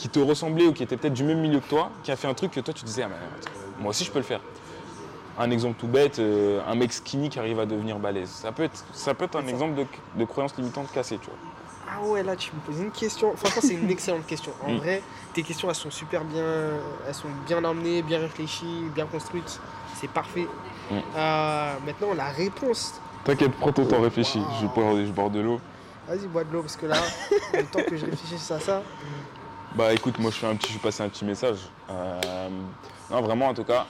qui 0.00 0.08
te 0.08 0.18
ressemblait 0.18 0.66
ou 0.66 0.72
qui 0.72 0.82
était 0.82 0.96
peut-être 0.96 1.12
du 1.12 1.24
même 1.24 1.40
milieu 1.40 1.60
que 1.60 1.68
toi, 1.68 1.90
qui 2.02 2.10
a 2.10 2.16
fait 2.16 2.26
un 2.26 2.32
truc 2.32 2.52
que 2.52 2.60
toi, 2.60 2.72
tu 2.72 2.84
disais, 2.84 3.02
ah, 3.02 3.10
moi 3.78 3.90
aussi, 3.90 4.02
je 4.04 4.10
peux 4.10 4.18
le 4.18 4.24
faire. 4.24 4.40
Un 5.38 5.50
exemple 5.50 5.76
tout 5.78 5.86
bête, 5.86 6.18
euh, 6.18 6.62
un 6.66 6.74
mec 6.74 6.90
skinny 6.90 7.28
qui 7.28 7.38
arrive 7.38 7.60
à 7.60 7.66
devenir 7.66 7.98
balèze. 7.98 8.30
Ça 8.30 8.50
peut 8.50 8.62
être, 8.62 8.82
ça 8.94 9.12
peut 9.12 9.26
être 9.26 9.36
un 9.36 9.46
exemple 9.46 9.74
de, 9.74 9.86
de, 10.18 10.24
croyance 10.24 10.56
limitante 10.56 10.90
cassée, 10.90 11.18
tu 11.18 11.26
vois. 11.26 11.36
Ah 11.86 12.02
ouais, 12.02 12.22
là, 12.22 12.34
tu 12.34 12.50
me 12.54 12.60
poses 12.60 12.80
une 12.80 12.90
question. 12.90 13.36
Franchement, 13.36 13.60
c'est 13.62 13.74
une 13.74 13.90
excellente 13.90 14.26
question. 14.26 14.52
En 14.66 14.76
vrai, 14.76 15.02
tes 15.34 15.42
questions, 15.42 15.68
elles 15.68 15.74
sont 15.74 15.90
super 15.90 16.24
bien, 16.24 16.46
elles 17.06 17.14
sont 17.14 17.28
bien 17.46 17.62
emmenées, 17.62 18.00
bien 18.00 18.20
réfléchies, 18.20 18.84
bien 18.94 19.04
construites. 19.04 19.60
C'est 19.96 20.10
parfait. 20.10 20.46
Mm. 20.90 20.94
Euh, 21.14 21.74
maintenant, 21.84 22.14
la 22.14 22.30
réponse. 22.30 22.98
T'inquiète, 23.24 23.52
prends 23.52 23.72
ton 23.72 23.84
temps, 23.84 24.00
réfléchis. 24.00 24.42
Je, 24.62 24.66
bois, 24.66 24.94
je 25.04 25.10
bois 25.10 25.28
de 25.28 25.40
l'eau. 25.40 25.60
Vas-y, 26.08 26.26
bois 26.26 26.44
de 26.44 26.52
l'eau 26.52 26.62
parce 26.62 26.76
que 26.76 26.86
là, 26.86 26.96
le 27.52 27.64
temps 27.64 27.82
que 27.86 27.96
je 27.96 28.06
réfléchisse 28.06 28.50
à 28.50 28.60
ça. 28.60 28.82
Bah 29.76 29.92
écoute, 29.94 30.18
moi 30.18 30.32
je 30.32 30.36
fais 30.36 30.48
un 30.48 30.56
petit, 30.56 30.72
je 30.72 30.78
vais 30.78 30.82
passer 30.82 31.02
un 31.02 31.08
petit 31.08 31.24
message. 31.24 31.58
Euh, 31.90 32.48
non, 33.08 33.20
vraiment, 33.20 33.46
en 33.46 33.54
tout 33.54 33.62
cas, 33.62 33.86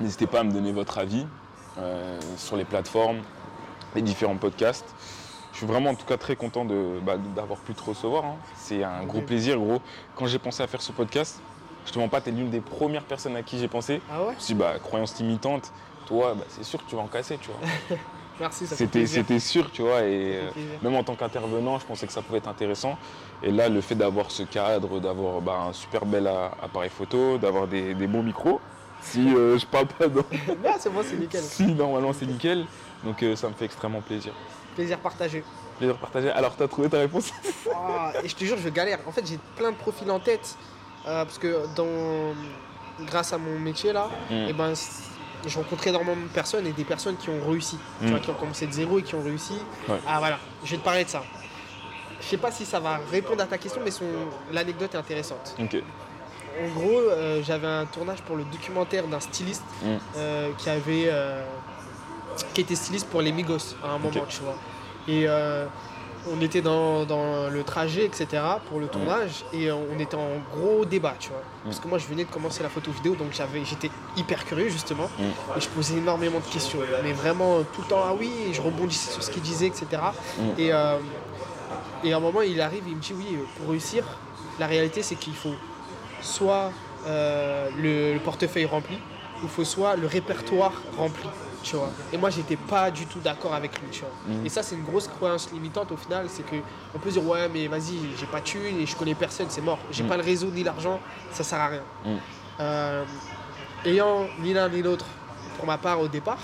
n'hésitez 0.00 0.26
pas 0.26 0.40
à 0.40 0.42
me 0.42 0.50
donner 0.50 0.72
votre 0.72 0.98
avis 0.98 1.24
euh, 1.78 2.18
sur 2.36 2.56
les 2.56 2.64
plateformes, 2.64 3.20
les 3.94 4.02
différents 4.02 4.36
podcasts. 4.36 4.92
Je 5.52 5.58
suis 5.58 5.66
vraiment 5.66 5.90
en 5.90 5.94
tout 5.94 6.06
cas 6.06 6.16
très 6.16 6.34
content 6.34 6.66
bah, 7.02 7.16
d'avoir 7.36 7.60
pu 7.60 7.72
te 7.72 7.82
recevoir. 7.82 8.24
Hein. 8.24 8.36
C'est 8.56 8.82
un 8.82 9.04
gros 9.04 9.22
plaisir, 9.22 9.58
gros. 9.58 9.80
Quand 10.16 10.26
j'ai 10.26 10.40
pensé 10.40 10.62
à 10.64 10.66
faire 10.66 10.82
ce 10.82 10.90
podcast, 10.90 11.40
je 11.86 11.92
te 11.92 11.98
mens 12.00 12.08
pas, 12.08 12.20
tu 12.20 12.30
es 12.30 12.32
l'une 12.32 12.50
des 12.50 12.60
premières 12.60 13.04
personnes 13.04 13.36
à 13.36 13.42
qui 13.42 13.58
j'ai 13.58 13.68
pensé. 13.68 14.02
Ah 14.10 14.22
ouais? 14.22 14.30
Je 14.30 14.34
me 14.34 14.40
suis 14.40 14.54
dit, 14.54 14.60
bah, 14.60 14.74
croyance 14.82 15.18
limitante, 15.20 15.72
toi, 16.06 16.34
bah, 16.34 16.44
c'est 16.48 16.64
sûr 16.64 16.84
que 16.84 16.90
tu 16.90 16.96
vas 16.96 17.02
en 17.02 17.06
casser, 17.06 17.38
tu 17.40 17.48
vois. 17.50 17.96
Merci, 18.38 18.66
ça 18.66 18.76
C'était 18.76 19.38
sûr, 19.38 19.70
tu 19.70 19.82
vois, 19.82 20.02
et 20.02 20.36
euh, 20.36 20.50
même 20.82 20.94
en 20.94 21.02
tant 21.02 21.14
qu'intervenant, 21.14 21.78
je 21.78 21.86
pensais 21.86 22.06
que 22.06 22.12
ça 22.12 22.22
pouvait 22.22 22.38
être 22.38 22.48
intéressant. 22.48 22.98
Et 23.42 23.50
là, 23.50 23.68
le 23.68 23.80
fait 23.80 23.94
d'avoir 23.94 24.30
ce 24.30 24.42
cadre, 24.42 25.00
d'avoir 25.00 25.40
bah, 25.40 25.66
un 25.68 25.72
super 25.72 26.04
bel 26.04 26.26
appareil 26.26 26.90
photo, 26.90 27.38
d'avoir 27.38 27.66
des, 27.66 27.94
bons 27.94 28.22
micros, 28.22 28.60
si 29.00 29.34
euh, 29.34 29.58
je 29.58 29.66
parle 29.66 29.86
pas 29.86 30.08
non, 30.08 30.22
c'est 30.78 30.92
bon, 30.92 31.02
c'est 31.02 31.16
nickel. 31.16 31.42
Si, 31.44 31.66
normalement, 31.66 32.12
c'est 32.12 32.26
nickel. 32.26 32.66
Donc 33.04 33.22
euh, 33.22 33.36
ça 33.36 33.48
me 33.48 33.54
fait 33.54 33.66
extrêmement 33.66 34.00
plaisir. 34.00 34.32
Plaisir 34.74 34.98
partagé. 34.98 35.44
Plaisir 35.78 35.96
partagé. 35.96 36.30
Alors, 36.30 36.56
tu 36.56 36.62
as 36.62 36.68
trouvé 36.68 36.88
ta 36.88 36.98
réponse 36.98 37.32
ah, 37.74 38.12
Et 38.22 38.28
je 38.28 38.34
te 38.34 38.44
jure, 38.44 38.56
je 38.58 38.68
galère. 38.68 38.98
En 39.06 39.12
fait, 39.12 39.26
j'ai 39.26 39.38
plein 39.56 39.70
de 39.70 39.76
profils 39.76 40.10
en 40.10 40.18
tête. 40.18 40.56
Euh, 41.06 41.24
parce 41.24 41.38
que 41.38 41.66
dans, 41.76 42.34
grâce 43.06 43.32
à 43.32 43.38
mon 43.38 43.60
métier 43.60 43.92
là, 43.92 44.08
mm. 44.28 44.34
et 44.34 44.46
eh 44.48 44.52
ben, 44.52 44.72
j'ai 45.44 45.58
rencontré 45.58 45.90
énormément 45.90 46.16
de 46.16 46.28
personnes 46.28 46.66
et 46.66 46.72
des 46.72 46.84
personnes 46.84 47.16
qui 47.16 47.28
ont 47.30 47.48
réussi, 47.48 47.78
mm. 48.00 48.20
qui 48.20 48.30
ont 48.30 48.34
commencé 48.34 48.66
de 48.66 48.72
zéro 48.72 48.98
et 48.98 49.02
qui 49.02 49.14
ont 49.14 49.22
réussi. 49.22 49.54
Ah 50.06 50.18
voilà, 50.18 50.38
je 50.64 50.70
vais 50.72 50.76
te 50.78 50.84
parler 50.84 51.04
de 51.04 51.08
ça. 51.08 51.22
Je 52.20 52.26
sais 52.26 52.36
pas 52.38 52.50
si 52.50 52.64
ça 52.64 52.80
va 52.80 53.00
répondre 53.10 53.42
à 53.42 53.46
ta 53.46 53.58
question, 53.58 53.80
mais 53.84 53.90
l'anecdote 54.52 54.94
est 54.94 54.98
intéressante. 54.98 55.54
En 55.58 56.68
gros, 56.78 56.98
euh, 56.98 57.42
j'avais 57.44 57.66
un 57.66 57.84
tournage 57.84 58.22
pour 58.22 58.36
le 58.36 58.44
documentaire 58.44 59.06
d'un 59.06 59.20
styliste 59.20 59.64
mm. 59.82 59.96
euh, 60.16 60.50
qui 60.58 60.70
avait 60.70 61.12
qui 62.52 62.60
était 62.60 62.74
styliste 62.74 63.08
pour 63.08 63.22
les 63.22 63.32
Migos 63.32 63.76
à 63.82 63.88
un 63.88 63.98
moment, 63.98 64.26
tu 64.28 64.40
vois. 64.42 64.56
Et 65.08 65.26
on 66.32 66.40
était 66.40 66.60
dans, 66.60 67.04
le 67.50 67.62
trajet, 67.62 68.04
etc. 68.04 68.42
pour 68.68 68.80
le 68.80 68.88
tournage 68.88 69.44
et 69.52 69.70
on 69.70 69.98
était 69.98 70.16
en 70.16 70.38
gros 70.54 70.84
débat, 70.84 71.14
tu 71.18 71.30
vois. 71.30 71.42
Parce 71.64 71.80
que 71.80 71.88
moi, 71.88 71.98
je 71.98 72.06
venais 72.06 72.24
de 72.24 72.30
commencer 72.30 72.62
la 72.62 72.68
photo 72.68 72.90
vidéo, 72.90 73.14
donc 73.14 73.28
j'avais, 73.32 73.64
j'étais 73.64 73.90
hyper 74.16 74.44
curieux 74.44 74.68
justement 74.68 75.08
et 75.56 75.60
je 75.60 75.68
posais 75.68 75.96
énormément 75.96 76.40
de 76.40 76.52
questions. 76.52 76.78
Mais 77.02 77.12
vraiment 77.12 77.62
tout 77.74 77.82
le 77.82 77.88
temps, 77.88 78.02
ah 78.04 78.14
oui, 78.18 78.30
je 78.52 78.60
rebondissais 78.60 79.12
sur 79.12 79.22
ce 79.22 79.30
qu'il 79.30 79.42
disait, 79.42 79.66
etc. 79.66 79.86
Et, 80.58 80.72
euh, 80.72 80.98
et 82.04 82.12
à 82.12 82.16
un 82.16 82.20
moment, 82.20 82.42
il 82.42 82.60
arrive, 82.60 82.84
il 82.86 82.96
me 82.96 83.00
dit, 83.00 83.14
oui, 83.14 83.38
pour 83.58 83.70
réussir, 83.70 84.04
la 84.58 84.66
réalité, 84.66 85.02
c'est 85.02 85.16
qu'il 85.16 85.34
faut 85.34 85.54
soit 86.22 86.72
euh, 87.06 87.68
le 87.78 88.18
portefeuille 88.18 88.66
rempli, 88.66 88.96
ou 88.96 89.44
il 89.44 89.48
faut 89.48 89.64
soit 89.64 89.96
le 89.96 90.06
répertoire 90.06 90.72
rempli. 90.96 91.28
Et 92.12 92.16
moi, 92.16 92.30
j'étais 92.30 92.56
pas 92.56 92.90
du 92.90 93.06
tout 93.06 93.18
d'accord 93.20 93.54
avec 93.54 93.80
lui, 93.80 93.88
tu 93.90 94.00
vois. 94.00 94.10
Mm. 94.36 94.46
Et 94.46 94.48
ça, 94.48 94.62
c'est 94.62 94.74
une 94.74 94.84
grosse 94.84 95.08
croyance 95.08 95.50
limitante 95.52 95.92
au 95.92 95.96
final, 95.96 96.26
c'est 96.28 96.44
que 96.44 96.56
on 96.94 96.98
peut 96.98 97.10
dire 97.10 97.26
ouais, 97.26 97.48
mais 97.48 97.66
vas-y, 97.68 97.98
j'ai 98.18 98.26
pas 98.26 98.40
de 98.40 98.44
thune 98.44 98.80
et 98.80 98.86
je 98.86 98.96
connais 98.96 99.14
personne, 99.14 99.46
c'est 99.48 99.60
mort. 99.60 99.78
J'ai 99.90 100.04
mm. 100.04 100.08
pas 100.08 100.16
le 100.16 100.22
réseau 100.22 100.48
ni 100.48 100.62
l'argent, 100.62 101.00
ça 101.32 101.44
sert 101.44 101.60
à 101.60 101.68
rien. 101.68 101.82
Mm. 102.04 102.16
Euh, 102.60 103.04
ayant 103.84 104.26
ni 104.40 104.52
l'un 104.52 104.68
ni 104.68 104.82
l'autre, 104.82 105.06
pour 105.56 105.66
ma 105.66 105.78
part 105.78 106.00
au 106.00 106.08
départ, 106.08 106.42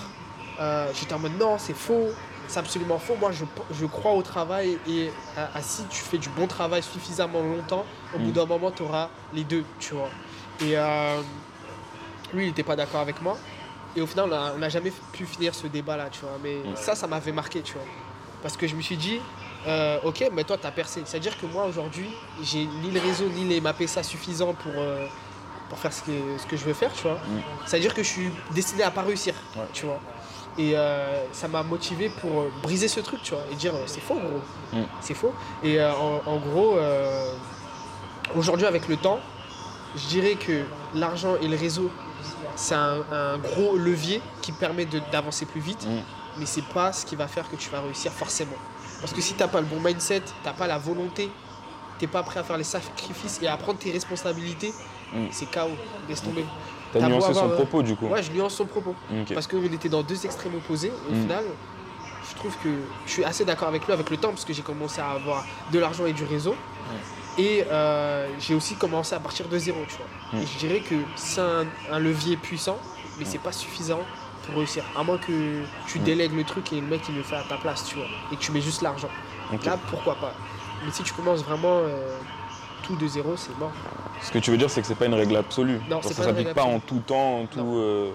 euh, 0.60 0.88
j'étais 0.94 1.14
en 1.14 1.18
mode 1.18 1.38
non, 1.38 1.56
c'est 1.58 1.76
faux, 1.76 2.08
c'est 2.48 2.58
absolument 2.58 2.98
faux. 2.98 3.16
Moi, 3.18 3.30
je, 3.32 3.86
crois 3.86 4.12
au 4.12 4.22
travail 4.22 4.78
et 4.88 5.10
à, 5.36 5.62
si 5.62 5.84
tu 5.86 6.02
fais 6.02 6.18
du 6.18 6.28
bon 6.30 6.46
travail 6.46 6.82
suffisamment 6.82 7.40
longtemps, 7.40 7.84
au 8.14 8.18
bout 8.18 8.30
d'un 8.30 8.46
moment, 8.46 8.70
tu 8.70 8.82
auras 8.82 9.08
les 9.32 9.44
deux, 9.44 9.64
tu 9.78 9.94
vois. 9.94 10.10
Et 10.60 10.76
euh, 10.76 11.20
lui, 12.32 12.44
il 12.44 12.48
n'était 12.48 12.62
pas 12.62 12.76
d'accord 12.76 13.00
avec 13.00 13.20
moi. 13.22 13.38
Et 13.94 14.00
au 14.00 14.06
final, 14.06 14.30
on 14.54 14.58
n'a 14.58 14.68
jamais 14.68 14.92
pu 15.12 15.26
finir 15.26 15.54
ce 15.54 15.66
débat-là, 15.66 16.08
tu 16.10 16.20
vois. 16.20 16.38
Mais 16.42 16.56
ça, 16.74 16.94
ça 16.94 17.06
m'avait 17.06 17.32
marqué, 17.32 17.60
tu 17.60 17.74
vois. 17.74 17.84
Parce 18.42 18.56
que 18.56 18.66
je 18.66 18.74
me 18.74 18.80
suis 18.80 18.96
dit, 18.96 19.20
euh, 19.66 19.98
ok, 20.02 20.30
mais 20.32 20.44
toi, 20.44 20.58
tu 20.58 20.66
as 20.66 20.72
percé. 20.72 21.02
C'est-à-dire 21.04 21.38
que 21.38 21.46
moi, 21.46 21.66
aujourd'hui, 21.66 22.10
j'ai 22.42 22.64
ni 22.64 22.90
le 22.90 23.00
réseau, 23.00 23.28
ni 23.28 23.44
les 23.44 23.60
MAPSA 23.60 24.02
suffisants 24.02 24.54
pour, 24.54 24.72
euh, 24.76 25.06
pour 25.68 25.78
faire 25.78 25.92
ce 25.92 26.02
que, 26.02 26.12
ce 26.38 26.46
que 26.46 26.56
je 26.56 26.64
veux 26.64 26.72
faire, 26.72 26.92
tu 26.92 27.02
vois. 27.02 27.14
Mm. 27.14 27.42
C'est-à-dire 27.66 27.94
que 27.94 28.02
je 28.02 28.08
suis 28.08 28.30
destiné 28.52 28.82
à 28.82 28.90
pas 28.90 29.02
réussir, 29.02 29.34
tu 29.72 29.86
vois. 29.86 30.00
Et 30.58 30.72
euh, 30.76 31.24
ça 31.32 31.48
m'a 31.48 31.62
motivé 31.62 32.10
pour 32.20 32.46
briser 32.62 32.88
ce 32.88 33.00
truc, 33.00 33.22
tu 33.22 33.34
vois, 33.34 33.44
et 33.50 33.54
dire 33.54 33.72
c'est 33.86 34.02
faux, 34.02 34.16
gros. 34.16 34.78
Mm. 34.80 34.84
C'est 35.00 35.14
faux. 35.14 35.32
Et 35.62 35.80
en, 35.82 36.36
gros, 36.38 36.78
aujourd'hui, 38.34 38.66
avec 38.66 38.88
le 38.88 38.96
temps, 38.96 39.20
je 39.94 40.06
dirais 40.08 40.34
que 40.34 40.64
l'argent 40.94 41.36
et 41.40 41.48
le 41.48 41.56
réseau, 41.56 41.90
c'est 42.56 42.74
un, 42.74 43.38
gros 43.38 43.76
levier 43.76 44.22
qui 44.40 44.52
permet 44.52 44.86
d'avancer 45.10 45.46
plus 45.46 45.60
vite, 45.60 45.86
mm. 45.86 46.00
mais 46.38 46.46
c'est 46.46 46.64
pas 46.64 46.92
ce 46.92 47.06
qui 47.06 47.16
va 47.16 47.28
faire 47.28 47.48
que 47.50 47.56
tu 47.56 47.70
vas 47.70 47.80
réussir 47.80 48.12
forcément. 48.12 48.56
Parce 49.00 49.12
que 49.12 49.20
si 49.20 49.34
tu 49.34 49.40
n'as 49.40 49.48
pas 49.48 49.60
le 49.60 49.66
bon 49.66 49.80
mindset, 49.80 50.20
tu 50.20 50.32
n'as 50.44 50.52
pas 50.52 50.66
la 50.66 50.78
volonté, 50.78 51.30
tu 51.98 52.04
n'es 52.04 52.10
pas 52.10 52.22
prêt 52.22 52.40
à 52.40 52.44
faire 52.44 52.56
les 52.56 52.64
sacrifices 52.64 53.40
et 53.42 53.48
à 53.48 53.56
prendre 53.56 53.78
tes 53.78 53.90
responsabilités, 53.90 54.72
mm. 55.12 55.26
c'est 55.30 55.50
chaos, 55.50 55.70
laisse 56.08 56.22
tomber. 56.22 56.44
Tu 56.92 56.98
as 56.98 57.08
nuancé 57.08 57.34
son 57.34 57.48
propos 57.48 57.82
du 57.82 57.96
coup 57.96 58.06
Ouais, 58.06 58.22
je 58.22 58.30
nuance 58.32 58.54
son 58.54 58.66
propos. 58.66 58.94
Parce 59.32 59.46
qu'on 59.46 59.62
était 59.62 59.88
dans 59.88 60.02
deux 60.02 60.24
extrêmes 60.24 60.54
opposés. 60.54 60.92
Au 61.08 61.14
mm. 61.14 61.20
final, 61.22 61.44
je 62.28 62.36
trouve 62.36 62.54
que 62.62 62.68
je 63.06 63.10
suis 63.10 63.24
assez 63.24 63.44
d'accord 63.44 63.68
avec 63.68 63.86
lui 63.86 63.92
avec 63.92 64.10
le 64.10 64.16
temps 64.16 64.30
parce 64.30 64.44
que 64.44 64.52
j'ai 64.52 64.62
commencé 64.62 65.00
à 65.00 65.10
avoir 65.10 65.44
de 65.72 65.78
l'argent 65.78 66.06
et 66.06 66.12
du 66.12 66.24
réseau. 66.24 66.54
Et 67.38 67.64
euh, 67.70 68.28
j'ai 68.38 68.54
aussi 68.54 68.74
commencé 68.74 69.14
à 69.14 69.20
partir 69.20 69.48
de 69.48 69.58
zéro, 69.58 69.78
tu 69.88 69.96
vois. 69.96 70.40
Et 70.42 70.46
je 70.46 70.58
dirais 70.58 70.80
que 70.80 70.94
c'est 71.16 71.40
un, 71.40 71.98
levier 71.98 72.36
puissant, 72.36 72.78
mais 73.18 73.24
c'est 73.24 73.38
pas 73.38 73.52
suffisant 73.52 74.00
pour 74.44 74.56
réussir. 74.56 74.84
À 74.96 75.02
moins 75.02 75.18
que 75.18 75.62
tu 75.86 75.98
délègues 75.98 76.34
le 76.34 76.44
truc 76.44 76.72
et 76.72 76.80
le 76.80 76.86
mec 76.86 77.02
il 77.08 77.16
le 77.16 77.22
fait 77.22 77.36
à 77.36 77.42
ta 77.42 77.56
place, 77.56 77.84
tu 77.86 77.96
vois, 77.96 78.06
et 78.30 78.36
que 78.36 78.40
tu 78.40 78.52
mets 78.52 78.60
juste 78.60 78.82
l'argent. 78.82 79.08
Là, 79.64 79.78
pourquoi 79.90 80.14
pas. 80.16 80.34
Mais 80.84 80.92
si 80.92 81.02
tu 81.02 81.12
commences 81.12 81.44
vraiment 81.44 81.78
euh, 81.78 82.16
tout 82.82 82.96
de 82.96 83.06
zéro, 83.06 83.36
c'est 83.36 83.56
mort. 83.58 83.72
Ce 84.20 84.30
que 84.30 84.38
tu 84.38 84.50
veux 84.50 84.56
dire, 84.56 84.70
c'est 84.70 84.80
que 84.80 84.86
c'est 84.86 84.94
pas 84.94 85.06
une 85.06 85.14
règle 85.14 85.36
absolue. 85.36 85.80
Non, 85.88 86.02
ça 86.02 86.12
s'applique 86.12 86.54
pas 86.54 86.64
en 86.64 86.80
tout 86.80 87.00
temps, 87.06 87.40
en 87.40 87.46
tout. 87.46 87.58
Non. 87.60 87.76
Euh, 87.76 88.10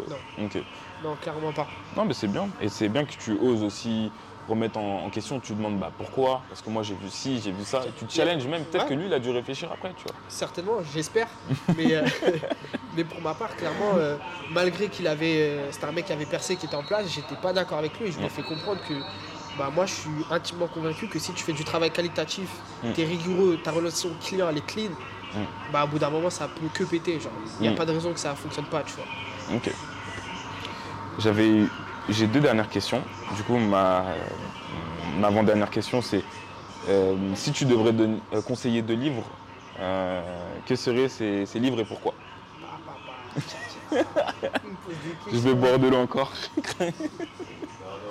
non, 1.03 1.15
clairement 1.21 1.51
pas. 1.51 1.67
Non, 1.95 2.05
mais 2.05 2.13
c'est 2.13 2.27
bien. 2.27 2.49
Et 2.61 2.69
c'est 2.69 2.89
bien 2.89 3.05
que 3.05 3.13
tu 3.13 3.37
oses 3.39 3.63
aussi 3.63 4.11
remettre 4.47 4.77
en, 4.77 5.09
question, 5.09 5.39
tu 5.39 5.53
demandes 5.53 5.79
bah, 5.79 5.91
pourquoi, 5.97 6.41
parce 6.49 6.61
que 6.61 6.69
moi 6.69 6.83
j'ai 6.83 6.95
vu 6.95 7.09
ci, 7.09 7.41
j'ai 7.43 7.51
vu 7.51 7.63
ça, 7.63 7.83
et 7.85 7.91
tu 7.97 8.05
te 8.05 8.13
challenges 8.13 8.47
même, 8.47 8.63
peut-être 8.65 8.87
que 8.87 8.93
lui 8.93 9.07
il 9.07 9.13
a 9.13 9.19
dû 9.19 9.29
réfléchir 9.29 9.69
après, 9.71 9.93
tu 9.97 10.03
vois. 10.03 10.15
Certainement, 10.27 10.77
j'espère, 10.93 11.27
mais, 11.77 11.95
euh, 11.95 12.05
mais 12.95 13.03
pour 13.03 13.21
ma 13.21 13.33
part, 13.33 13.55
clairement, 13.55 13.93
euh, 13.95 14.17
malgré 14.51 14.87
qu'il 14.87 15.07
avait, 15.07 15.41
euh, 15.41 15.71
c'était 15.71 15.85
un 15.85 15.91
mec 15.91 16.05
qui 16.05 16.13
avait 16.13 16.25
percé, 16.25 16.55
qui 16.55 16.65
était 16.65 16.75
en 16.75 16.83
place, 16.83 17.07
j'étais 17.13 17.35
pas 17.35 17.53
d'accord 17.53 17.77
avec 17.77 17.99
lui, 17.99 18.11
je 18.11 18.17
lui 18.17 18.25
ai 18.25 18.29
fait 18.29 18.43
comprendre 18.43 18.79
que 18.87 18.93
bah, 19.57 19.71
moi 19.73 19.85
je 19.85 19.93
suis 19.93 20.25
intimement 20.29 20.67
convaincu 20.67 21.07
que 21.07 21.19
si 21.19 21.33
tu 21.33 21.43
fais 21.43 21.53
du 21.53 21.63
travail 21.63 21.91
qualitatif, 21.91 22.49
mm. 22.83 22.93
tu 22.93 23.01
es 23.01 23.05
rigoureux, 23.05 23.59
ta 23.63 23.71
relation 23.71 24.09
client 24.23 24.47
elle 24.49 24.57
est 24.57 24.65
clean, 24.65 24.91
mm. 25.33 25.71
bah, 25.73 25.83
au 25.85 25.87
bout 25.87 25.99
d'un 25.99 26.09
moment 26.09 26.29
ça 26.29 26.47
peut 26.47 26.67
que 26.73 26.83
péter, 26.83 27.19
genre, 27.19 27.31
il 27.59 27.63
n'y 27.63 27.67
a 27.67 27.71
mm. 27.71 27.75
pas 27.75 27.85
de 27.85 27.91
raison 27.91 28.13
que 28.13 28.19
ça 28.19 28.35
fonctionne 28.35 28.65
pas, 28.65 28.83
tu 28.83 28.93
vois. 28.93 29.55
Ok. 29.55 29.71
J'avais 31.19 31.63
j'ai 32.09 32.27
deux 32.27 32.39
dernières 32.39 32.69
questions. 32.69 33.01
Du 33.35 33.43
coup, 33.43 33.57
ma, 33.57 34.05
avant-dernière 35.23 35.69
question, 35.69 36.01
c'est 36.01 36.23
euh, 36.89 37.15
si 37.35 37.51
tu 37.51 37.65
devrais 37.65 37.91
euh, 37.91 38.41
conseiller 38.41 38.81
deux 38.81 38.93
livres, 38.93 39.23
euh, 39.79 40.21
que 40.65 40.75
seraient 40.75 41.09
ces, 41.09 41.45
livres 41.55 41.79
et 41.79 41.85
pourquoi? 41.85 42.13
Je 45.31 45.37
vais 45.37 45.53
boire 45.53 45.79
de 45.79 45.87
l'eau 45.87 45.97
encore. 45.97 46.31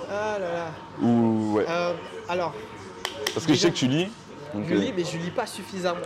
ah 0.09 0.37
là 0.39 0.51
là. 0.53 0.71
Ou, 1.01 1.53
ouais. 1.53 1.65
alors. 2.29 2.53
Parce 3.33 3.45
que 3.45 3.53
je 3.53 3.59
sais 3.59 3.71
que 3.71 3.75
tu 3.75 3.87
lis. 3.87 4.09
je 4.53 4.73
lis, 4.73 4.93
mais 4.95 5.03
je 5.03 5.17
lis 5.17 5.31
pas 5.31 5.45
suffisamment. 5.45 5.99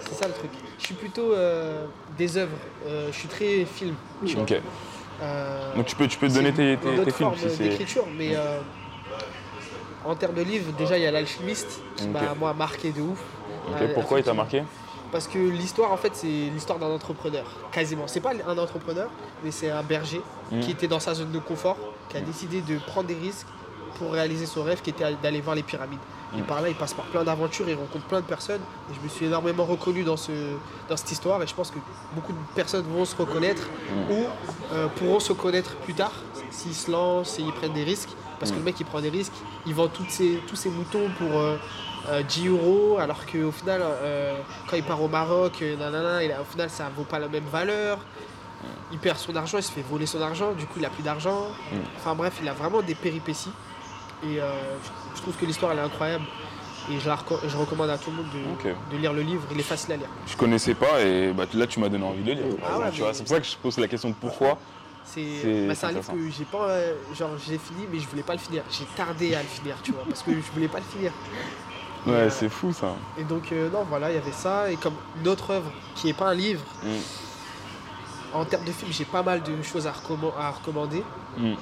C'est 0.00 0.14
ça 0.14 0.26
le 0.26 0.34
truc. 0.34 0.50
Je 0.78 0.84
suis 0.86 0.94
plutôt 0.94 1.34
des 2.16 2.36
œuvres. 2.36 2.56
je 2.86 3.12
suis 3.12 3.28
très 3.28 3.64
film. 3.64 3.94
Ok. 4.36 4.54
Euh, 5.22 5.74
Donc 5.76 5.86
tu 5.86 5.96
peux, 5.96 6.06
tu 6.06 6.18
peux 6.18 6.28
donner 6.28 6.52
tes, 6.52 6.76
tes, 6.76 7.10
films 7.10 7.32
si 7.36 7.62
d'écriture, 7.62 8.04
mais 8.16 8.34
euh, 8.34 8.60
en 10.04 10.14
termes 10.14 10.34
de 10.34 10.42
livres, 10.42 10.72
déjà 10.76 10.98
il 10.98 11.04
y 11.04 11.06
a 11.06 11.10
l'alchimiste 11.10 11.80
qui 11.96 12.08
m'a 12.08 12.34
moi 12.34 12.52
marqué 12.54 12.90
de 12.90 13.00
ouf. 13.00 13.22
Euh, 13.80 13.94
pourquoi 13.94 14.18
il 14.18 14.24
t'a 14.24 14.34
marqué 14.34 14.62
Parce 15.12 15.28
que 15.28 15.38
l'histoire 15.38 15.92
en 15.92 15.96
fait 15.96 16.10
c'est 16.14 16.26
l'histoire 16.26 16.78
d'un 16.78 16.90
entrepreneur, 16.90 17.44
quasiment. 17.70 18.06
C'est 18.06 18.20
pas 18.20 18.32
un 18.46 18.58
entrepreneur, 18.58 19.08
mais 19.44 19.50
c'est 19.50 19.70
un 19.70 19.82
berger 19.82 20.20
hmm. 20.50 20.60
qui 20.60 20.72
était 20.72 20.88
dans 20.88 21.00
sa 21.00 21.14
zone 21.14 21.30
de 21.30 21.38
confort, 21.38 21.78
qui 22.08 22.16
a 22.16 22.20
décidé 22.20 22.60
de 22.60 22.78
prendre 22.78 23.06
des 23.06 23.14
risques 23.14 23.46
pour 23.98 24.12
réaliser 24.12 24.46
son 24.46 24.64
rêve 24.64 24.82
qui 24.82 24.90
était 24.90 25.04
d'aller 25.22 25.40
voir 25.40 25.54
les 25.54 25.62
pyramides. 25.62 26.00
Et 26.38 26.42
par 26.42 26.60
là, 26.60 26.68
il 26.68 26.74
passe 26.74 26.94
par 26.94 27.04
plein 27.06 27.24
d'aventures, 27.24 27.68
il 27.68 27.74
rencontre 27.74 28.04
plein 28.06 28.20
de 28.20 28.26
personnes. 28.26 28.60
Je 28.92 29.00
me 29.00 29.08
suis 29.08 29.26
énormément 29.26 29.64
reconnu 29.64 30.02
dans, 30.02 30.16
ce, 30.16 30.32
dans 30.88 30.96
cette 30.96 31.12
histoire. 31.12 31.42
Et 31.42 31.46
je 31.46 31.54
pense 31.54 31.70
que 31.70 31.78
beaucoup 32.14 32.32
de 32.32 32.38
personnes 32.54 32.84
vont 32.86 33.04
se 33.04 33.14
reconnaître 33.16 33.68
ou 34.10 34.24
euh, 34.72 34.88
pourront 34.96 35.20
se 35.20 35.32
connaître 35.32 35.76
plus 35.76 35.94
tard 35.94 36.12
s'ils 36.50 36.74
se 36.74 36.90
lancent 36.90 37.38
et 37.38 37.42
ils 37.42 37.52
prennent 37.52 37.72
des 37.72 37.84
risques. 37.84 38.10
Parce 38.38 38.50
que 38.50 38.56
le 38.56 38.64
mec, 38.64 38.78
il 38.80 38.86
prend 38.86 39.00
des 39.00 39.10
risques, 39.10 39.32
il 39.66 39.74
vend 39.74 39.88
ses, 40.08 40.40
tous 40.46 40.56
ses 40.56 40.68
moutons 40.68 41.08
pour 41.18 41.38
euh, 41.38 41.56
10 42.22 42.46
euh, 42.46 42.50
euros, 42.50 42.98
alors 42.98 43.24
qu'au 43.24 43.50
final, 43.50 43.80
euh, 43.82 44.36
quand 44.68 44.76
il 44.76 44.82
part 44.82 45.00
au 45.02 45.08
Maroc, 45.08 45.52
au 45.62 46.44
final, 46.44 46.70
ça 46.70 46.90
vaut 46.94 47.04
pas 47.04 47.18
la 47.18 47.28
même 47.28 47.44
valeur. 47.44 47.98
Il 48.92 48.98
perd 48.98 49.18
son 49.18 49.34
argent, 49.36 49.58
il 49.58 49.62
se 49.62 49.72
fait 49.72 49.82
voler 49.82 50.06
son 50.06 50.20
argent, 50.20 50.52
du 50.52 50.66
coup, 50.66 50.78
il 50.78 50.84
a 50.84 50.90
plus 50.90 51.02
d'argent. 51.02 51.48
Enfin 51.96 52.14
bref, 52.14 52.38
il 52.42 52.48
a 52.48 52.52
vraiment 52.52 52.82
des 52.82 52.94
péripéties. 52.94 53.50
Je 55.14 55.22
trouve 55.22 55.36
que 55.36 55.46
l'histoire 55.46 55.72
elle 55.72 55.78
est 55.78 55.82
incroyable. 55.82 56.24
Et 56.90 56.98
je, 56.98 57.08
je 57.48 57.56
recommande 57.56 57.88
à 57.88 57.96
tout 57.96 58.10
le 58.10 58.16
monde 58.18 58.26
de, 58.90 58.96
lire 58.98 59.14
le 59.14 59.22
livre, 59.22 59.42
il 59.50 59.58
est 59.58 59.62
facile 59.62 59.92
à 59.92 59.96
lire. 59.96 60.08
Je 60.26 60.36
connaissais 60.36 60.74
pas 60.74 61.00
et 61.00 61.32
bah, 61.32 61.46
là 61.54 61.66
tu 61.66 61.80
m'as 61.80 61.88
donné 61.88 62.04
envie 62.04 62.22
de 62.22 62.32
lire. 62.32 62.44
Ah 62.62 62.90
c'est 63.12 63.22
pour 63.22 63.28
ça 63.28 63.40
que 63.40 63.46
je 63.46 63.56
pose 63.56 63.78
la 63.78 63.88
question 63.88 64.10
de 64.10 64.14
pourquoi. 64.14 64.58
C'est 65.04 65.66
bah, 65.66 65.74
un 65.82 65.92
livre 65.92 66.12
que 66.12 66.30
j'ai 66.30 66.44
pas. 66.44 66.68
Euh, 66.68 66.94
genre 67.14 67.30
j'ai 67.38 67.58
fini 67.58 67.86
mais 67.90 67.98
je 68.00 68.08
voulais 68.08 68.22
pas 68.22 68.34
le 68.34 68.38
finir. 68.38 68.62
J'ai 68.70 68.84
tardé 68.96 69.34
à 69.34 69.42
le 69.42 69.48
finir, 69.48 69.76
tu 69.82 69.92
vois, 69.92 70.04
parce 70.06 70.22
que 70.22 70.32
je 70.32 70.52
voulais 70.52 70.68
pas 70.68 70.78
le 70.78 70.84
finir. 70.84 71.12
Ouais, 72.06 72.12
euh, 72.12 72.30
c'est 72.30 72.50
fou 72.50 72.72
ça. 72.72 72.94
Et 73.18 73.24
donc, 73.24 73.50
euh, 73.50 73.70
non, 73.70 73.84
voilà, 73.88 74.10
il 74.10 74.14
y 74.14 74.18
avait 74.18 74.32
ça. 74.32 74.70
Et 74.70 74.76
comme 74.76 74.94
une 75.18 75.28
autre 75.28 75.50
œuvre 75.50 75.70
qui 75.94 76.08
n'est 76.08 76.12
pas 76.12 76.30
un 76.30 76.34
livre, 76.34 76.62
mm. 76.82 78.34
en 78.34 78.44
termes 78.44 78.64
de 78.64 78.72
film, 78.72 78.92
j'ai 78.92 79.06
pas 79.06 79.22
mal 79.22 79.42
de 79.42 79.62
choses 79.62 79.86
à, 79.86 79.92
recommander. 79.92 81.02
Mm. 81.38 81.54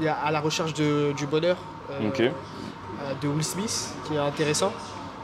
Il 0.00 0.04
y 0.04 0.08
a 0.08 0.14
À 0.14 0.30
la 0.30 0.40
recherche 0.40 0.72
du 0.72 1.26
bonheur 1.30 1.58
euh, 1.90 2.10
euh, 2.20 3.14
de 3.20 3.28
Will 3.28 3.44
Smith 3.44 3.94
qui 4.04 4.14
est 4.14 4.18
intéressant. 4.18 4.72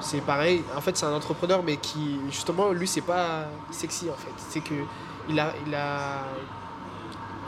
C'est 0.00 0.20
pareil, 0.20 0.62
en 0.76 0.80
fait 0.82 0.96
c'est 0.96 1.06
un 1.06 1.14
entrepreneur 1.14 1.62
mais 1.64 1.78
qui 1.78 2.20
justement 2.30 2.70
lui 2.70 2.86
c'est 2.86 3.00
pas 3.00 3.46
sexy 3.70 4.10
en 4.10 4.14
fait. 4.14 4.32
C'est 4.36 4.60
que 4.60 4.74
il 5.28 5.40
a, 5.40 5.54
il 5.66 5.74
a 5.74 6.18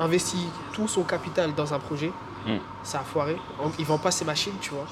investi 0.01 0.39
tout 0.73 0.89
son 0.89 1.03
capital 1.03 1.55
dans 1.55 1.75
un 1.75 1.79
projet, 1.79 2.11
mm. 2.47 2.57
ça 2.83 3.01
a 3.01 3.03
foiré, 3.03 3.37
il 3.79 3.85
vend 3.85 3.99
pas 3.99 4.11
ses 4.11 4.25
machines 4.25 4.55
tu 4.63 4.71
vois. 4.71 4.87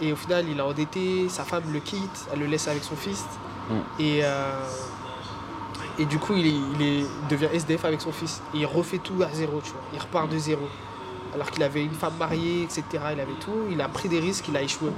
Et 0.00 0.12
au 0.12 0.16
final 0.16 0.48
il 0.48 0.60
a 0.60 0.66
endetté, 0.66 1.28
sa 1.28 1.42
femme 1.42 1.64
le 1.72 1.80
quitte, 1.80 2.28
elle 2.32 2.38
le 2.38 2.46
laisse 2.46 2.68
avec 2.68 2.84
son 2.84 2.94
fils. 2.94 3.24
Mm. 3.68 3.74
Et, 3.98 4.20
euh, 4.22 4.60
et 5.98 6.04
du 6.04 6.18
coup 6.20 6.34
il, 6.34 6.46
il, 6.46 7.06
devient 7.28 7.48
SDF 7.52 7.84
avec 7.84 8.00
son 8.00 8.12
fils. 8.12 8.40
Et 8.54 8.58
il 8.58 8.66
refait 8.66 8.98
tout 8.98 9.20
à 9.20 9.34
zéro, 9.34 9.60
tu 9.64 9.72
vois. 9.72 9.82
Il 9.92 10.00
repart 10.00 10.30
de 10.30 10.38
zéro 10.38 10.68
alors 11.34 11.50
qu'il 11.50 11.62
avait 11.62 11.82
une 11.82 11.94
femme 11.94 12.14
mariée, 12.18 12.62
etc. 12.62 12.84
Il 13.12 13.20
avait 13.20 13.38
tout. 13.40 13.66
Il 13.70 13.80
a 13.80 13.88
pris 13.88 14.08
des 14.08 14.20
risques, 14.20 14.46
il 14.48 14.56
a 14.56 14.62
échoué. 14.62 14.90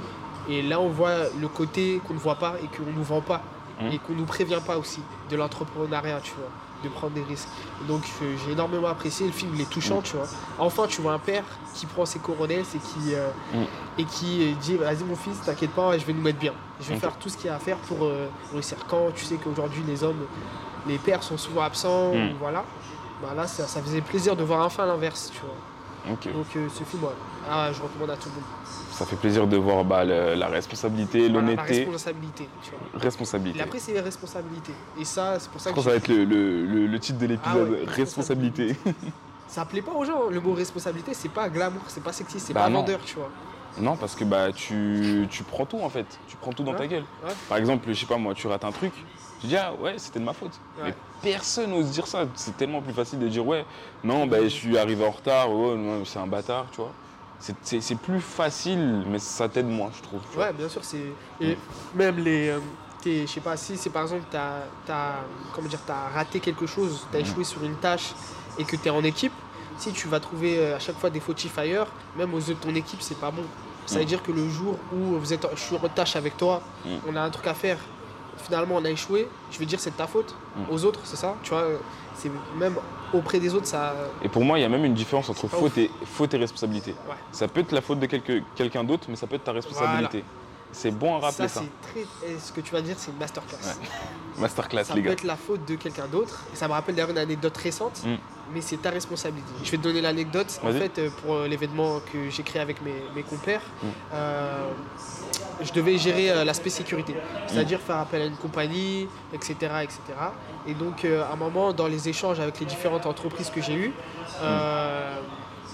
Et 0.49 0.61
là, 0.61 0.79
on 0.79 0.89
voit 0.89 1.15
le 1.39 1.47
côté 1.47 1.99
qu'on 2.07 2.13
ne 2.13 2.19
voit 2.19 2.35
pas 2.35 2.55
et 2.63 2.67
qu'on 2.67 2.89
ne 2.89 2.95
nous 2.95 3.03
vend 3.03 3.21
pas. 3.21 3.41
Mmh. 3.79 3.87
Et 3.87 3.99
qu'on 3.99 4.13
ne 4.13 4.19
nous 4.19 4.25
prévient 4.25 4.61
pas 4.65 4.77
aussi 4.77 5.01
de 5.29 5.35
l'entrepreneuriat, 5.35 6.19
tu 6.23 6.33
vois, 6.33 6.49
de 6.83 6.89
prendre 6.89 7.13
des 7.13 7.23
risques. 7.23 7.49
Donc 7.87 8.01
j'ai 8.43 8.51
énormément 8.51 8.87
apprécié, 8.87 9.27
le 9.27 9.31
film 9.31 9.51
il 9.53 9.61
est 9.61 9.69
touchant, 9.69 9.99
mmh. 9.99 10.03
tu 10.03 10.15
vois. 10.15 10.25
Enfin, 10.57 10.87
tu 10.87 11.01
vois 11.01 11.13
un 11.13 11.19
père 11.19 11.43
qui 11.75 11.85
prend 11.85 12.03
ses 12.05 12.17
coronels 12.17 12.65
et 12.73 12.79
qui, 12.79 13.13
euh, 13.13 13.29
mmh. 13.53 13.99
et 13.99 14.03
qui 14.05 14.55
dit 14.61 14.75
Vas-y, 14.77 15.03
mon 15.03 15.15
fils, 15.15 15.41
t'inquiète 15.45 15.71
pas, 15.71 15.95
je 15.95 16.05
vais 16.05 16.13
nous 16.13 16.23
mettre 16.23 16.39
bien. 16.39 16.53
Je 16.81 16.91
vais 16.91 16.99
faire 16.99 17.15
tout 17.17 17.29
ce 17.29 17.37
qu'il 17.37 17.47
y 17.47 17.49
a 17.49 17.55
à 17.55 17.59
faire 17.59 17.77
pour 17.77 18.05
euh, 18.05 18.27
réussir. 18.51 18.77
Quand 18.87 19.11
tu 19.13 19.25
sais 19.25 19.35
qu'aujourd'hui, 19.35 19.83
les 19.85 20.03
hommes, 20.03 20.25
les 20.87 20.97
pères 20.97 21.21
sont 21.21 21.37
souvent 21.37 21.61
absents, 21.61 22.13
voilà, 22.39 22.63
bah 23.21 23.33
là, 23.35 23.45
ça, 23.45 23.67
ça 23.67 23.81
faisait 23.81 24.01
plaisir 24.01 24.35
de 24.35 24.43
voir 24.43 24.65
enfin 24.65 24.87
l'inverse, 24.87 25.31
tu 25.33 25.41
vois. 25.41 25.53
Donc 26.07 26.27
euh, 26.55 26.67
ce 26.69 26.83
film, 26.83 27.03
ah, 27.49 27.69
je 27.73 27.81
recommande 27.81 28.11
à 28.11 28.17
tout 28.17 28.29
le 28.29 28.35
monde. 28.35 28.43
Ça 28.91 29.05
fait 29.05 29.15
plaisir 29.15 29.47
de 29.47 29.57
voir 29.57 29.83
bah, 29.83 30.03
la 30.03 30.47
responsabilité, 30.47 31.29
l'honnêteté. 31.29 31.85
La 31.85 31.91
responsabilité. 31.91 32.49
Tu 32.63 32.71
vois. 32.71 33.01
Responsabilité. 33.01 33.59
Et 33.59 33.61
après, 33.61 33.79
c'est 33.79 33.93
les 33.93 33.99
responsabilités. 33.99 34.73
Et 34.99 35.05
ça, 35.05 35.39
c'est 35.39 35.51
pour 35.51 35.61
ça 35.61 35.71
que. 35.71 35.81
ça 35.81 35.89
va 35.89 35.95
être 35.95 36.07
le, 36.07 36.25
le, 36.25 36.87
le, 36.87 36.99
titre 36.99 37.19
de 37.19 37.27
l'épisode, 37.27 37.79
ah 37.85 37.91
responsabilité. 37.91 38.75
ça 39.47 39.65
plaît 39.65 39.81
pas 39.81 39.91
aux 39.91 40.05
gens. 40.05 40.29
Le 40.29 40.39
mot 40.39 40.53
responsabilité, 40.53 41.13
c'est 41.13 41.29
pas 41.29 41.49
glamour, 41.49 41.83
c'est 41.87 42.03
pas 42.03 42.13
sexy, 42.13 42.39
c'est 42.39 42.53
bah 42.53 42.63
pas 42.63 42.69
vendeur, 42.69 42.99
tu 43.05 43.15
vois. 43.15 43.29
Non, 43.79 43.95
parce 43.95 44.15
que 44.15 44.23
bah 44.23 44.51
tu, 44.51 45.27
tu, 45.29 45.43
prends 45.43 45.65
tout 45.65 45.79
en 45.79 45.89
fait. 45.89 46.05
Tu 46.27 46.35
prends 46.37 46.51
tout 46.51 46.63
dans 46.63 46.73
ta 46.73 46.87
gueule. 46.87 47.03
Par 47.47 47.57
exemple, 47.57 47.87
je 47.89 47.93
sais 47.93 48.05
pas 48.05 48.17
moi, 48.17 48.33
tu 48.33 48.47
rates 48.47 48.65
un 48.65 48.71
truc, 48.71 48.93
tu 49.39 49.47
dis 49.47 49.57
ah 49.57 49.73
ouais, 49.79 49.95
c'était 49.97 50.19
de 50.19 50.25
ma 50.25 50.33
faute. 50.33 50.59
Mais 50.83 50.93
personne 51.21 51.71
n'ose 51.71 51.91
dire 51.91 52.07
ça. 52.07 52.25
C'est 52.35 52.55
tellement 52.57 52.81
plus 52.81 52.93
facile 52.93 53.19
de 53.19 53.27
dire 53.27 53.45
ouais, 53.45 53.65
non, 54.03 54.27
bah, 54.27 54.43
je 54.43 54.47
suis 54.47 54.77
arrivé 54.77 55.05
en 55.05 55.11
retard, 55.11 55.51
oh, 55.51 55.75
c'est 56.05 56.19
un 56.19 56.27
bâtard, 56.27 56.65
tu 56.71 56.77
vois. 56.77 56.91
C'est 57.39 57.97
plus 57.99 58.19
facile, 58.19 59.03
mais 59.07 59.19
ça 59.19 59.47
t'aide 59.47 59.67
moins, 59.67 59.91
je 59.95 60.01
trouve. 60.01 60.21
Ouais, 60.37 60.51
bien 60.53 60.67
sûr. 60.67 60.83
c'est 60.83 61.11
Et 61.39 61.57
même 61.93 62.17
les. 62.17 62.49
Euh, 62.49 62.59
je 63.05 63.25
sais 63.25 63.39
pas, 63.39 63.55
si 63.55 63.77
c'est 63.77 63.89
par 63.89 64.01
exemple, 64.03 64.23
tu 64.29 64.35
as, 64.37 64.63
as, 64.89 65.19
as 65.89 66.09
raté 66.13 66.39
quelque 66.39 66.65
chose, 66.65 67.05
tu 67.11 67.17
as 67.17 67.21
échoué 67.21 67.43
sur 67.45 67.63
une 67.63 67.75
tâche 67.75 68.13
et 68.57 68.65
que 68.65 68.75
tu 68.75 68.87
es 68.87 68.89
en 68.89 69.03
équipe, 69.03 69.31
si 69.77 69.91
tu 69.93 70.07
vas 70.07 70.19
trouver 70.19 70.57
euh, 70.57 70.75
à 70.75 70.79
chaque 70.79 70.97
fois 70.97 71.09
des 71.09 71.19
fautifs 71.19 71.57
ailleurs, 71.57 71.87
même 72.17 72.33
aux 72.33 72.39
yeux 72.39 72.55
de 72.55 72.59
ton 72.59 72.73
équipe, 72.75 73.01
c'est 73.01 73.19
pas 73.19 73.31
bon. 73.31 73.43
Ça 73.85 73.99
veut 73.99 74.05
dire 74.05 74.21
que 74.21 74.33
le 74.33 74.49
jour 74.49 74.77
où 74.91 75.17
vous 75.17 75.31
êtes, 75.31 75.47
je 75.55 75.61
suis 75.61 75.75
en 75.77 75.87
tâche 75.87 76.17
avec 76.17 76.35
toi, 76.35 76.61
on 77.07 77.15
a 77.15 77.21
un 77.21 77.29
truc 77.29 77.47
à 77.47 77.53
faire, 77.53 77.77
finalement 78.37 78.75
on 78.75 78.85
a 78.85 78.89
échoué, 78.89 79.27
je 79.51 79.59
vais 79.59 79.65
dire 79.65 79.79
c'est 79.79 79.91
de 79.91 79.95
ta 79.95 80.07
faute 80.07 80.35
mm. 80.55 80.73
aux 80.73 80.85
autres, 80.85 81.01
c'est 81.03 81.15
ça 81.15 81.35
Tu 81.43 81.49
vois, 81.49 81.65
c'est 82.15 82.31
même 82.57 82.75
auprès 83.13 83.39
des 83.39 83.53
autres 83.53 83.67
ça. 83.67 83.93
Et 84.23 84.29
pour 84.29 84.43
moi, 84.43 84.59
il 84.59 84.61
y 84.61 84.65
a 84.65 84.69
même 84.69 84.85
une 84.85 84.93
différence 84.93 85.29
entre 85.29 85.47
faute 85.47 85.77
et, 85.77 85.91
faute 86.05 86.33
et 86.33 86.37
responsabilité. 86.37 86.95
Ça 87.31 87.47
peut 87.47 87.61
être 87.61 87.71
la 87.71 87.81
faute 87.81 87.99
de 87.99 88.05
quelqu'un 88.05 88.83
d'autre, 88.83 89.05
mais 89.09 89.15
ça 89.15 89.27
peut 89.27 89.35
être 89.35 89.43
ta 89.43 89.51
responsabilité. 89.51 90.23
C'est 90.71 90.91
bon 90.91 91.15
à 91.15 91.19
rappeler 91.19 91.47
ça. 91.47 91.63
Très... 91.81 92.05
Ce 92.39 92.51
que 92.51 92.61
tu 92.61 92.71
vas 92.73 92.81
dire, 92.81 92.95
c'est 92.97 93.11
une 93.11 93.17
masterclass. 93.17 93.57
Masterclass, 94.37 94.83
ça 94.83 94.95
les 94.95 95.01
gars. 95.01 95.11
Ça 95.11 95.15
peut 95.15 95.21
être 95.21 95.27
la 95.27 95.35
faute 95.35 95.65
de 95.67 95.75
quelqu'un 95.75 96.07
d'autre. 96.07 96.43
Ça 96.53 96.67
me 96.67 96.73
rappelle 96.73 96.95
d'ailleurs 96.95 97.09
une 97.09 97.17
anecdote 97.17 97.57
récente. 97.57 98.03
Mm. 98.05 98.15
mais 98.53 98.61
c'est 98.61 98.77
ta 98.77 98.89
responsabilité. 98.89 99.49
Je 99.63 99.71
vais 99.71 99.77
te 99.77 99.83
donner 99.83 100.01
l'anecdote. 100.01 100.59
En 100.63 100.71
fait, 100.71 100.99
euh, 100.99 101.09
pour 101.21 101.35
euh, 101.35 101.47
l'événement 101.47 101.99
que 102.11 102.29
j'ai 102.29 102.43
créé 102.43 102.61
avec 102.61 102.77
mes, 102.81 103.23
compères, 103.23 103.61
mm. 103.81 103.87
euh, 104.13 104.69
je 105.61 105.71
devais 105.73 105.97
gérer 105.97 106.45
l'aspect 106.45 106.69
sécurité, 106.69 107.15
c'est-à-dire 107.47 107.79
faire 107.79 107.97
appel 107.97 108.21
à 108.21 108.25
une 108.25 108.35
compagnie, 108.35 109.07
etc. 109.33 109.55
etc. 109.83 109.99
Et 110.67 110.73
donc, 110.73 111.05
à 111.05 111.33
un 111.33 111.35
moment, 111.35 111.73
dans 111.73 111.87
les 111.87 112.09
échanges 112.09 112.39
avec 112.39 112.59
les 112.59 112.65
différentes 112.65 113.05
entreprises 113.05 113.49
que 113.49 113.61
j'ai 113.61 113.73
eues, 113.73 113.93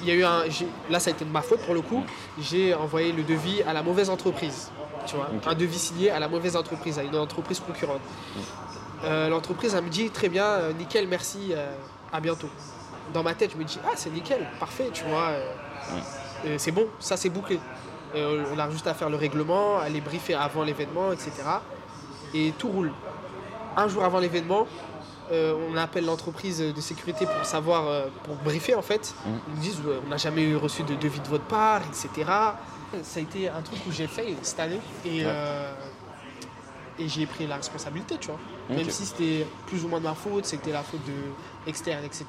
il 0.02 0.08
y 0.08 0.12
a 0.12 0.16
eu 0.16 0.24
un, 0.24 0.44
là 0.90 1.00
ça 1.00 1.10
a 1.10 1.14
été 1.14 1.24
de 1.24 1.30
ma 1.30 1.42
faute 1.42 1.62
pour 1.62 1.74
le 1.74 1.82
coup, 1.82 2.04
j'ai 2.40 2.74
envoyé 2.74 3.12
le 3.12 3.24
devis 3.24 3.62
à 3.64 3.74
la 3.74 3.84
mauvaise 3.84 4.10
entreprise. 4.10 4.72
Tu 5.06 5.16
vois, 5.16 5.30
un 5.46 5.56
devis 5.56 5.80
signé 5.80 6.10
à 6.12 6.20
la 6.20 6.28
mauvaise 6.28 6.56
entreprise, 6.56 6.98
à 7.00 7.04
une 7.04 7.16
entreprise 7.16 7.60
concurrente. 7.60 8.02
Mm. 8.36 9.30
L'entreprise 9.30 9.76
elle 9.76 9.84
me 9.84 9.90
dit 9.90 10.10
très 10.10 10.30
bien, 10.30 10.72
nickel, 10.78 11.08
merci, 11.08 11.54
à 12.14 12.20
bientôt. 12.20 12.50
Dans 13.14 13.24
ma 13.24 13.34
tête, 13.34 13.52
je 13.52 13.58
me 13.58 13.64
dis, 13.64 13.80
ah, 13.84 13.94
c'est 13.96 14.12
nickel, 14.12 14.48
parfait, 14.60 14.90
tu 14.94 15.04
vois. 15.06 15.32
Euh, 16.46 16.56
c'est 16.58 16.72
bon, 16.72 16.88
ça 17.00 17.18
c'est 17.18 17.30
bouclé. 17.30 17.60
On 18.16 18.59
a 18.59 18.70
juste 18.70 18.88
à 18.88 18.93
faire 18.93 19.09
le 19.09 19.18
règlement, 19.18 19.80
aller 19.80 20.01
briefer 20.01 20.34
avant 20.34 20.64
l'événement, 20.64 21.11
etc. 21.11 21.32
Et 22.34 22.53
tout 22.57 22.70
roule. 22.70 22.91
Un 23.76 23.88
jour 23.88 24.03
avant 24.03 24.20
l'événement, 24.20 24.68
euh, 25.32 25.55
on 25.72 25.78
appelle 25.78 26.05
l'entreprise 26.05 26.59
de 26.59 26.82
sécurité 26.82 27.26
pour 27.26 27.45
savoir, 27.45 27.88
euh, 27.88 28.07
pour 28.24 28.36
briefer 28.36 28.76
en 28.76 28.82
fait. 28.82 29.16
Mm. 29.26 29.30
Ils 29.47 29.55
me 29.55 29.61
disent, 29.61 29.82
on 30.05 30.09
n'a 30.09 30.18
jamais 30.18 30.53
reçu 30.55 30.84
de 30.84 30.95
devis 30.95 31.22
de 31.22 31.28
votre 31.28 31.45
part, 31.45 31.82
etc. 31.88 32.30
Ça 33.01 33.20
a 33.20 33.24
été 33.24 33.49
un 33.49 33.61
truc 33.61 33.80
où 33.88 33.91
j'ai 33.91 34.07
fait 34.07 34.36
cette 34.43 34.59
année. 34.59 34.80
Et 35.05 35.24
et 36.99 37.07
j'ai 37.07 37.26
pris 37.26 37.47
la 37.47 37.55
responsabilité, 37.55 38.18
tu 38.20 38.28
vois. 38.28 38.39
Même 38.70 38.89
si 38.89 39.05
c'était 39.05 39.45
plus 39.68 39.84
ou 39.84 39.88
moins 39.88 39.99
de 39.99 40.05
ma 40.05 40.14
faute, 40.14 40.45
c'était 40.45 40.72
la 40.72 40.84
faute 40.84 41.03
de 41.05 41.70
externe, 41.70 42.03
etc. 42.05 42.26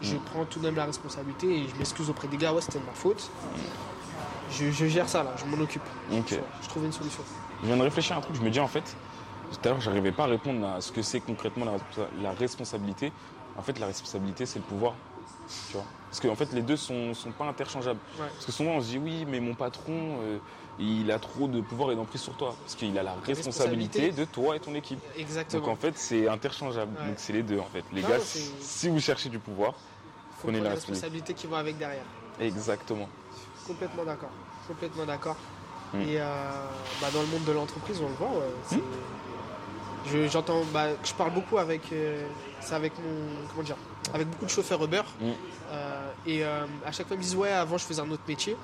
Je 0.00 0.14
mm. 0.14 0.20
prends 0.20 0.44
tout 0.44 0.58
de 0.58 0.64
même 0.64 0.76
la 0.76 0.84
responsabilité 0.84 1.46
et 1.46 1.68
je 1.68 1.74
m'excuse 1.76 2.10
auprès 2.10 2.28
des 2.28 2.36
gars, 2.36 2.52
ouais, 2.52 2.60
c'était 2.60 2.78
de 2.78 2.84
ma 2.84 2.92
faute. 2.92 3.30
Je, 4.50 4.86
gère 4.86 5.08
ça 5.08 5.22
là, 5.22 5.34
je 5.36 5.44
m'en 5.44 5.62
occupe. 5.62 5.82
Je 6.10 6.68
trouve 6.68 6.84
une 6.84 6.92
solution. 6.92 7.22
Je 7.62 7.66
viens 7.66 7.76
de 7.76 7.82
réfléchir 7.82 8.16
à 8.16 8.18
un 8.18 8.22
truc, 8.22 8.36
je 8.36 8.42
me 8.42 8.50
dis 8.50 8.60
en 8.60 8.68
fait, 8.68 8.96
tout 9.52 9.68
à 9.68 9.72
l'heure, 9.72 9.80
j'arrivais 9.80 10.12
pas 10.12 10.24
à 10.24 10.26
répondre 10.26 10.66
à 10.66 10.80
ce 10.80 10.92
que 10.92 11.02
c'est 11.02 11.20
concrètement 11.20 11.66
la, 12.20 12.32
responsabilité. 12.32 13.12
En 13.56 13.62
fait, 13.62 13.78
la 13.78 13.86
responsabilité, 13.86 14.46
c'est 14.46 14.58
le 14.58 14.64
pouvoir. 14.64 14.94
Tu 15.68 15.74
vois? 15.74 15.84
Parce 16.10 16.20
qu'en 16.20 16.34
fait, 16.34 16.52
les 16.52 16.62
deux 16.62 16.76
sont, 16.76 17.14
sont 17.14 17.32
pas 17.32 17.44
interchangeables. 17.44 18.00
Parce 18.18 18.46
que 18.46 18.52
souvent, 18.52 18.72
on 18.72 18.80
se 18.80 18.88
dit, 18.88 18.98
oui, 18.98 19.24
mais 19.26 19.40
mon 19.40 19.54
patron, 19.54 20.18
euh, 20.22 20.38
il 20.78 21.10
a 21.10 21.18
trop 21.18 21.48
de 21.48 21.60
pouvoir 21.60 21.92
et 21.92 21.96
d'emprise 21.96 22.20
sur 22.20 22.34
toi. 22.34 22.54
Parce 22.62 22.74
qu'il 22.74 22.96
a 22.98 23.02
la 23.02 23.14
responsabilité, 23.24 24.10
de 24.10 24.24
toi 24.24 24.56
et 24.56 24.60
ton 24.60 24.74
équipe. 24.74 25.00
Exactement. 25.16 25.60
Donc 25.60 25.70
en 25.70 25.76
fait, 25.76 25.96
c'est 25.96 26.28
interchangeable. 26.28 26.92
Donc 26.94 27.14
c'est 27.16 27.32
les 27.32 27.42
deux 27.42 27.58
en 27.58 27.66
fait. 27.66 27.84
Les 27.92 28.02
gars, 28.02 28.20
si 28.20 28.88
vous 28.88 29.00
cherchez 29.00 29.28
du 29.28 29.38
pouvoir, 29.38 29.74
prenez 30.40 30.60
la 30.60 30.70
responsabilité 30.70 31.34
qui 31.34 31.46
va 31.46 31.58
avec 31.58 31.78
derrière. 31.78 32.04
Exactement. 32.40 33.08
Complètement 33.66 34.04
d'accord. 34.04 34.30
Complètement 34.68 35.04
d'accord. 35.04 35.36
Hmm. 35.92 36.00
Et 36.00 36.20
euh, 36.20 36.24
bah, 37.00 37.08
dans 37.12 37.20
le 37.20 37.26
monde 37.28 37.44
de 37.44 37.52
l'entreprise, 37.52 38.00
on 38.00 38.08
le 38.08 38.14
voit. 38.14 38.28
Hmm. 38.72 40.26
j'entends, 40.28 40.62
bah, 40.72 40.88
je 41.02 41.12
parle 41.14 41.32
beaucoup 41.32 41.58
avec, 41.58 41.92
euh, 41.92 42.26
avec 42.70 42.92
mon, 42.98 43.46
comment 43.50 43.62
dire, 43.62 43.76
avec 44.12 44.28
beaucoup 44.28 44.44
de 44.44 44.50
chauffeurs 44.50 44.82
Uber. 44.82 45.02
Hmm. 45.20 45.30
Euh, 45.70 46.10
et 46.26 46.44
à 46.44 46.92
chaque 46.92 47.06
fois, 47.06 47.16
ils 47.16 47.18
me 47.18 47.22
disent 47.22 47.36
ouais, 47.36 47.52
avant 47.52 47.78
je 47.78 47.84
faisais 47.84 48.02
un 48.02 48.10
autre 48.10 48.22
métier. 48.28 48.56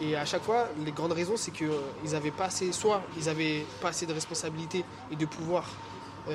Et 0.00 0.14
à 0.14 0.26
chaque 0.26 0.42
fois, 0.42 0.68
les 0.84 0.92
grandes 0.92 1.12
raisons, 1.12 1.36
c'est 1.36 1.50
qu'ils 1.50 1.68
euh, 1.68 2.16
avaient 2.16 2.30
pas 2.30 2.44
assez, 2.44 2.70
soit 2.72 3.00
ils 3.16 3.30
avaient 3.30 3.64
pas 3.80 3.88
assez 3.88 4.04
de 4.04 4.12
responsabilités 4.12 4.84
et 5.10 5.16
de 5.16 5.26
pouvoir 5.26 5.64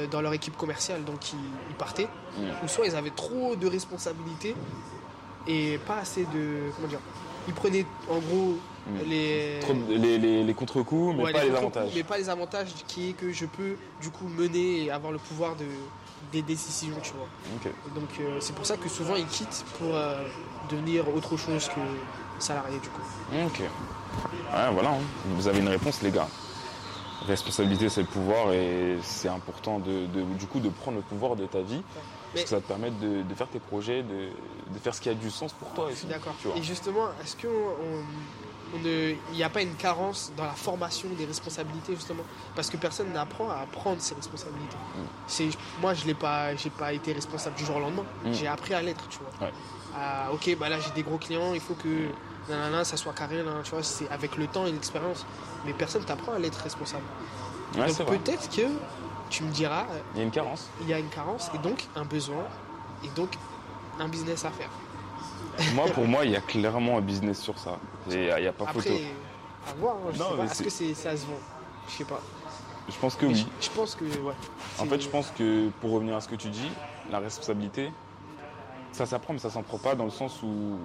dans 0.09 0.21
leur 0.21 0.31
équipe 0.31 0.55
commerciale, 0.55 1.03
donc 1.03 1.33
ils, 1.33 1.75
partaient, 1.75 2.07
ou 2.63 2.67
soit 2.69 2.85
ils 2.85 2.95
avaient 2.95 3.09
trop 3.09 3.57
de 3.57 3.67
responsabilités 3.67 4.55
et 5.47 5.79
pas 5.85 5.97
assez 5.97 6.23
de, 6.23 6.71
comment 6.75 6.87
dire, 6.87 7.01
ils 7.47 7.53
prenaient 7.53 7.85
en 8.09 8.19
gros 8.19 8.57
les... 9.07 9.59
les, 9.89 10.43
les, 10.43 10.53
contre-coups, 10.53 11.15
mais 11.15 11.31
pas 11.31 11.43
les 11.43 11.55
avantages. 11.55 11.91
Mais 11.95 12.03
pas 12.03 12.17
les 12.17 12.29
avantages 12.29 12.69
qui 12.87 13.09
est 13.09 13.13
que 13.13 13.31
je 13.31 13.45
peux 13.45 13.75
du 14.01 14.09
coup 14.09 14.27
mener 14.27 14.83
et 14.83 14.91
avoir 14.91 15.11
le 15.11 15.19
pouvoir 15.19 15.55
de, 15.55 15.65
des 16.31 16.41
décisions, 16.41 16.95
tu 17.01 17.13
vois. 17.13 17.71
Donc 17.93 18.09
euh, 18.19 18.37
c'est 18.39 18.55
pour 18.55 18.65
ça 18.65 18.77
que 18.77 18.89
souvent 18.89 19.15
ils 19.15 19.27
quittent 19.27 19.65
pour 19.77 19.93
devenir 20.69 21.07
autre 21.13 21.37
chose 21.37 21.67
que 21.69 21.81
salarié 22.39 22.79
du 22.79 22.89
coup. 22.89 23.01
Ok. 23.45 23.61
voilà, 24.73 24.89
hein. 24.89 25.01
vous 25.27 25.47
avez 25.47 25.59
une 25.59 25.69
réponse 25.69 26.01
les 26.01 26.11
gars. 26.11 26.27
Responsabilité 27.27 27.89
c'est 27.89 28.01
le 28.01 28.07
pouvoir 28.07 28.51
et 28.51 28.97
c'est 29.03 29.29
important 29.29 29.79
de, 29.79 30.07
du 30.37 30.47
coup 30.47 30.59
de 30.59 30.69
prendre 30.69 30.97
le 30.97 31.03
pouvoir 31.03 31.35
de 31.35 31.45
ta 31.45 31.61
vie. 31.61 31.81
Parce 32.33 32.45
que 32.45 32.49
ça 32.49 32.61
te 32.61 32.67
permet 32.67 32.91
de, 32.91 33.23
faire 33.35 33.47
tes 33.47 33.59
projets, 33.59 34.03
de, 34.03 34.29
faire 34.81 34.95
ce 34.95 35.01
qui 35.01 35.09
a 35.09 35.13
du 35.13 35.29
sens 35.29 35.53
pour 35.53 35.69
toi. 35.73 35.89
D'accord. 36.09 36.33
Et 36.55 36.63
justement, 36.63 37.07
est-ce 37.21 37.35
qu'il 37.35 39.17
n'y 39.33 39.43
a 39.43 39.49
pas 39.49 39.61
une 39.61 39.75
carence 39.75 40.31
dans 40.37 40.45
la 40.45 40.53
formation 40.53 41.09
des 41.17 41.25
responsabilités 41.25 41.93
justement? 41.93 42.23
Parce 42.55 42.69
que 42.69 42.77
personne 42.77 43.11
n'apprend 43.11 43.49
à 43.49 43.65
prendre 43.69 44.01
ses 44.01 44.15
responsabilités. 44.15 44.77
Mm. 44.95 45.49
Moi, 45.81 45.93
je 45.93 46.05
n'ai 46.05 46.13
pas, 46.13 46.51
pas 46.77 46.93
été 46.93 47.11
responsable 47.11 47.55
du 47.57 47.65
jour 47.65 47.75
au 47.75 47.81
lendemain. 47.81 48.05
Mm. 48.23 48.33
J'ai 48.33 48.47
appris 48.47 48.73
à 48.73 48.81
l'être, 48.81 49.07
tu 49.09 49.19
vois. 49.19 49.49
ok, 50.33 50.57
bah 50.57 50.69
là 50.69 50.79
j'ai 50.79 50.91
des 50.91 51.03
gros 51.03 51.17
clients, 51.17 51.53
il 51.53 51.59
faut 51.59 51.75
que 51.75 52.07
ça 52.47 52.97
soit 52.97 53.13
carré, 53.13 53.43
tu 53.63 53.71
vois, 53.71 53.83
c'est 53.83 54.09
avec 54.09 54.37
le 54.37 54.47
temps 54.47 54.65
et 54.65 54.71
l'expérience. 54.71 55.25
Mais 55.65 55.73
personne 55.73 56.03
t'apprend 56.03 56.33
à 56.33 56.39
l'être 56.39 56.61
responsable. 56.61 57.03
donc 57.75 58.05
peut-être 58.05 58.49
que 58.49 58.67
tu 59.29 59.43
me 59.43 59.51
diras. 59.51 59.85
Il 60.15 60.19
y 60.19 60.21
a 60.21 60.25
une 60.25 60.31
carence. 60.31 60.69
Il 60.81 60.89
y 60.89 60.93
a 60.93 60.99
une 60.99 61.09
carence 61.09 61.49
et 61.55 61.57
donc 61.59 61.87
un 61.95 62.05
besoin 62.05 62.43
et 63.03 63.09
donc 63.09 63.29
un 63.99 64.07
business 64.07 64.45
à 64.45 64.51
faire. 64.51 64.69
Moi, 65.73 65.85
pour 65.87 66.05
moi, 66.07 66.25
il 66.25 66.31
y 66.31 66.35
a 66.35 66.41
clairement 66.41 66.97
un 66.97 67.01
business 67.01 67.39
sur 67.39 67.57
ça. 67.57 67.77
Il 68.09 68.19
n'y 68.19 68.29
a, 68.29 68.53
pas 68.53 68.65
Après, 68.65 68.81
photo. 68.81 68.95
À 69.67 69.73
voir, 69.79 69.95
hein, 70.07 70.45
Est-ce 70.45 70.63
que 70.63 70.69
c'est, 70.69 70.93
ça 70.93 71.15
se 71.15 71.25
vend? 71.25 71.39
Je 71.87 71.93
sais 71.93 72.03
pas. 72.03 72.19
Je 72.89 72.95
pense 72.97 73.15
que 73.15 73.25
oui. 73.25 73.47
Je, 73.61 73.69
pense 73.69 73.95
que, 73.95 74.03
ouais. 74.03 74.33
En 74.79 74.85
fait, 74.85 74.99
je 74.99 75.07
pense 75.07 75.31
que 75.37 75.69
pour 75.81 75.91
revenir 75.91 76.15
à 76.15 76.21
ce 76.21 76.27
que 76.27 76.35
tu 76.35 76.49
dis, 76.49 76.71
la 77.11 77.19
responsabilité, 77.19 77.91
ça 78.91 79.05
s'apprend, 79.05 79.33
mais 79.33 79.39
ça 79.39 79.49
s'en 79.49 79.61
prend 79.61 79.77
pas 79.77 79.95
dans 79.95 80.05
le 80.05 80.11
sens 80.11 80.41
où 80.43 80.77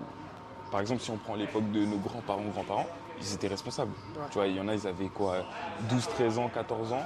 par 0.76 0.82
exemple, 0.82 1.00
si 1.00 1.10
on 1.10 1.16
prend 1.16 1.36
l'époque 1.36 1.72
de 1.72 1.86
nos 1.86 1.96
grands-parents, 1.96 2.42
grands-parents, 2.52 2.86
ils 3.18 3.32
étaient 3.32 3.48
responsables. 3.48 3.92
Tu 4.30 4.34
vois, 4.34 4.46
il 4.46 4.56
y 4.56 4.60
en 4.60 4.68
a, 4.68 4.74
ils 4.74 4.86
avaient 4.86 5.08
quoi 5.08 5.46
12, 5.88 6.06
13 6.06 6.38
ans, 6.38 6.50
14 6.52 6.92
ans. 6.92 7.02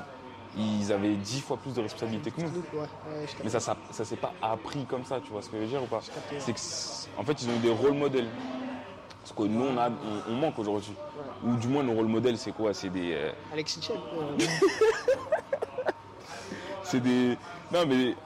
Ils 0.57 0.93
avaient 0.93 1.15
10 1.15 1.41
fois 1.41 1.57
plus 1.57 1.73
de 1.73 1.81
responsabilités 1.81 2.33
que 2.33 2.41
nous. 2.41 2.51
Mais 3.45 3.49
ça, 3.49 3.61
ça, 3.61 3.77
ça 3.93 4.05
s'est 4.05 4.17
pas 4.17 4.35
appris 4.43 4.87
comme 4.87 5.05
ça, 5.05 5.21
tu 5.21 5.31
vois 5.31 5.41
ce 5.41 5.51
que 5.51 5.57
je 5.57 5.63
veux 5.63 5.69
dire 5.69 5.85
ou 5.85 5.87
pas? 5.87 6.01
C'est 6.41 6.53
en 7.17 7.23
fait, 7.23 7.43
ils 7.43 7.49
ont 7.49 7.55
eu 7.55 7.59
des 7.61 7.71
rôles 7.71 7.95
modèles. 7.95 8.27
Ce 9.23 9.33
que 9.33 9.45
nous, 9.45 9.65
on, 9.65 9.79
a, 9.79 9.89
on, 10.29 10.35
manque 10.35 10.59
aujourd'hui. 10.59 10.97
Ou 11.45 11.55
du 11.55 11.69
moins, 11.69 11.85
nos 11.85 11.93
rôles 11.93 12.09
modèles, 12.09 12.39
c'est 12.39 12.51
quoi? 12.51 12.75
C'est 12.75 12.91
des. 12.91 13.13
Euh... 13.15 13.31
Alexis 13.53 13.89
c'est 16.83 16.99
des. 16.99 17.39
Non, 17.73 17.87
mais. 17.87 18.17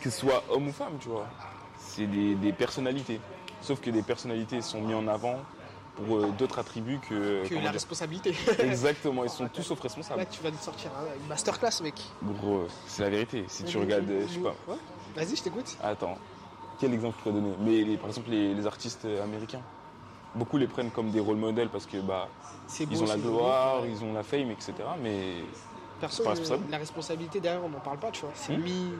Que 0.00 0.10
ce 0.10 0.18
soit 0.18 0.42
homme 0.50 0.66
ou 0.66 0.72
femme, 0.72 0.96
tu 0.98 1.08
vois. 1.08 1.28
C'est 1.78 2.08
des, 2.08 2.34
des 2.34 2.52
personnalités. 2.52 3.20
Sauf 3.60 3.80
que 3.80 3.90
des 3.90 4.02
personnalités 4.02 4.60
sont 4.62 4.80
mises 4.80 4.96
en 4.96 5.06
avant 5.08 5.36
pour 5.96 6.16
euh, 6.16 6.30
d'autres 6.38 6.58
attributs 6.58 6.98
que. 7.08 7.46
Que 7.46 7.54
la 7.56 7.70
responsabilité. 7.70 8.34
Exactement, 8.58 9.24
ils 9.24 9.30
sont 9.30 9.48
tous 9.48 9.62
sauf 9.62 9.80
responsables. 9.80 10.20
Là, 10.20 10.26
tu 10.26 10.42
vas 10.42 10.50
nous 10.50 10.58
sortir 10.58 10.90
une 11.20 11.28
masterclass, 11.28 11.82
mec. 11.82 12.00
Gros, 12.22 12.66
c'est 12.86 13.02
la 13.02 13.10
vérité. 13.10 13.44
Si 13.48 13.64
tu 13.64 13.78
regardes, 13.78 14.06
je 14.28 14.34
sais 14.34 14.40
pas. 14.40 14.54
Vas-y, 15.16 15.36
je 15.36 15.42
t'écoute. 15.42 15.76
Attends, 15.82 16.16
quel 16.78 16.94
exemple 16.94 17.16
je 17.18 17.22
pourrais 17.22 17.40
donner? 17.40 17.54
Mais 17.60 17.96
par 17.96 18.08
exemple, 18.08 18.30
les, 18.30 18.66
artistes 18.66 19.06
américains. 19.22 19.62
Beaucoup 20.32 20.58
les 20.58 20.68
prennent 20.68 20.92
comme 20.92 21.10
des 21.10 21.18
rôles 21.18 21.38
modèles 21.38 21.70
parce 21.70 21.86
que 21.86 21.96
bah, 21.96 22.28
ils 22.78 23.02
ont 23.02 23.06
la 23.06 23.16
gloire, 23.16 23.82
ils 23.84 24.04
ont 24.04 24.12
la 24.12 24.22
fame, 24.22 24.52
etc. 24.52 24.74
Mais 25.02 25.42
Personne, 26.00 26.24
pas 26.24 26.30
responsable. 26.30 26.70
la 26.70 26.78
responsabilité 26.78 27.40
derrière, 27.40 27.64
on 27.64 27.68
n'en 27.68 27.80
parle 27.80 27.98
pas, 27.98 28.12
tu 28.12 28.20
vois. 28.20 28.30
C'est 28.34 28.56
hmm 28.56 28.62
mis, 28.62 28.92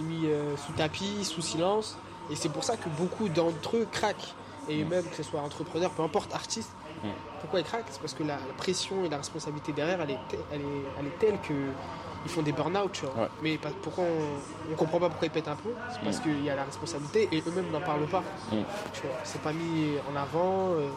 mis 0.00 0.26
euh, 0.26 0.56
sous 0.56 0.72
tapis, 0.72 1.24
sous 1.24 1.42
silence. 1.42 1.98
Et 2.30 2.36
c'est 2.36 2.48
pour 2.48 2.64
ça 2.64 2.76
que 2.76 2.88
beaucoup 2.88 3.28
d'entre 3.28 3.76
eux 3.76 3.86
craquent. 3.90 4.34
Et 4.68 4.84
mm. 4.84 4.88
même 4.88 5.04
que 5.04 5.16
ce 5.16 5.22
soit 5.22 5.40
entrepreneur, 5.40 5.90
peu 5.90 6.02
importe, 6.02 6.34
artiste, 6.34 6.70
mm. 7.02 7.08
pourquoi 7.40 7.60
ils 7.60 7.66
craquent? 7.66 7.86
C'est 7.90 8.00
parce 8.00 8.14
que 8.14 8.22
la, 8.22 8.38
pression 8.56 9.04
et 9.04 9.08
la 9.08 9.18
responsabilité 9.18 9.72
derrière, 9.72 10.00
elle 10.00 10.10
est, 10.10 10.18
elle 10.52 10.60
est, 10.60 10.84
elle 10.98 11.06
est 11.06 11.18
telle 11.18 11.38
qu'ils 11.40 12.30
font 12.30 12.42
des 12.42 12.52
burn-out, 12.52 12.92
tu 12.92 13.06
vois. 13.06 13.28
Mais 13.42 13.58
pourquoi 13.82 14.04
on, 14.04 14.70
ne 14.70 14.76
comprend 14.76 15.00
pas 15.00 15.08
pourquoi 15.08 15.26
ils 15.26 15.32
pètent 15.32 15.48
un 15.48 15.56
peu? 15.56 15.70
C'est 15.92 16.00
parce 16.00 16.18
mm. 16.18 16.22
qu'il 16.22 16.44
y 16.44 16.50
a 16.50 16.56
la 16.56 16.64
responsabilité 16.64 17.28
et 17.32 17.42
eux-mêmes 17.46 17.70
n'en 17.70 17.80
parlent 17.80 18.06
pas. 18.06 18.22
Tu 18.50 19.02
vois, 19.02 19.16
c'est 19.24 19.40
pas 19.40 19.52
mis 19.52 19.94
en 20.10 20.16
avant. 20.16 20.72
Euh, 20.72 20.88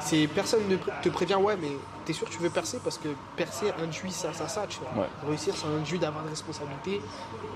c'est 0.00 0.26
personne 0.28 0.68
ne 0.68 0.76
te 0.76 1.08
prévient 1.08 1.34
ouais 1.34 1.56
mais 1.60 1.72
t'es 2.04 2.12
sûr 2.12 2.28
que 2.28 2.32
tu 2.32 2.38
veux 2.38 2.50
percer 2.50 2.78
parce 2.82 2.98
que 2.98 3.08
percer 3.36 3.72
induit 3.82 4.12
ça 4.12 4.32
ça 4.32 4.46
ça 4.46 4.66
tu 4.68 4.78
vois 4.94 5.08
réussir 5.26 5.56
ça 5.56 5.66
induit 5.66 5.98
d'avoir 5.98 6.22
des 6.24 6.30
responsabilités 6.30 7.00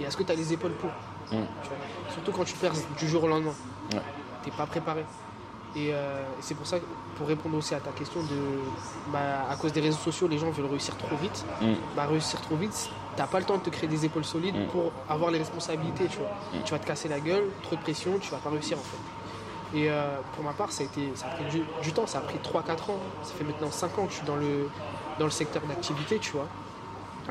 et 0.01 0.05
est-ce 0.05 0.17
que 0.17 0.23
tu 0.23 0.33
as 0.33 0.35
les 0.35 0.53
épaules 0.53 0.73
pour 0.73 0.91
mm. 1.33 1.47
surtout 2.13 2.33
quand 2.33 2.45
tu 2.45 2.55
perces 2.55 2.83
du 2.99 3.09
jour 3.09 3.25
au 3.25 3.29
lendemain 3.29 3.55
ouais. 3.93 4.01
t'es 4.45 4.51
pas 4.51 4.67
préparé 4.67 5.05
euh, 5.77 6.23
et, 6.39 6.43
c'est 6.43 6.57
pour 6.57 6.67
ça 6.67 6.79
pour 7.17 7.29
répondre 7.29 7.57
aussi 7.57 7.75
à 7.75 7.81
ta 7.81 7.91
question 7.93 8.23
de 8.23 8.61
bah, 9.13 9.47
à 9.49 9.55
cause 9.57 9.73
des 9.73 9.81
réseaux 9.81 9.99
sociaux 9.99 10.27
les 10.27 10.39
gens 10.39 10.51
veulent 10.51 10.71
réussir 10.71 10.97
trop 10.97 11.17
vite 11.17 11.45
mm. 11.61 11.73
bah, 11.95 12.07
réussir 12.07 12.41
trop 12.41 12.57
vite 12.57 12.91
t'as 13.17 13.27
pas 13.27 13.39
le 13.39 13.45
temps 13.45 13.59
de 13.59 13.63
te 13.63 13.71
créer 13.71 13.89
des 13.89 14.05
épaules 14.05 14.25
solides 14.25 14.57
mm. 14.57 14.67
pour 14.69 14.93
avoir 15.09 15.31
les 15.31 15.39
responsabilités, 15.39 16.07
tu 16.07 16.19
vois. 16.19 16.31
Tu 16.65 16.71
vas 16.71 16.79
te 16.79 16.87
casser 16.87 17.09
la 17.09 17.21
gueule, 17.21 17.45
trop 17.63 17.77
de 17.77 17.81
pression, 17.83 18.19
tu 18.19 18.31
vas 18.31 18.39
pas 18.39 18.49
réussir 18.51 18.79
en 18.79 18.81
fait. 18.81 19.79
Et 19.79 19.91
euh, 19.91 20.17
pour 20.35 20.43
ma 20.43 20.53
part, 20.53 20.73
ça 20.73 20.83
a, 20.83 20.87
été, 20.87 21.13
ça 21.15 21.27
a 21.27 21.31
pris 21.37 21.45
du, 21.83 21.93
temps, 21.93 22.07
ça 22.07 22.19
a 22.19 22.21
pris 22.23 22.39
3-4 22.39 22.91
ans. 22.91 22.99
Ça 23.23 23.35
fait 23.37 23.45
maintenant 23.45 23.71
5 23.71 23.99
ans 23.99 24.07
que 24.07 24.13
je 24.13 24.17
suis 24.17 24.27
dans 24.27 24.37
le, 24.37 24.69
dans 25.19 25.27
le 25.27 25.31
secteur 25.31 25.63
d'activité, 25.63 26.19
tu 26.19 26.33
vois. 26.33 26.49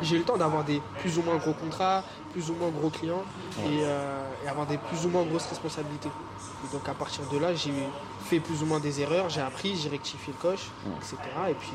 J'ai 0.02 0.16
eu 0.16 0.20
le 0.20 0.26
temps 0.26 0.38
d'avoir 0.38 0.64
des 0.64 0.82
plus 1.00 1.18
ou 1.18 1.24
moins 1.24 1.38
gros 1.38 1.54
contrats, 1.54 2.04
plus 2.32 2.50
ou 2.50 2.54
moins 2.54 2.70
gros 2.70 2.90
clients 2.90 3.24
euh, 3.60 4.24
et, 4.44 4.48
avoir 4.48 4.66
des 4.66 4.78
plus 4.78 5.06
ou 5.06 5.10
moins 5.10 5.24
grosses 5.24 5.48
responsabilités. 5.48 6.10
Et 6.10 6.74
donc 6.74 6.88
à 6.88 6.94
partir 6.94 7.24
de 7.32 7.38
là, 7.38 7.54
j'ai 7.54 7.74
fait 8.26 8.40
plus 8.40 8.62
ou 8.64 8.66
moins 8.66 8.80
des 8.80 9.02
erreurs, 9.02 9.30
j'ai 9.30 9.42
appris, 9.42 9.76
j'ai 9.76 9.90
rectifié 9.90 10.34
le 10.34 10.42
coche, 10.42 10.70
etc. 10.98 11.18
Et 11.50 11.54
puis, 11.54 11.74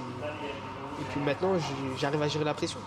et 1.00 1.04
puis 1.10 1.20
maintenant, 1.20 1.52
j'arrive 1.98 2.22
à 2.22 2.28
gérer 2.28 2.44
la 2.44 2.54
pression. 2.54 2.78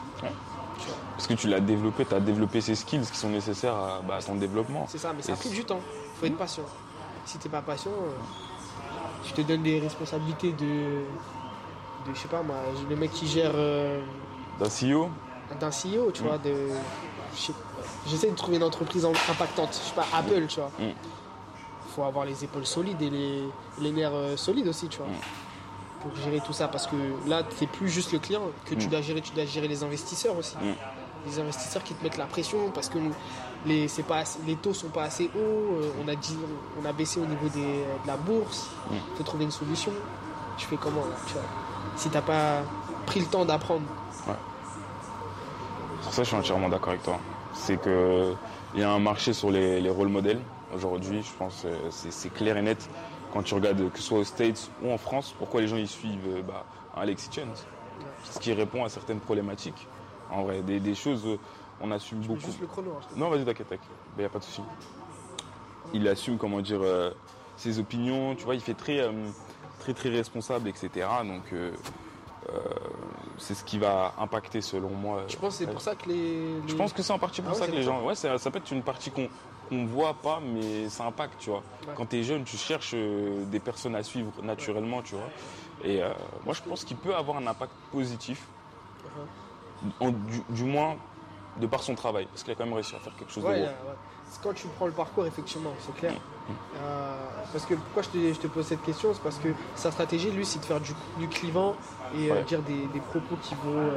Parce 1.16 1.28
que 1.28 1.34
tu 1.34 1.48
l'as 1.48 1.60
développé, 1.60 2.06
tu 2.06 2.14
as 2.14 2.20
développé 2.20 2.62
ces 2.62 2.76
skills 2.76 3.06
qui 3.12 3.18
sont 3.18 3.30
nécessaires 3.30 3.76
à, 3.76 4.02
bah, 4.08 4.20
ton 4.26 4.36
développement. 4.36 4.86
C'est 4.88 5.00
ça, 5.00 5.14
mais 5.14 5.24
ça 5.24 5.34
a 5.34 5.36
pris 5.36 5.50
du 5.50 5.66
temps. 5.66 5.80
Il 6.16 6.20
faut 6.20 6.26
être 6.28 6.38
patient. 6.38 6.64
Si 7.26 7.38
tu 7.40 7.48
n'es 7.48 7.52
pas 7.52 7.62
patient, 7.62 7.92
tu 9.24 9.34
te 9.34 9.42
donnes 9.42 9.64
des 9.64 9.80
responsabilités 9.80 10.52
de, 10.54 10.66
de 12.06 12.14
je 12.14 12.20
sais 12.20 12.28
pas 12.28 12.42
moi, 12.42 12.56
le 12.90 12.96
mec 12.96 13.12
qui 13.12 13.28
gère. 13.28 13.52
Euh, 13.56 14.00
d'un 14.60 14.70
CEO 14.70 15.10
D'un 15.60 15.70
CEO, 15.70 16.12
tu 16.12 16.24
vois. 16.24 16.38
De, 16.38 16.54
j'essaie 18.08 18.30
de 18.30 18.36
trouver 18.36 18.58
une 18.58 18.64
entreprise 18.64 19.06
impactante. 19.06 19.70
Je 19.72 19.90
sais 19.90 19.96
pas, 19.96 20.06
Apple, 20.14 20.46
tu 20.48 20.60
vois. 20.60 20.72
Il 20.80 20.88
mm. 20.88 20.94
faut 21.96 22.04
avoir 22.04 22.26
les 22.26 22.44
épaules 22.44 22.66
solides 22.66 23.02
et 23.02 23.10
les, 23.80 23.92
nerfs 23.92 24.12
euh, 24.14 24.38
solides 24.38 24.68
aussi, 24.68 24.88
tu 24.88 24.98
vois. 24.98 25.08
Mm 25.08 25.20
pour 26.02 26.16
gérer 26.16 26.40
tout 26.40 26.54
ça 26.54 26.68
parce 26.68 26.88
que 26.88 26.96
là 27.28 27.44
c'est 27.58 27.68
plus 27.68 27.90
juste 27.90 28.12
le 28.12 28.20
client 28.20 28.44
que 28.66 28.76
tu 28.76 28.88
mm. 28.88 28.90
dois 28.90 29.02
gérer 29.02 29.22
tu 29.22 29.34
dois 29.34 29.46
gérer 29.46 29.68
les 29.68 29.84
investisseurs 29.84 30.38
aussi 30.38 30.56
les 31.26 31.40
investisseurs 31.40 31.84
qui 31.84 31.94
te 31.94 32.04
mettent 32.04 32.18
la 32.18 32.26
pression 32.26 32.72
parce 32.74 32.90
que 32.90 33.00
les 33.66 33.88
c'est 33.88 34.04
pas 34.04 34.24
les 34.46 34.56
taux 34.56 34.74
sont 34.74 34.90
pas 34.90 35.04
assez 35.04 35.26
hauts 35.36 35.82
euh, 35.82 35.92
on 36.04 36.08
a 36.08 36.16
dit 36.16 36.38
on 36.82 36.86
a 36.86 36.94
baissé 36.94 37.20
au 37.20 37.26
niveau 37.26 37.50
des, 37.50 37.60
de 37.60 38.08
la 38.08 38.18
bourse 38.18 38.70
il 38.92 38.98
mm. 38.98 39.02
faut 39.18 39.24
trouver 39.24 39.46
une 39.46 39.52
solution 39.52 39.92
tu 40.58 40.68
fais 40.68 40.78
comment 40.78 41.02
là 41.02 41.16
tu 41.28 41.34
vois 41.34 41.44
si 41.96 42.10
t'as 42.10 42.22
pas 42.22 42.62
pris 43.06 43.20
le 43.20 43.26
temps 43.26 43.46
d'apprendre 43.46 43.86
ça 46.12 46.24
je 46.24 46.28
suis 46.28 46.38
entièrement 46.38 46.70
d'accord 46.70 46.90
avec 46.90 47.04
toi 47.04 47.20
c'est 47.54 47.78
que 47.78 48.34
il 48.74 48.82
y 48.82 48.84
a 48.84 48.92
un 48.92 49.00
marché 49.00 49.34
sur 49.34 49.50
les, 49.50 49.82
les 49.82 49.90
rôles 49.90 50.10
modèles 50.10 50.40
aujourd'hui 50.76 51.22
je 51.24 51.32
pense 51.38 51.64
euh, 51.66 51.76
c'est 51.90 52.34
clair 52.34 52.58
et 52.58 52.62
net 52.62 52.90
quand 53.34 53.44
tu 53.44 53.54
regardes 53.54 53.92
que 53.92 53.98
ce 54.00 54.04
soit 54.04 54.20
aux 54.20 54.24
States 54.24 54.70
ou 54.82 54.92
en 54.92 54.98
France, 54.98 55.36
pourquoi 55.38 55.62
les 55.62 55.68
gens 55.68 55.78
y 55.78 55.88
suivent 55.88 56.28
euh, 56.28 56.42
bah, 56.42 56.66
Alexis 56.96 57.30
Chen 57.32 57.48
Ce 58.24 58.40
qui 58.40 58.54
répond 58.54 58.84
à 58.84 58.90
certaines 58.90 59.20
problématiques. 59.20 59.88
En 60.32 60.44
vrai, 60.44 60.62
des, 60.62 60.96
choses, 60.96 61.26
euh, 61.26 61.40
on 61.82 61.92
assume 61.92 62.20
beaucoup. 62.20 62.40
Juste 62.40 62.60
le 62.60 62.68
chrono, 62.68 62.92
hein, 62.92 63.06
non, 63.16 63.30
vas-y, 63.30 63.46
t'inquiète, 63.46 63.68
il 64.18 64.20
n'y 64.20 64.26
a 64.26 64.30
pas 64.30 64.40
de 64.40 64.44
souci. 64.44 64.62
Il 65.94 66.08
assume, 66.08 66.38
comment 66.38 66.62
dire, 66.62 66.80
euh, 66.82 67.12
ses 67.56 67.80
opinions, 67.80 68.36
tu 68.36 68.44
vois, 68.44 68.56
il 68.56 68.62
fait 68.62 68.74
très, 68.74 69.08
très, 69.80 69.94
très 69.94 70.10
responsable, 70.10 70.68
etc. 70.68 71.08
Donc, 71.24 71.44
c'est 73.38 73.54
ce 73.54 73.64
qui 73.64 73.78
va 73.78 74.14
impacter 74.20 74.62
selon 74.62 74.90
moi. 74.90 75.24
Je 75.28 75.36
pense 75.36 75.58
que 75.58 75.66
c'est 75.66 75.72
pour 75.72 75.82
ça 75.82 75.96
que 75.96 76.10
les, 76.10 76.62
Je 76.68 76.76
pense 76.76 76.94
que 76.94 77.02
c'est 77.02 77.14
en 77.14 77.20
partie 77.20 77.42
pour 77.42 77.52
ah 77.52 77.56
ça 77.56 77.68
que 77.68 77.72
les 77.72 77.84
gens. 77.84 78.02
Ouais, 78.04 78.16
ça, 78.16 78.38
ça, 78.38 78.52
peut 78.52 78.60
être 78.60 78.72
une 78.72 78.84
partie 78.84 79.12
qu'on 79.12 79.30
qu'on 79.68 79.86
voit 79.86 80.14
pas, 80.14 80.40
mais 80.42 80.90
ça 80.90 81.06
impacte, 81.06 81.40
tu 81.40 81.50
vois. 81.50 81.64
Quand 81.96 82.06
tu 82.06 82.18
es 82.18 82.24
jeune, 82.24 82.44
tu 82.44 82.58
cherches 82.58 82.94
euh, 82.94 83.46
des 83.46 83.60
personnes 83.60 83.96
à 83.96 84.04
suivre 84.04 84.32
naturellement, 84.44 85.02
tu 85.02 85.16
vois. 85.16 85.30
Et 85.84 86.02
euh, 86.02 86.10
moi, 86.46 86.54
je 86.54 86.62
pense 86.62 86.84
qu'il 86.84 86.98
peut 86.98 87.16
avoir 87.16 87.38
un 87.38 87.48
impact 87.48 87.74
positif, 87.92 88.48
uh-huh. 90.02 90.14
du, 90.50 90.64
moins 90.64 90.96
de 91.60 91.68
par 91.68 91.82
son 91.82 91.96
travail, 91.96 92.28
parce 92.28 92.44
qu'il 92.44 92.52
a 92.52 92.56
quand 92.56 92.66
même 92.66 92.74
réussi 92.74 92.96
à 92.96 93.00
faire 93.00 93.16
quelque 93.16 93.32
chose 93.32 93.44
de 93.44 93.50
beau. 93.50 93.66
Quand 94.44 94.54
tu 94.54 94.68
prends 94.68 94.88
le 94.88 94.92
parcours, 94.92 95.26
effectivement, 95.26 95.72
c'est 95.80 95.96
clair. 95.96 96.14
Mm. 96.14 96.52
Euh, 96.78 97.16
parce 97.52 97.66
que 97.66 97.76
pourquoi 97.76 98.04
je 98.04 98.40
te, 98.40 98.48
pose 98.48 98.66
cette 98.66 98.84
question, 98.84 99.14
c'est 99.14 99.22
parce 99.22 99.38
que 99.38 99.50
sa 99.76 99.92
stratégie, 99.92 100.32
lui, 100.32 100.46
c'est 100.46 100.60
de 100.60 100.66
faire 100.66 100.82
du, 100.82 101.28
clivant 101.30 101.76
et 102.16 102.30
dire 102.44 102.62
des, 102.62 103.00
propos 103.10 103.36
qui 103.42 103.56
vont, 103.56 103.90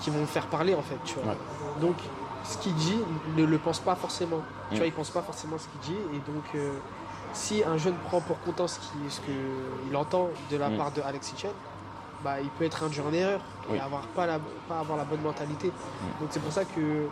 qui 0.00 0.10
vont 0.10 0.26
faire 0.26 0.46
parler, 0.46 0.74
en 0.74 0.82
fait, 0.82 0.98
tu 1.04 1.16
vois. 1.16 1.34
Donc, 1.80 1.96
ce 2.48 2.58
qu'il 2.58 2.74
dit 2.74 2.98
ne 3.36 3.44
le 3.44 3.58
pense 3.58 3.80
pas 3.80 3.94
forcément. 3.94 4.42
Tu 4.68 4.74
mm. 4.74 4.78
vois, 4.78 4.86
il 4.86 4.92
pense 4.92 5.10
pas 5.10 5.22
forcément 5.22 5.56
ce 5.58 5.66
qu'il 5.68 5.94
dit. 5.94 6.00
Et 6.14 6.30
donc, 6.30 6.44
euh, 6.54 6.72
si 7.32 7.62
un 7.64 7.76
jeune 7.76 7.96
prend 8.06 8.20
pour 8.20 8.40
content 8.40 8.66
ce 8.68 8.78
qu'il 8.80 9.96
entend 9.96 10.28
de 10.50 10.56
la 10.56 10.68
mm. 10.68 10.76
part 10.76 10.92
de 10.92 11.02
Alexis 11.02 11.34
Chen, 11.36 11.50
bah, 12.26 12.40
il 12.42 12.48
peut 12.48 12.64
être 12.64 12.82
induit 12.82 13.00
en 13.00 13.12
erreur 13.12 13.40
et 13.72 13.78
avoir 13.78 14.02
pas, 14.08 14.26
la, 14.26 14.40
pas 14.68 14.80
avoir 14.80 14.98
la 14.98 15.04
bonne 15.04 15.20
mentalité. 15.20 15.68
Mm. 15.68 16.20
Donc 16.20 16.28
c'est 16.32 16.42
pour 16.42 16.50
ça 16.50 16.64
que 16.64 17.06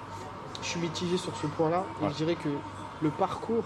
je 0.61 0.67
suis 0.67 0.81
mitigé 0.81 1.17
sur 1.17 1.37
ce 1.37 1.47
point-là. 1.47 1.85
Et 2.03 2.09
je 2.09 2.15
dirais 2.15 2.35
que 2.35 2.49
le 3.01 3.11
parcours 3.11 3.63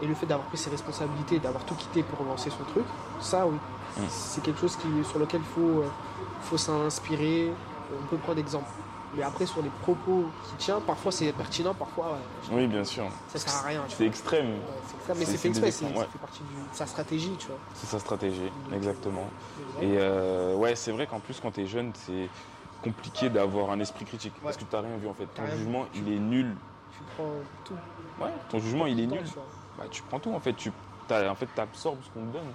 et 0.00 0.06
le 0.06 0.14
fait 0.14 0.26
d'avoir 0.26 0.46
pris 0.46 0.58
ses 0.58 0.70
responsabilités, 0.70 1.40
d'avoir 1.40 1.64
tout 1.64 1.74
quitté 1.74 2.04
pour 2.04 2.24
lancer 2.24 2.50
son 2.50 2.62
truc, 2.72 2.84
ça 3.20 3.44
oui, 3.44 3.58
c'est 4.08 4.40
quelque 4.44 4.60
chose 4.60 4.76
qui, 4.76 4.88
sur 5.04 5.18
lequel 5.18 5.40
il 5.40 5.52
faut, 5.52 5.80
euh, 5.80 5.88
faut 6.42 6.58
s'inspirer. 6.58 7.52
On 8.00 8.06
peut 8.06 8.16
prendre 8.18 8.38
exemple. 8.38 8.70
Mais 9.14 9.22
après, 9.22 9.44
sur 9.44 9.62
les 9.62 9.70
propos 9.82 10.24
qu'il 10.48 10.56
tient, 10.58 10.80
parfois 10.80 11.12
c'est 11.12 11.32
pertinent, 11.32 11.74
parfois. 11.74 12.18
oui, 12.50 12.66
bien 12.66 12.84
sûr. 12.84 13.04
Ça 13.28 13.38
sert 13.38 13.54
à 13.56 13.68
rien. 13.68 13.82
C'est 13.88 14.06
extrême. 14.06 14.56
mais 15.08 15.24
c'est 15.24 15.36
fait 15.36 15.48
exprès, 15.48 15.70
ça 15.70 15.86
fait 15.86 16.18
partie 16.18 16.40
de 16.40 16.76
sa 16.76 16.86
stratégie, 16.86 17.34
tu 17.38 17.48
vois. 17.48 17.58
C'est 17.74 17.86
sa 17.86 17.98
stratégie, 17.98 18.50
exactement. 18.74 19.28
Et 19.80 19.96
euh, 19.98 20.54
ouais, 20.56 20.74
c'est 20.76 20.92
vrai 20.92 21.06
qu'en 21.06 21.20
plus, 21.20 21.40
quand 21.40 21.50
tu 21.50 21.62
es 21.62 21.66
jeune, 21.66 21.92
c'est 21.94 22.28
compliqué 22.82 23.28
d'avoir 23.28 23.70
un 23.70 23.80
esprit 23.80 24.04
critique. 24.04 24.32
Parce 24.42 24.56
que 24.56 24.64
tu 24.64 24.74
n'as 24.74 24.82
rien 24.82 24.96
vu 24.96 25.08
en 25.08 25.14
fait. 25.14 25.26
Ton 25.26 25.46
jugement, 25.46 25.86
il 25.94 26.12
est 26.12 26.18
nul. 26.18 26.54
Tu 26.92 26.98
prends 27.16 27.30
tout. 27.64 27.74
Ouais, 28.20 28.30
ton 28.48 28.58
jugement, 28.58 28.86
il 28.86 29.00
est 29.00 29.06
nul. 29.06 29.24
Bah, 29.78 29.84
tu 29.90 30.02
prends 30.02 30.18
tout 30.18 30.32
en 30.32 30.40
fait. 30.40 30.54
Tu 30.54 30.72
en 31.10 31.34
fait, 31.34 31.48
absorbes 31.58 31.98
ce 32.02 32.08
qu'on 32.10 32.26
te 32.26 32.32
donne. 32.32 32.52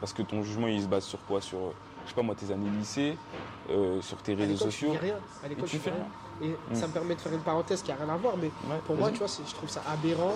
Parce 0.00 0.12
que 0.12 0.22
ton 0.22 0.42
jugement, 0.42 0.68
il 0.68 0.82
se 0.82 0.86
base 0.86 1.04
sur 1.04 1.18
quoi? 1.26 1.40
Sur 1.40 1.72
je 2.04 2.10
sais 2.10 2.14
pas 2.14 2.22
moi, 2.22 2.34
tes 2.34 2.52
années 2.52 2.70
lycée, 2.78 3.16
euh, 3.70 4.00
sur 4.00 4.18
tes 4.18 4.34
réseaux 4.34 4.56
sociaux. 4.56 4.92
Tu 4.92 4.98
fais 4.98 5.04
rien. 5.06 5.16
À 5.44 5.48
l'école, 5.48 5.68
tu 5.68 5.78
fais 5.78 5.90
rien. 5.90 6.06
Et 6.42 6.74
ça 6.74 6.88
me 6.88 6.92
permet 6.92 7.14
de 7.14 7.20
faire 7.20 7.32
une 7.32 7.40
parenthèse 7.40 7.82
qui 7.82 7.92
a 7.92 7.96
rien 7.96 8.08
à 8.08 8.16
voir, 8.16 8.34
mais 8.36 8.50
pour 8.86 8.96
moi, 8.96 9.10
tu 9.10 9.18
vois, 9.18 9.28
je 9.28 9.54
trouve 9.54 9.68
ça 9.68 9.82
aberrant 9.90 10.34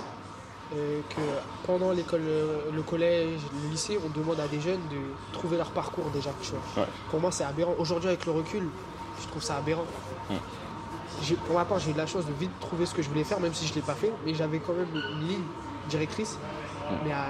euh, 0.74 1.00
que 1.08 1.20
pendant 1.66 1.92
l'école, 1.92 2.20
euh, 2.24 2.70
le 2.72 2.82
collège, 2.82 3.40
le 3.64 3.70
lycée, 3.70 3.98
on 4.04 4.18
demande 4.18 4.38
à 4.38 4.46
des 4.48 4.60
jeunes 4.60 4.80
de 4.90 4.98
trouver 5.32 5.56
leur 5.56 5.70
parcours 5.70 6.10
déjà. 6.12 6.30
Tu 6.42 6.52
vois. 6.74 6.86
Pour 7.10 7.20
moi, 7.20 7.32
c'est 7.32 7.44
aberrant. 7.44 7.74
Aujourd'hui, 7.78 8.08
avec 8.08 8.26
le 8.26 8.32
recul, 8.32 8.68
je 9.20 9.26
trouve 9.28 9.42
ça 9.42 9.56
aberrant. 9.56 9.86
Pour 11.46 11.56
ma 11.56 11.64
part, 11.64 11.78
j'ai 11.78 11.90
eu 11.90 11.94
de 11.94 11.98
la 11.98 12.06
chance 12.06 12.26
de 12.26 12.32
vite 12.32 12.50
trouver 12.60 12.86
ce 12.86 12.94
que 12.94 13.02
je 13.02 13.08
voulais 13.08 13.24
faire, 13.24 13.40
même 13.40 13.54
si 13.54 13.66
je 13.66 13.72
ne 13.72 13.76
l'ai 13.76 13.82
pas 13.82 13.94
fait, 13.94 14.12
mais 14.24 14.34
j'avais 14.34 14.60
quand 14.60 14.74
même 14.74 14.88
une 14.94 15.26
ligne 15.26 15.44
directrice. 15.88 16.38
Mais 17.04 17.12
à 17.12 17.26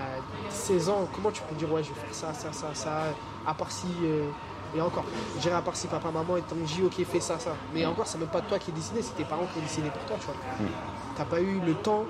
16 0.50 0.88
ans, 0.88 1.08
comment 1.12 1.30
tu 1.30 1.42
peux 1.42 1.54
dire 1.54 1.72
ouais 1.72 1.82
je 1.82 1.88
vais 1.88 2.00
faire 2.00 2.14
ça, 2.14 2.32
ça, 2.32 2.52
ça, 2.52 2.74
ça, 2.74 3.04
à 3.48 3.54
part 3.54 3.72
si. 3.72 3.86
Euh, 4.04 4.28
et 4.76 4.82
encore, 4.82 5.04
je 5.36 5.40
dirais 5.40 5.54
à 5.54 5.62
part 5.62 5.74
si 5.74 5.86
papa, 5.86 6.10
maman 6.10 6.36
et 6.36 6.42
ton 6.42 6.56
dit 6.56 6.82
ok 6.84 7.02
fais 7.10 7.20
ça, 7.20 7.38
ça. 7.38 7.52
Mais 7.72 7.86
encore, 7.86 8.06
c'est 8.06 8.18
même 8.18 8.28
pas 8.28 8.42
toi 8.42 8.58
qui 8.58 8.70
décidé, 8.70 9.00
c'est 9.00 9.16
tes 9.16 9.24
parents 9.24 9.46
qui 9.50 9.58
ont 9.58 9.62
décidé 9.62 9.88
pour 9.88 10.02
toi, 10.02 10.16
tu 10.20 10.26
vois. 10.26 10.66
Mm. 10.66 10.70
T'as 11.16 11.24
pas 11.24 11.40
eu 11.40 11.58
le 11.64 11.74
temps 11.74 12.04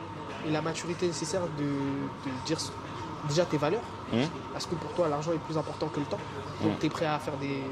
et 0.46 0.50
la 0.50 0.60
maturité 0.60 1.06
nécessaire 1.06 1.42
de, 1.56 2.30
dire 2.46 2.58
déjà 3.28 3.44
tes 3.44 3.58
valeurs. 3.58 3.82
Mm. 4.12 4.22
Parce 4.52 4.66
que 4.66 4.74
pour 4.74 4.92
toi, 4.94 5.08
l'argent 5.08 5.30
est 5.32 5.38
plus 5.38 5.56
important 5.56 5.86
que 5.86 6.00
le 6.00 6.06
temps. 6.06 6.18
Donc 6.62 6.72
mm. 6.72 6.78
tu 6.80 6.86
es 6.86 6.88
prêt 6.88 7.06
à 7.06 7.20
faire 7.20 7.36
des, 7.36 7.62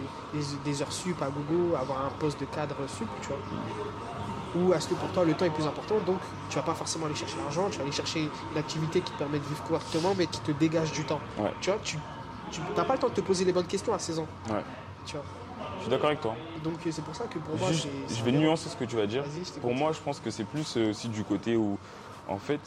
des, 0.64 0.82
heures 0.82 0.92
sup 0.92 1.20
à 1.20 1.30
Google, 1.30 1.74
avoir 1.74 2.06
un 2.06 2.10
poste 2.20 2.38
de 2.38 2.46
cadre 2.46 2.76
sup, 2.86 3.08
tu 3.22 3.28
vois 3.28 3.38
ou 4.54 4.72
est-ce 4.72 4.88
que 4.88 4.94
pour 4.94 5.10
toi 5.10 5.24
le 5.24 5.34
temps 5.34 5.44
est 5.44 5.50
plus 5.50 5.66
important 5.66 5.96
donc 6.06 6.16
tu 6.48 6.56
vas 6.56 6.62
pas 6.62 6.72
forcément 6.72 7.04
aller 7.04 7.14
chercher 7.14 7.36
l'argent, 7.36 7.68
tu 7.68 7.76
vas 7.76 7.82
aller 7.82 7.92
chercher 7.92 8.30
l'activité 8.54 9.00
qui 9.02 9.12
te 9.12 9.18
permet 9.18 9.38
de 9.38 9.44
vivre 9.44 9.62
correctement 9.64 10.14
mais 10.16 10.26
qui 10.26 10.40
te 10.40 10.52
dégage 10.52 10.92
du 10.92 11.04
temps. 11.04 11.20
Tu 11.60 11.68
vois, 11.68 11.78
tu 11.82 11.98
n'as 12.76 12.84
pas 12.84 12.94
le 12.94 12.98
temps 12.98 13.08
de 13.08 13.14
te 13.14 13.20
poser 13.20 13.44
les 13.44 13.52
bonnes 13.52 13.66
questions 13.66 13.92
à 13.92 13.98
16 13.98 14.18
ans. 14.20 14.26
Tu 15.04 15.16
vois. 15.16 15.24
Je 15.78 15.82
suis 15.82 15.90
d'accord 15.90 16.06
avec 16.08 16.20
toi. 16.20 16.34
Donc 16.64 16.74
c'est 16.90 17.04
pour 17.04 17.14
ça 17.14 17.24
que 17.24 17.38
pour 17.38 17.56
moi 17.56 17.68
Je 17.72 18.24
vais 18.24 18.32
nuancer 18.32 18.68
ce 18.68 18.76
que 18.76 18.84
tu 18.84 18.96
vas 18.96 19.06
dire. 19.06 19.24
Pour 19.60 19.74
moi 19.74 19.92
je 19.92 20.00
pense 20.00 20.20
que 20.20 20.30
c'est 20.30 20.44
plus 20.44 20.76
euh, 20.76 20.90
aussi 20.90 21.08
du 21.08 21.22
côté 21.24 21.56
où 21.56 21.78
en 22.28 22.38
fait 22.38 22.60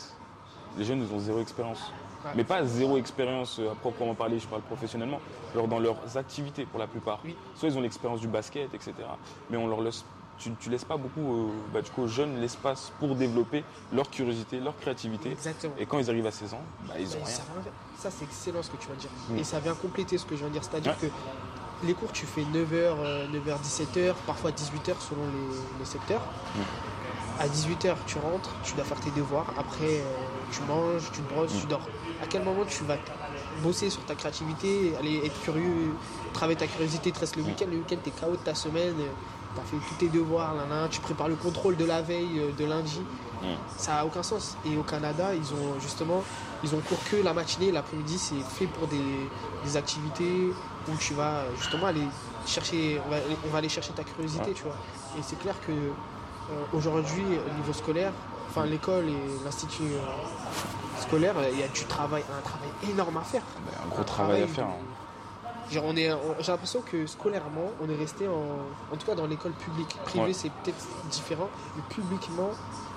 les 0.78 0.86
jeunes 0.86 1.06
ils 1.08 1.14
ont 1.14 1.20
zéro 1.20 1.40
expérience. 1.40 1.91
Mais 2.36 2.44
pas 2.44 2.66
zéro 2.66 2.98
expérience 2.98 3.60
euh, 3.60 3.72
à 3.72 3.76
proprement 3.76 4.14
parler, 4.14 4.40
je 4.40 4.48
parle 4.48 4.62
professionnellement, 4.62 5.20
genre 5.56 5.68
dans 5.68 5.80
leurs 5.80 6.18
activités 6.18 6.66
pour 6.66 6.80
la 6.80 6.88
plupart. 6.88 7.20
Soit 7.56 7.70
ils 7.70 7.78
ont 7.78 7.82
l'expérience 7.82 8.20
du 8.20 8.28
basket, 8.28 8.74
etc. 8.74 8.94
Mais 9.49 9.58
on 9.58 9.68
leur 9.68 9.82
laisse 9.82 10.04
tu, 10.40 10.49
ne 10.49 10.72
laisses 10.72 10.86
pas 10.86 10.98
beaucoup 10.98 11.36
euh, 11.36 11.49
bah, 11.74 11.82
du 11.82 11.90
coup, 11.91 12.03
aux 12.03 12.07
jeunes 12.07 12.40
l'espace 12.40 12.91
pour 12.99 13.16
développer 13.16 13.64
leur 13.94 14.10
curiosité, 14.10 14.60
leur 14.60 14.78
créativité. 14.78 15.32
Exactement. 15.32 15.74
Et 15.78 15.86
quand 15.86 15.99
ils 15.99 16.10
arrivent 16.10 16.26
à 16.26 16.32
16 16.32 16.53
ans, 16.53 16.61
bah, 16.88 16.95
ils 16.99 17.07
ont 17.16 17.24
rien. 17.24 17.36
Ça, 17.98 18.10
c'est 18.10 18.24
excellent 18.24 18.64
ce 18.64 18.72
que 18.72 18.78
tu 18.78 18.88
vas 18.88 18.95
dire. 18.95 19.10
Et 19.38 19.44
ça 19.44 19.60
vient 19.60 19.76
compléter 19.76 20.18
ce 20.18 20.26
que 20.26 20.36
je 20.36 20.40
viens 20.40 20.48
de 20.48 20.53
dire. 20.53 20.64
C'est-à-dire 20.64 20.98
que 20.98 21.07
les 21.84 21.94
cours, 21.94 22.11
tu 22.11 22.26
fais 22.26 22.41
9h, 22.41 23.32
9h, 23.32 23.61
17h, 23.64 24.14
parfois 24.26 24.52
18h 24.52 24.95
selon 24.99 25.24
les, 25.80 25.86
secteurs. 25.86 26.22
À 27.40 27.48
18h, 27.48 27.95
tu 28.06 28.18
rentres, 28.18 28.53
tu 28.64 28.74
dois 28.74 28.84
faire 28.84 28.99
tes 28.99 29.11
devoirs. 29.11 29.53
Après, 29.57 29.86
euh, 29.86 30.03
tu 30.52 30.61
manges, 30.64 31.10
tu 31.14 31.22
te 31.22 31.34
brosses, 31.34 31.57
tu 31.60 31.68
dors. 31.68 31.88
À 32.22 32.28
quel 32.28 32.44
moment 32.44 32.66
tu 32.66 32.84
vas 32.84 32.98
bosser 33.64 33.90
sur 33.90 34.03
ta 34.03 34.16
créativité, 34.16 34.94
aller 34.99 35.22
être 35.26 35.41
curieux, 35.41 35.94
travailler 36.34 36.57
ta 36.57 36.68
curiosité, 36.68 37.11
te 37.11 37.20
reste 37.20 37.38
le 37.38 37.44
week-end, 37.44 37.66
le 37.70 37.78
week-end 37.78 37.98
t'es 38.03 38.11
KO 38.11 38.32
de 38.32 38.38
ta 38.38 38.56
semaine, 38.56 38.95
t'as 39.56 39.62
fait 39.64 39.78
tous 39.78 39.96
tes 39.96 40.10
devoirs, 40.10 40.56
là, 40.56 40.88
tu 40.90 41.00
prépares 41.02 41.30
le 41.30 41.36
contrôle 41.36 41.76
de 41.78 41.86
la 41.86 42.02
veille, 42.02 42.42
de 42.58 42.66
lundi. 42.66 43.02
Ça 43.78 43.94
n'a 43.94 44.06
aucun 44.06 44.24
sens. 44.24 44.58
Et 44.66 44.78
au 44.78 44.84
Canada, 44.84 45.34
ils 45.34 45.54
ont 45.54 45.80
justement, 45.80 46.24
ils 46.64 46.76
ont 46.76 46.80
cours 46.80 47.00
que 47.10 47.16
la 47.18 47.34
matinée, 47.34 47.72
l'après-midi, 47.72 48.18
c'est 48.18 48.40
fait 48.42 48.68
pour 48.68 48.88
des, 48.88 49.78
activités 49.78 50.52
où 50.88 50.98
tu 50.98 51.14
vas 51.14 51.44
justement 51.58 51.88
aller 51.88 52.08
chercher, 52.46 53.00
on 53.46 53.50
va, 53.50 53.58
aller 53.58 53.70
chercher 53.70 53.94
ta 53.94 54.04
curiosité, 54.04 54.52
tu 54.54 54.64
vois. 54.64 54.76
Et 55.18 55.22
c'est 55.22 55.38
clair 55.40 55.56
que 55.66 55.72
euh, 55.72 56.64
aujourd'hui, 56.74 57.24
au 57.24 57.56
niveau 57.56 57.74
scolaire, 57.74 58.12
enfin 58.50 58.66
l'école 58.66 59.08
et 59.08 59.44
l'institut 59.46 59.84
euh, 59.84 61.02
scolaire, 61.02 61.36
il 61.52 61.60
y 61.60 61.64
a 61.64 61.68
du 61.68 61.86
travail, 61.86 62.24
un 62.36 62.42
travail 62.42 62.70
énorme 62.90 63.18
à 63.18 63.22
faire. 63.22 63.44
Un 63.86 63.90
gros 63.90 64.04
travail, 64.04 64.44
à 64.44 64.48
faire. 64.48 64.66
Hein 64.66 64.89
j'ai 65.70 65.80
l'impression 66.48 66.82
que 66.82 67.06
scolairement, 67.06 67.72
on 67.82 67.90
est 67.90 67.96
resté 67.96 68.28
en, 68.28 68.94
en 68.94 68.98
tout 68.98 69.06
cas 69.06 69.16
dans 69.16 69.28
l'école 69.28 69.52
publique. 69.54 69.96
Privée, 70.06 70.34
c'est 70.34 70.50
peut-être 70.50 70.86
différent, 71.12 71.50
mais 71.76 71.84
publiquement, 71.90 72.50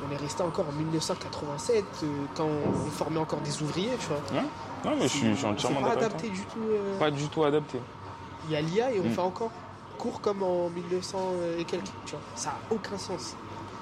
on 0.06 0.12
est 0.12 0.16
resté 0.16 0.42
encore 0.42 0.66
en 0.68 0.72
1987, 0.72 1.84
euh, 2.02 2.06
quand 2.34 2.46
on 2.46 2.90
formait 2.90 3.20
encore 3.20 3.40
des 3.40 3.62
ouvriers, 3.62 3.92
tu 4.00 4.06
vois. 4.08 4.40
Ouais. 4.40 4.46
Non, 4.84 4.96
mais 4.96 5.02
je 5.02 5.16
suis, 5.16 5.36
je 5.36 5.46
entièrement. 5.46 5.82
Pas 5.82 5.92
adapté 5.92 6.28
du 6.28 6.40
tout. 6.40 6.60
Euh. 6.70 6.98
Pas 6.98 7.10
du 7.10 7.28
tout 7.28 7.44
adapté. 7.44 7.78
Il 8.46 8.52
y 8.52 8.56
a 8.56 8.60
l'IA 8.60 8.92
et 8.92 9.00
on 9.00 9.04
mm. 9.04 9.10
fait 9.10 9.20
encore 9.20 9.50
cours 9.98 10.20
comme 10.20 10.42
en 10.42 10.68
1900 10.70 11.18
et 11.58 11.64
quelques, 11.64 11.84
tu 12.06 12.12
vois. 12.12 12.20
Ça 12.34 12.50
n'a 12.50 12.74
aucun 12.74 12.98
sens. 12.98 13.36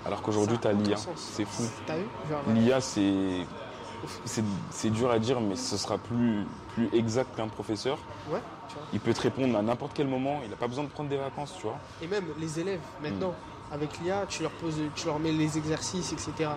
Alors 0.04 0.20
qu'aujourd'hui, 0.22 0.58
tu 0.60 0.68
as 0.68 0.72
l'IA. 0.72 0.96
C'est 1.16 1.46
fou. 1.46 1.62
L'IA, 2.48 2.80
c'est 2.80 3.46
c'est 4.70 4.90
dur 4.90 5.10
à 5.10 5.18
dire, 5.18 5.40
mais 5.40 5.56
ce 5.56 5.76
sera 5.76 5.98
plus, 5.98 6.46
plus 6.88 6.98
exact 6.98 7.36
qu'un 7.36 7.48
professeur. 7.48 7.98
Ouais, 8.30 8.40
Il 8.92 9.00
peut 9.00 9.12
te 9.12 9.22
répondre 9.22 9.56
à 9.58 9.62
n'importe 9.62 9.92
quel 9.94 10.06
moment, 10.06 10.40
il 10.44 10.50
n'a 10.50 10.56
pas 10.56 10.68
besoin 10.68 10.84
de 10.84 10.88
prendre 10.88 11.08
des 11.08 11.16
vacances, 11.16 11.54
tu 11.56 11.62
vois. 11.62 11.78
Et 12.02 12.06
même 12.06 12.24
les 12.38 12.60
élèves, 12.60 12.80
maintenant, 13.02 13.30
mm. 13.30 13.74
avec 13.74 13.98
l'IA, 14.00 14.26
tu 14.28 14.42
leur 14.42 14.52
poses, 14.52 14.80
tu 14.94 15.06
leur 15.06 15.18
mets 15.18 15.32
les 15.32 15.58
exercices, 15.58 16.12
etc. 16.12 16.50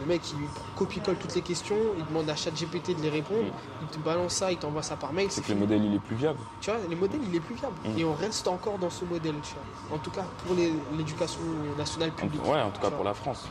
Le 0.00 0.06
mec, 0.06 0.22
il 0.32 0.38
copie-colle 0.76 1.16
toutes 1.16 1.34
les 1.34 1.42
questions, 1.42 1.76
il 1.98 2.06
demande 2.06 2.30
à 2.30 2.34
GPT 2.34 2.96
de 2.96 3.02
les 3.02 3.10
répondre, 3.10 3.42
mm. 3.42 3.82
il 3.82 3.88
te 3.88 3.98
balance 3.98 4.34
ça, 4.34 4.52
il 4.52 4.58
t'envoie 4.58 4.82
ça 4.82 4.96
par 4.96 5.12
mail. 5.12 5.28
C'est 5.30 5.42
que 5.44 5.52
le 5.52 5.58
modèle, 5.58 5.84
il 5.84 5.94
est 5.94 6.00
plus 6.00 6.16
viable. 6.16 6.38
Tu 6.60 6.70
vois, 6.70 6.78
le 6.88 6.96
modèle, 6.96 7.20
il 7.28 7.34
est 7.34 7.40
plus 7.40 7.56
viable. 7.56 7.74
Mm. 7.84 7.98
Et 7.98 8.04
on 8.04 8.14
reste 8.14 8.46
encore 8.48 8.78
dans 8.78 8.90
ce 8.90 9.04
modèle, 9.04 9.34
tu 9.42 9.54
vois. 9.54 9.96
En 9.96 9.98
tout 9.98 10.10
cas, 10.10 10.24
pour 10.46 10.54
l'éducation 10.96 11.40
nationale 11.76 12.12
publique. 12.12 12.44
ouais, 12.44 12.60
en 12.60 12.70
tout 12.70 12.80
cas 12.80 12.90
pour 12.90 13.04
la 13.04 13.14
France. 13.14 13.48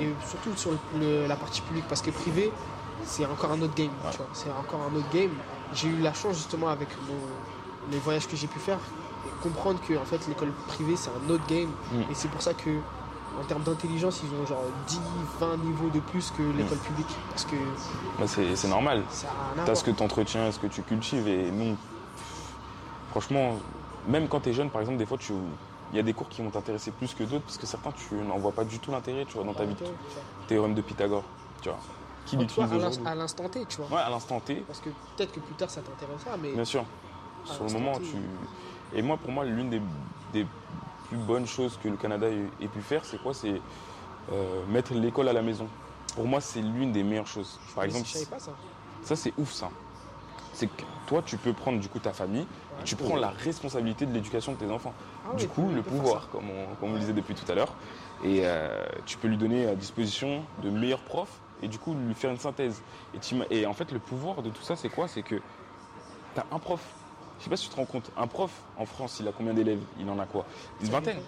et 0.00 0.08
surtout 0.26 0.56
sur 0.56 0.72
la 1.28 1.36
partie 1.36 1.60
publique, 1.62 1.86
parce 1.88 2.02
que 2.02 2.10
privé, 2.10 2.50
c'est 3.04 3.26
encore 3.26 3.52
un 3.52 3.60
autre 3.60 3.74
game. 3.74 3.90
C'est 4.32 4.50
encore 4.50 4.80
un 4.90 4.96
autre 4.96 5.10
game. 5.12 5.30
J'ai 5.74 5.88
eu 5.88 6.00
la 6.00 6.14
chance 6.14 6.36
justement 6.36 6.68
avec 6.68 6.88
les 7.90 7.98
voyages 7.98 8.28
que 8.28 8.36
j'ai 8.36 8.46
pu 8.46 8.58
faire, 8.58 8.78
comprendre 9.42 9.80
que 9.86 9.94
en 9.94 10.04
fait 10.04 10.26
l'école 10.28 10.52
privée 10.68 10.96
c'est 10.96 11.10
un 11.10 11.30
autre 11.30 11.46
game. 11.46 11.68
Mm. 11.92 12.10
Et 12.10 12.14
c'est 12.14 12.28
pour 12.28 12.42
ça 12.42 12.54
que 12.54 12.70
en 13.40 13.44
termes 13.44 13.62
d'intelligence, 13.62 14.22
ils 14.22 14.32
ont 14.40 14.46
genre 14.46 14.62
10, 14.86 15.00
20 15.40 15.56
niveaux 15.58 15.90
de 15.90 15.98
plus 15.98 16.30
que 16.30 16.42
l'école 16.42 16.78
mm. 16.78 16.80
publique. 16.80 17.16
Parce 17.30 17.44
que. 17.44 18.56
c'est 18.56 18.68
normal. 18.68 19.02
T'as 19.66 19.74
ce 19.74 19.84
que 19.84 19.90
tu 19.90 20.02
entretiens, 20.02 20.50
ce 20.52 20.58
que 20.58 20.68
tu 20.68 20.82
cultives. 20.82 21.26
Et 21.26 21.50
non. 21.50 21.76
Franchement, 23.10 23.56
même 24.08 24.28
quand 24.28 24.40
tu 24.40 24.50
es 24.50 24.52
jeune, 24.52 24.70
par 24.70 24.80
exemple, 24.80 24.98
des 24.98 25.06
fois, 25.06 25.18
tu, 25.18 25.32
il 25.92 25.96
y 25.96 26.00
a 26.00 26.02
des 26.02 26.12
cours 26.12 26.28
qui 26.28 26.42
vont 26.42 26.50
t'intéresser 26.50 26.90
plus 26.90 27.14
que 27.14 27.22
d'autres 27.24 27.44
parce 27.44 27.58
que 27.58 27.66
certains 27.66 27.92
tu 27.92 28.14
n'en 28.14 28.38
vois 28.38 28.52
pas 28.52 28.64
du 28.64 28.80
tout 28.80 28.90
l'intérêt 28.90 29.24
tu 29.26 29.34
vois 29.34 29.44
dans 29.44 29.54
ta 29.54 29.64
vie 29.64 29.76
théorème 30.48 30.74
de 30.74 30.80
Pythagore 30.80 31.22
tu 31.62 31.68
vois 31.68 31.78
qui 32.26 32.36
l'utilise 32.36 33.00
À 33.04 33.14
l'instant 33.14 33.48
T, 33.48 33.64
tu 33.66 33.76
vois. 33.80 33.96
Ouais, 33.96 34.02
à 34.02 34.10
l'instant 34.10 34.40
T. 34.40 34.56
Parce 34.66 34.80
que 34.80 34.90
peut-être 35.16 35.32
que 35.32 35.40
plus 35.40 35.54
tard 35.54 35.70
ça 35.70 35.82
t'intéressera, 35.82 36.36
mais. 36.36 36.52
Bien 36.52 36.64
sûr. 36.64 36.84
Sur 37.44 37.64
le 37.64 37.72
moment, 37.72 37.98
tu. 37.98 38.16
Et 38.94 39.02
moi, 39.02 39.16
pour 39.16 39.30
moi, 39.30 39.44
l'une 39.44 39.70
des, 39.70 40.46
plus 41.08 41.18
bonnes 41.18 41.46
choses 41.46 41.78
que 41.82 41.88
le 41.88 41.96
Canada 41.96 42.26
ait, 42.28 42.68
pu 42.68 42.80
faire, 42.80 43.04
c'est 43.04 43.20
quoi? 43.22 43.34
C'est 43.34 43.60
euh, 44.32 44.64
mettre 44.68 44.94
l'école 44.94 45.28
à 45.28 45.32
la 45.32 45.42
maison. 45.42 45.68
Pour 46.14 46.26
moi, 46.26 46.40
c'est 46.40 46.62
l'une 46.62 46.92
des 46.92 47.02
meilleures 47.02 47.26
choses. 47.26 47.58
Par 47.74 47.84
exemple, 47.84 48.06
je 48.06 48.12
savais 48.12 48.26
pas 48.26 48.38
ça. 48.38 48.52
Ça, 49.02 49.16
c'est 49.16 49.34
ouf, 49.36 49.52
ça. 49.52 49.70
C'est 50.54 50.68
que 50.68 50.82
toi, 51.06 51.22
tu 51.22 51.36
peux 51.36 51.52
prendre 51.52 51.80
du 51.80 51.88
coup 51.88 51.98
ta 51.98 52.12
famille 52.12 52.46
et 52.80 52.84
tu 52.84 52.96
prends 52.96 53.16
la 53.16 53.30
responsabilité 53.30 54.06
de 54.06 54.14
l'éducation 54.14 54.52
de 54.52 54.58
tes 54.58 54.70
enfants. 54.70 54.94
Ah 55.26 55.34
du 55.34 55.48
coup, 55.48 55.68
le 55.74 55.82
pouvoir, 55.82 56.28
comme 56.30 56.48
on, 56.48 56.74
comme 56.76 56.90
on 56.90 56.94
le 56.94 57.00
disait 57.00 57.12
depuis 57.12 57.34
tout 57.34 57.50
à 57.50 57.54
l'heure. 57.54 57.74
Et 58.22 58.42
euh, 58.44 58.84
tu 59.04 59.18
peux 59.18 59.28
lui 59.28 59.36
donner 59.36 59.66
à 59.66 59.74
disposition 59.74 60.42
de 60.62 60.70
meilleurs 60.70 61.00
profs 61.00 61.40
et 61.62 61.68
du 61.68 61.78
coup 61.78 61.94
lui 61.94 62.14
faire 62.14 62.30
une 62.30 62.38
synthèse. 62.38 62.82
Et, 63.14 63.60
et 63.60 63.66
en 63.66 63.72
fait, 63.72 63.92
le 63.92 63.98
pouvoir 63.98 64.42
de 64.42 64.50
tout 64.50 64.62
ça, 64.62 64.76
c'est 64.76 64.88
quoi? 64.88 65.08
C'est 65.08 65.22
que 65.22 65.36
tu 66.34 66.40
as 66.40 66.46
un 66.52 66.58
prof. 66.58 66.80
Je 67.38 67.44
sais 67.44 67.50
pas 67.50 67.56
si 67.56 67.68
tu 67.68 67.70
te 67.70 67.76
rends 67.76 67.84
compte, 67.84 68.10
un 68.16 68.26
prof 68.26 68.50
en 68.78 68.86
France, 68.86 69.18
il 69.20 69.28
a 69.28 69.32
combien 69.32 69.54
d'élèves? 69.54 69.80
Il 69.98 70.08
en 70.08 70.18
a 70.18 70.26
quoi? 70.26 70.46
Une 70.80 70.88
vingtaine 70.88 71.18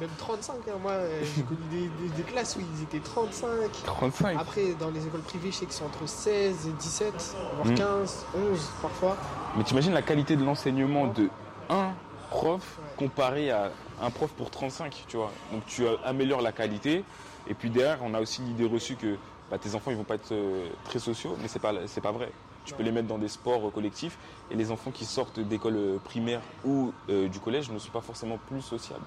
Même 0.00 0.08
35, 0.18 0.54
hein. 0.54 0.72
moi 0.82 0.92
euh, 0.92 1.22
j'ai 1.22 1.42
connu 1.42 1.90
des, 2.16 2.22
classes 2.24 2.56
où 2.56 2.60
ils 2.60 2.82
étaient 2.82 2.98
35. 2.98 3.70
35 3.84 4.38
Après, 4.38 4.74
dans 4.74 4.90
les 4.90 5.06
écoles 5.06 5.22
privées, 5.22 5.50
je 5.50 5.56
sais 5.56 5.66
qu'ils 5.66 5.74
sont 5.74 5.86
entre 5.86 6.06
16 6.06 6.66
et 6.66 6.72
17, 6.72 7.36
voire 7.62 7.74
15, 7.74 8.26
hmm. 8.34 8.52
11 8.52 8.70
parfois. 8.82 9.16
Mais 9.56 9.64
tu 9.64 9.72
imagines 9.72 9.94
la 9.94 10.02
qualité 10.02 10.36
de 10.36 10.44
l'enseignement 10.44 11.06
de 11.06 11.30
un 11.70 11.92
prof 12.30 12.78
comparé 12.96 13.50
à 13.50 13.70
un 14.02 14.10
prof 14.10 14.30
pour 14.32 14.50
35, 14.50 15.04
tu 15.06 15.16
vois? 15.16 15.30
Donc 15.52 15.64
tu 15.66 15.84
améliores 16.04 16.42
la 16.42 16.52
qualité. 16.52 17.04
Et 17.46 17.54
puis 17.54 17.70
derrière, 17.70 17.98
on 18.02 18.12
a 18.14 18.20
aussi 18.20 18.42
l'idée 18.42 18.66
reçue 18.66 18.96
que 18.96 19.16
bah, 19.50 19.58
tes 19.58 19.74
enfants 19.74 19.90
ils 19.90 19.96
vont 19.96 20.04
pas 20.04 20.16
être 20.16 20.32
euh, 20.32 20.68
très 20.84 20.98
sociaux, 20.98 21.36
mais 21.40 21.48
c'est 21.48 21.58
pas 21.58 21.72
c'est 21.86 22.00
pas 22.00 22.12
vrai. 22.12 22.30
Tu 22.64 22.74
peux 22.74 22.82
les 22.82 22.92
mettre 22.92 23.08
dans 23.08 23.16
des 23.16 23.28
sports 23.28 23.66
euh, 23.66 23.70
collectifs 23.70 24.18
et 24.50 24.54
les 24.54 24.70
enfants 24.70 24.90
qui 24.90 25.06
sortent 25.06 25.40
d'école 25.40 25.76
euh, 25.76 25.98
primaire 26.04 26.40
ou 26.66 26.92
du 27.08 27.40
collège 27.40 27.70
ne 27.70 27.78
sont 27.78 27.90
pas 27.90 28.02
forcément 28.02 28.38
plus 28.48 28.60
sociables. 28.60 29.04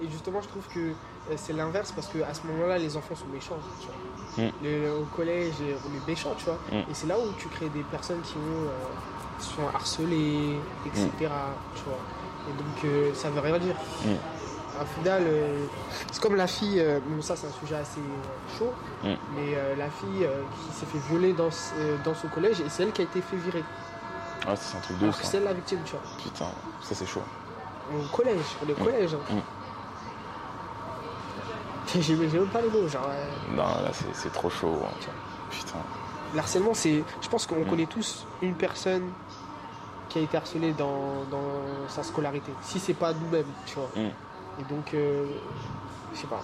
Et 0.00 0.08
justement, 0.08 0.40
je 0.40 0.48
trouve 0.48 0.66
que 0.72 0.92
c'est 1.36 1.52
l'inverse 1.52 1.92
parce 1.92 2.06
qu'à 2.06 2.32
ce 2.32 2.46
moment-là, 2.46 2.78
les 2.78 2.96
enfants 2.96 3.16
sont 3.16 3.26
méchants. 3.26 3.58
Mm. 4.38 5.00
au 5.00 5.04
collège, 5.16 5.54
on 5.60 5.96
est 5.96 6.06
méchants, 6.06 6.34
tu 6.38 6.44
vois. 6.44 6.58
Mm. 6.70 6.90
Et 6.90 6.94
c'est 6.94 7.08
là 7.08 7.18
où 7.18 7.32
tu 7.38 7.48
crées 7.48 7.68
des 7.70 7.82
personnes 7.82 8.20
qui 8.22 8.34
sont 9.44 9.66
harcelées, 9.74 10.56
etc. 10.86 11.08
Mm. 11.08 11.28
Tu 11.74 11.82
vois. 11.84 11.98
Et 12.48 12.52
donc, 12.52 13.14
ça 13.16 13.30
veut 13.30 13.40
rien 13.40 13.58
dire 13.58 13.76
au 14.82 15.00
final, 15.00 15.22
euh, 15.26 15.66
c'est 16.10 16.22
comme 16.22 16.36
la 16.36 16.46
fille, 16.46 16.80
euh, 16.80 17.00
ça 17.20 17.36
c'est 17.36 17.46
un 17.46 17.52
sujet 17.52 17.76
assez 17.76 18.00
euh, 18.00 18.58
chaud, 18.58 18.72
mm. 19.02 19.16
mais 19.34 19.76
la 19.76 19.90
fille 19.90 20.26
qui 20.66 20.72
s'est 20.74 20.86
fait 20.86 20.98
violer 21.08 21.32
dans, 21.32 21.50
dans 22.04 22.14
son 22.14 22.28
collège 22.28 22.60
et 22.60 22.68
c'est 22.68 22.82
elle 22.84 22.92
qui 22.92 23.02
a 23.02 23.04
été 23.04 23.20
fait 23.20 23.36
virer. 23.36 23.64
Ah, 24.46 24.56
c'est 24.56 24.76
un 24.76 24.80
truc 24.80 24.98
de 24.98 25.08
ouf. 25.08 25.20
C'est 25.22 25.40
la 25.40 25.52
victime, 25.52 25.80
tu 25.84 25.92
vois. 25.92 26.02
Putain, 26.22 26.46
ça 26.80 26.94
c'est 26.94 27.06
chaud. 27.06 27.22
Au 27.92 28.16
collège, 28.16 28.44
on 28.64 28.68
est 28.68 28.72
au 28.72 28.80
mm. 28.80 28.84
collège. 28.84 29.14
Hein. 29.14 29.34
Mm. 29.34 29.40
J'ai 32.00 32.14
même 32.14 32.46
pas 32.48 32.60
les 32.60 32.70
mots, 32.70 32.88
genre. 32.88 33.08
Non, 33.50 33.64
là 33.64 33.90
c'est 34.14 34.32
trop 34.32 34.48
chaud. 34.48 34.78
Hein. 34.84 35.08
Putain. 35.50 35.78
L'harcèlement, 36.34 36.74
c'est. 36.74 37.02
Je 37.20 37.28
pense 37.28 37.46
qu'on 37.46 37.64
connaît 37.64 37.86
tous 37.86 38.26
une 38.40 38.54
personne 38.54 39.10
qui 40.08 40.18
a 40.18 40.22
été 40.22 40.36
harcelée 40.36 40.72
dans, 40.72 41.24
dans 41.30 41.88
sa 41.88 42.02
scolarité. 42.02 42.52
Si 42.62 42.78
c'est 42.78 42.94
pas 42.94 43.12
nous-mêmes, 43.12 43.50
tu 43.66 43.76
vois. 43.76 43.90
Et 43.96 44.64
donc, 44.68 44.94
euh, 44.94 45.26
je 46.12 46.18
sais 46.18 46.26
pas. 46.26 46.40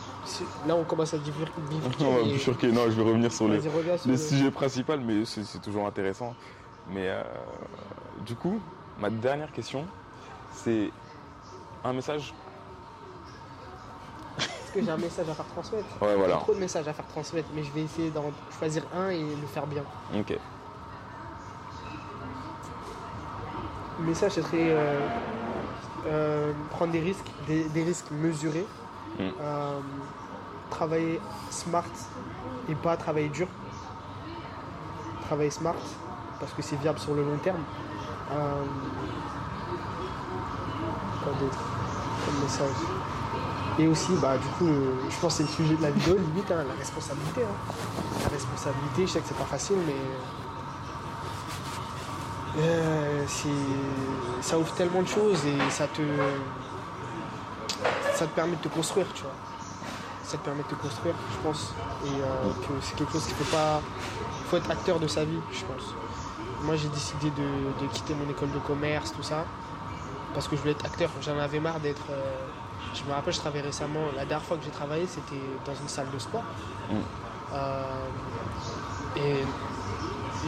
Là, 0.67 0.77
on 0.77 0.85
commence 0.85 1.15
à 1.15 1.19
bifurquer. 1.19 2.71
Non, 2.73 2.85
je 2.91 2.95
vais 2.95 3.03
revenir 3.03 3.33
sur 3.33 3.49
le, 3.49 4.17
sujet 4.17 4.51
principal, 4.51 5.01
mais 5.01 5.25
c'est 5.25 5.61
toujours 5.61 5.87
intéressant. 5.87 6.35
Mais 6.89 7.09
euh, 7.09 7.23
du 8.25 8.37
coup, 8.37 8.61
ma 9.01 9.11
dernière 9.11 9.53
question, 9.53 9.85
c'est 10.53 10.91
un 11.85 11.93
message. 11.93 12.33
Est-ce 14.39 14.73
que 14.73 14.83
j'ai 14.83 14.91
un 14.91 14.97
message 14.97 15.29
à 15.29 15.35
faire 15.35 15.47
transmettre? 15.47 15.87
Ouais, 16.01 16.15
voilà. 16.15 16.35
J'ai 16.35 16.41
trop 16.41 16.55
de 16.55 16.61
messages 16.61 16.87
à 16.87 16.93
faire 16.93 17.07
transmettre, 17.07 17.49
mais 17.55 17.65
je 17.65 17.73
vais 17.73 17.83
essayer 17.83 18.11
d'en 18.11 18.31
choisir 18.59 18.85
un 18.95 19.11
et 19.11 19.21
le 19.21 19.47
faire 19.47 19.67
bien. 19.67 19.83
Ok. 20.17 20.39
Le 23.99 24.05
message, 24.05 24.33
ce 24.33 24.43
serait 24.43 24.71
euh, 24.71 24.99
euh, 26.07 26.53
prendre 26.71 26.93
des 26.93 27.01
risques, 27.01 27.31
des, 27.49 27.83
risques 27.83 28.11
mesurés, 28.11 28.67
mm. 29.19 29.33
euh, 29.41 29.81
travailler 30.71 31.21
smart 31.51 31.85
et 32.69 32.75
pas 32.75 32.97
travailler 32.97 33.29
dur. 33.29 33.49
Travailler 35.27 35.51
smart 35.51 35.75
parce 36.41 36.53
que 36.53 36.63
c'est 36.63 36.77
viable 36.77 36.99
sur 36.99 37.15
le 37.15 37.23
long 37.23 37.39
terme. 37.39 37.63
Euh, 38.33 38.65
quoi 41.23 41.33
d'autre 41.41 41.59
comme 42.25 42.43
message? 42.43 42.71
Et 43.79 43.87
aussi, 43.87 44.13
bah, 44.23 44.39
du 44.39 44.47
coup, 44.59 44.73
je 45.11 45.17
pense 45.21 45.37
que 45.37 45.43
c'est 45.45 45.51
le 45.51 45.65
sujet 45.65 45.77
de 45.77 45.83
la 45.83 45.91
vidéo, 45.91 46.17
limite, 46.17 46.51
hein, 46.51 46.65
la 46.67 46.75
responsabilité. 46.75 47.43
Hein. 47.43 47.75
La 48.23 48.29
responsabilité, 48.31 49.07
je 49.07 49.13
sais 49.13 49.21
que 49.21 49.29
c'est 49.29 49.37
pas 49.37 49.45
facile, 49.45 49.77
mais 49.87 49.95
euh, 52.59 53.25
ça 54.41 54.59
ouvre 54.59 54.73
tellement 54.75 55.03
de 55.03 55.09
choses 55.09 55.45
et 55.45 55.71
ça 55.71 55.87
te, 55.89 56.01
ça 58.17 58.27
te 58.27 58.35
permet 58.35 58.57
de 58.57 58.63
te 58.63 58.69
construire, 58.69 59.07
tu 59.15 59.23
vois. 59.23 59.35
Ça 60.25 60.39
te 60.39 60.45
permet 60.45 60.63
de 60.63 60.69
te 60.69 60.75
construire, 60.75 61.15
je 61.33 61.47
pense. 61.47 61.75
Et 62.05 62.09
euh, 62.09 62.51
que 62.67 62.73
c'est 62.81 62.97
quelque 62.97 63.13
chose 63.13 63.27
qu'il 63.27 63.35
faut 63.35 63.57
pas. 63.57 63.81
faut 64.49 64.57
être 64.57 64.71
acteur 64.71 64.99
de 64.99 65.07
sa 65.07 65.25
vie, 65.25 65.39
je 65.53 65.65
pense. 65.65 65.95
moi 66.63 66.77
j'ai 66.77 66.89
décidé 66.89 67.31
de, 67.31 67.87
quitter 67.93 68.15
mon 68.15 68.29
école 68.31 68.51
de 68.53 68.59
commerce, 68.59 69.13
tout 69.13 69.23
ça, 69.23 69.45
parce 70.35 70.49
que 70.49 70.57
je 70.57 70.63
voulais 70.63 70.73
être 70.73 70.87
acteur. 70.87 71.11
J'en 71.21 71.39
avais 71.39 71.61
marre 71.61 71.81
d'être. 71.81 72.11
Euh, 72.11 72.47
je 72.95 73.05
me 73.05 73.13
rappelle, 73.13 73.35
je 73.35 73.39
travaillais 73.39 73.67
récemment. 73.67 74.07
La 74.17 74.25
dernière 74.25 74.47
fois 74.47 74.57
que 74.57 74.65
j'ai 74.65 74.71
travaillé, 74.71 75.07
c'était 75.07 75.43
dans 75.67 75.75
une 75.75 75.89
salle 75.89 76.09
de 76.13 76.19
sport. 76.19 76.45
Euh, 77.53 77.83
et 79.17 79.45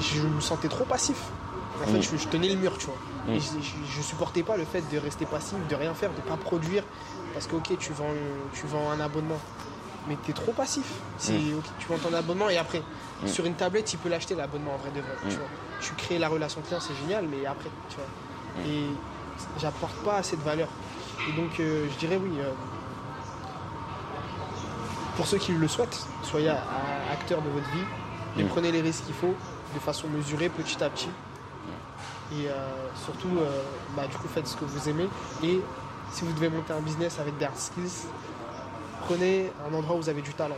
je 0.00 0.22
me 0.22 0.40
sentais 0.40 0.68
trop 0.68 0.84
passif. 0.84 1.22
En 1.82 1.86
fait, 1.86 2.02
je, 2.02 2.28
tenais 2.28 2.48
le 2.48 2.56
mur, 2.56 2.76
tu 2.78 2.86
vois. 2.86 3.34
Et 3.34 3.38
je, 3.40 4.02
supportais 4.02 4.42
pas 4.42 4.56
le 4.56 4.64
fait 4.64 4.82
de 4.90 4.98
rester 4.98 5.26
passif, 5.26 5.58
de 5.68 5.74
rien 5.74 5.94
faire, 5.94 6.10
de 6.10 6.20
pas 6.20 6.36
produire. 6.36 6.82
Parce 7.34 7.46
que, 7.46 7.56
ok, 7.56 7.76
tu 7.78 7.92
vends, 7.92 8.12
tu 8.52 8.66
vends 8.66 8.90
un 8.90 9.00
abonnement, 9.00 9.38
mais 10.09 10.16
tu 10.24 10.30
es 10.30 10.34
trop 10.34 10.52
passif. 10.52 10.86
tu 11.20 11.86
vends 11.88 11.98
ton 11.98 12.14
abonnement 12.14 12.48
et 12.48 12.59
après, 12.59 12.82
sur 13.26 13.44
une 13.46 13.55
tablette, 13.55 13.86
tu 13.86 13.96
peux 13.96 14.09
l'acheter 14.09 14.34
l'abonnement 14.34 14.74
en 14.74 14.78
vrai 14.78 14.90
de 14.90 15.00
vrai. 15.00 15.14
Tu, 15.28 15.36
vois. 15.36 15.46
tu 15.80 15.92
crées 15.94 16.18
la 16.18 16.28
relation 16.28 16.60
client, 16.62 16.80
c'est 16.80 16.94
génial, 16.94 17.26
mais 17.26 17.46
après, 17.46 17.70
tu 17.88 17.96
vois. 17.96 18.66
Et 18.66 18.86
j'apporte 19.60 19.94
pas 20.05 20.16
assez 20.16 20.36
de 20.36 20.42
valeur. 20.42 20.68
Et 21.28 21.32
donc, 21.32 21.59
euh, 21.60 21.86
je 21.92 21.98
dirais 21.98 22.18
oui. 22.22 22.30
Euh, 22.40 22.52
pour 25.16 25.26
ceux 25.26 25.38
qui 25.38 25.52
le 25.52 25.66
souhaitent, 25.66 26.06
soyez 26.22 26.52
acteur 27.12 27.42
de 27.42 27.48
votre 27.48 27.68
vie 27.70 27.84
et 28.38 28.44
mm. 28.44 28.48
prenez 28.48 28.70
les 28.70 28.80
risques 28.80 29.05
qu'il 29.05 29.14
faut 29.14 29.34
de 29.74 29.80
façon 29.80 30.06
mesurée, 30.09 30.48
petit 30.48 30.82
à 30.82 30.88
petit. 30.88 31.09
Et 32.32 32.46
euh, 32.46 32.52
surtout, 33.05 33.30
bah, 33.96 34.06
du 34.06 34.16
coup, 34.16 34.28
faites 34.28 34.46
ce 34.46 34.56
que 34.56 34.64
vous 34.64 34.88
aimez. 34.88 35.09
Et 35.42 35.60
si 36.12 36.24
vous 36.24 36.32
devez 36.32 36.48
monter 36.48 36.72
un 36.72 36.80
business 36.80 37.18
avec 37.18 37.36
des 37.39 37.44
hard 37.44 37.56
skills, 37.56 38.09
prenez 39.06 39.51
un 39.68 39.74
endroit 39.74 39.97
où 39.97 40.01
vous 40.01 40.09
avez 40.09 40.22
du 40.22 40.32
talent. 40.32 40.56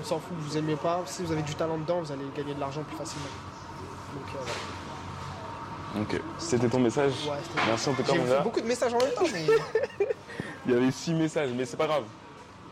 On 0.00 0.04
s'en 0.04 0.18
fout, 0.18 0.36
vous 0.38 0.56
aimez 0.56 0.76
pas. 0.76 1.02
Si 1.06 1.22
vous 1.22 1.32
avez 1.32 1.42
du 1.42 1.54
talent 1.54 1.78
dedans, 1.78 2.00
vous 2.00 2.10
allez 2.12 2.24
gagner 2.36 2.54
de 2.54 2.60
l'argent 2.60 2.82
plus 2.82 2.96
facilement. 2.96 3.26
Donc, 4.14 4.26
Ok, 6.00 6.20
c'était 6.38 6.68
ton 6.68 6.80
message. 6.80 7.12
Ouais, 7.28 7.36
Merci 7.68 7.88
en 7.88 7.94
tout 7.94 8.02
cas, 8.02 8.14
mon 8.14 8.24
gars. 8.24 8.40
beaucoup 8.40 8.60
de 8.60 8.66
messages 8.66 8.92
en 8.94 8.98
même 8.98 9.12
temps, 9.14 9.26
mais. 9.32 9.46
Il 10.66 10.72
y 10.72 10.76
avait 10.76 10.90
six 10.90 11.12
messages, 11.14 11.50
mais 11.54 11.64
c'est 11.64 11.76
pas 11.76 11.86
grave. 11.86 12.04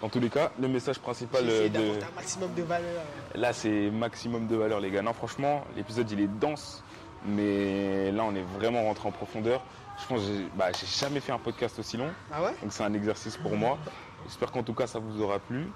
En 0.01 0.09
tous 0.09 0.19
les 0.19 0.31
cas, 0.31 0.51
le 0.61 0.67
message 0.67 0.99
principal. 0.99 1.45
Euh, 1.47 1.69
de... 1.69 2.03
un 2.03 2.15
maximum 2.17 2.53
de 2.55 2.63
valeur. 2.63 3.03
Là, 3.37 3.53
c'est 3.53 3.91
maximum 3.91 4.49
de 4.49 4.57
valeur, 4.57 4.81
les 4.81 4.91
gars. 4.91 5.03
Non, 5.03 5.13
franchement, 5.13 5.65
l'épisode 5.77 6.11
il 6.11 6.21
est 6.21 6.27
dense, 6.41 6.83
mais 7.25 8.11
là, 8.11 8.25
on 8.25 8.35
est 8.35 8.45
vraiment 8.59 8.83
rentré 8.83 9.09
en 9.09 9.13
profondeur. 9.13 9.63
Je 10.03 10.07
pense 10.09 10.21
que 10.21 10.27
j'ai 10.27 10.49
bah, 10.57 10.67
jamais 11.01 11.21
fait 11.21 11.33
un 11.33 11.39
podcast 11.39 11.79
aussi 11.79 11.97
long. 11.97 12.11
Ah 12.33 12.43
ouais? 12.43 12.55
Donc, 12.63 12.73
c'est 12.73 12.83
un 12.83 12.93
exercice 12.93 13.37
pour 13.37 13.57
moi. 13.57 13.79
J'espère 14.27 14.51
qu'en 14.51 14.63
tout 14.63 14.75
cas, 14.75 14.87
ça 14.87 14.99
vous 14.99 15.21
aura 15.21 15.39
plu. 15.39 15.69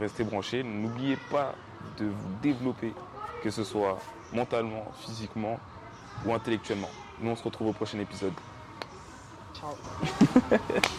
Restez 0.00 0.24
branchés. 0.24 0.62
N'oubliez 0.62 1.16
pas 1.30 1.54
de 1.98 2.06
vous 2.06 2.34
développer, 2.42 2.92
que 3.42 3.50
ce 3.50 3.62
soit 3.62 3.98
mentalement, 4.32 4.86
physiquement, 5.00 5.58
ou 6.24 6.34
intellectuellement. 6.34 6.90
Nous, 7.20 7.30
on 7.30 7.36
se 7.36 7.44
retrouve 7.44 7.68
au 7.68 7.72
prochain 7.72 7.98
épisode. 7.98 8.32
Ciao. 9.54 9.76